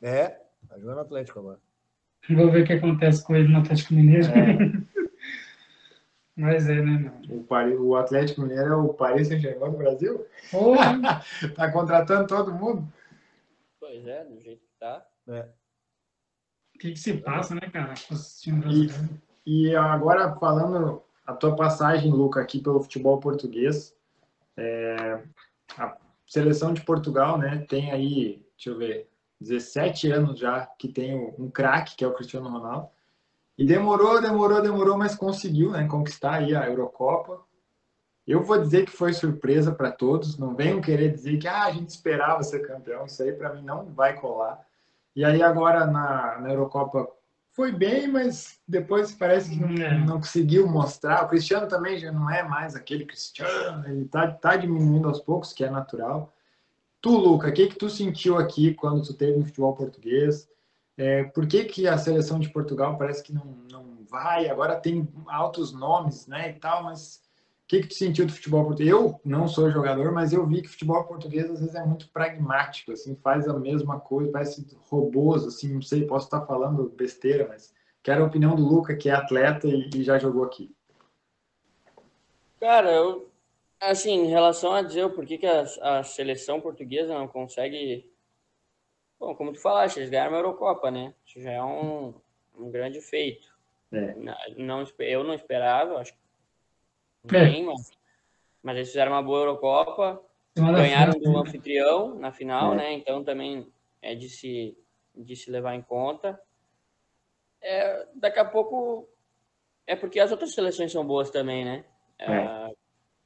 É, 0.00 0.28
tá 0.68 0.78
jogando 0.78 1.00
Atlético 1.00 1.38
agora. 1.38 1.60
Vou 2.30 2.50
ver 2.50 2.62
o 2.62 2.66
que 2.66 2.72
acontece 2.72 3.24
com 3.24 3.36
ele 3.36 3.48
no 3.48 3.58
Atlético 3.58 3.94
Mineiro. 3.94 4.26
É. 4.28 4.94
Mas 6.36 6.68
é, 6.68 6.82
né, 6.82 7.12
O, 7.28 7.84
o 7.84 7.96
Atlético 7.96 8.42
Mineiro 8.42 8.72
é 8.72 8.76
o 8.76 8.94
Paris 8.94 9.28
Saint-Germain 9.28 9.70
do 9.70 9.78
Brasil? 9.78 10.26
Oh. 10.52 10.74
tá 11.54 11.70
contratando 11.70 12.26
todo 12.26 12.52
mundo? 12.52 12.92
Pois 13.78 14.04
é, 14.06 14.24
do 14.24 14.40
jeito 14.40 14.60
que 14.60 14.78
tá. 14.80 15.06
É. 15.28 15.48
O 16.74 16.78
que, 16.78 16.92
que 16.92 16.98
se 16.98 17.14
passa, 17.18 17.54
né, 17.54 17.70
cara? 17.72 17.94
E, 19.46 19.68
e 19.68 19.76
agora, 19.76 20.34
falando 20.34 21.02
a 21.24 21.32
tua 21.32 21.54
passagem, 21.54 22.10
Luca, 22.10 22.40
aqui 22.40 22.60
pelo 22.60 22.82
futebol 22.82 23.20
português, 23.20 23.96
é, 24.56 25.22
a 25.78 25.96
seleção 26.26 26.72
de 26.72 26.80
Portugal, 26.80 27.38
né, 27.38 27.64
tem 27.68 27.92
aí, 27.92 28.44
deixa 28.56 28.70
eu 28.70 28.78
ver, 28.78 29.08
17 29.44 30.10
anos 30.10 30.38
já 30.38 30.66
que 30.78 30.88
tem 30.88 31.14
um 31.38 31.50
craque, 31.50 31.96
que 31.96 32.04
é 32.04 32.08
o 32.08 32.14
Cristiano 32.14 32.48
Ronaldo. 32.48 32.88
E 33.56 33.64
demorou, 33.64 34.20
demorou, 34.20 34.60
demorou, 34.60 34.98
mas 34.98 35.14
conseguiu 35.14 35.70
né, 35.70 35.86
conquistar 35.86 36.34
aí 36.34 36.56
a 36.56 36.66
Eurocopa. 36.66 37.40
Eu 38.26 38.42
vou 38.42 38.60
dizer 38.60 38.86
que 38.86 38.90
foi 38.90 39.12
surpresa 39.12 39.72
para 39.72 39.92
todos. 39.92 40.38
Não 40.38 40.54
venham 40.56 40.80
querer 40.80 41.12
dizer 41.12 41.38
que 41.38 41.46
ah, 41.46 41.64
a 41.64 41.70
gente 41.70 41.90
esperava 41.90 42.42
ser 42.42 42.66
campeão. 42.66 43.04
Isso 43.04 43.22
aí 43.22 43.32
para 43.32 43.54
mim 43.54 43.62
não 43.62 43.84
vai 43.86 44.18
colar. 44.18 44.66
E 45.14 45.24
aí 45.24 45.42
agora 45.42 45.86
na, 45.86 46.40
na 46.40 46.50
Eurocopa 46.50 47.08
foi 47.52 47.70
bem, 47.70 48.08
mas 48.08 48.60
depois 48.66 49.12
parece 49.12 49.50
que 49.50 49.60
não, 49.60 49.68
é. 49.68 49.98
não, 49.98 50.18
conseguiu 50.18 50.66
mostrar. 50.66 51.24
O 51.24 51.28
Cristiano 51.28 51.68
também 51.68 51.98
já 51.98 52.10
não 52.10 52.28
é 52.28 52.42
mais 52.42 52.74
aquele 52.74 53.04
Cristiano. 53.04 53.86
Ele 53.86 54.06
tá, 54.06 54.26
tá 54.32 54.56
diminuindo 54.56 55.06
aos 55.06 55.20
poucos, 55.20 55.52
que 55.52 55.62
é 55.62 55.70
natural. 55.70 56.33
Tu, 57.04 57.10
Luca, 57.10 57.48
o 57.48 57.52
que 57.52 57.66
que 57.66 57.76
tu 57.76 57.90
sentiu 57.90 58.38
aqui 58.38 58.72
quando 58.72 59.02
tu 59.02 59.12
teve 59.12 59.36
no 59.36 59.44
futebol 59.44 59.74
português? 59.74 60.48
É, 60.96 61.24
por 61.24 61.46
que, 61.46 61.62
que 61.64 61.86
a 61.86 61.98
seleção 61.98 62.40
de 62.40 62.48
Portugal 62.48 62.96
parece 62.96 63.22
que 63.22 63.30
não, 63.30 63.44
não 63.70 63.98
vai? 64.08 64.48
Agora 64.48 64.80
tem 64.80 65.06
altos 65.26 65.70
nomes, 65.70 66.26
né, 66.26 66.48
e 66.48 66.54
tal, 66.54 66.82
mas 66.82 67.16
o 67.16 67.68
que, 67.68 67.80
que 67.80 67.88
tu 67.88 67.94
sentiu 67.94 68.24
do 68.24 68.32
futebol 68.32 68.64
português? 68.64 68.90
Eu 68.90 69.20
não 69.22 69.46
sou 69.46 69.70
jogador, 69.70 70.12
mas 70.12 70.32
eu 70.32 70.46
vi 70.46 70.62
que 70.62 70.68
o 70.68 70.70
futebol 70.70 71.04
português 71.04 71.50
às 71.50 71.60
vezes 71.60 71.74
é 71.74 71.84
muito 71.84 72.08
pragmático, 72.08 72.90
assim, 72.90 73.14
faz 73.16 73.46
a 73.46 73.52
mesma 73.52 74.00
coisa, 74.00 74.32
parece 74.32 74.66
robôs, 74.88 75.46
assim, 75.46 75.74
não 75.74 75.82
sei, 75.82 76.06
posso 76.06 76.24
estar 76.24 76.46
falando 76.46 76.88
besteira, 76.96 77.46
mas 77.50 77.70
quero 78.02 78.24
a 78.24 78.26
opinião 78.26 78.56
do 78.56 78.66
Luca, 78.66 78.96
que 78.96 79.10
é 79.10 79.12
atleta 79.12 79.68
e, 79.68 79.90
e 79.94 80.02
já 80.02 80.18
jogou 80.18 80.42
aqui. 80.42 80.74
Cara, 82.58 82.90
eu, 82.90 83.28
assim, 83.90 84.12
em 84.12 84.26
relação 84.26 84.72
a 84.72 84.82
dizer 84.82 85.08
por 85.10 85.26
que, 85.26 85.38
que 85.38 85.46
a, 85.46 85.64
a 85.82 86.02
seleção 86.02 86.60
portuguesa 86.60 87.14
não 87.14 87.28
consegue 87.28 88.08
Bom, 89.18 89.34
como 89.34 89.52
tu 89.52 89.60
falaste, 89.60 89.96
eles 89.98 90.10
ganharam 90.10 90.34
a 90.34 90.38
Eurocopa, 90.38 90.90
né? 90.90 91.14
Isso 91.24 91.40
já 91.40 91.52
é 91.52 91.62
um, 91.62 92.12
um 92.58 92.70
grande 92.70 93.00
feito. 93.00 93.54
É. 93.92 94.14
Não, 94.56 94.84
eu 94.98 95.24
não 95.24 95.34
esperava, 95.34 95.98
acho 95.98 96.12
que 97.26 97.36
é. 97.36 97.62
mas, 97.62 97.90
mas 98.62 98.76
eles 98.76 98.88
fizeram 98.88 99.12
uma 99.12 99.22
boa 99.22 99.40
Eurocopa, 99.40 100.20
ganharam 100.54 101.18
do 101.18 101.38
anfitrião 101.38 102.16
na 102.16 102.32
final, 102.32 102.74
é. 102.74 102.76
né? 102.76 102.92
Então 102.92 103.24
também 103.24 103.66
é 104.02 104.14
de 104.14 104.28
se, 104.28 104.76
de 105.14 105.34
se 105.36 105.50
levar 105.50 105.74
em 105.74 105.82
conta. 105.82 106.38
É, 107.62 108.06
daqui 108.14 108.38
a 108.40 108.44
pouco 108.44 109.08
é 109.86 109.96
porque 109.96 110.20
as 110.20 110.32
outras 110.32 110.52
seleções 110.52 110.92
são 110.92 111.06
boas 111.06 111.30
também, 111.30 111.64
né? 111.64 111.84
É. 112.18 112.74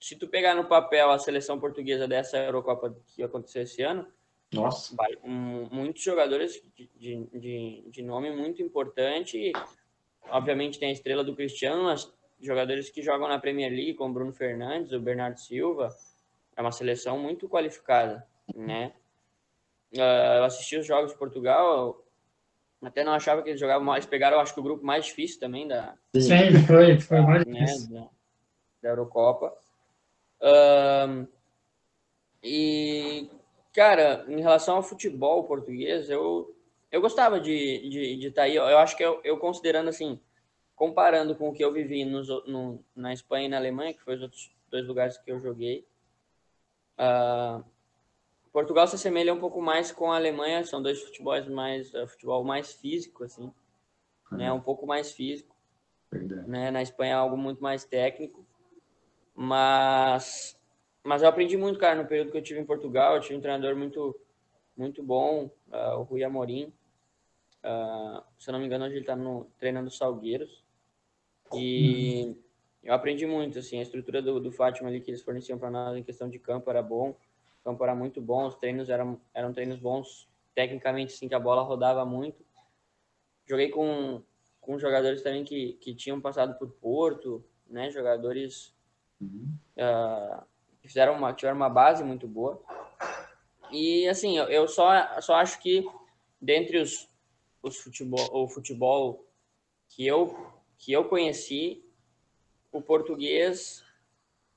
se 0.00 0.16
tu 0.16 0.28
pegar 0.28 0.54
no 0.54 0.64
papel 0.64 1.10
a 1.10 1.18
seleção 1.18 1.58
portuguesa 1.58 2.06
dessa 2.06 2.38
Eurocopa 2.38 2.96
que 3.06 3.22
aconteceu 3.22 3.62
esse 3.62 3.82
ano, 3.82 4.06
nossa. 4.52 4.96
Muitos 5.22 6.02
jogadores 6.02 6.62
de, 6.74 7.26
de, 7.26 7.84
de 7.90 8.02
nome 8.02 8.34
muito 8.34 8.62
importante. 8.62 9.52
Obviamente 10.30 10.78
tem 10.78 10.88
a 10.88 10.92
estrela 10.92 11.22
do 11.22 11.36
Cristiano, 11.36 11.84
mas 11.84 12.10
jogadores 12.40 12.90
que 12.90 13.02
jogam 13.02 13.28
na 13.28 13.38
Premier 13.38 13.70
League, 13.70 13.94
como 13.94 14.14
Bruno 14.14 14.32
Fernandes, 14.32 14.92
o 14.92 15.00
Bernardo 15.00 15.38
Silva. 15.38 15.90
É 16.56 16.60
uma 16.62 16.72
seleção 16.72 17.18
muito 17.18 17.48
qualificada, 17.48 18.26
né? 18.54 18.92
Uh, 19.94 20.38
eu 20.38 20.44
assisti 20.44 20.76
os 20.76 20.86
jogos 20.86 21.12
de 21.12 21.18
Portugal, 21.18 22.04
até 22.82 23.02
não 23.04 23.12
achava 23.12 23.42
que 23.42 23.50
eles 23.50 23.60
jogavam 23.60 23.84
mais. 23.84 24.06
Pegaram, 24.06 24.40
acho 24.40 24.54
que 24.54 24.60
o 24.60 24.62
grupo 24.62 24.84
mais 24.84 25.06
difícil 25.06 25.40
também 25.40 25.66
da. 25.66 25.96
Sim, 26.14 26.52
foi, 26.66 26.98
foi 27.00 27.20
mais 27.20 27.46
né, 27.46 27.64
da, 27.90 28.08
da, 28.82 28.88
Eurocopa. 28.88 29.54
Uh, 30.40 31.28
e 32.42 33.30
Cara, 33.78 34.24
em 34.26 34.40
relação 34.40 34.74
ao 34.74 34.82
futebol 34.82 35.44
português, 35.44 36.10
eu, 36.10 36.52
eu 36.90 37.00
gostava 37.00 37.38
de 37.38 37.52
estar 37.52 37.88
de, 37.88 38.16
de 38.16 38.30
tá 38.32 38.42
aí. 38.42 38.56
Eu 38.56 38.76
acho 38.78 38.96
que 38.96 39.04
eu, 39.04 39.20
eu, 39.22 39.38
considerando 39.38 39.88
assim, 39.88 40.20
comparando 40.74 41.36
com 41.36 41.48
o 41.48 41.52
que 41.52 41.64
eu 41.64 41.72
vivi 41.72 42.04
no, 42.04 42.22
no, 42.44 42.84
na 42.96 43.12
Espanha 43.12 43.46
e 43.46 43.48
na 43.48 43.56
Alemanha, 43.56 43.94
que 43.94 44.02
foi 44.02 44.16
os 44.16 44.22
outros 44.22 44.50
dois 44.68 44.84
lugares 44.84 45.16
que 45.18 45.30
eu 45.30 45.38
joguei, 45.38 45.86
uh, 46.98 47.64
Portugal 48.52 48.88
se 48.88 48.96
assemelha 48.96 49.32
um 49.32 49.38
pouco 49.38 49.62
mais 49.62 49.92
com 49.92 50.10
a 50.10 50.16
Alemanha. 50.16 50.64
São 50.64 50.82
dois 50.82 51.00
futebols 51.00 51.46
mais, 51.46 51.94
uh, 51.94 52.08
futebol 52.08 52.42
mais 52.42 52.72
físico, 52.72 53.22
assim, 53.22 53.52
uhum. 54.32 54.38
né? 54.38 54.52
Um 54.52 54.60
pouco 54.60 54.88
mais 54.88 55.12
físico. 55.12 55.54
Né? 56.10 56.72
Na 56.72 56.82
Espanha 56.82 57.12
é 57.12 57.14
algo 57.14 57.36
muito 57.36 57.62
mais 57.62 57.84
técnico, 57.84 58.44
mas 59.40 60.58
mas 61.04 61.22
eu 61.22 61.28
aprendi 61.28 61.56
muito, 61.56 61.78
cara, 61.78 61.94
no 61.94 62.06
período 62.06 62.30
que 62.30 62.36
eu 62.36 62.42
tive 62.42 62.60
em 62.60 62.66
Portugal. 62.66 63.14
Eu 63.14 63.22
tive 63.22 63.36
um 63.36 63.40
treinador 63.40 63.74
muito, 63.74 64.14
muito 64.76 65.02
bom, 65.02 65.50
uh, 65.68 65.98
o 65.98 66.02
Rui 66.02 66.22
Amorim. 66.22 66.72
Uh, 67.64 68.22
se 68.38 68.50
eu 68.50 68.52
não 68.52 68.60
me 68.60 68.66
engano, 68.66 68.84
hoje 68.84 68.94
ele 68.94 69.00
está 69.00 69.16
treinando 69.58 69.90
Salgueiros. 69.90 70.62
E 71.54 72.36
eu 72.82 72.92
aprendi 72.92 73.26
muito, 73.26 73.58
assim, 73.58 73.78
a 73.78 73.82
estrutura 73.82 74.20
do, 74.20 74.38
do 74.38 74.52
Fátima 74.52 74.90
ali 74.90 75.00
que 75.00 75.10
eles 75.10 75.22
forneciam 75.22 75.58
para 75.58 75.70
nós 75.70 75.96
em 75.96 76.02
questão 76.02 76.28
de 76.28 76.38
campo 76.38 76.68
era 76.68 76.82
bom. 76.82 77.10
O 77.60 77.64
campo 77.64 77.82
era 77.84 77.94
muito 77.94 78.20
bom, 78.20 78.46
os 78.46 78.56
treinos 78.56 78.90
eram, 78.90 79.18
eram 79.32 79.52
treinos 79.52 79.78
bons. 79.78 80.28
Tecnicamente, 80.54 81.12
sim, 81.12 81.28
que 81.28 81.34
a 81.34 81.40
bola 81.40 81.62
rodava 81.62 82.04
muito. 82.04 82.44
Joguei 83.46 83.70
com, 83.70 84.22
com 84.60 84.78
jogadores 84.78 85.22
também 85.22 85.42
que, 85.42 85.74
que 85.74 85.94
tinham 85.94 86.20
passado 86.20 86.58
por 86.58 86.70
Porto, 86.72 87.42
né? 87.66 87.90
Jogadores... 87.90 88.76
Uhum. 89.20 89.52
Uh, 89.76 90.42
fizeram 90.82 91.14
uma, 91.14 91.32
tiveram 91.32 91.56
uma 91.56 91.68
base 91.68 92.02
muito 92.04 92.26
boa. 92.26 92.62
E 93.70 94.08
assim, 94.08 94.38
eu, 94.38 94.66
só, 94.66 95.20
só 95.20 95.34
acho 95.34 95.60
que 95.60 95.86
dentre 96.40 96.78
os, 96.78 97.08
os 97.62 97.76
futebol, 97.78 98.28
o 98.32 98.48
futebol 98.48 99.26
que 99.88 100.06
eu, 100.06 100.52
que 100.78 100.92
eu 100.92 101.04
conheci, 101.04 101.84
o 102.72 102.80
português 102.80 103.84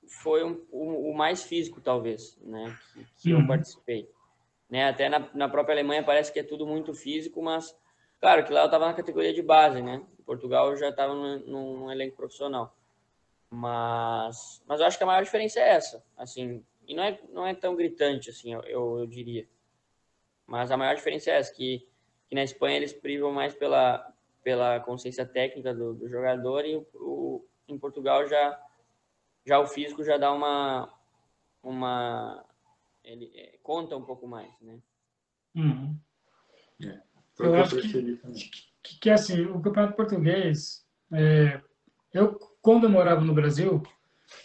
foi 0.08 0.44
um, 0.44 0.62
o, 0.72 1.12
o, 1.12 1.14
mais 1.14 1.44
físico, 1.44 1.82
talvez, 1.82 2.38
né? 2.42 2.78
Que, 2.94 3.06
que 3.18 3.32
eu 3.32 3.46
participei. 3.48 4.10
Né? 4.70 4.88
Até 4.88 5.10
na, 5.10 5.28
na 5.34 5.50
própria 5.50 5.74
Alemanha 5.74 6.04
parece 6.04 6.32
que 6.32 6.40
é 6.40 6.44
tudo 6.44 6.66
muito 6.66 6.94
físico, 6.94 7.42
mas 7.42 7.76
claro 8.20 8.46
que 8.46 8.54
lá 8.54 8.62
eu 8.62 8.66
estava 8.66 8.88
na 8.88 8.94
categoria 8.94 9.34
de 9.34 9.42
base, 9.42 9.82
né? 9.82 10.02
Em 10.20 10.24
Portugal 10.24 10.70
eu 10.70 10.78
já 10.78 10.90
estava 10.90 11.14
num, 11.14 11.40
num 11.40 11.92
elenco 11.92 12.16
profissional. 12.16 12.76
Mas, 13.54 14.64
mas 14.66 14.80
eu 14.80 14.86
acho 14.86 14.98
que 14.98 15.04
a 15.04 15.08
maior 15.08 15.24
diferença 15.24 15.60
é 15.60 15.72
essa, 15.72 16.02
assim, 16.16 16.64
e 16.88 16.96
não 16.96 17.04
é, 17.04 17.20
não 17.30 17.46
é 17.46 17.54
tão 17.54 17.76
gritante, 17.76 18.30
assim, 18.30 18.54
eu, 18.54 18.62
eu, 18.62 19.00
eu 19.00 19.06
diria. 19.06 19.46
Mas 20.48 20.72
a 20.72 20.78
maior 20.78 20.96
diferença 20.96 21.32
é 21.32 21.38
essa, 21.38 21.54
que, 21.54 21.86
que 22.30 22.36
na 22.36 22.44
Espanha 22.44 22.78
eles 22.78 22.94
privam 22.94 23.34
mais 23.34 23.54
pela, 23.54 24.10
pela 24.42 24.80
consciência 24.80 25.26
técnica 25.26 25.74
do, 25.74 25.94
do 25.94 26.08
jogador 26.08 26.66
e 26.66 26.78
o, 26.78 26.88
o, 26.96 27.48
em 27.68 27.78
Portugal 27.78 28.26
já, 28.26 28.58
já 29.46 29.60
o 29.60 29.68
físico 29.68 30.02
já 30.02 30.18
dá 30.18 30.32
uma, 30.32 30.90
uma 31.62 32.46
ele 33.04 33.34
é, 33.36 33.60
conta 33.62 33.98
um 33.98 34.06
pouco 34.06 34.28
mais, 34.28 34.50
né? 34.62 34.80
Uhum. 35.56 36.00
É, 36.82 37.02
eu 37.38 37.56
acho 37.56 37.76
que, 37.82 38.18
que, 38.82 39.00
que, 39.00 39.10
assim, 39.10 39.42
o 39.46 39.62
campeonato 39.62 39.98
português, 39.98 40.88
é, 41.12 41.62
eu 42.14 42.51
quando 42.62 42.86
eu 42.86 42.90
morava 42.90 43.22
no 43.22 43.34
Brasil, 43.34 43.82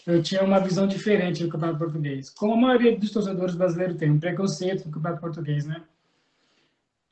eu 0.07 0.23
tinha 0.23 0.43
uma 0.43 0.59
visão 0.59 0.87
diferente 0.87 1.45
do 1.45 1.51
campeonato 1.51 1.79
português. 1.79 2.31
Como 2.31 2.55
a 2.55 2.57
maioria 2.57 2.99
dos 2.99 3.11
torcedores 3.11 3.55
brasileiros 3.55 3.97
tem, 3.97 4.11
um 4.11 4.19
preconceito 4.19 4.85
do 4.85 4.91
campeonato 4.91 5.21
português, 5.21 5.67
né? 5.67 5.83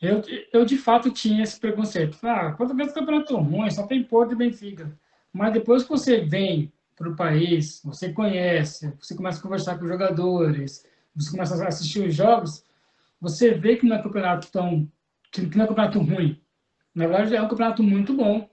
Eu, 0.00 0.22
eu 0.52 0.64
de 0.64 0.76
fato 0.76 1.10
tinha 1.10 1.42
esse 1.42 1.58
preconceito. 1.58 2.18
Ah, 2.22 2.52
português 2.52 2.90
é 2.90 2.94
campeonato 2.94 3.36
ruim, 3.36 3.70
só 3.70 3.86
tem 3.86 4.02
Porto 4.02 4.32
e 4.32 4.36
Benfica. 4.36 4.98
Mas 5.32 5.52
depois 5.52 5.82
que 5.82 5.88
você 5.88 6.20
vem 6.20 6.72
para 6.96 7.08
o 7.08 7.16
país, 7.16 7.80
você 7.84 8.12
conhece, 8.12 8.92
você 9.00 9.14
começa 9.14 9.38
a 9.38 9.42
conversar 9.42 9.78
com 9.78 9.84
os 9.84 9.90
jogadores, 9.90 10.86
você 11.14 11.30
começa 11.30 11.62
a 11.62 11.68
assistir 11.68 12.06
os 12.06 12.14
jogos, 12.14 12.64
você 13.20 13.52
vê 13.54 13.76
que 13.76 13.86
não 13.86 13.96
é 13.96 14.02
campeonato 14.02 14.50
tão 14.50 14.88
que 15.32 15.56
não 15.56 15.64
é 15.64 15.68
campeonato 15.68 15.98
ruim. 15.98 16.40
Na 16.94 17.06
verdade, 17.08 17.34
é 17.34 17.42
um 17.42 17.48
campeonato 17.48 17.82
muito 17.82 18.14
bom. 18.14 18.48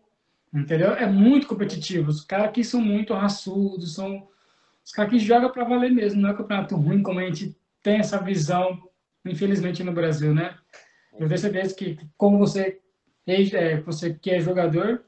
Entendeu? 0.53 0.93
É 0.93 1.05
muito 1.05 1.47
competitivo. 1.47 2.09
Os 2.09 2.25
caras 2.25 2.47
aqui 2.47 2.63
são 2.63 2.81
muito 2.81 3.13
raçudos, 3.13 3.95
são 3.95 4.27
os 4.83 4.91
caras 4.91 5.11
que 5.11 5.19
jogam 5.19 5.51
para 5.51 5.63
valer 5.63 5.91
mesmo. 5.91 6.21
Não 6.21 6.29
é 6.29 6.33
um 6.33 6.37
campeonato 6.37 6.75
ruim 6.75 7.01
como 7.01 7.19
a 7.19 7.25
gente 7.25 7.55
tem 7.81 7.99
essa 7.99 8.17
visão, 8.21 8.89
infelizmente, 9.25 9.83
no 9.83 9.93
Brasil, 9.93 10.33
né? 10.33 10.57
Eu 11.13 11.27
tenho 11.27 11.39
certeza 11.39 11.75
que, 11.75 11.97
como 12.17 12.37
você, 12.37 12.81
é, 13.25 13.79
você 13.81 14.13
que 14.13 14.31
é 14.31 14.39
jogador, 14.39 15.05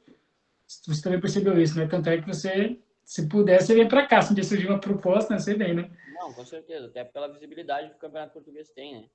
você 0.66 1.02
também 1.02 1.20
percebeu 1.20 1.62
isso, 1.62 1.78
né? 1.78 1.88
Tanto 1.88 2.10
é 2.10 2.22
que 2.22 2.28
você, 2.28 2.80
se 3.04 3.28
puder, 3.28 3.62
você 3.62 3.76
vem 3.76 3.88
para 3.88 4.08
cá. 4.08 4.22
Se 4.22 4.32
um 4.32 4.36
dia 4.36 4.44
surgir 4.44 4.68
uma 4.68 4.80
proposta, 4.80 5.34
né? 5.34 5.40
você 5.40 5.56
vem, 5.56 5.74
né? 5.74 5.92
Não, 6.14 6.34
com 6.34 6.46
certeza. 6.46 6.88
Até 6.88 7.04
pela 7.04 7.32
visibilidade 7.32 7.90
que 7.90 7.96
o 7.96 8.00
Campeonato 8.00 8.34
Português 8.34 8.70
tem, 8.70 9.02
né? 9.02 9.10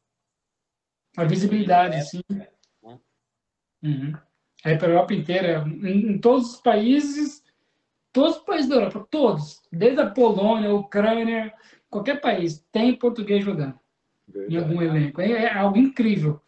A 1.16 1.24
visibilidade, 1.24 2.02
sim. 2.08 2.20
Né? 2.28 2.48
Uhum. 3.82 4.12
É 4.64 4.76
para 4.76 4.88
a 4.88 4.90
Europa 4.90 5.14
inteira, 5.14 5.64
em, 5.66 6.12
em, 6.12 6.18
todos 6.18 6.54
os 6.54 6.60
países, 6.60 7.44
todos 8.12 8.36
os 8.36 8.42
países 8.42 8.68
da 8.68 8.76
Europa, 8.76 9.06
todos, 9.10 9.62
desde 9.72 10.00
a 10.00 10.10
Polônia, 10.10 10.70
a 10.70 10.74
Ucrânia, 10.74 11.52
qualquer 11.88 12.20
país, 12.20 12.64
tem 12.72 12.94
português 12.94 13.44
jogando 13.44 13.78
Verdade. 14.26 14.54
em 14.54 14.58
algum 14.58 14.82
elenco. 14.82 15.20
É, 15.20 15.30
é, 15.30 15.52
algo 15.54 15.78
incrível. 15.78 16.40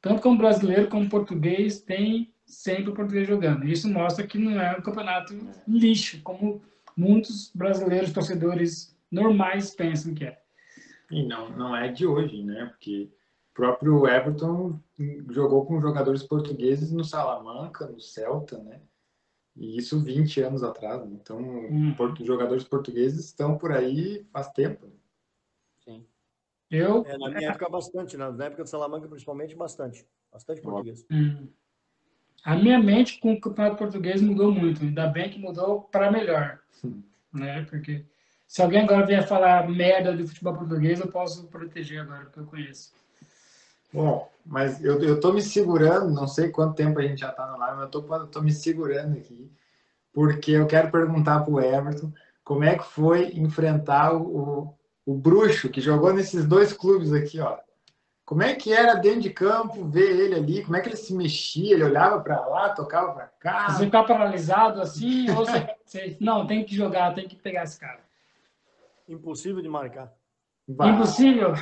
Tanto 0.00 0.22
como 0.22 0.38
brasileiro 0.38 0.88
como 0.88 1.08
português, 1.08 1.80
tem 1.80 2.32
sempre 2.44 2.90
o 2.90 2.94
português 2.94 3.26
jogando. 3.26 3.66
Isso 3.66 3.88
mostra 3.88 4.26
que 4.26 4.38
não 4.38 4.60
é 4.60 4.76
um 4.76 4.82
campeonato 4.82 5.34
lixo, 5.66 6.20
como 6.22 6.62
muitos 6.96 7.50
brasileiros 7.54 8.12
torcedores 8.12 8.96
normais 9.10 9.70
pensam 9.70 10.14
que 10.14 10.24
é. 10.24 10.38
E 11.10 11.22
não, 11.22 11.50
não 11.50 11.76
é 11.76 11.88
de 11.88 12.06
hoje, 12.06 12.42
né? 12.42 12.66
Porque 12.66 13.08
próprio 13.56 14.06
Everton 14.06 14.78
jogou 15.30 15.64
com 15.64 15.80
jogadores 15.80 16.22
portugueses 16.22 16.92
no 16.92 17.02
Salamanca, 17.02 17.86
no 17.86 17.98
Celta, 17.98 18.58
né? 18.58 18.82
E 19.56 19.78
isso 19.78 19.98
20 19.98 20.42
anos 20.42 20.62
atrás. 20.62 21.02
Né? 21.02 21.16
Então, 21.18 21.40
hum. 21.40 21.94
jogadores 22.20 22.64
portugueses 22.64 23.24
estão 23.24 23.56
por 23.56 23.72
aí 23.72 24.26
faz 24.30 24.50
tempo. 24.50 24.86
Né? 24.86 24.92
Sim. 25.82 26.06
Eu... 26.70 27.02
É, 27.06 27.16
na 27.16 27.30
minha 27.30 27.48
época, 27.48 27.70
bastante. 27.70 28.18
Na 28.18 28.26
época 28.44 28.64
do 28.64 28.68
Salamanca, 28.68 29.08
principalmente, 29.08 29.56
bastante. 29.56 30.06
Bastante 30.30 30.60
português. 30.60 31.06
Hum. 31.10 31.48
A 32.44 32.54
minha 32.54 32.78
mente 32.78 33.18
com 33.18 33.32
o 33.32 33.40
campeonato 33.40 33.78
português 33.78 34.20
mudou 34.20 34.52
muito. 34.52 34.82
Ainda 34.82 35.06
bem 35.06 35.30
que 35.30 35.38
mudou 35.38 35.80
para 35.84 36.10
melhor. 36.10 36.60
Hum. 36.84 37.02
Né? 37.32 37.64
Porque 37.70 38.04
se 38.46 38.60
alguém 38.60 38.82
agora 38.82 39.06
vier 39.06 39.26
falar 39.26 39.66
merda 39.66 40.14
do 40.14 40.28
futebol 40.28 40.54
português, 40.54 41.00
eu 41.00 41.10
posso 41.10 41.46
proteger 41.46 42.02
agora, 42.02 42.26
porque 42.26 42.40
eu 42.40 42.46
conheço. 42.46 42.92
Bom, 43.92 44.30
mas 44.44 44.82
eu, 44.82 45.00
eu 45.02 45.18
tô 45.20 45.32
me 45.32 45.42
segurando, 45.42 46.12
não 46.12 46.26
sei 46.26 46.50
quanto 46.50 46.74
tempo 46.74 46.98
a 46.98 47.02
gente 47.02 47.20
já 47.20 47.32
tá 47.32 47.46
no 47.46 47.58
live, 47.58 47.76
mas 47.76 47.84
eu 47.84 47.90
tô, 47.90 48.14
eu 48.14 48.26
tô 48.26 48.42
me 48.42 48.52
segurando 48.52 49.16
aqui, 49.16 49.50
porque 50.12 50.52
eu 50.52 50.66
quero 50.66 50.90
perguntar 50.90 51.40
pro 51.40 51.60
Everton 51.60 52.12
como 52.44 52.62
é 52.62 52.78
que 52.78 52.84
foi 52.84 53.32
enfrentar 53.32 54.14
o, 54.14 54.22
o, 54.22 54.74
o 55.06 55.14
bruxo 55.14 55.68
que 55.68 55.80
jogou 55.80 56.12
nesses 56.12 56.46
dois 56.46 56.72
clubes 56.72 57.12
aqui, 57.12 57.40
ó. 57.40 57.58
Como 58.24 58.42
é 58.42 58.54
que 58.54 58.72
era 58.72 58.94
dentro 58.94 59.20
de 59.20 59.30
campo 59.30 59.84
ver 59.84 60.10
ele 60.10 60.34
ali? 60.34 60.64
Como 60.64 60.76
é 60.76 60.80
que 60.80 60.88
ele 60.88 60.96
se 60.96 61.14
mexia? 61.14 61.74
Ele 61.74 61.84
olhava 61.84 62.20
para 62.20 62.44
lá, 62.44 62.70
tocava 62.70 63.12
para 63.12 63.26
cá? 63.38 63.70
Você 63.70 63.84
ficar 63.84 64.02
paralisado 64.02 64.80
assim? 64.80 65.30
ou 65.30 65.36
você, 65.36 65.76
você, 65.84 66.16
não, 66.20 66.44
tem 66.44 66.64
que 66.64 66.74
jogar, 66.74 67.14
tem 67.14 67.28
que 67.28 67.36
pegar 67.36 67.62
esse 67.62 67.78
cara. 67.78 68.00
Impossível 69.08 69.62
de 69.62 69.68
marcar. 69.68 70.12
Bah. 70.66 70.88
Impossível? 70.88 71.54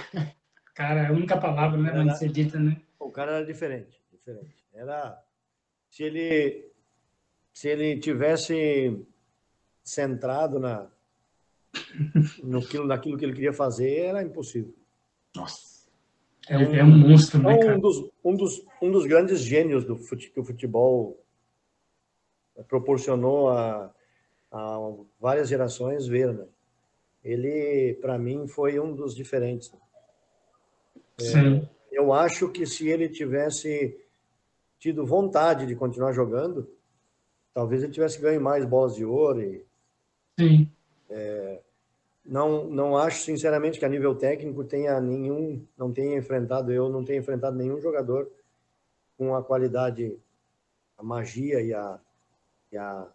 Cara, 0.75 1.03
é 1.03 1.07
a 1.07 1.13
única 1.13 1.37
palavra, 1.39 1.79
né, 1.79 1.91
era, 1.91 2.15
ser 2.15 2.31
dita, 2.31 2.59
né? 2.59 2.81
O 2.99 3.11
cara 3.11 3.37
era 3.37 3.47
diferente, 3.47 4.01
diferente. 4.11 4.55
Era 4.73 5.23
se 5.89 6.03
ele 6.03 6.69
se 7.53 7.69
ele 7.69 8.01
tivesse 8.01 9.01
centrado 9.83 10.59
na 10.59 10.91
no 12.43 12.61
quilo, 12.67 12.87
naquilo 12.87 13.17
que 13.17 13.25
ele 13.25 13.35
queria 13.35 13.53
fazer, 13.53 14.07
era 14.07 14.23
impossível. 14.23 14.75
Nossa. 15.35 15.75
É, 16.49 16.59
um, 16.59 16.75
é 16.75 16.85
um 16.85 16.99
monstro, 16.99 17.43
né, 17.43 17.57
cara? 17.57 17.77
Um 17.77 17.81
dos, 17.81 18.11
um, 18.25 18.37
dos, 18.37 18.67
um 18.83 18.91
dos 18.91 19.07
grandes 19.07 19.41
gênios 19.41 19.85
do 19.85 19.97
fute, 19.97 20.31
que 20.31 20.41
o 20.41 20.45
futebol 20.45 21.19
proporcionou 22.69 23.49
a, 23.49 23.91
a 24.53 24.79
várias 25.21 25.49
gerações 25.49 26.07
ver, 26.07 26.35
né? 26.35 26.47
Ele, 27.23 27.95
para 28.03 28.19
mim, 28.19 28.47
foi 28.47 28.79
um 28.79 28.95
dos 28.95 29.15
diferentes. 29.15 29.73
Né? 29.73 29.79
É, 31.21 31.69
eu 31.93 32.13
acho 32.13 32.49
que 32.49 32.67
se 32.67 32.89
ele 32.89 33.09
tivesse 33.09 33.97
tido 34.79 35.07
vontade 35.07 35.67
de 35.67 35.77
continuar 35.77 36.13
jogando, 36.13 36.69
talvez 37.55 37.83
ele 37.83 37.93
tivesse 37.93 38.21
ganho 38.21 38.41
mais 38.41 38.65
bolas 38.65 38.95
de 38.97 39.05
ouro. 39.05 39.43
E, 39.43 39.65
Sim. 40.39 40.69
É, 41.09 41.61
não, 42.25 42.65
não 42.65 42.97
acho, 42.97 43.23
sinceramente, 43.23 43.79
que 43.79 43.85
a 43.85 43.89
nível 43.89 44.15
técnico 44.15 44.65
tenha 44.65 45.01
nenhum, 45.01 45.65
não 45.77 45.93
tenha 45.93 46.17
enfrentado, 46.17 46.73
eu 46.73 46.89
não 46.89 47.05
tenho 47.05 47.21
enfrentado 47.21 47.57
nenhum 47.57 47.81
jogador 47.81 48.31
com 49.17 49.35
a 49.35 49.43
qualidade, 49.43 50.19
a 50.99 51.03
magia 51.03 51.61
e 51.61 51.73
a, 51.73 52.01
e 52.73 52.77
a, 52.77 53.07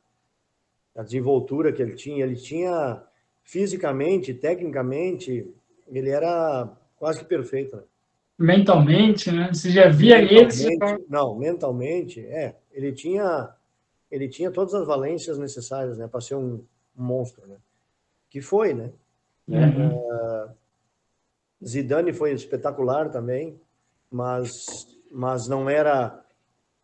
a 0.96 1.04
desenvoltura 1.04 1.74
que 1.74 1.82
ele 1.82 1.96
tinha. 1.96 2.24
Ele 2.24 2.36
tinha 2.36 3.04
fisicamente, 3.44 4.34
tecnicamente, 4.34 5.52
ele 5.88 6.10
era 6.10 6.72
quase 6.98 7.20
que 7.20 7.26
perfeito. 7.26 7.76
Né? 7.76 7.84
Mentalmente, 8.40 9.30
né? 9.32 9.50
Você 9.54 9.70
já 9.70 9.90
via 9.90 10.18
ele? 10.22 10.48
Não, 11.10 11.38
mentalmente, 11.38 12.26
é. 12.26 12.56
Ele 12.72 12.94
tinha, 12.94 13.54
ele 14.10 14.30
tinha 14.30 14.50
todas 14.50 14.74
as 14.74 14.88
valências 14.88 15.38
necessárias, 15.38 15.98
né, 15.98 16.08
para 16.08 16.22
ser 16.22 16.36
um, 16.36 16.64
um, 16.98 17.04
monstro, 17.04 17.46
né? 17.46 17.58
Que 18.30 18.40
foi, 18.42 18.74
né? 18.74 18.92
Uhum. 19.46 19.96
Uh, 19.98 20.50
Zidane 21.66 22.14
foi 22.14 22.32
espetacular 22.32 23.10
também, 23.10 23.60
mas, 24.10 24.88
mas 25.12 25.48
não 25.50 25.70
era 25.70 26.24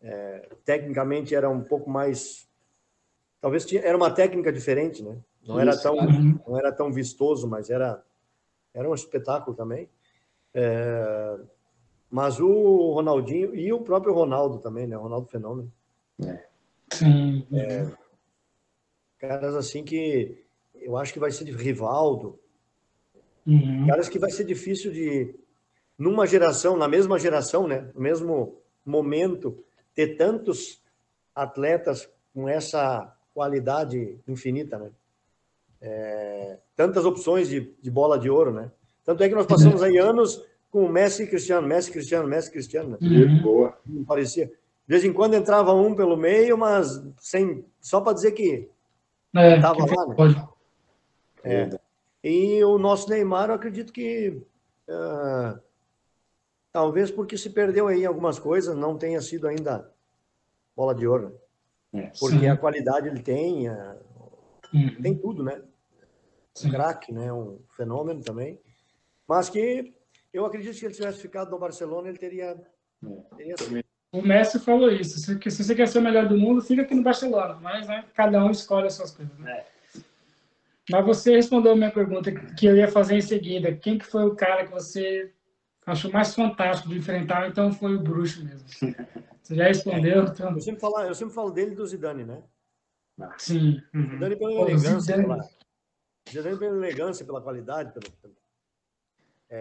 é, 0.02 0.48
tecnicamente 0.64 1.34
era 1.34 1.48
um 1.48 1.62
pouco 1.62 1.88
mais, 1.88 2.46
talvez 3.40 3.64
tinha, 3.64 3.80
era 3.80 3.96
uma 3.96 4.10
técnica 4.10 4.52
diferente, 4.52 5.02
né? 5.02 5.16
Não 5.46 5.58
era 5.58 5.76
tão, 5.80 5.96
não 6.46 6.58
era 6.58 6.70
tão 6.70 6.92
vistoso, 6.92 7.48
mas 7.48 7.70
era 7.70 8.02
era 8.74 8.90
um 8.90 8.94
espetáculo 8.94 9.56
também. 9.56 9.88
É, 10.58 11.38
mas 12.10 12.40
o 12.40 12.92
Ronaldinho 12.94 13.54
e 13.54 13.70
o 13.70 13.82
próprio 13.82 14.14
Ronaldo 14.14 14.58
também, 14.58 14.86
né? 14.86 14.96
O 14.96 15.02
Ronaldo 15.02 15.28
Fenômeno. 15.28 15.70
É. 16.24 16.46
Sim. 16.90 17.46
É, 17.52 17.92
caras 19.18 19.54
assim 19.54 19.84
que 19.84 20.42
eu 20.76 20.96
acho 20.96 21.12
que 21.12 21.18
vai 21.18 21.30
ser 21.30 21.44
de 21.44 21.52
Rivaldo. 21.52 22.38
Uhum. 23.46 23.86
Caras 23.86 24.08
que 24.08 24.18
vai 24.18 24.30
ser 24.30 24.44
difícil 24.44 24.90
de, 24.92 25.34
numa 25.98 26.26
geração, 26.26 26.74
na 26.74 26.88
mesma 26.88 27.18
geração, 27.18 27.68
né? 27.68 27.90
No 27.94 28.00
mesmo 28.00 28.56
momento, 28.84 29.62
ter 29.94 30.16
tantos 30.16 30.82
atletas 31.34 32.08
com 32.32 32.48
essa 32.48 33.14
qualidade 33.34 34.18
infinita, 34.26 34.78
né? 34.78 34.90
É, 35.82 36.58
tantas 36.74 37.04
opções 37.04 37.46
de, 37.50 37.74
de 37.82 37.90
bola 37.90 38.18
de 38.18 38.30
ouro, 38.30 38.52
né? 38.52 38.70
Tanto 39.06 39.22
é 39.22 39.28
que 39.28 39.34
nós 39.36 39.46
passamos 39.46 39.84
aí 39.84 39.96
anos 39.96 40.44
com 40.68 40.88
Messi 40.88 41.22
e 41.22 41.26
Cristiano, 41.28 41.66
Messi 41.66 41.92
Cristiano, 41.92 42.28
Messi 42.28 42.50
Cristiano. 42.50 42.90
Né? 42.90 42.98
Uhum. 43.00 43.40
Boa. 43.40 43.78
Não 43.86 44.04
parecia. 44.04 44.46
De 44.46 44.52
vez 44.88 45.04
em 45.04 45.12
quando 45.12 45.34
entrava 45.34 45.72
um 45.72 45.94
pelo 45.94 46.16
meio, 46.16 46.58
mas 46.58 47.00
sem 47.18 47.64
só 47.80 48.00
para 48.00 48.14
dizer 48.14 48.32
que 48.32 48.68
estava 49.32 49.78
é, 49.78 49.94
lá. 49.94 50.06
Né? 50.06 50.14
Pode. 50.16 50.48
É. 51.44 51.70
E 52.22 52.64
o 52.64 52.78
nosso 52.78 53.08
Neymar, 53.08 53.48
eu 53.48 53.54
acredito 53.54 53.92
que 53.92 54.42
uh, 54.88 55.60
talvez 56.72 57.12
porque 57.12 57.38
se 57.38 57.50
perdeu 57.50 57.86
aí 57.86 58.04
algumas 58.04 58.40
coisas, 58.40 58.76
não 58.76 58.98
tenha 58.98 59.20
sido 59.22 59.46
ainda 59.46 59.88
bola 60.76 60.94
de 60.94 61.06
ouro. 61.06 61.40
Né? 61.92 62.02
É, 62.02 62.12
porque 62.18 62.40
sim. 62.40 62.48
a 62.48 62.56
qualidade 62.56 63.06
ele 63.06 63.20
tem, 63.20 63.70
uh, 63.70 63.96
uhum. 64.74 65.00
tem 65.00 65.14
tudo, 65.14 65.44
né? 65.44 65.62
Um 66.64 66.70
craque, 66.70 67.12
né? 67.12 67.32
Um 67.32 67.60
fenômeno 67.76 68.20
também. 68.22 68.58
Mas 69.28 69.48
que 69.48 69.94
eu 70.32 70.44
acredito 70.44 70.78
que 70.78 70.84
ele 70.86 70.94
tivesse 70.94 71.20
ficado 71.20 71.50
no 71.50 71.58
Barcelona, 71.58 72.08
ele 72.08 72.18
teria. 72.18 72.56
teria 73.36 73.54
o 74.12 74.22
Messi 74.22 74.58
falou 74.58 74.90
isso. 74.90 75.18
Se, 75.18 75.50
se, 75.50 75.64
você 75.64 75.74
quer 75.74 75.88
ser 75.88 75.98
o 75.98 76.02
melhor 76.02 76.28
do 76.28 76.38
mundo, 76.38 76.62
fica 76.62 76.82
aqui 76.82 76.94
no 76.94 77.02
Barcelona. 77.02 77.58
Mas 77.60 77.86
né, 77.86 78.04
cada 78.14 78.42
um 78.44 78.50
escolhe 78.50 78.86
as 78.86 78.94
suas 78.94 79.10
coisas. 79.10 79.36
Né? 79.38 79.52
É. 79.52 79.66
Mas 80.90 81.04
você 81.04 81.34
respondeu 81.34 81.72
a 81.72 81.76
minha 81.76 81.90
pergunta 81.90 82.32
que 82.32 82.66
eu 82.66 82.76
ia 82.76 82.88
fazer 82.88 83.16
em 83.16 83.20
seguida. 83.20 83.74
Quem 83.74 83.98
que 83.98 84.06
foi 84.06 84.24
o 84.24 84.36
cara 84.36 84.64
que 84.64 84.70
você 84.70 85.32
acho 85.84 86.10
mais 86.12 86.34
fantástico 86.34 86.88
de 86.88 86.98
enfrentar, 86.98 87.48
então 87.48 87.72
foi 87.72 87.94
o 87.94 88.00
bruxo 88.00 88.44
mesmo. 88.44 88.68
Você 89.42 89.54
já 89.54 89.64
respondeu, 89.64 90.24
então. 90.24 90.52
Eu 90.52 90.60
sempre 90.60 90.80
falo, 90.80 91.00
eu 91.00 91.14
sempre 91.14 91.34
falo 91.34 91.50
dele 91.50 91.74
do 91.74 91.86
Zidane, 91.86 92.24
né? 92.24 92.42
Sim. 93.38 93.80
Uhum. 93.94 94.10
Zidane 94.10 94.36
pela 94.36 94.50
Pô, 94.50 94.62
elegância, 94.62 95.00
Zidane. 95.00 95.22
pela, 95.22 95.48
Zidane 96.28 96.58
pela 96.58 96.76
elegância, 96.76 97.26
pela 97.26 97.40
qualidade, 97.40 97.92
pelo- 97.92 98.36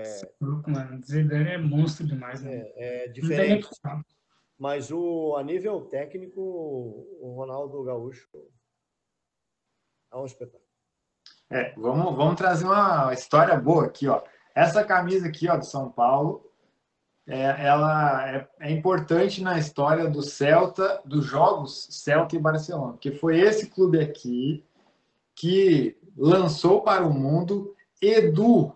é, 0.04 0.32
Louco, 0.42 0.70
mano. 0.70 1.02
Zidane 1.04 1.50
é 1.52 1.58
monstro 1.58 2.06
demais, 2.06 2.42
né? 2.42 2.72
é 2.76 3.06
o 3.08 3.14
diferente. 3.14 3.70
Mas 4.58 4.92
o, 4.92 5.36
a 5.36 5.44
nível 5.44 5.82
técnico, 5.82 6.42
o 6.42 7.34
Ronaldo 7.36 7.84
Gaúcho 7.84 8.30
é 10.12 10.18
um 10.18 10.26
espetáculo. 10.26 10.64
É, 11.50 11.74
vamos, 11.76 12.16
vamos 12.16 12.36
trazer 12.36 12.66
uma 12.66 13.14
história 13.14 13.56
boa 13.58 13.86
aqui, 13.86 14.08
ó. 14.08 14.24
Essa 14.56 14.84
camisa 14.84 15.28
aqui, 15.28 15.50
ó, 15.50 15.58
do 15.58 15.66
São 15.66 15.92
Paulo, 15.92 16.50
é, 17.28 17.66
ela 17.66 18.30
é, 18.30 18.48
é 18.60 18.72
importante 18.72 19.42
na 19.42 19.58
história 19.58 20.10
do 20.10 20.22
Celta, 20.22 21.02
dos 21.04 21.26
jogos 21.26 21.88
Celta 21.90 22.36
e 22.36 22.40
Barcelona, 22.40 22.94
porque 22.94 23.12
foi 23.12 23.40
esse 23.40 23.68
clube 23.68 24.00
aqui 24.00 24.64
que 25.36 25.98
lançou 26.16 26.82
para 26.82 27.06
o 27.06 27.14
mundo 27.14 27.76
Edu, 28.02 28.74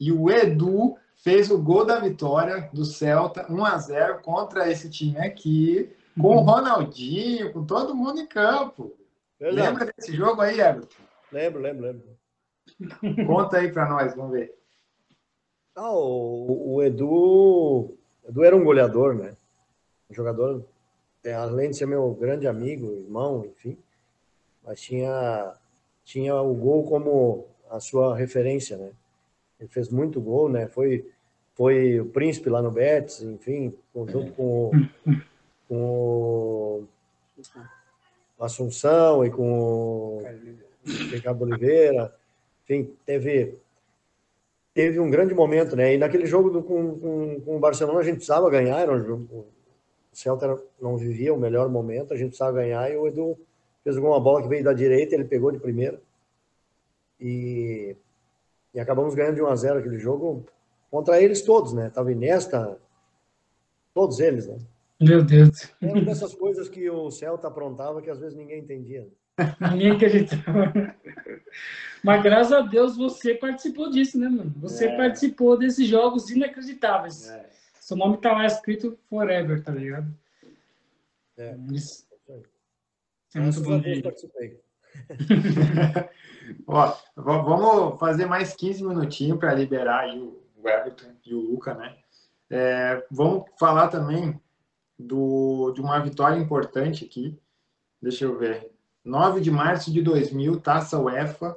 e 0.00 0.10
o 0.10 0.30
Edu 0.30 0.96
fez 1.16 1.50
o 1.50 1.62
gol 1.62 1.84
da 1.84 2.00
vitória 2.00 2.70
do 2.72 2.84
Celta 2.84 3.46
1 3.52 3.64
a 3.64 3.76
0 3.76 4.22
contra 4.22 4.70
esse 4.70 4.88
time 4.88 5.18
aqui, 5.18 5.94
com 6.18 6.36
o 6.36 6.40
Ronaldinho, 6.40 7.52
com 7.52 7.64
todo 7.64 7.94
mundo 7.94 8.18
em 8.18 8.26
campo. 8.26 8.96
Verdade. 9.38 9.68
Lembra 9.68 9.92
desse 9.94 10.16
jogo 10.16 10.40
aí, 10.40 10.58
Everton? 10.58 11.02
Lembro, 11.30 11.60
lembro, 11.60 11.86
lembro. 11.86 13.26
Conta 13.26 13.58
aí 13.58 13.70
para 13.70 13.88
nós, 13.88 14.14
vamos 14.16 14.32
ver. 14.32 14.54
Ah, 15.76 15.92
o, 15.92 16.74
o 16.74 16.82
Edu, 16.82 17.96
Edu 18.26 18.42
era 18.42 18.56
um 18.56 18.64
goleador, 18.64 19.14
né? 19.14 19.34
Um 20.10 20.14
jogador, 20.14 20.64
é, 21.22 21.34
além 21.34 21.70
de 21.70 21.76
ser 21.76 21.86
meu 21.86 22.12
grande 22.14 22.48
amigo, 22.48 22.90
irmão, 22.90 23.44
enfim, 23.44 23.78
mas 24.64 24.80
tinha, 24.80 25.54
tinha 26.04 26.34
o 26.34 26.54
gol 26.54 26.84
como 26.84 27.46
a 27.70 27.78
sua 27.78 28.16
referência, 28.16 28.76
né? 28.76 28.90
Ele 29.60 29.68
fez 29.68 29.90
muito 29.90 30.20
gol, 30.20 30.48
né? 30.48 30.66
Foi, 30.66 31.06
foi 31.54 32.00
o 32.00 32.06
príncipe 32.06 32.48
lá 32.48 32.62
no 32.62 32.70
Betis, 32.70 33.22
enfim, 33.22 33.72
junto 34.08 34.32
com 34.32 34.70
com 35.70 36.84
o 38.36 38.44
Assunção 38.44 39.24
e 39.24 39.30
com 39.30 40.18
o 40.18 40.22
Ricardo 41.12 41.42
Oliveira, 41.42 42.12
enfim, 42.64 42.92
teve 43.06 43.54
teve 44.74 44.98
um 44.98 45.10
grande 45.10 45.34
momento, 45.34 45.76
né? 45.76 45.94
E 45.94 45.98
naquele 45.98 46.26
jogo 46.26 46.50
do, 46.50 46.62
com, 46.62 46.98
com, 46.98 47.40
com 47.40 47.56
o 47.56 47.60
Barcelona 47.60 48.00
a 48.00 48.02
gente 48.02 48.16
precisava 48.16 48.50
ganhar, 48.50 48.80
era 48.80 48.92
um 48.92 49.04
jogo, 49.04 49.28
o 49.32 49.46
Celta 50.12 50.60
não 50.80 50.96
vivia 50.96 51.34
o 51.34 51.38
melhor 51.38 51.68
momento, 51.68 52.12
a 52.12 52.16
gente 52.16 52.28
precisava 52.28 52.56
ganhar 52.56 52.90
e 52.90 52.96
o 52.96 53.06
Edu 53.06 53.38
fez 53.84 53.96
uma 53.96 54.18
bola 54.18 54.42
que 54.42 54.48
veio 54.48 54.64
da 54.64 54.72
direita, 54.72 55.14
ele 55.14 55.24
pegou 55.24 55.52
de 55.52 55.58
primeira 55.58 56.00
e, 57.20 57.94
e 58.74 58.80
acabamos 58.80 59.14
ganhando 59.14 59.36
de 59.36 59.42
1 59.42 59.46
a 59.46 59.56
0 59.56 59.78
aquele 59.80 59.98
jogo 59.98 60.44
contra 60.90 61.20
eles 61.20 61.42
todos, 61.42 61.72
né? 61.72 61.90
Tava 61.90 62.12
Iniesta, 62.12 62.78
todos 63.94 64.20
eles, 64.20 64.46
né? 64.46 64.58
Meu 65.00 65.24
Deus. 65.24 65.72
É 65.80 65.86
uma 65.86 66.02
dessas 66.02 66.34
coisas 66.34 66.68
que 66.68 66.88
o 66.90 67.10
Celta 67.10 67.48
aprontava 67.48 68.02
que 68.02 68.10
às 68.10 68.18
vezes 68.18 68.36
ninguém 68.36 68.60
entendia. 68.60 69.08
né? 69.38 69.54
Ninguém 69.72 69.92
acreditava. 69.92 70.72
Mas 72.04 72.22
graças 72.22 72.52
a 72.52 72.60
Deus 72.60 72.96
você 72.96 73.34
participou 73.34 73.90
disso, 73.90 74.18
né, 74.18 74.28
mano? 74.28 74.52
Você 74.58 74.86
É. 74.88 74.96
participou 74.96 75.56
desses 75.58 75.86
jogos 75.86 76.30
inacreditáveis. 76.30 77.28
É. 77.30 77.48
Seu 77.80 77.96
nome 77.96 78.18
tá 78.18 78.32
lá 78.32 78.46
escrito 78.46 78.98
forever, 79.08 79.62
tá 79.64 79.72
ligado? 79.72 80.14
É. 81.38 81.56
Isso 81.72 82.06
é 83.34 83.40
muito 83.40 83.60
bom 83.62 83.78
Deus 83.80 84.02
participei. 84.02 84.60
Ó, 86.66 86.94
vamos 87.16 87.98
fazer 87.98 88.26
mais 88.26 88.54
15 88.54 88.84
minutinhos 88.84 89.38
para 89.38 89.54
liberar 89.54 90.00
aí 90.00 90.20
o 90.20 90.68
Everton 90.68 91.12
e 91.24 91.34
o 91.34 91.40
Luca, 91.40 91.74
né? 91.74 91.96
É, 92.48 93.06
vamos 93.10 93.44
falar 93.58 93.88
também 93.88 94.40
do, 94.98 95.72
de 95.72 95.80
uma 95.80 95.98
vitória 96.00 96.36
importante 96.36 97.04
aqui. 97.04 97.38
Deixa 98.02 98.24
eu 98.24 98.36
ver. 98.38 98.72
9 99.04 99.40
de 99.40 99.50
março 99.50 99.92
de 99.92 100.02
2000, 100.02 100.60
Taça 100.60 100.98
UEFA, 100.98 101.56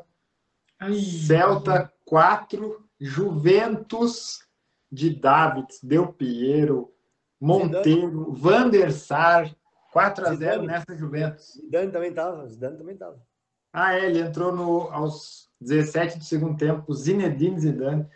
Ai, 0.80 0.94
Celta 0.94 1.92
4, 2.06 2.84
Juventus 3.00 4.48
de 4.92 5.10
Davids, 5.10 5.80
Del 5.84 6.14
Piero, 6.14 6.94
Monteiro, 7.40 8.32
Van 8.32 8.70
der 8.70 8.92
Sar, 8.92 9.54
4 9.94 10.26
a 10.26 10.34
0 10.34 10.38
Zidane. 10.38 10.68
nessa 10.68 10.98
Juventus. 10.98 11.53
Zidane 11.53 11.91
também 11.91 12.10
estava, 12.10 12.48
Zidane 12.48 12.78
também 12.78 12.94
estava. 12.95 13.22
Ah, 13.72 13.95
é, 13.95 14.06
ele 14.06 14.20
entrou 14.20 14.52
no, 14.56 14.90
aos 14.91 15.49
17 15.61 16.18
do 16.18 16.24
segundo 16.24 16.57
tempo, 16.57 16.94
Zinedine 16.94 17.60
Zidane. 17.60 18.07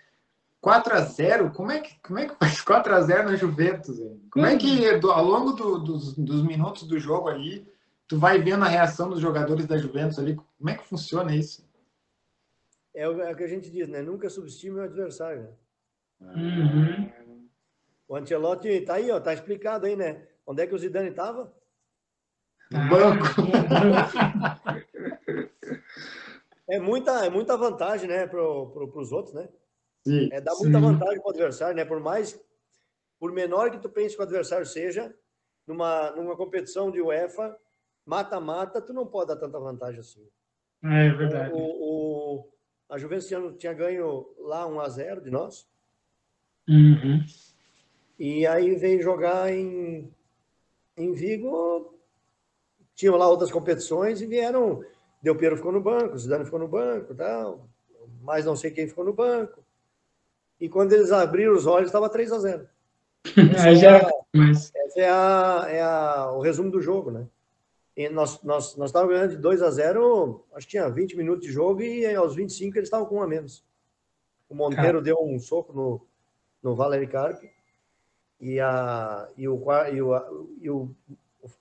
4 0.60 0.94
a 0.96 1.02
0 1.02 1.52
Como 1.52 1.72
é 1.72 1.80
que, 1.80 2.00
como 2.02 2.20
é 2.20 2.28
que 2.28 2.36
faz 2.36 2.60
4 2.62 2.94
a 2.96 3.02
0 3.02 3.30
na 3.30 3.36
Juventus? 3.36 4.00
Hein? 4.00 4.22
Como 4.32 4.46
é 4.46 4.58
que 4.58 4.98
do- 4.98 5.12
ao 5.12 5.24
longo 5.24 5.54
do- 5.54 5.80
dos, 5.80 6.14
dos 6.16 6.44
minutos 6.44 6.84
do 6.84 7.00
jogo 7.00 7.30
ali, 7.30 7.66
tu 8.08 8.18
vai 8.20 8.40
vendo 8.42 8.66
a 8.66 8.68
reação 8.68 9.08
dos 9.10 9.20
jogadores 9.20 9.66
da 9.68 9.78
Juventus 9.78 10.18
ali? 10.20 10.36
Como 10.36 10.70
é 10.70 10.76
que 10.76 10.88
funciona 10.88 11.36
isso? 11.36 11.66
É 12.94 13.08
o, 13.08 13.22
é 13.22 13.32
o 13.32 13.36
que 13.36 13.44
a 13.44 13.48
gente 13.48 13.70
diz, 13.70 13.88
né? 13.88 14.02
Nunca 14.02 14.30
subestime 14.30 14.80
o 14.80 14.84
adversário. 14.84 15.50
Né? 16.20 16.34
Uhum. 16.36 17.48
O 18.08 18.16
Ancelotti 18.16 18.82
tá 18.82 18.96
aí, 18.96 19.12
ó, 19.12 19.20
tá 19.20 19.34
explicado 19.34 19.86
aí, 19.86 19.96
né? 19.96 20.24
Onde 20.46 20.62
é 20.64 20.68
que 20.68 20.74
o 20.74 20.78
Zidane 20.80 21.10
estava? 21.10 21.54
No 22.72 22.90
banco. 22.90 23.24
É 26.70 26.80
muita, 26.80 27.26
é 27.26 27.30
muita 27.30 27.56
vantagem, 27.56 28.10
né, 28.10 28.28
pro, 28.28 28.70
pro, 28.72 28.90
pros 28.90 29.14
outros, 29.14 29.34
né? 29.34 29.48
Sim. 30.06 30.28
É 30.34 30.42
dar 30.42 30.54
muita 30.56 30.78
Sim. 30.78 30.84
vantagem 30.84 31.22
pro 31.22 31.30
adversário, 31.30 31.74
né? 31.74 31.86
Por 31.86 32.02
mais, 32.02 32.38
por 33.18 33.32
menor 33.32 33.72
que 33.72 33.80
tu 33.80 33.88
pense 33.88 34.14
que 34.14 34.22
o 34.22 34.26
adversário 34.26 34.66
seja, 34.66 35.16
numa, 35.66 36.12
numa 36.12 36.36
competição 36.36 36.92
de 36.92 37.02
UEFA, 37.02 37.58
mata-mata, 38.06 38.82
tu 38.82 38.92
não 38.92 39.08
pode 39.08 39.30
dar 39.30 39.38
tanta 39.38 39.58
vantagem 39.58 40.02
assim. 40.02 40.28
É 40.84 41.10
verdade. 41.10 41.54
O, 41.54 41.58
o, 41.58 42.50
a 42.90 42.98
Juventus 42.98 43.28
tinha, 43.28 43.50
tinha 43.54 43.72
ganho 43.72 44.28
lá 44.38 44.68
1 44.68 44.82
a 44.82 44.90
0 44.90 45.22
de 45.22 45.32
nós, 45.32 45.66
Uhum. 46.68 47.24
E 48.20 48.46
aí 48.46 48.76
veio 48.76 49.02
jogar 49.02 49.54
em, 49.54 50.12
em 50.98 51.14
Vigo. 51.14 51.97
Tinham 52.98 53.16
lá 53.16 53.30
outras 53.30 53.52
competições 53.52 54.22
e 54.22 54.26
vieram. 54.26 54.84
Del 55.22 55.36
Piero 55.36 55.56
ficou 55.56 55.72
no 55.72 55.80
banco, 55.80 56.18
Zidane 56.18 56.46
ficou 56.46 56.60
no 56.60 56.68
banco, 56.68 57.14
tal. 57.14 57.70
Mas 58.24 58.44
não 58.44 58.56
sei 58.56 58.72
quem 58.72 58.88
ficou 58.88 59.06
no 59.06 59.14
banco. 59.14 59.64
E 60.60 60.68
quando 60.68 60.94
eles 60.94 61.12
abriram 61.12 61.54
os 61.54 61.68
olhos, 61.68 61.90
estava 61.90 62.10
3 62.10 62.32
a 62.32 62.40
0 62.40 62.70
Aí 63.64 63.76
já 63.76 64.10
mas 64.34 64.72
Esse 64.76 65.00
é, 65.00 65.10
a, 65.10 65.66
é 65.70 65.82
a, 65.82 66.32
o 66.32 66.42
resumo 66.42 66.72
do 66.72 66.82
jogo, 66.82 67.12
né? 67.12 67.28
E 67.96 68.10
nós 68.10 68.42
nós 68.42 68.76
nós 68.76 68.90
estávamos 68.90 69.16
ganhando 69.16 69.32
de 69.32 69.38
2 69.38 69.62
a 69.62 69.70
0, 69.70 70.44
acho 70.54 70.66
que 70.66 70.72
tinha 70.72 70.90
20 70.90 71.16
minutos 71.16 71.46
de 71.46 71.54
jogo 71.54 71.82
e 71.82 72.06
aos 72.16 72.36
25 72.36 72.78
eles 72.78 72.88
estavam 72.88 73.06
com 73.06 73.18
um 73.18 73.24
a 73.24 73.28
menos. 73.28 73.64
O 74.50 74.56
Monteiro 74.56 75.02
deu 75.02 75.18
um 75.22 75.40
soco 75.40 75.72
no, 75.72 76.02
no 76.64 76.76
Valery 76.76 77.08
Carpe 77.08 77.52
e, 78.42 78.60
a, 78.60 79.28
e, 79.38 79.48
o, 79.48 79.62
e, 79.92 80.02
o, 80.02 80.50
e 80.62 80.70
o, 80.70 80.90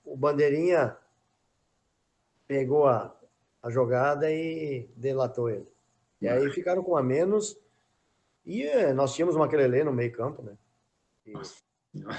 o 0.05 0.17
Bandeirinha 0.17 0.95
pegou 2.47 2.87
a, 2.87 3.13
a 3.61 3.69
jogada 3.69 4.31
e 4.31 4.89
delatou 4.95 5.49
ele. 5.49 5.67
E 6.21 6.27
aí 6.27 6.49
ficaram 6.51 6.81
com 6.83 6.95
a 6.97 7.03
menos 7.03 7.57
e 8.45 8.63
eh, 8.63 8.93
nós 8.93 9.13
tínhamos 9.13 9.35
uma 9.35 9.45
Maquelele 9.45 9.83
no 9.83 9.93
meio 9.93 10.11
campo, 10.11 10.41
né? 10.41 10.53
E 11.25 11.33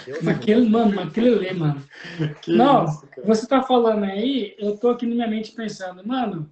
Deus 0.05 0.23
naquele, 0.23 0.69
mano, 0.69 0.95
naquele 0.95 1.31
lê, 1.31 1.53
mano. 1.53 1.83
Que 2.43 2.57
Não, 2.57 2.85
isso, 2.85 3.09
você 3.25 3.47
tá 3.47 3.63
falando 3.63 4.05
aí, 4.05 4.55
eu 4.59 4.77
tô 4.77 4.91
aqui 4.91 5.07
na 5.07 5.15
minha 5.15 5.29
mente 5.29 5.53
pensando, 5.53 6.07
mano, 6.07 6.51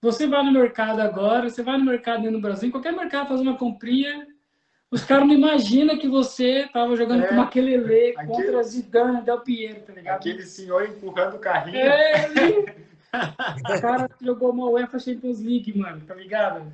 você 0.00 0.26
vai 0.26 0.42
no 0.44 0.52
mercado 0.52 1.00
agora, 1.00 1.48
você 1.48 1.62
vai 1.62 1.78
no 1.78 1.84
mercado 1.84 2.30
no 2.30 2.40
Brasil, 2.40 2.68
em 2.68 2.72
qualquer 2.72 2.92
mercado 2.92 3.28
fazer 3.28 3.42
uma 3.42 3.56
comprinha, 3.56 4.26
os 4.90 5.04
caras 5.04 5.26
não 5.26 5.34
imaginam 5.34 5.98
que 5.98 6.08
você 6.08 6.68
tava 6.72 6.94
jogando 6.96 7.24
É, 7.24 7.28
com 7.28 7.34
Maquelele 7.36 8.14
aquele- 8.16 8.26
contra 8.26 8.62
Zidane, 8.62 9.22
Del 9.22 9.40
Piero, 9.40 9.80
tá 9.82 9.92
ligado? 9.94 10.16
Aquele 10.16 10.42
senhor 10.42 10.84
empurrando 10.86 11.36
o 11.36 11.38
carrinho. 11.38 11.78
É, 11.78 12.74
o 13.12 13.80
cara 13.80 14.08
jogou 14.20 14.50
uma 14.50 14.70
UEFA 14.70 14.98
Champions 14.98 15.40
League, 15.40 15.76
mano, 15.78 16.00
tá 16.06 16.14
ligado? 16.14 16.72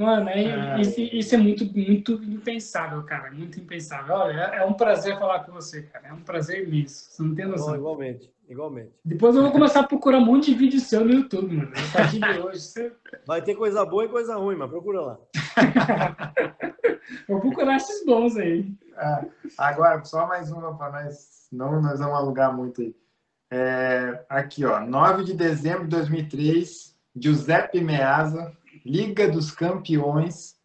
Mano, 0.00 0.30
é, 0.30 0.80
isso, 0.80 0.98
isso, 0.98 1.34
é 1.34 1.38
muito, 1.38 1.62
muito 1.66 2.14
impensável, 2.24 3.02
cara. 3.02 3.30
Muito 3.30 3.60
impensável. 3.60 4.14
Olha, 4.14 4.50
é, 4.54 4.56
é 4.60 4.64
um 4.64 4.72
prazer 4.72 5.18
falar 5.18 5.40
com 5.40 5.52
você, 5.52 5.82
cara. 5.82 6.08
É 6.08 6.12
um 6.14 6.22
prazer 6.22 6.66
imenso. 6.66 7.10
Você 7.10 7.22
não 7.22 7.34
tem 7.34 7.44
noção. 7.44 7.76
igualmente, 7.76 8.32
igualmente. 8.48 8.92
Depois 9.04 9.36
eu 9.36 9.42
vou 9.42 9.52
começar 9.52 9.80
a 9.80 9.86
procurar 9.86 10.16
um 10.16 10.24
monte 10.24 10.52
de 10.52 10.58
vídeo 10.58 10.80
seu 10.80 11.04
no 11.04 11.12
YouTube, 11.12 11.54
mano. 11.54 11.72
A 11.76 11.98
partir 11.98 12.18
de 12.18 12.38
hoje. 12.40 12.60
Você... 12.60 12.92
Vai 13.26 13.42
ter 13.42 13.54
coisa 13.54 13.84
boa 13.84 14.06
e 14.06 14.08
coisa 14.08 14.36
ruim, 14.36 14.56
mas 14.56 14.70
procura 14.70 15.02
lá. 15.02 15.18
vou 17.28 17.38
procurar 17.38 17.76
esses 17.76 18.02
bons 18.06 18.38
aí. 18.38 18.72
Ah, 18.96 19.22
agora, 19.58 20.02
só 20.04 20.26
mais 20.26 20.50
uma 20.50 20.78
para 20.78 21.04
nós. 21.04 21.46
Não, 21.52 21.82
nós 21.82 21.98
vamos 21.98 22.14
alugar 22.14 22.56
muito 22.56 22.80
aí. 22.80 22.94
É, 23.50 24.24
aqui, 24.28 24.64
ó. 24.64 24.80
9 24.80 25.24
de 25.24 25.34
dezembro 25.34 25.84
de 25.84 25.90
2003, 25.90 26.96
Giuseppe 27.16 27.80
Meazza 27.80 28.56
Liga 28.84 29.28
dos 29.28 29.50
Campeões, 29.50 30.56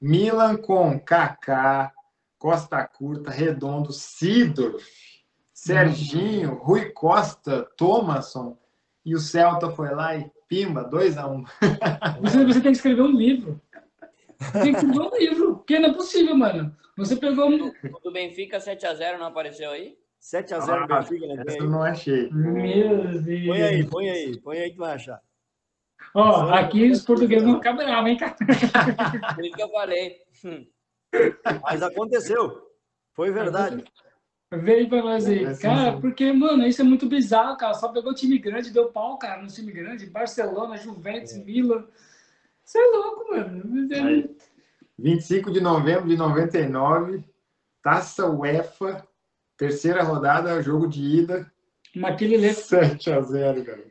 Milan 0.00 0.56
com 0.56 0.98
Kaká, 0.98 1.92
Costa 2.38 2.86
Curta, 2.86 3.30
Redondo, 3.30 3.92
Sidorf, 3.92 4.84
Serginho, 5.52 6.54
Rui 6.54 6.90
Costa, 6.90 7.68
Thomasson, 7.76 8.56
e 9.04 9.14
o 9.14 9.18
Celta 9.18 9.70
foi 9.70 9.92
lá 9.92 10.16
e 10.16 10.30
pimba, 10.48 10.84
2 10.84 11.18
a 11.18 11.26
1 11.26 11.34
um. 11.34 11.44
você, 12.22 12.44
você 12.44 12.60
tem 12.60 12.70
que 12.70 12.78
escrever 12.78 13.02
um 13.02 13.16
livro. 13.16 13.60
Tem 14.52 14.72
que 14.72 14.78
escrever 14.78 15.00
um 15.00 15.16
livro, 15.16 15.56
porque 15.56 15.78
não 15.78 15.90
é 15.90 15.94
possível, 15.94 16.36
mano. 16.36 16.76
Você 16.96 17.16
pegou 17.16 17.48
um. 17.48 17.72
Do 18.02 18.12
Benfica 18.12 18.58
7x0 18.58 19.18
não 19.18 19.26
apareceu 19.26 19.70
aí? 19.70 19.96
7x0 20.32 20.68
ah, 20.68 20.86
Benfica, 20.86 21.26
né? 21.26 21.44
Essa 21.46 21.58
eu 21.58 21.70
não 21.70 21.82
achei. 21.82 22.30
Meu 22.30 23.22
Deus. 23.22 23.46
Põe 23.46 23.62
aí, 23.62 23.86
põe 23.86 24.10
aí, 24.10 24.40
põe 24.40 24.58
aí 24.58 24.70
que 24.70 24.78
vai 24.78 24.94
achar. 24.94 25.22
Ó, 26.14 26.46
oh, 26.46 26.54
aqui 26.54 26.90
os 26.90 27.02
portugueses 27.02 27.46
não 27.46 27.56
ficam 27.56 27.76
bravos, 27.76 28.10
hein, 28.10 28.16
cara? 28.16 28.36
Por 29.34 29.44
isso 29.44 29.56
que 29.56 29.62
eu 29.62 29.70
falei. 29.70 30.16
Mas 31.62 31.82
aconteceu. 31.82 32.70
Foi 33.14 33.30
verdade. 33.30 33.84
Veio 34.50 34.88
pra 34.88 35.02
nós 35.02 35.26
aí. 35.26 35.56
Cara, 35.58 35.98
porque, 35.98 36.32
mano, 36.32 36.66
isso 36.66 36.80
é 36.82 36.84
muito 36.84 37.06
bizarro, 37.06 37.56
cara. 37.56 37.74
Só 37.74 37.88
pegou 37.88 38.14
time 38.14 38.38
grande, 38.38 38.70
deu 38.70 38.90
pau, 38.90 39.18
cara, 39.18 39.42
no 39.42 39.48
time 39.48 39.72
grande. 39.72 40.06
Barcelona, 40.06 40.76
Juventus, 40.76 41.32
é. 41.32 41.44
Milan. 41.44 41.86
Você 42.64 42.78
é 42.78 42.86
louco, 42.86 43.30
mano. 43.30 43.88
Aí, 43.94 44.36
25 44.98 45.50
de 45.50 45.60
novembro 45.60 46.08
de 46.08 46.16
99, 46.16 47.24
Taça 47.82 48.26
UEFA, 48.26 49.07
terceira 49.58 50.02
rodada, 50.02 50.62
jogo 50.62 50.88
de 50.88 51.02
ida. 51.02 51.52
Maquilele. 51.94 52.54
7 52.54 53.12
a 53.12 53.20
0 53.20 53.64
cara. 53.64 53.84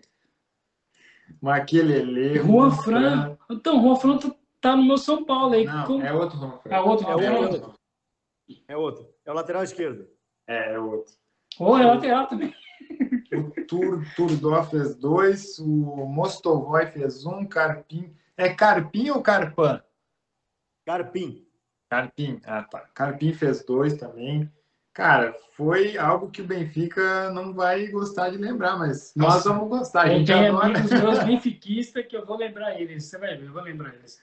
Maquelele. 1.42 2.40
Juan 2.40 2.72
Fran. 2.72 3.38
Então, 3.52 3.82
Juan 3.82 3.96
Fran 3.98 4.18
tá, 4.18 4.36
tá 4.62 4.76
no 4.76 4.84
meu 4.84 4.98
São 4.98 5.26
Paulo 5.26 5.54
aí. 5.54 5.66
Não, 5.66 5.86
Como... 5.86 6.04
é 6.04 6.14
outro 6.14 6.40
Juan 6.40 6.58
Fran. 6.58 6.72
É 6.74 6.80
outro, 6.80 7.08
é, 7.08 7.26
é 7.26 7.32
outro. 7.32 7.74
É 8.70 8.78
outro. 8.78 9.10
É 9.26 9.32
o 9.32 9.36
lateral 9.36 9.64
esquerdo. 9.64 10.08
É, 10.48 10.74
é 10.74 10.80
outro. 10.80 11.14
Ou 11.60 11.74
oh, 11.74 11.78
é 11.78 11.86
lateral 11.86 12.28
também. 12.28 12.56
O 13.34 13.66
Tur, 13.66 14.06
Turdó 14.16 14.64
fez 14.64 14.96
dois, 14.96 15.60
o 15.60 15.66
Mostovoy 16.06 16.86
fez 16.88 17.26
um, 17.26 17.46
Carpim. 17.46 18.16
É 18.38 18.54
Carpim 18.54 19.10
ou 19.10 19.22
Carpan? 19.22 19.84
Carpim. 20.86 21.46
Carpim, 21.90 22.40
ah 22.46 22.64
tá. 22.64 22.80
Carpim 22.94 23.34
fez 23.34 23.66
dois 23.66 23.96
também. 23.96 24.50
Cara, 24.98 25.36
foi 25.52 25.96
algo 25.96 26.32
que 26.32 26.42
o 26.42 26.48
Benfica 26.48 27.30
não 27.30 27.54
vai 27.54 27.86
gostar 27.86 28.32
de 28.32 28.38
lembrar, 28.40 28.80
mas 28.80 29.14
nós 29.16 29.44
vamos 29.44 29.70
gostar. 29.70 30.06
A 30.06 30.08
gente 30.08 30.34
adora... 30.34 30.66
amigos 30.66 30.90
meus 30.90 31.24
benfiquistas 31.24 32.04
que 32.08 32.18
eu 32.18 32.26
vou 32.26 32.36
lembrar 32.36 32.82
eles. 32.82 33.06
Você 33.06 33.20
vai 33.20 33.38
ver, 33.38 33.46
eu 33.46 33.54
vou 33.54 33.62
lembrar 33.62 33.94
eles. 33.94 34.20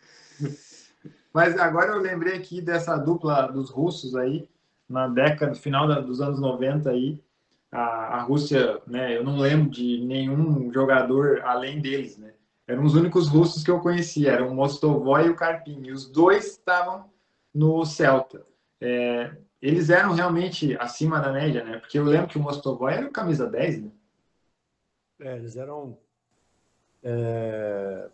Mas 1.33 1.57
agora 1.61 1.93
eu 1.93 2.01
lembrei 2.01 2.35
aqui 2.35 2.61
dessa 2.61 2.97
dupla 2.97 3.47
dos 3.47 3.71
russos 3.71 4.17
aí, 4.17 4.49
na 4.89 5.07
década, 5.07 5.53
no 5.53 5.57
final 5.57 5.87
dos 6.03 6.21
anos 6.21 6.41
90 6.41 6.91
aí, 6.91 7.23
a, 7.71 8.17
a 8.17 8.23
Rússia, 8.23 8.83
né, 8.85 9.17
eu 9.17 9.23
não 9.23 9.39
lembro 9.39 9.71
de 9.71 10.05
nenhum 10.05 10.73
jogador 10.73 11.41
além 11.45 11.81
deles, 11.81 12.19
né? 12.19 12.33
Eram 12.67 12.83
os 12.83 12.97
únicos 12.97 13.29
russos 13.29 13.63
que 13.63 13.71
eu 13.71 13.79
conhecia, 13.79 14.33
eram 14.33 14.49
o 14.49 14.55
Mostovoy 14.57 15.27
e 15.27 15.31
o 15.31 15.37
Karpin, 15.37 15.85
e 15.85 15.93
os 15.93 16.11
dois 16.11 16.47
estavam 16.47 17.05
no 17.55 17.85
Celta. 17.85 18.45
É, 18.81 19.37
eles 19.65 19.89
eram 19.89 20.13
realmente 20.13 20.77
acima 20.79 21.19
da 21.19 21.33
média, 21.33 21.65
né? 21.65 21.79
Porque 21.79 21.99
eu 21.99 22.05
lembro 22.05 22.29
que 22.29 22.37
o 22.37 22.41
Mostovoy 22.41 22.93
era 22.93 23.09
camisa 23.09 23.47
10, 23.47 23.85
né? 23.85 23.91
É, 25.21 25.37
eles 25.37 25.57
eram, 25.57 25.97
é, 27.03 28.11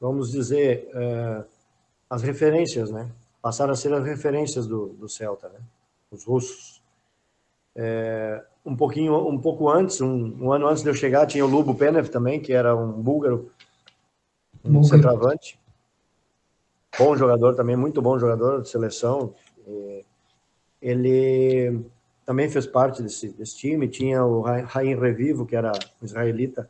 vamos 0.00 0.32
dizer, 0.32 0.90
é, 0.92 1.44
as 2.10 2.22
referências, 2.22 2.90
né? 2.90 3.08
Passaram 3.40 3.72
a 3.72 3.76
ser 3.76 3.92
as 3.92 4.04
referências 4.04 4.66
do, 4.66 4.88
do 4.94 5.08
Celta, 5.08 5.48
né? 5.50 5.60
Os 6.10 6.24
russos. 6.24 6.82
É, 7.76 8.44
um 8.66 8.74
pouquinho, 8.74 9.16
um 9.28 9.38
pouco 9.38 9.68
antes, 9.68 10.00
um, 10.00 10.36
um, 10.46 10.52
ano 10.52 10.66
antes 10.66 10.82
de 10.82 10.88
eu 10.88 10.94
chegar, 10.94 11.26
tinha 11.26 11.46
o 11.46 11.48
Lubo 11.48 11.76
Penev 11.76 12.08
também, 12.08 12.40
que 12.40 12.52
era 12.52 12.74
um 12.74 12.90
búlgaro, 12.90 13.52
um 14.64 14.82
centroavante. 14.82 15.60
Bom 16.98 17.16
jogador 17.16 17.54
também, 17.54 17.76
muito 17.76 18.02
bom 18.02 18.18
jogador 18.18 18.62
de 18.62 18.68
seleção. 18.68 19.32
Ele 20.82 21.80
também 22.26 22.48
fez 22.50 22.66
parte 22.66 23.02
desse, 23.02 23.28
desse 23.28 23.56
time. 23.56 23.88
Tinha 23.88 24.24
o 24.24 24.40
Raim 24.40 24.96
Revivo, 24.96 25.46
que 25.46 25.54
era 25.54 25.72
um 26.00 26.04
israelita, 26.04 26.68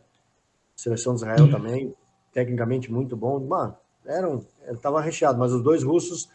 seleção 0.77 1.15
de 1.15 1.21
Israel 1.21 1.51
também, 1.51 1.95
tecnicamente 2.33 2.93
muito 2.93 3.17
bom. 3.17 3.41
Mano, 3.41 3.75
eram, 4.05 4.45
estava 4.69 5.01
recheado, 5.01 5.39
mas 5.39 5.53
os 5.53 5.63
dois 5.63 5.83
russos, 5.83 6.29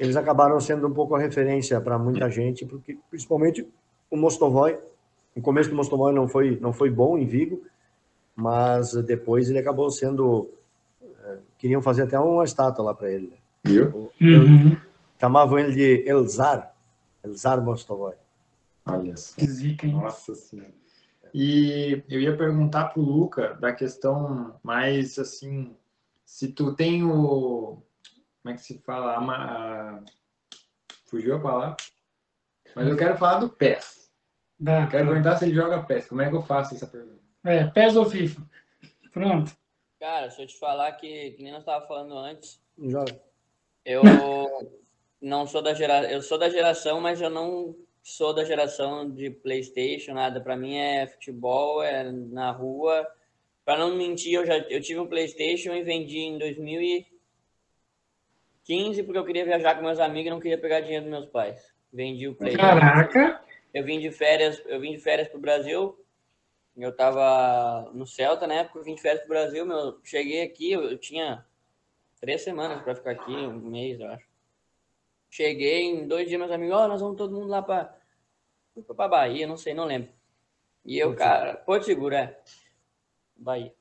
eles 0.00 0.16
acabaram 0.16 0.58
sendo 0.60 0.86
um 0.86 0.94
pouco 0.94 1.14
a 1.14 1.18
referência 1.18 1.80
para 1.80 1.98
muita 1.98 2.30
gente, 2.30 2.64
porque 2.64 2.98
principalmente 3.10 3.68
o 4.10 4.16
Mostovoy. 4.16 4.78
No 5.34 5.42
começo 5.42 5.70
do 5.70 5.76
Mostovoy 5.76 6.12
não 6.12 6.26
foi, 6.26 6.58
não 6.60 6.72
foi 6.72 6.90
bom 6.90 7.18
em 7.18 7.26
Vigo, 7.26 7.62
mas 8.34 8.92
depois 9.04 9.50
ele 9.50 9.58
acabou 9.58 9.90
sendo. 9.90 10.48
Eh, 11.02 11.38
queriam 11.58 11.82
fazer 11.82 12.02
até 12.02 12.18
uma 12.18 12.44
estátua 12.44 12.84
lá 12.84 12.94
para 12.94 13.10
ele. 13.10 13.32
Viu? 13.64 14.10
Uhum. 14.20 14.76
Chamavam 15.20 15.58
ele 15.58 15.72
de 15.72 16.08
Elzar, 16.08 16.72
Elzar 17.28 17.62
Mostovoy. 17.62 18.14
Olha 18.86 19.16
só. 19.16 19.36
Nossa 19.84 20.34
Senhora. 20.34 20.72
E 21.34 22.02
eu 22.08 22.20
ia 22.20 22.36
perguntar 22.36 22.88
para 22.88 23.00
o 23.00 23.04
Luca 23.04 23.54
da 23.54 23.72
questão 23.72 24.58
mais 24.62 25.18
assim, 25.18 25.76
se 26.24 26.48
tu 26.48 26.74
tem 26.74 27.04
o. 27.04 27.82
Como 28.42 28.54
é 28.54 28.54
que 28.54 28.62
se 28.62 28.78
fala? 28.78 29.18
A, 29.18 30.02
fugiu 31.04 31.36
a 31.36 31.40
palavra? 31.40 31.76
Mas 32.74 32.88
eu 32.88 32.96
quero 32.96 33.16
falar 33.18 33.40
do 33.40 33.50
PES. 33.50 34.10
Dá, 34.58 34.82
eu 34.82 34.88
quero 34.88 35.08
perguntar 35.08 35.36
se 35.36 35.44
ele 35.44 35.54
joga 35.54 35.82
PES. 35.82 36.08
Como 36.08 36.22
é 36.22 36.30
que 36.30 36.36
eu 36.36 36.42
faço 36.42 36.74
essa 36.74 36.86
pergunta? 36.86 37.20
É, 37.44 37.66
PES 37.66 37.96
ou 37.96 38.06
FIFA? 38.06 38.42
Pronto. 39.12 39.56
Cara, 40.00 40.30
se 40.30 40.40
eu 40.40 40.46
te 40.46 40.58
falar 40.58 40.92
que, 40.92 41.32
que 41.32 41.42
nem 41.42 41.52
nós 41.52 41.62
estávamos 41.62 41.88
falando 41.88 42.16
antes. 42.16 42.60
Joga. 42.78 43.20
Eu 43.84 44.02
não 45.20 45.46
sou 45.46 45.62
da 45.62 45.74
geração. 45.74 46.10
Eu 46.10 46.22
sou 46.22 46.38
da 46.38 46.48
geração, 46.48 47.00
mas 47.00 47.20
eu 47.20 47.30
não 47.30 47.76
sou 48.02 48.32
da 48.32 48.44
geração 48.44 49.10
de 49.10 49.30
PlayStation, 49.30 50.14
nada. 50.14 50.40
Para 50.40 50.56
mim 50.56 50.76
é 50.76 51.06
futebol, 51.06 51.82
é 51.82 52.10
na 52.10 52.50
rua. 52.50 53.06
Para 53.64 53.78
não 53.78 53.94
mentir, 53.94 54.34
eu 54.34 54.46
já 54.46 54.58
eu 54.58 54.80
tive 54.80 54.98
um 55.00 55.06
PlayStation 55.06 55.74
e 55.74 55.82
vendi 55.82 56.20
em 56.20 56.38
2015 56.38 59.02
porque 59.02 59.18
eu 59.18 59.24
queria 59.24 59.44
viajar 59.44 59.74
com 59.74 59.82
meus 59.82 60.00
amigos 60.00 60.28
e 60.28 60.30
não 60.30 60.40
queria 60.40 60.58
pegar 60.58 60.80
dinheiro 60.80 61.04
dos 61.04 61.12
meus 61.12 61.26
pais. 61.26 61.60
Vendi 61.92 62.28
o 62.28 62.34
PlayStation. 62.34 62.66
Caraca! 62.66 63.42
Eu 63.74 63.84
vim 63.84 64.00
de 64.00 64.10
férias, 64.10 64.62
eu 64.66 64.80
vim 64.80 64.92
de 64.92 64.98
férias 64.98 65.28
pro 65.28 65.38
Brasil. 65.38 66.02
Eu 66.76 66.94
tava 66.94 67.90
no 67.92 68.06
Celta 68.06 68.46
na 68.46 68.54
época, 68.54 68.78
eu 68.78 68.84
vim 68.84 68.94
de 68.94 69.02
férias 69.02 69.20
pro 69.22 69.30
Brasil, 69.30 69.66
meu, 69.66 69.98
cheguei 70.04 70.42
aqui, 70.42 70.70
eu, 70.70 70.84
eu 70.84 70.96
tinha 70.96 71.44
três 72.20 72.42
semanas 72.42 72.80
para 72.82 72.94
ficar 72.94 73.10
aqui, 73.10 73.32
um 73.32 73.58
mês, 73.58 73.98
eu 73.98 74.06
acho. 74.06 74.27
Cheguei 75.30 75.82
em 75.82 76.06
dois 76.06 76.28
dias, 76.28 76.38
meus 76.38 76.50
amigos, 76.50 76.76
ó, 76.76 76.84
oh, 76.84 76.88
nós 76.88 77.00
vamos 77.00 77.16
todo 77.16 77.34
mundo 77.34 77.48
lá 77.48 77.62
para 77.62 77.96
para 78.94 79.08
Bahia, 79.08 79.46
não 79.46 79.56
sei, 79.56 79.74
não 79.74 79.84
lembro. 79.84 80.10
E 80.84 80.98
eu, 80.98 81.08
Porto 81.08 81.18
cara, 81.18 81.54
Porto 81.54 81.84
Seguro, 81.84 82.14
é. 82.14 82.38
Bahia. 83.36 83.74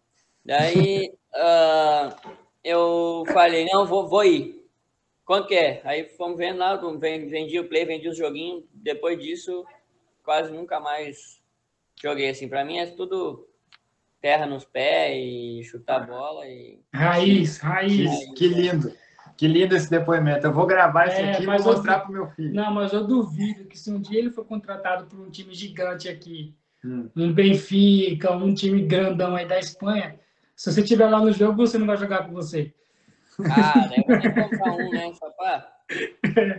Daí 0.44 1.14
uh, 1.36 2.38
eu 2.64 3.24
falei, 3.32 3.65
não, 3.65 3.86
vou, 3.86 4.07
vou 4.07 4.24
ir. 4.26 4.68
Quanto 5.24 5.48
que 5.48 5.56
é? 5.56 5.82
Aí 5.84 6.06
fomos 6.10 6.38
vendo 6.38 6.57
lá, 6.57 6.76
vendi 6.76 7.60
o 7.60 7.68
play, 7.68 7.86
vendi 7.86 8.07
os 8.07 8.18
joguinhos. 8.18 8.64
Depois 8.74 9.19
disso, 9.19 9.65
quase 10.24 10.52
nunca 10.52 10.80
mais 10.80 11.41
joguei 12.02 12.30
assim. 12.30 12.48
Para 12.48 12.64
mim 12.64 12.78
é 12.78 12.86
tudo 12.88 13.48
terra 14.22 14.45
nos 14.45 14.65
pés 14.65 15.18
e 15.18 15.64
chutar 15.64 16.07
bola 16.07 16.48
e. 16.48 16.80
Raiz, 16.94 17.57
raiz. 17.57 18.19
Que, 18.26 18.34
que 18.34 18.48
lindo. 18.48 18.94
Que 19.38 19.47
lindo 19.47 19.76
esse 19.76 19.89
depoimento. 19.89 20.47
Eu 20.47 20.51
vou 20.51 20.65
gravar 20.65 21.07
isso 21.07 21.18
é, 21.18 21.31
aqui 21.31 21.43
e 21.43 21.45
vou 21.45 21.61
mostrar 21.64 21.99
para 21.99 22.09
o 22.09 22.14
meu 22.14 22.27
filho. 22.27 22.53
Não, 22.53 22.73
mas 22.73 22.91
eu 22.91 23.05
duvido 23.05 23.65
que 23.65 23.77
se 23.77 23.91
um 23.91 24.01
dia 24.01 24.18
ele 24.18 24.31
for 24.31 24.43
contratado 24.43 25.05
por 25.05 25.19
um 25.19 25.30
time 25.30 25.53
gigante 25.53 26.09
aqui, 26.09 26.55
hum. 26.84 27.07
um 27.15 27.31
Benfica, 27.31 28.31
um 28.31 28.53
time 28.53 28.81
grandão 28.81 29.35
aí 29.35 29.47
da 29.47 29.59
Espanha, 29.59 30.19
se 30.55 30.72
você 30.72 30.81
estiver 30.81 31.07
lá 31.07 31.19
no 31.19 31.31
jogo, 31.31 31.55
você 31.55 31.77
não 31.77 31.85
vai 31.85 31.97
jogar 31.97 32.26
com 32.26 32.34
você. 32.34 32.73
Ah, 33.39 33.88
comprar 34.49 34.73
um, 34.73 34.89
né? 34.89 35.14
Pra... 35.38 35.72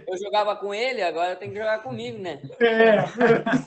Eu 0.07 0.17
jogava 0.17 0.55
com 0.55 0.73
ele, 0.73 1.03
agora 1.03 1.35
tenho 1.35 1.53
que 1.53 1.59
jogar 1.59 1.83
comigo, 1.83 2.17
né? 2.19 2.41
É. 2.61 2.99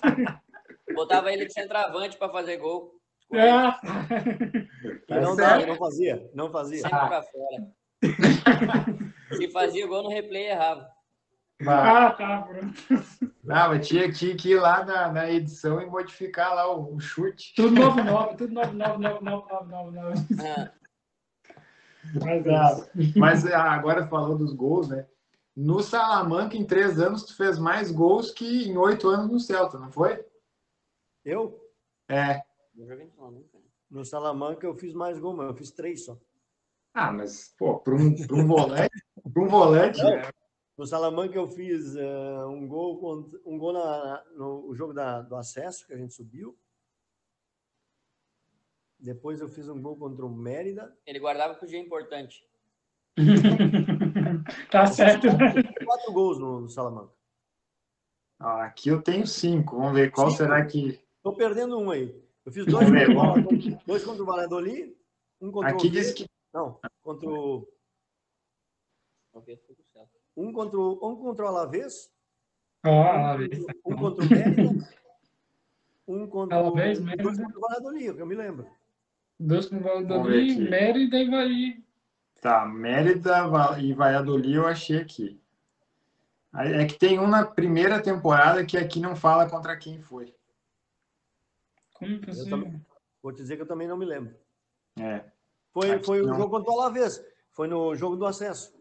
Botava 0.96 1.32
ele 1.34 1.46
de 1.46 1.54
centroavante 1.54 2.18
pra 2.18 2.30
fazer 2.30 2.58
gol. 2.58 2.94
Ah, 3.34 3.80
E 5.08 5.20
não, 5.20 5.36
dava, 5.36 5.66
não 5.66 5.76
fazia, 5.76 6.30
não 6.34 6.50
fazia. 6.50 6.82
Sempre 6.82 6.98
pra 6.98 7.22
fora. 7.22 7.81
Se 9.36 9.50
fazia 9.52 9.86
o 9.86 9.90
gol 9.90 10.04
no 10.04 10.10
replay, 10.10 10.48
errava. 10.50 10.90
Ah, 11.68 12.12
tá, 12.12 12.42
pronto. 12.42 12.74
Não, 13.44 13.70
mas 13.70 13.88
tinha, 13.88 14.12
tinha 14.12 14.36
que 14.36 14.50
ir 14.52 14.60
lá 14.60 14.84
na, 14.84 15.12
na 15.12 15.32
edição 15.32 15.80
e 15.80 15.86
modificar 15.86 16.56
lá 16.56 16.72
o, 16.76 16.96
o 16.96 17.00
chute. 17.00 17.54
Tudo 17.56 17.76
99, 17.76 18.36
tudo 18.38 18.54
999999. 18.56 20.26
Ah, 20.42 20.72
Mas 22.16 22.46
é 22.48 23.02
isso. 23.04 23.20
Mas 23.20 23.46
ah, 23.46 23.72
agora 23.74 24.08
falou 24.08 24.36
dos 24.38 24.54
gols, 24.54 24.90
né? 24.90 25.06
No 25.56 25.82
Salamanca, 25.82 26.58
em 26.58 26.66
três 26.66 27.00
anos, 27.00 27.24
tu 27.24 27.36
fez 27.36 27.60
mais 27.60 27.92
gols 27.92 28.32
que 28.32 28.68
em 28.68 28.76
oito 28.78 29.08
anos 29.08 29.30
no 29.30 29.40
Celta, 29.40 29.78
não 29.78 29.92
foi? 29.92 30.26
Eu, 31.24 31.60
É. 32.10 32.42
no 32.74 32.88
Salamanca. 32.88 33.58
né? 33.60 33.64
no 33.92 34.06
Salamanca, 34.06 34.66
eu 34.66 34.74
fiz 34.76 34.94
mais 34.94 35.20
gol, 35.20 35.36
mas 35.36 35.48
eu 35.48 35.54
fiz 35.54 35.70
três 35.70 36.06
só. 36.06 36.18
Ah, 36.94 37.12
mas, 37.12 37.54
pô, 37.58 37.80
para 37.80 37.96
um, 37.96 38.16
pra 38.16 38.36
um 38.36 38.46
volante, 38.48 39.04
pra 39.34 39.44
um 39.44 39.48
volante, 39.48 40.02
Não. 40.04 40.22
No 40.78 40.86
Salamanca 40.88 41.36
eu 41.38 41.48
fiz 41.48 41.96
eh, 41.96 42.46
um 42.46 42.68
gol, 42.68 43.00
contra- 43.00 43.40
um 43.46 43.58
gol 43.58 43.74
na- 43.74 44.24
no 44.36 44.68
o 44.68 44.74
jogo 44.76 44.94
da- 44.94 45.22
do 45.22 45.36
acesso, 45.36 45.86
que 45.86 45.94
a 45.94 45.98
gente 45.98 46.14
subiu. 46.14 46.58
Depois 49.00 49.40
eu 49.42 49.48
fiz 49.50 49.68
um 49.70 49.80
gol 49.82 49.96
contra 49.98 50.26
o 50.26 50.30
Mérida. 50.30 50.96
Ele 51.06 51.20
guardava 51.20 51.54
pro 51.56 51.68
dia 51.68 51.80
importante. 51.80 52.44
tá 54.72 54.86
certo. 54.88 55.28
né? 55.28 55.54
Quatro 55.86 56.14
gols 56.14 56.40
no, 56.40 56.62
no 56.62 56.70
Salamanca. 56.70 57.14
ó, 58.40 58.62
aqui 58.62 58.90
eu 58.90 59.02
tenho 59.02 59.28
cinco. 59.28 59.78
Vamos 59.78 59.94
ver 59.94 60.12
qual 60.12 60.28
Cinco? 60.32 60.38
será 60.44 60.66
que. 60.66 61.00
Tô 61.22 61.34
perdendo 61.36 61.78
um 61.80 61.92
aí. 61.92 62.16
Eu 62.46 62.52
fiz 62.52 62.66
dois, 62.66 62.88
contra, 62.90 63.82
dois 63.86 64.04
contra 64.04 64.24
o 64.24 64.26
Valladolid, 64.26 64.96
um 65.40 65.52
contra 65.52 65.70
Aqui 65.72 65.88
o 65.88 65.92
diz 65.92 66.12
Oviedo- 66.12 66.16
que. 66.18 66.41
Não, 66.54 66.80
contra 67.02 67.30
o, 67.30 67.68
Não 69.34 69.42
fez 69.42 69.60
pro 69.62 69.76
Celta. 69.94 70.12
um 70.36 70.52
contra 70.52 70.78
o, 70.80 71.10
um 71.10 71.16
contra 71.16 71.46
o 71.46 71.48
Alavés, 71.48 72.12
Ó, 72.86 72.90
lá, 73.04 73.38
vê. 73.38 73.50
um 73.86 73.96
contra 73.96 74.26
o 74.26 74.30
Mérida, 74.30 74.90
um 76.08 76.28
contra 76.28 76.58
o, 76.58 76.60
Alavés, 76.68 77.00
dois 77.00 77.06
Mérida. 77.18 77.44
contra 77.44 77.58
o 77.58 77.62
Valladolid, 77.62 78.14
que 78.16 78.22
eu 78.22 78.26
me 78.26 78.36
lembro. 78.36 78.68
Dois 79.40 79.68
com 79.68 79.78
o 79.78 79.80
Valladolid. 79.80 80.70
Mérida 80.70 81.18
e 81.18 81.30
vai. 81.30 81.84
Tá, 82.42 82.66
Mérida 82.66 83.38
e 83.80 83.94
Valladolid 83.94 84.56
eu 84.56 84.68
achei 84.68 84.98
aqui. 85.00 85.40
É 86.54 86.86
que 86.86 86.98
tem 87.00 87.18
um 87.18 87.28
na 87.28 87.46
primeira 87.46 88.02
temporada 88.02 88.66
que 88.66 88.78
aqui 88.78 89.00
não 89.00 89.16
fala 89.16 89.50
contra 89.50 89.78
quem 89.78 90.02
foi. 90.02 90.36
Como 91.94 92.20
que 92.20 92.30
assim? 92.32 92.50
também. 92.50 92.86
Vou 93.24 93.32
te 93.32 93.38
dizer 93.38 93.56
que 93.56 93.62
eu 93.62 93.68
também 93.68 93.88
não 93.88 93.96
me 93.96 94.06
lembro. 94.06 94.36
É, 95.00 95.24
Foi, 95.74 95.92
Aqui 95.92 96.06
foi 96.06 96.22
o 96.22 96.28
jogo 96.28 96.50
contra 96.50 96.72
o 96.72 96.80
Alavés. 96.82 97.24
Foi 97.52 97.68
no 97.68 97.96
jogo 97.96 98.16
do 98.16 98.26
acesso. 98.26 98.74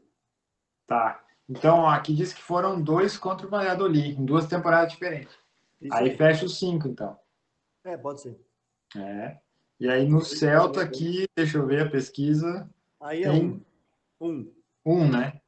tá. 0.86 1.24
Então, 1.48 1.78
ó, 1.80 1.88
aqui 1.88 2.14
diz 2.14 2.32
que 2.32 2.40
foram 2.40 2.80
dois 2.80 3.16
contra 3.18 3.44
o 3.44 3.50
Valladolid, 3.50 4.16
em 4.20 4.24
duas 4.24 4.46
temporadas 4.46 4.92
diferentes. 4.92 5.36
Isso 5.80 5.92
Aí 5.94 6.10
aí. 6.10 6.16
fecha 6.16 6.44
os 6.46 6.56
cinco, 6.60 6.86
então. 6.86 7.18
É, 7.82 7.96
pode 7.96 8.20
ser. 8.20 8.40
É. 8.96 9.36
E 9.80 9.88
aí 9.88 10.08
no 10.08 10.20
Celta 10.20 10.80
aqui, 10.80 11.26
deixa 11.36 11.58
eu 11.58 11.66
ver 11.66 11.88
a 11.88 11.90
pesquisa, 11.90 12.70
Aí 13.00 13.24
é 13.24 13.30
tem 13.32 13.64
um. 14.20 14.24
Um. 14.28 14.54
um, 14.86 15.10
né? 15.10 15.40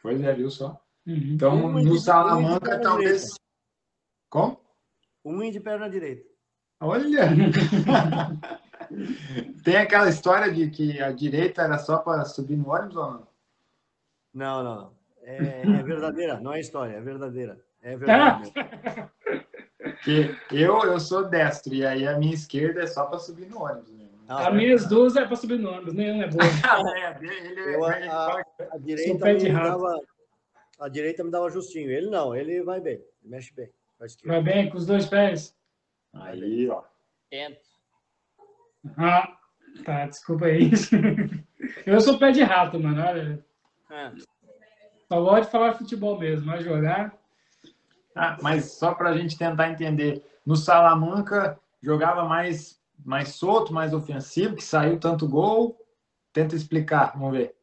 Pois 0.00 0.20
é, 0.22 0.32
viu 0.32 0.50
só? 0.52 0.80
Uhum. 1.04 1.16
Então, 1.34 1.54
Um 1.66 1.72
no 1.72 1.94
de 1.96 2.00
Salamanca, 2.00 2.80
talvez. 2.80 3.22
direita. 3.22 3.40
Como? 4.30 4.60
Um 5.24 5.42
e 5.42 5.50
de 5.50 5.58
perna 5.58 5.90
direita. 5.90 6.28
Olha! 6.80 7.22
Tem 9.64 9.76
aquela 9.76 10.08
história 10.08 10.52
de 10.52 10.70
que 10.70 11.00
a 11.00 11.10
direita 11.12 11.62
era 11.62 11.78
só 11.78 11.98
para 11.98 12.24
subir 12.24 12.56
no 12.56 12.70
ônibus 12.70 12.96
ou 12.96 13.10
não? 13.12 13.28
Não, 14.34 14.64
não, 14.64 14.76
não. 14.76 14.92
É, 15.22 15.62
é 15.62 15.82
verdadeira, 15.82 16.40
não 16.40 16.52
é 16.52 16.60
história, 16.60 16.94
é 16.94 17.00
verdadeira. 17.00 17.58
É 17.82 17.96
verdade. 17.96 18.40
mesmo. 18.40 19.10
Porque 19.80 20.34
eu, 20.52 20.82
eu 20.84 20.98
sou 21.00 21.28
destro, 21.28 21.74
e 21.74 21.84
aí 21.86 22.06
a 22.06 22.18
minha 22.18 22.34
esquerda 22.34 22.82
é 22.82 22.86
só 22.86 23.04
para 23.06 23.18
subir 23.18 23.46
no 23.46 23.62
ônibus 23.62 23.90
mesmo. 23.90 24.18
Ah, 24.28 24.48
As 24.48 24.54
minhas 24.54 24.86
duas 24.88 25.16
é 25.16 25.24
pra 25.24 25.36
subir 25.36 25.58
no 25.58 25.70
ônibus, 25.70 25.94
nenhuma 25.94 26.24
é 26.24 26.28
boa. 26.28 26.42
É, 26.98 27.24
ele, 27.24 27.60
Eu, 27.60 27.90
ele 27.92 28.04
a- 28.06 28.10
fala 28.10 28.42
A 28.60 28.68
Sou 28.70 28.80
direita 28.80 29.26
me 29.34 29.52
dava. 29.52 30.00
A 30.80 30.88
direita 30.88 31.24
me 31.24 31.30
dava 31.30 31.50
justinho. 31.50 31.90
Ele 31.90 32.08
não, 32.10 32.34
ele 32.36 32.62
vai 32.62 32.80
bem, 32.80 32.94
ele 32.94 33.04
mexe 33.24 33.52
bem. 33.54 33.70
A. 34.00 34.06
Vai 34.26 34.42
bem 34.42 34.70
com 34.70 34.76
os 34.76 34.86
dois 34.86 35.06
pés? 35.06 35.56
Aí, 36.12 36.68
ó. 36.68 36.82
Tento. 37.30 37.58
Ah, 38.96 39.36
tá, 39.84 40.06
desculpa 40.06 40.46
aí. 40.46 40.70
Eu 41.84 42.00
sou 42.00 42.18
pé 42.18 42.30
de 42.30 42.42
rato, 42.42 42.78
mano. 42.78 43.00
Olha, 43.02 43.44
Ah, 43.90 44.12
só 45.08 45.20
gosto 45.22 45.44
de 45.46 45.50
falar 45.50 45.74
futebol 45.74 46.18
mesmo, 46.18 46.46
mas 46.46 46.64
jogar. 46.64 47.16
Ah, 48.14 48.36
mas 48.42 48.72
só 48.72 48.94
para 48.94 49.10
a 49.10 49.16
gente 49.16 49.38
tentar 49.38 49.70
entender, 49.70 50.24
no 50.44 50.56
Salamanca 50.56 51.58
jogava 51.80 52.24
mais, 52.24 52.80
mais 53.04 53.30
solto, 53.30 53.72
mais 53.72 53.92
ofensivo, 53.94 54.56
que 54.56 54.64
saiu 54.64 54.98
tanto 54.98 55.28
gol. 55.28 55.78
Tenta 56.32 56.54
explicar, 56.54 57.12
vamos 57.16 57.36
ver. 57.38 57.56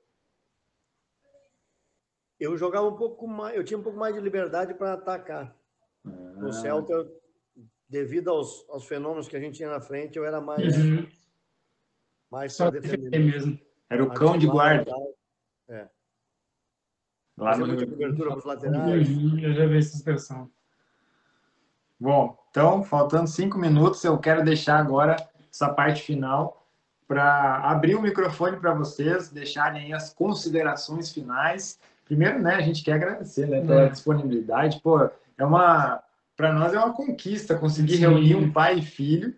Eu 2.40 2.58
jogava 2.58 2.88
um 2.88 2.96
pouco 2.96 3.28
mais, 3.28 3.56
eu 3.56 3.64
tinha 3.64 3.78
um 3.78 3.84
pouco 3.84 3.98
mais 3.98 4.14
de 4.14 4.20
liberdade 4.22 4.74
para 4.74 4.94
atacar. 4.94 5.56
No 6.04 6.50
Ah, 6.50 6.54
Celta, 6.54 6.92
eu- 6.94 7.25
devido 7.88 8.30
aos, 8.30 8.66
aos 8.70 8.86
fenômenos 8.88 9.28
que 9.28 9.36
a 9.36 9.40
gente 9.40 9.56
tinha 9.58 9.70
na 9.70 9.80
frente, 9.82 10.18
eu 10.18 10.26
era 10.26 10.42
mais, 10.42 10.76
Uhum. 10.78 11.08
mais 12.32 12.54
Só 12.54 12.70
defender 12.72 13.20
mesmo. 13.20 13.60
Era 13.90 14.04
o 14.04 14.12
cão 14.14 14.38
de 14.38 14.48
guarda. 14.48 14.86
tal, 14.86 15.16
Lá 17.38 17.58
no 17.58 17.68
muita 17.68 17.82
Rio. 17.84 17.92
cobertura 17.92 18.30
para 18.30 18.40
os 18.40 18.46
laterais. 18.46 19.10
Eu 19.44 19.54
já 19.54 19.66
vi 19.68 19.78
essa 19.78 19.96
expressão. 19.98 20.50
Bom, 22.00 22.38
então, 22.50 22.84
faltando 22.84 23.28
cinco 23.28 23.58
minutos, 23.58 24.04
eu 24.04 24.18
quero 24.18 24.44
deixar 24.44 24.80
agora 24.80 25.16
essa 25.52 25.68
parte 25.74 26.02
final 26.02 26.66
para 27.08 27.58
abrir 27.70 27.96
o 27.96 28.02
microfone 28.02 28.58
para 28.58 28.74
vocês, 28.74 29.30
deixarem 29.30 29.84
aí 29.84 29.94
as 29.94 30.14
considerações 30.14 31.12
finais. 31.12 31.78
Primeiro, 32.06 32.40
né, 32.42 32.56
a 32.56 32.62
gente 32.62 32.84
quer 32.84 32.94
agradecer 32.94 33.48
né, 33.48 33.60
pela 33.62 33.82
É. 33.84 33.90
disponibilidade. 33.90 34.80
Pô, 34.82 35.00
é 35.38 35.46
uma. 35.46 36.02
Para 36.36 36.54
nós 36.54 36.74
é 36.74 36.78
uma 36.80 36.94
conquista 36.94 37.56
conseguir 37.58 37.94
Sim. 37.96 38.02
reunir 38.02 38.36
um 38.36 38.52
pai 38.52 38.80
e 38.80 38.82
filho, 38.82 39.34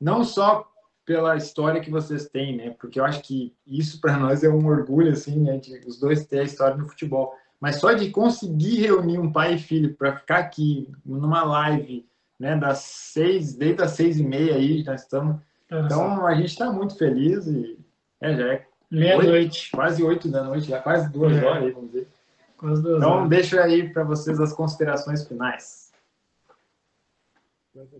não 0.00 0.24
só 0.24 0.66
pela 1.04 1.36
história 1.36 1.80
que 1.80 1.90
vocês 1.90 2.28
têm, 2.28 2.56
né? 2.56 2.70
Porque 2.78 2.98
eu 3.00 3.04
acho 3.04 3.22
que 3.22 3.54
isso 3.66 4.00
para 4.00 4.16
nós 4.16 4.42
é 4.44 4.48
um 4.48 4.66
orgulho, 4.66 5.12
assim, 5.12 5.38
né? 5.40 5.58
De 5.58 5.78
os 5.86 5.98
dois 5.98 6.26
ter 6.26 6.40
a 6.40 6.44
história 6.44 6.76
no 6.76 6.88
futebol. 6.88 7.34
Mas 7.60 7.76
só 7.76 7.92
de 7.92 8.10
conseguir 8.10 8.80
reunir 8.80 9.18
um 9.18 9.30
pai 9.32 9.54
e 9.54 9.58
filho 9.58 9.94
para 9.94 10.16
ficar 10.16 10.38
aqui 10.38 10.88
numa 11.04 11.42
live, 11.44 12.06
né? 12.38 12.56
Das 12.56 12.78
seis, 12.78 13.54
desde 13.54 13.82
as 13.82 13.90
seis 13.92 14.18
e 14.18 14.24
meia 14.24 14.54
aí, 14.54 14.82
nós 14.84 15.02
estamos. 15.02 15.36
Então 15.70 16.26
a 16.26 16.34
gente 16.34 16.46
está 16.50 16.72
muito 16.72 16.96
feliz 16.96 17.46
e 17.46 17.78
é, 18.20 18.34
já 18.36 18.52
é 18.54 18.66
Meia-noite. 18.90 19.70
quase 19.70 20.02
oito 20.02 20.28
da 20.28 20.42
noite, 20.42 20.68
já 20.68 20.80
quase 20.80 21.08
duas 21.10 21.32
É. 21.36 21.44
horas 21.44 21.62
aí, 21.64 21.70
vamos 21.70 21.90
dizer. 21.92 22.08
Quase 22.56 22.82
duas 22.82 22.96
Então 22.98 23.10
horas. 23.12 23.28
deixa 23.28 23.62
aí 23.62 23.88
para 23.92 24.02
vocês 24.04 24.40
as 24.40 24.52
considerações 24.52 25.26
finais. 25.26 25.89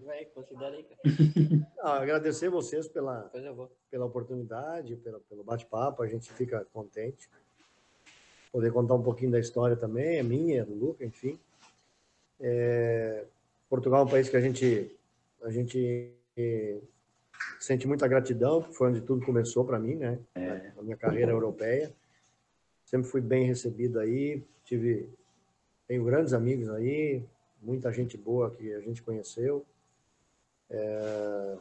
Vai, 0.05 0.24
considera 0.27 0.77
aí, 0.77 0.85
cara. 0.85 1.01
Ah, 1.82 2.02
agradecer 2.02 2.51
vocês 2.51 2.86
pela, 2.89 3.31
pela 3.90 4.05
oportunidade, 4.05 4.97
pela, 4.97 5.20
pelo 5.20 5.43
bate-papo, 5.43 6.02
a 6.02 6.07
gente 6.07 6.32
fica 6.32 6.66
contente. 6.73 7.31
Poder 8.52 8.73
contar 8.73 8.94
um 8.94 9.02
pouquinho 9.02 9.31
da 9.31 9.39
história 9.39 9.77
também, 9.77 10.19
é 10.19 10.23
minha, 10.23 10.61
é 10.61 10.65
do 10.65 10.74
Luca, 10.74 11.05
enfim. 11.05 11.39
É, 12.40 13.24
Portugal 13.69 14.02
é 14.02 14.05
um 14.05 14.11
país 14.11 14.28
que 14.28 14.36
a 14.36 14.40
gente, 14.40 14.90
a 15.43 15.51
gente 15.51 16.12
eh, 16.36 16.81
sente 17.61 17.86
muita 17.86 18.09
gratidão, 18.09 18.61
porque 18.61 18.74
foi 18.74 18.89
onde 18.89 19.01
tudo 19.01 19.24
começou 19.24 19.65
para 19.65 19.78
mim, 19.78 19.94
né? 19.94 20.19
A 20.77 20.82
minha 20.82 20.97
carreira 20.97 21.31
europeia. 21.31 21.93
Sempre 22.85 23.09
fui 23.09 23.20
bem 23.20 23.47
recebido 23.47 24.01
aí, 24.01 24.43
tive, 24.65 25.09
tenho 25.86 26.05
grandes 26.05 26.32
amigos 26.32 26.69
aí, 26.70 27.23
muita 27.61 27.93
gente 27.93 28.16
boa 28.16 28.51
que 28.51 28.73
a 28.73 28.81
gente 28.81 29.03
conheceu. 29.03 29.65
É, 30.69 31.57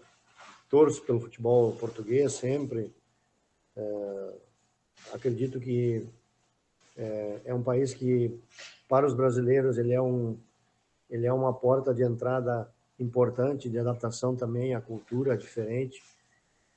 torço 0.70 1.02
pelo 1.04 1.20
futebol 1.20 1.76
português 1.76 2.34
sempre. 2.34 2.94
É, 3.76 4.34
acredito 5.14 5.60
que 5.60 6.08
é, 6.98 7.42
é 7.46 7.54
um 7.54 7.64
país 7.64 7.94
que, 7.94 8.40
para 8.88 9.06
os 9.06 9.14
brasileiros, 9.14 9.78
ele 9.78 9.94
é, 9.94 10.02
um, 10.02 10.38
ele 11.10 11.26
é 11.26 11.34
uma 11.34 11.54
porta 11.54 11.94
de 11.94 12.04
entrada 12.04 12.70
importante, 13.00 13.70
de 13.70 13.80
adaptação 13.80 14.36
também 14.36 14.76
à 14.76 14.82
cultura 14.82 15.38
diferente. 15.38 16.04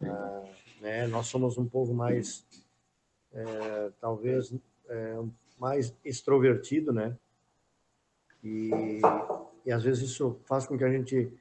Ah, 0.00 0.44
né? 0.80 1.06
Nós 1.06 1.26
somos 1.26 1.58
um 1.58 1.66
povo 1.66 1.92
mais 1.92 2.44
é, 3.32 3.90
talvez 4.00 4.54
é, 4.88 5.18
mais 5.58 5.94
extrovertido, 6.04 6.92
né? 6.92 7.16
E, 8.42 9.00
e 9.64 9.72
às 9.72 9.82
vezes 9.82 10.10
isso 10.10 10.38
faz 10.44 10.66
com 10.66 10.76
que 10.76 10.84
a 10.84 10.90
gente 10.90 11.32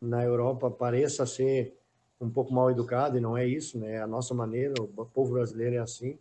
na 0.00 0.24
Europa 0.24 0.70
pareça 0.70 1.26
ser 1.26 1.76
um 2.20 2.30
pouco 2.30 2.52
mal 2.52 2.70
educado 2.70 3.18
e 3.18 3.20
não 3.20 3.36
é 3.36 3.46
isso, 3.46 3.78
né? 3.78 3.94
É 3.94 4.00
a 4.00 4.06
nossa 4.06 4.34
maneira, 4.34 4.74
o 4.80 5.06
povo 5.06 5.34
brasileiro 5.34 5.76
é 5.76 5.78
assim. 5.78 6.18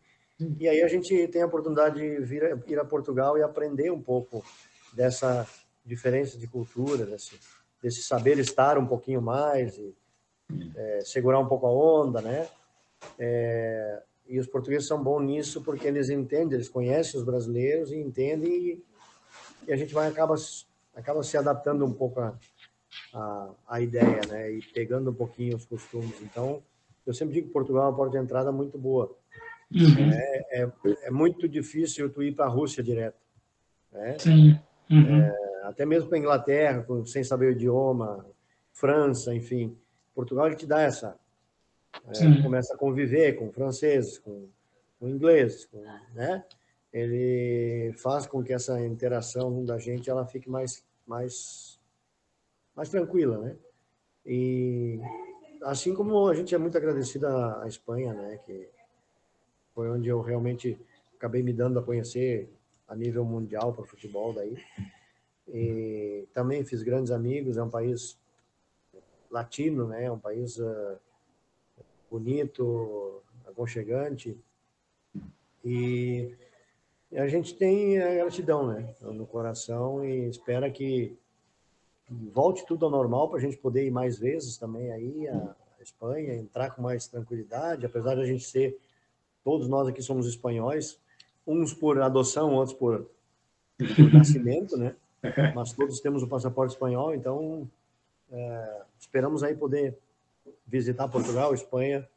E 0.60 0.68
aí 0.68 0.82
a 0.82 0.88
gente 0.88 1.28
tem 1.30 1.41
a 1.41 1.45
oportunidade 1.45 1.99
de 1.99 2.20
vir 2.22 2.44
a, 2.44 2.60
ir 2.68 2.78
a 2.78 2.84
Portugal 2.84 3.38
e 3.38 3.44
aprender 3.44 3.91
um 3.91 4.02
pouco 4.02 4.44
dessa 4.94 5.48
diferença 5.86 6.38
de 6.38 6.48
cultura, 6.48 7.06
desse, 7.06 7.40
desse 7.82 8.02
saber 8.02 8.38
estar 8.40 8.78
um 8.78 8.86
pouquinho 8.86 9.22
mais 9.22 9.78
e 9.78 9.95
é, 10.76 10.99
segurar 11.06 11.40
um 11.40 11.48
pouco 11.48 11.66
a 11.66 11.72
onda, 11.72 12.22
né? 12.22 12.48
É, 13.18 14.02
e 14.28 14.40
os 14.40 14.48
portugueses 14.48 14.88
são 14.88 15.02
bons 15.02 15.22
nisso 15.22 15.62
porque 15.62 15.88
eles 15.88 16.10
entendem, 16.10 16.56
eles 16.56 16.68
conhecem 16.68 17.20
os 17.20 17.26
brasileiros 17.26 17.91
e 17.91 17.98
entendem 17.98 18.52
e, 18.52 18.84
e 19.68 19.74
a 19.74 19.76
gente 19.76 19.94
vai 19.94 20.08
acaba 20.08 20.36
acaba 20.96 21.24
se 21.24 21.38
adaptando 21.38 21.86
um 21.86 21.94
pouco 21.94 22.20
a, 22.22 22.34
a, 23.14 23.50
a, 23.68 23.82
ideia, 23.82 24.22
né? 24.30 24.52
E 24.52 24.62
pegando 24.62 25.12
um 25.12 25.14
pouquinho 25.14 25.56
os 25.56 25.66
costumes. 25.66 26.22
Então, 26.22 26.64
eu 27.06 27.14
sempre 27.14 27.34
digo 27.34 27.48
que 27.48 27.54
Portugal 27.54 27.84
é 27.84 27.90
uma 27.90 27.96
porta 27.96 28.18
de 28.18 28.24
entrada 28.24 28.52
muito 28.52 28.78
boa. 28.78 29.16
Uhum. 29.72 30.12
É, 30.12 30.64
é, 30.64 30.72
é, 31.04 31.12
muito 31.12 31.48
difícil 31.48 32.10
tu 32.10 32.24
ir 32.24 32.34
para 32.34 32.46
a 32.46 32.50
Rússia 32.50 32.82
direto. 32.82 33.20
Né? 33.92 34.18
Sim. 34.18 34.60
Uhum. 34.90 35.22
É, 35.22 35.62
até 35.64 35.86
mesmo 35.86 36.08
para 36.08 36.18
a 36.18 36.22
Inglaterra, 36.22 36.86
sem 37.06 37.24
saber 37.24 37.48
o 37.48 37.52
idioma, 37.52 38.26
França, 38.72 39.34
enfim. 39.34 39.76
Portugal 40.14 40.48
ele 40.48 40.56
te 40.56 40.66
dá 40.66 40.82
essa. 40.82 41.18
É, 42.08 42.42
começa 42.42 42.74
a 42.74 42.78
conviver 42.78 43.34
com 43.34 43.52
franceses, 43.52 44.20
com, 44.20 44.48
com 45.00 45.10
ingleses, 45.10 45.66
com, 45.66 45.82
né? 46.14 46.44
Ele 46.96 47.92
faz 47.98 48.26
com 48.26 48.42
que 48.42 48.54
essa 48.54 48.80
interação 48.80 49.66
da 49.66 49.78
gente 49.78 50.10
ela 50.10 50.26
fique 50.26 50.50
mais 50.50 50.82
mais 51.06 51.78
mais 52.74 52.88
tranquila, 52.88 53.38
né? 53.38 53.58
E 54.26 55.02
assim 55.64 55.94
como 55.94 56.26
a 56.30 56.34
gente 56.34 56.56
é 56.56 56.58
muito 56.58 56.78
agradecido 56.78 57.28
à, 57.28 57.68
Espanha, 57.68 58.14
né? 58.14 58.40
Que 58.46 58.70
foi 59.74 59.90
onde 59.90 60.08
eu 60.08 60.22
realmente 60.22 60.80
acabei 61.18 61.44
me 61.44 61.52
dando 61.52 61.80
a 61.80 61.84
conhecer 61.84 62.50
a 62.88 62.96
nível 62.96 63.26
mundial 63.26 63.74
para 63.74 63.84
o 63.84 63.88
futebol 63.88 64.32
daí. 64.32 64.58
E 65.50 66.26
também 66.34 66.64
fiz 66.64 66.82
grandes 66.82 67.12
amigos, 67.12 67.58
é 67.58 67.64
um 67.64 67.70
país 67.70 68.18
latino, 69.30 69.86
né? 69.86 70.06
É 70.06 70.12
um 70.12 70.20
país 70.20 70.58
uh, 70.60 70.98
bonito, 72.10 73.22
aconchegante. 73.46 74.40
E 75.62 76.34
a 77.18 77.28
gente 77.28 77.56
tem 77.56 78.02
a 78.02 78.16
gratidão, 78.16 78.68
né? 78.68 78.94
No 79.02 79.26
coração 79.26 80.06
e 80.06 80.30
espera 80.30 80.70
que 80.70 81.18
volte 82.10 82.66
tudo 82.66 82.86
ao 82.86 82.92
normal 82.92 83.30
para 83.30 83.40
a 83.40 83.42
gente 83.42 83.58
poder 83.58 83.86
ir 83.86 83.92
mais 83.92 84.18
vezes 84.18 84.58
também 84.58 84.92
aí 84.92 85.28
a 85.28 85.56
Espanha, 85.82 86.36
entrar 86.36 86.72
com 86.72 86.82
mais 86.82 87.08
tranquilidade, 87.08 87.86
apesar 87.86 88.16
de 88.16 88.22
a 88.22 88.26
gente 88.26 88.44
ser 88.44 88.78
Todos 89.46 89.68
nós 89.68 89.88
aqui 89.88 90.02
somos 90.02 90.26
espanhóis, 90.26 91.00
uns 91.46 91.72
por 91.72 92.02
adoção, 92.02 92.56
outros 92.56 92.76
por, 92.76 93.08
por 93.78 94.12
nascimento, 94.12 94.76
né? 94.76 94.96
Mas 95.54 95.72
todos 95.72 96.00
temos 96.00 96.24
o 96.24 96.28
passaporte 96.28 96.74
espanhol, 96.74 97.14
então 97.14 97.70
é, 98.32 98.82
esperamos 99.00 99.44
aí 99.44 99.56
poder 99.56 99.96
visitar 100.66 101.08
Portugal, 101.08 101.54
Espanha, 101.54 102.10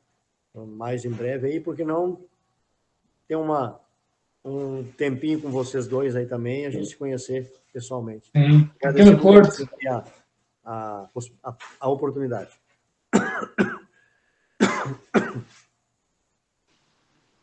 mais 0.54 1.04
em 1.04 1.10
breve 1.10 1.48
aí, 1.48 1.60
porque 1.60 1.84
não 1.84 2.18
ter 3.28 3.36
uma 3.36 3.78
um 4.48 4.84
tempinho 4.96 5.40
com 5.40 5.50
vocês 5.50 5.86
dois 5.86 6.16
aí 6.16 6.26
também, 6.26 6.66
a 6.66 6.70
gente 6.70 6.86
se 6.86 6.96
conhecer 6.96 7.52
pessoalmente. 7.72 8.30
Sim, 8.34 8.70
no 9.04 9.20
Porto. 9.20 9.68
A, 9.86 10.04
a, 10.64 11.08
a, 11.44 11.56
a 11.80 11.88
oportunidade. 11.88 12.50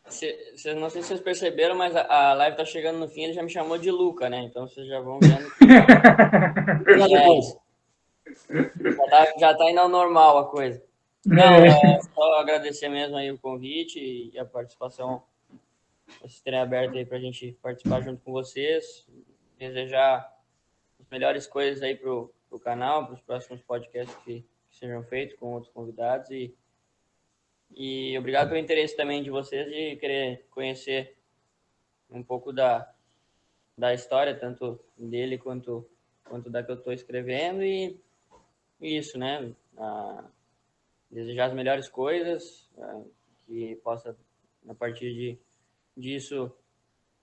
Cê, 0.08 0.52
cê, 0.56 0.72
não 0.74 0.88
sei 0.88 1.02
se 1.02 1.08
vocês 1.08 1.20
perceberam, 1.20 1.74
mas 1.76 1.94
a, 1.94 2.30
a 2.30 2.34
live 2.34 2.56
tá 2.56 2.64
chegando 2.64 2.98
no 2.98 3.08
fim, 3.08 3.24
ele 3.24 3.32
já 3.32 3.42
me 3.42 3.50
chamou 3.50 3.76
de 3.76 3.90
Luca, 3.90 4.30
né? 4.30 4.42
Então 4.44 4.66
vocês 4.68 4.86
já 4.86 5.00
vão 5.00 5.18
vendo. 5.20 5.46
é, 6.88 6.98
já, 8.90 9.06
tá, 9.10 9.26
já 9.38 9.54
tá 9.54 9.70
indo 9.70 9.80
ao 9.80 9.88
normal 9.88 10.38
a 10.38 10.44
coisa. 10.46 10.82
Não, 11.26 11.56
é 11.56 12.00
só 12.14 12.40
agradecer 12.40 12.88
mesmo 12.88 13.16
aí 13.16 13.32
o 13.32 13.38
convite 13.38 13.98
e 14.32 14.38
a 14.38 14.44
participação, 14.44 15.22
vocês 16.20 16.40
terem 16.40 16.60
aberto 16.60 16.96
aí 16.96 17.04
pra 17.04 17.18
gente 17.18 17.52
participar 17.62 18.02
junto 18.02 18.22
com 18.22 18.32
vocês. 18.32 19.06
Desejar 19.58 20.32
as 21.00 21.08
melhores 21.08 21.46
coisas 21.46 21.82
aí 21.82 21.96
pro, 21.96 22.32
pro 22.48 22.58
canal, 22.58 23.06
pros 23.06 23.20
próximos 23.20 23.60
podcasts 23.62 24.16
que, 24.24 24.44
que 24.68 24.76
sejam 24.76 25.02
feitos 25.04 25.36
com 25.36 25.54
outros 25.54 25.72
convidados 25.72 26.30
e 26.30 26.54
e 27.74 28.16
obrigado 28.18 28.48
pelo 28.48 28.60
interesse 28.60 28.96
também 28.96 29.22
de 29.22 29.30
vocês 29.30 29.66
de 29.66 29.96
querer 29.96 30.46
conhecer 30.50 31.16
um 32.10 32.22
pouco 32.22 32.52
da, 32.52 32.90
da 33.76 33.92
história, 33.92 34.38
tanto 34.38 34.78
dele 34.96 35.38
quanto, 35.38 35.88
quanto 36.24 36.48
da 36.48 36.62
que 36.62 36.70
eu 36.70 36.76
estou 36.76 36.92
escrevendo. 36.92 37.62
E 37.62 38.00
isso, 38.80 39.18
né? 39.18 39.52
Desejar 41.10 41.46
as 41.46 41.54
melhores 41.54 41.88
coisas, 41.88 42.68
ah, 42.78 43.02
que 43.46 43.76
possa, 43.76 44.16
a 44.68 44.74
partir 44.74 45.12
de, 45.14 45.38
disso, 45.96 46.52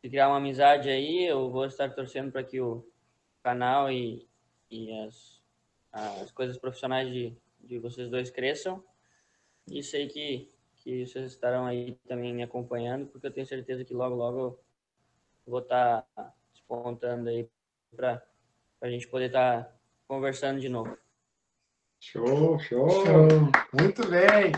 criar 0.02 0.28
uma 0.30 0.38
amizade 0.38 0.90
aí. 0.90 1.26
Eu 1.26 1.50
vou 1.50 1.66
estar 1.66 1.90
torcendo 1.94 2.32
para 2.32 2.44
que 2.44 2.60
o 2.60 2.86
canal 3.44 3.92
e, 3.92 4.28
e 4.70 4.92
as, 5.02 5.42
as 5.92 6.32
coisas 6.32 6.58
profissionais 6.58 7.10
de, 7.10 7.36
de 7.60 7.80
vocês 7.80 8.10
dois 8.10 8.30
cresçam. 8.30 8.84
E 9.68 9.82
sei 9.84 10.08
que, 10.08 10.52
que 10.78 11.06
vocês 11.06 11.32
estarão 11.32 11.66
aí 11.66 11.96
também 12.08 12.34
me 12.34 12.44
acompanhando, 12.44 13.08
porque 13.08 13.28
eu 13.28 13.32
tenho 13.32 13.46
certeza 13.46 13.86
que 13.86 13.94
logo, 13.94 14.16
logo 14.16 14.60
eu 15.46 15.52
vou 15.52 15.60
estar 15.60 16.06
despontando 16.52 17.30
aí 17.30 17.48
para 17.96 18.22
a 18.82 18.90
gente 18.90 19.08
poder 19.08 19.28
estar 19.28 19.74
conversando 20.08 20.60
de 20.60 20.68
novo. 20.68 20.98
Show, 22.00 22.60
show, 22.60 22.90
show. 22.90 23.28
Muito 23.80 24.06
bem. 24.10 24.52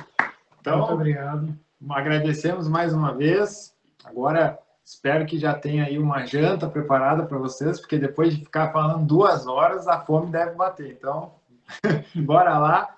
Então, 0.59 0.79
Muito 0.79 0.93
obrigado. 0.93 1.59
Agradecemos 1.87 2.67
mais 2.67 2.91
uma 2.91 3.13
vez. 3.13 3.74
Agora, 4.05 4.59
espero 4.83 5.25
que 5.25 5.37
já 5.37 5.53
tenha 5.53 5.85
aí 5.85 5.97
uma 5.97 6.25
janta 6.25 6.69
preparada 6.69 7.25
para 7.25 7.37
vocês, 7.37 7.79
porque 7.79 7.97
depois 7.97 8.35
de 8.35 8.45
ficar 8.45 8.71
falando 8.71 9.05
duas 9.05 9.47
horas, 9.47 9.87
a 9.87 9.99
fome 9.99 10.31
deve 10.31 10.55
bater. 10.55 10.91
Então, 10.91 11.33
bora 12.15 12.57
lá. 12.57 12.95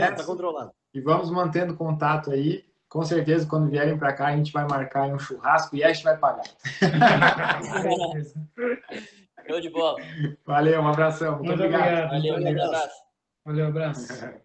Está 0.00 0.24
controlado 0.24 0.72
e 0.96 1.00
vamos 1.00 1.30
mantendo 1.30 1.76
contato 1.76 2.30
aí. 2.30 2.64
Com 2.88 3.04
certeza, 3.04 3.46
quando 3.46 3.68
vierem 3.68 3.98
para 3.98 4.14
cá, 4.14 4.28
a 4.28 4.36
gente 4.36 4.50
vai 4.50 4.66
marcar 4.66 5.08
um 5.08 5.18
churrasco 5.18 5.76
e 5.76 5.84
a 5.84 5.92
gente 5.92 6.04
vai 6.04 6.16
pagar. 6.16 6.44
Show 9.46 9.60
de 9.60 9.68
bola. 9.68 9.98
Valeu, 10.46 10.80
um 10.80 10.88
abração. 10.88 11.36
Muito, 11.36 11.48
Muito 11.48 11.64
obrigado. 11.64 12.14
obrigado. 12.14 12.22
Valeu, 12.32 12.34
um 12.34 12.64
abraço. 12.64 13.02
Valeu, 13.44 13.66
abraço. 13.66 14.40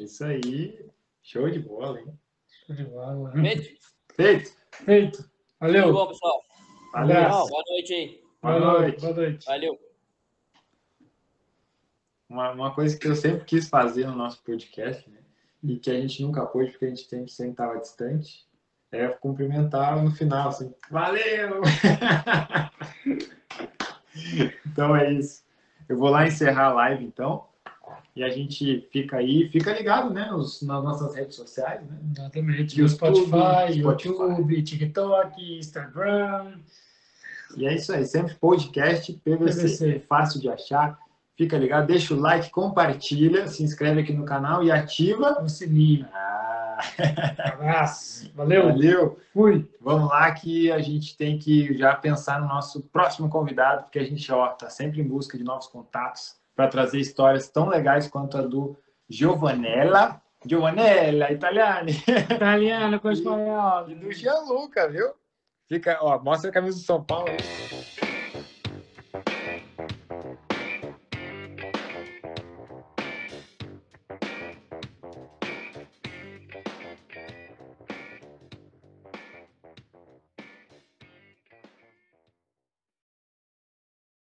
Isso 0.00 0.24
aí. 0.24 0.84
Show 1.22 1.48
de 1.48 1.60
bola, 1.60 2.00
hein? 2.00 2.12
Show 2.66 2.74
de 2.74 2.86
bola. 2.86 3.30
Feito? 3.30 3.68
Feito. 4.14 4.52
Feito. 4.84 5.28
Valeu. 5.58 5.84
Muito 5.84 5.94
bom, 5.94 6.08
pessoal. 6.08 6.44
Valeu. 6.92 7.30
Boa 7.30 7.62
noite 7.68 7.94
aí. 7.94 8.22
Boa 8.42 8.58
noite. 8.58 9.00
Boa 9.00 9.14
noite. 9.14 9.46
Valeu. 9.46 9.78
uma, 12.28 12.50
uma 12.52 12.74
coisa 12.74 12.96
que 12.96 13.08
eu 13.08 13.16
sempre 13.16 13.44
quis 13.44 13.68
fazer 13.68 14.06
no 14.06 14.14
nosso 14.14 14.42
podcast, 14.42 15.08
né? 15.10 15.18
E 15.62 15.76
que 15.76 15.90
a 15.90 16.00
gente 16.00 16.22
nunca 16.22 16.46
pôde, 16.46 16.70
porque 16.70 16.86
a 16.86 16.88
gente 16.88 17.02
sempre, 17.02 17.30
sempre 17.30 17.52
estava 17.52 17.78
distante, 17.78 18.46
é 18.90 19.08
cumprimentar 19.08 20.02
no 20.02 20.10
final, 20.10 20.48
assim, 20.48 20.74
valeu! 20.90 21.60
então 24.66 24.96
é 24.96 25.12
isso. 25.12 25.44
Eu 25.88 25.98
vou 25.98 26.08
lá 26.08 26.26
encerrar 26.26 26.66
a 26.66 26.74
live, 26.74 27.04
então. 27.04 27.49
E 28.14 28.24
a 28.24 28.28
gente 28.28 28.88
fica 28.92 29.18
aí, 29.18 29.48
fica 29.50 29.72
ligado, 29.72 30.12
né? 30.12 30.28
Nas 30.30 30.62
nossas 30.62 31.14
redes 31.14 31.36
sociais, 31.36 31.80
né? 31.86 31.98
Exatamente. 32.10 32.80
YouTube, 32.80 32.88
Spotify, 32.88 33.78
Spotify. 33.78 33.78
YouTube, 33.78 34.62
TikTok, 34.62 35.58
Instagram. 35.58 36.58
E 37.56 37.66
é 37.66 37.74
isso 37.74 37.92
aí, 37.92 38.04
sempre 38.04 38.34
podcast, 38.34 39.12
PVC, 39.12 39.62
PVC. 39.62 40.00
fácil 40.08 40.40
de 40.40 40.48
achar. 40.48 40.98
Fica 41.36 41.56
ligado, 41.56 41.86
deixa 41.86 42.12
o 42.12 42.20
like, 42.20 42.50
compartilha, 42.50 43.48
se 43.48 43.62
inscreve 43.62 44.00
aqui 44.00 44.12
no 44.12 44.24
canal 44.26 44.62
e 44.62 44.70
ativa 44.70 45.42
O 45.42 45.48
sininho. 45.48 46.06
Ah, 46.12 46.78
Abraço. 47.54 48.30
Valeu. 48.34 48.68
valeu! 48.68 49.18
Fui. 49.32 49.68
Vamos 49.80 50.08
lá 50.10 50.30
que 50.32 50.70
a 50.70 50.80
gente 50.80 51.16
tem 51.16 51.38
que 51.38 51.76
já 51.78 51.94
pensar 51.94 52.40
no 52.40 52.48
nosso 52.48 52.82
próximo 52.82 53.28
convidado, 53.28 53.84
porque 53.84 53.98
a 53.98 54.04
gente 54.04 54.30
ó, 54.32 54.48
tá 54.48 54.68
sempre 54.68 55.00
em 55.00 55.06
busca 55.06 55.38
de 55.38 55.44
novos 55.44 55.66
contatos 55.66 56.39
para 56.60 56.68
trazer 56.68 57.00
histórias 57.00 57.48
tão 57.48 57.70
legais 57.70 58.06
quanto 58.06 58.36
a 58.36 58.42
do 58.42 58.76
Giovanella 59.08 60.20
Giovanella, 60.44 61.30
Italiani. 61.32 61.92
Italiano 62.30 63.00
com 63.00 63.10
espanhol. 63.12 63.90
E 63.90 63.94
do 63.94 64.12
Gianluca, 64.12 64.88
viu? 64.88 65.08
Fica, 65.68 65.98
ó, 66.02 66.18
mostra 66.18 66.50
a 66.50 66.52
camisa 66.52 66.78
do 66.78 66.82
São 66.82 67.02
Paulo. 67.02 67.30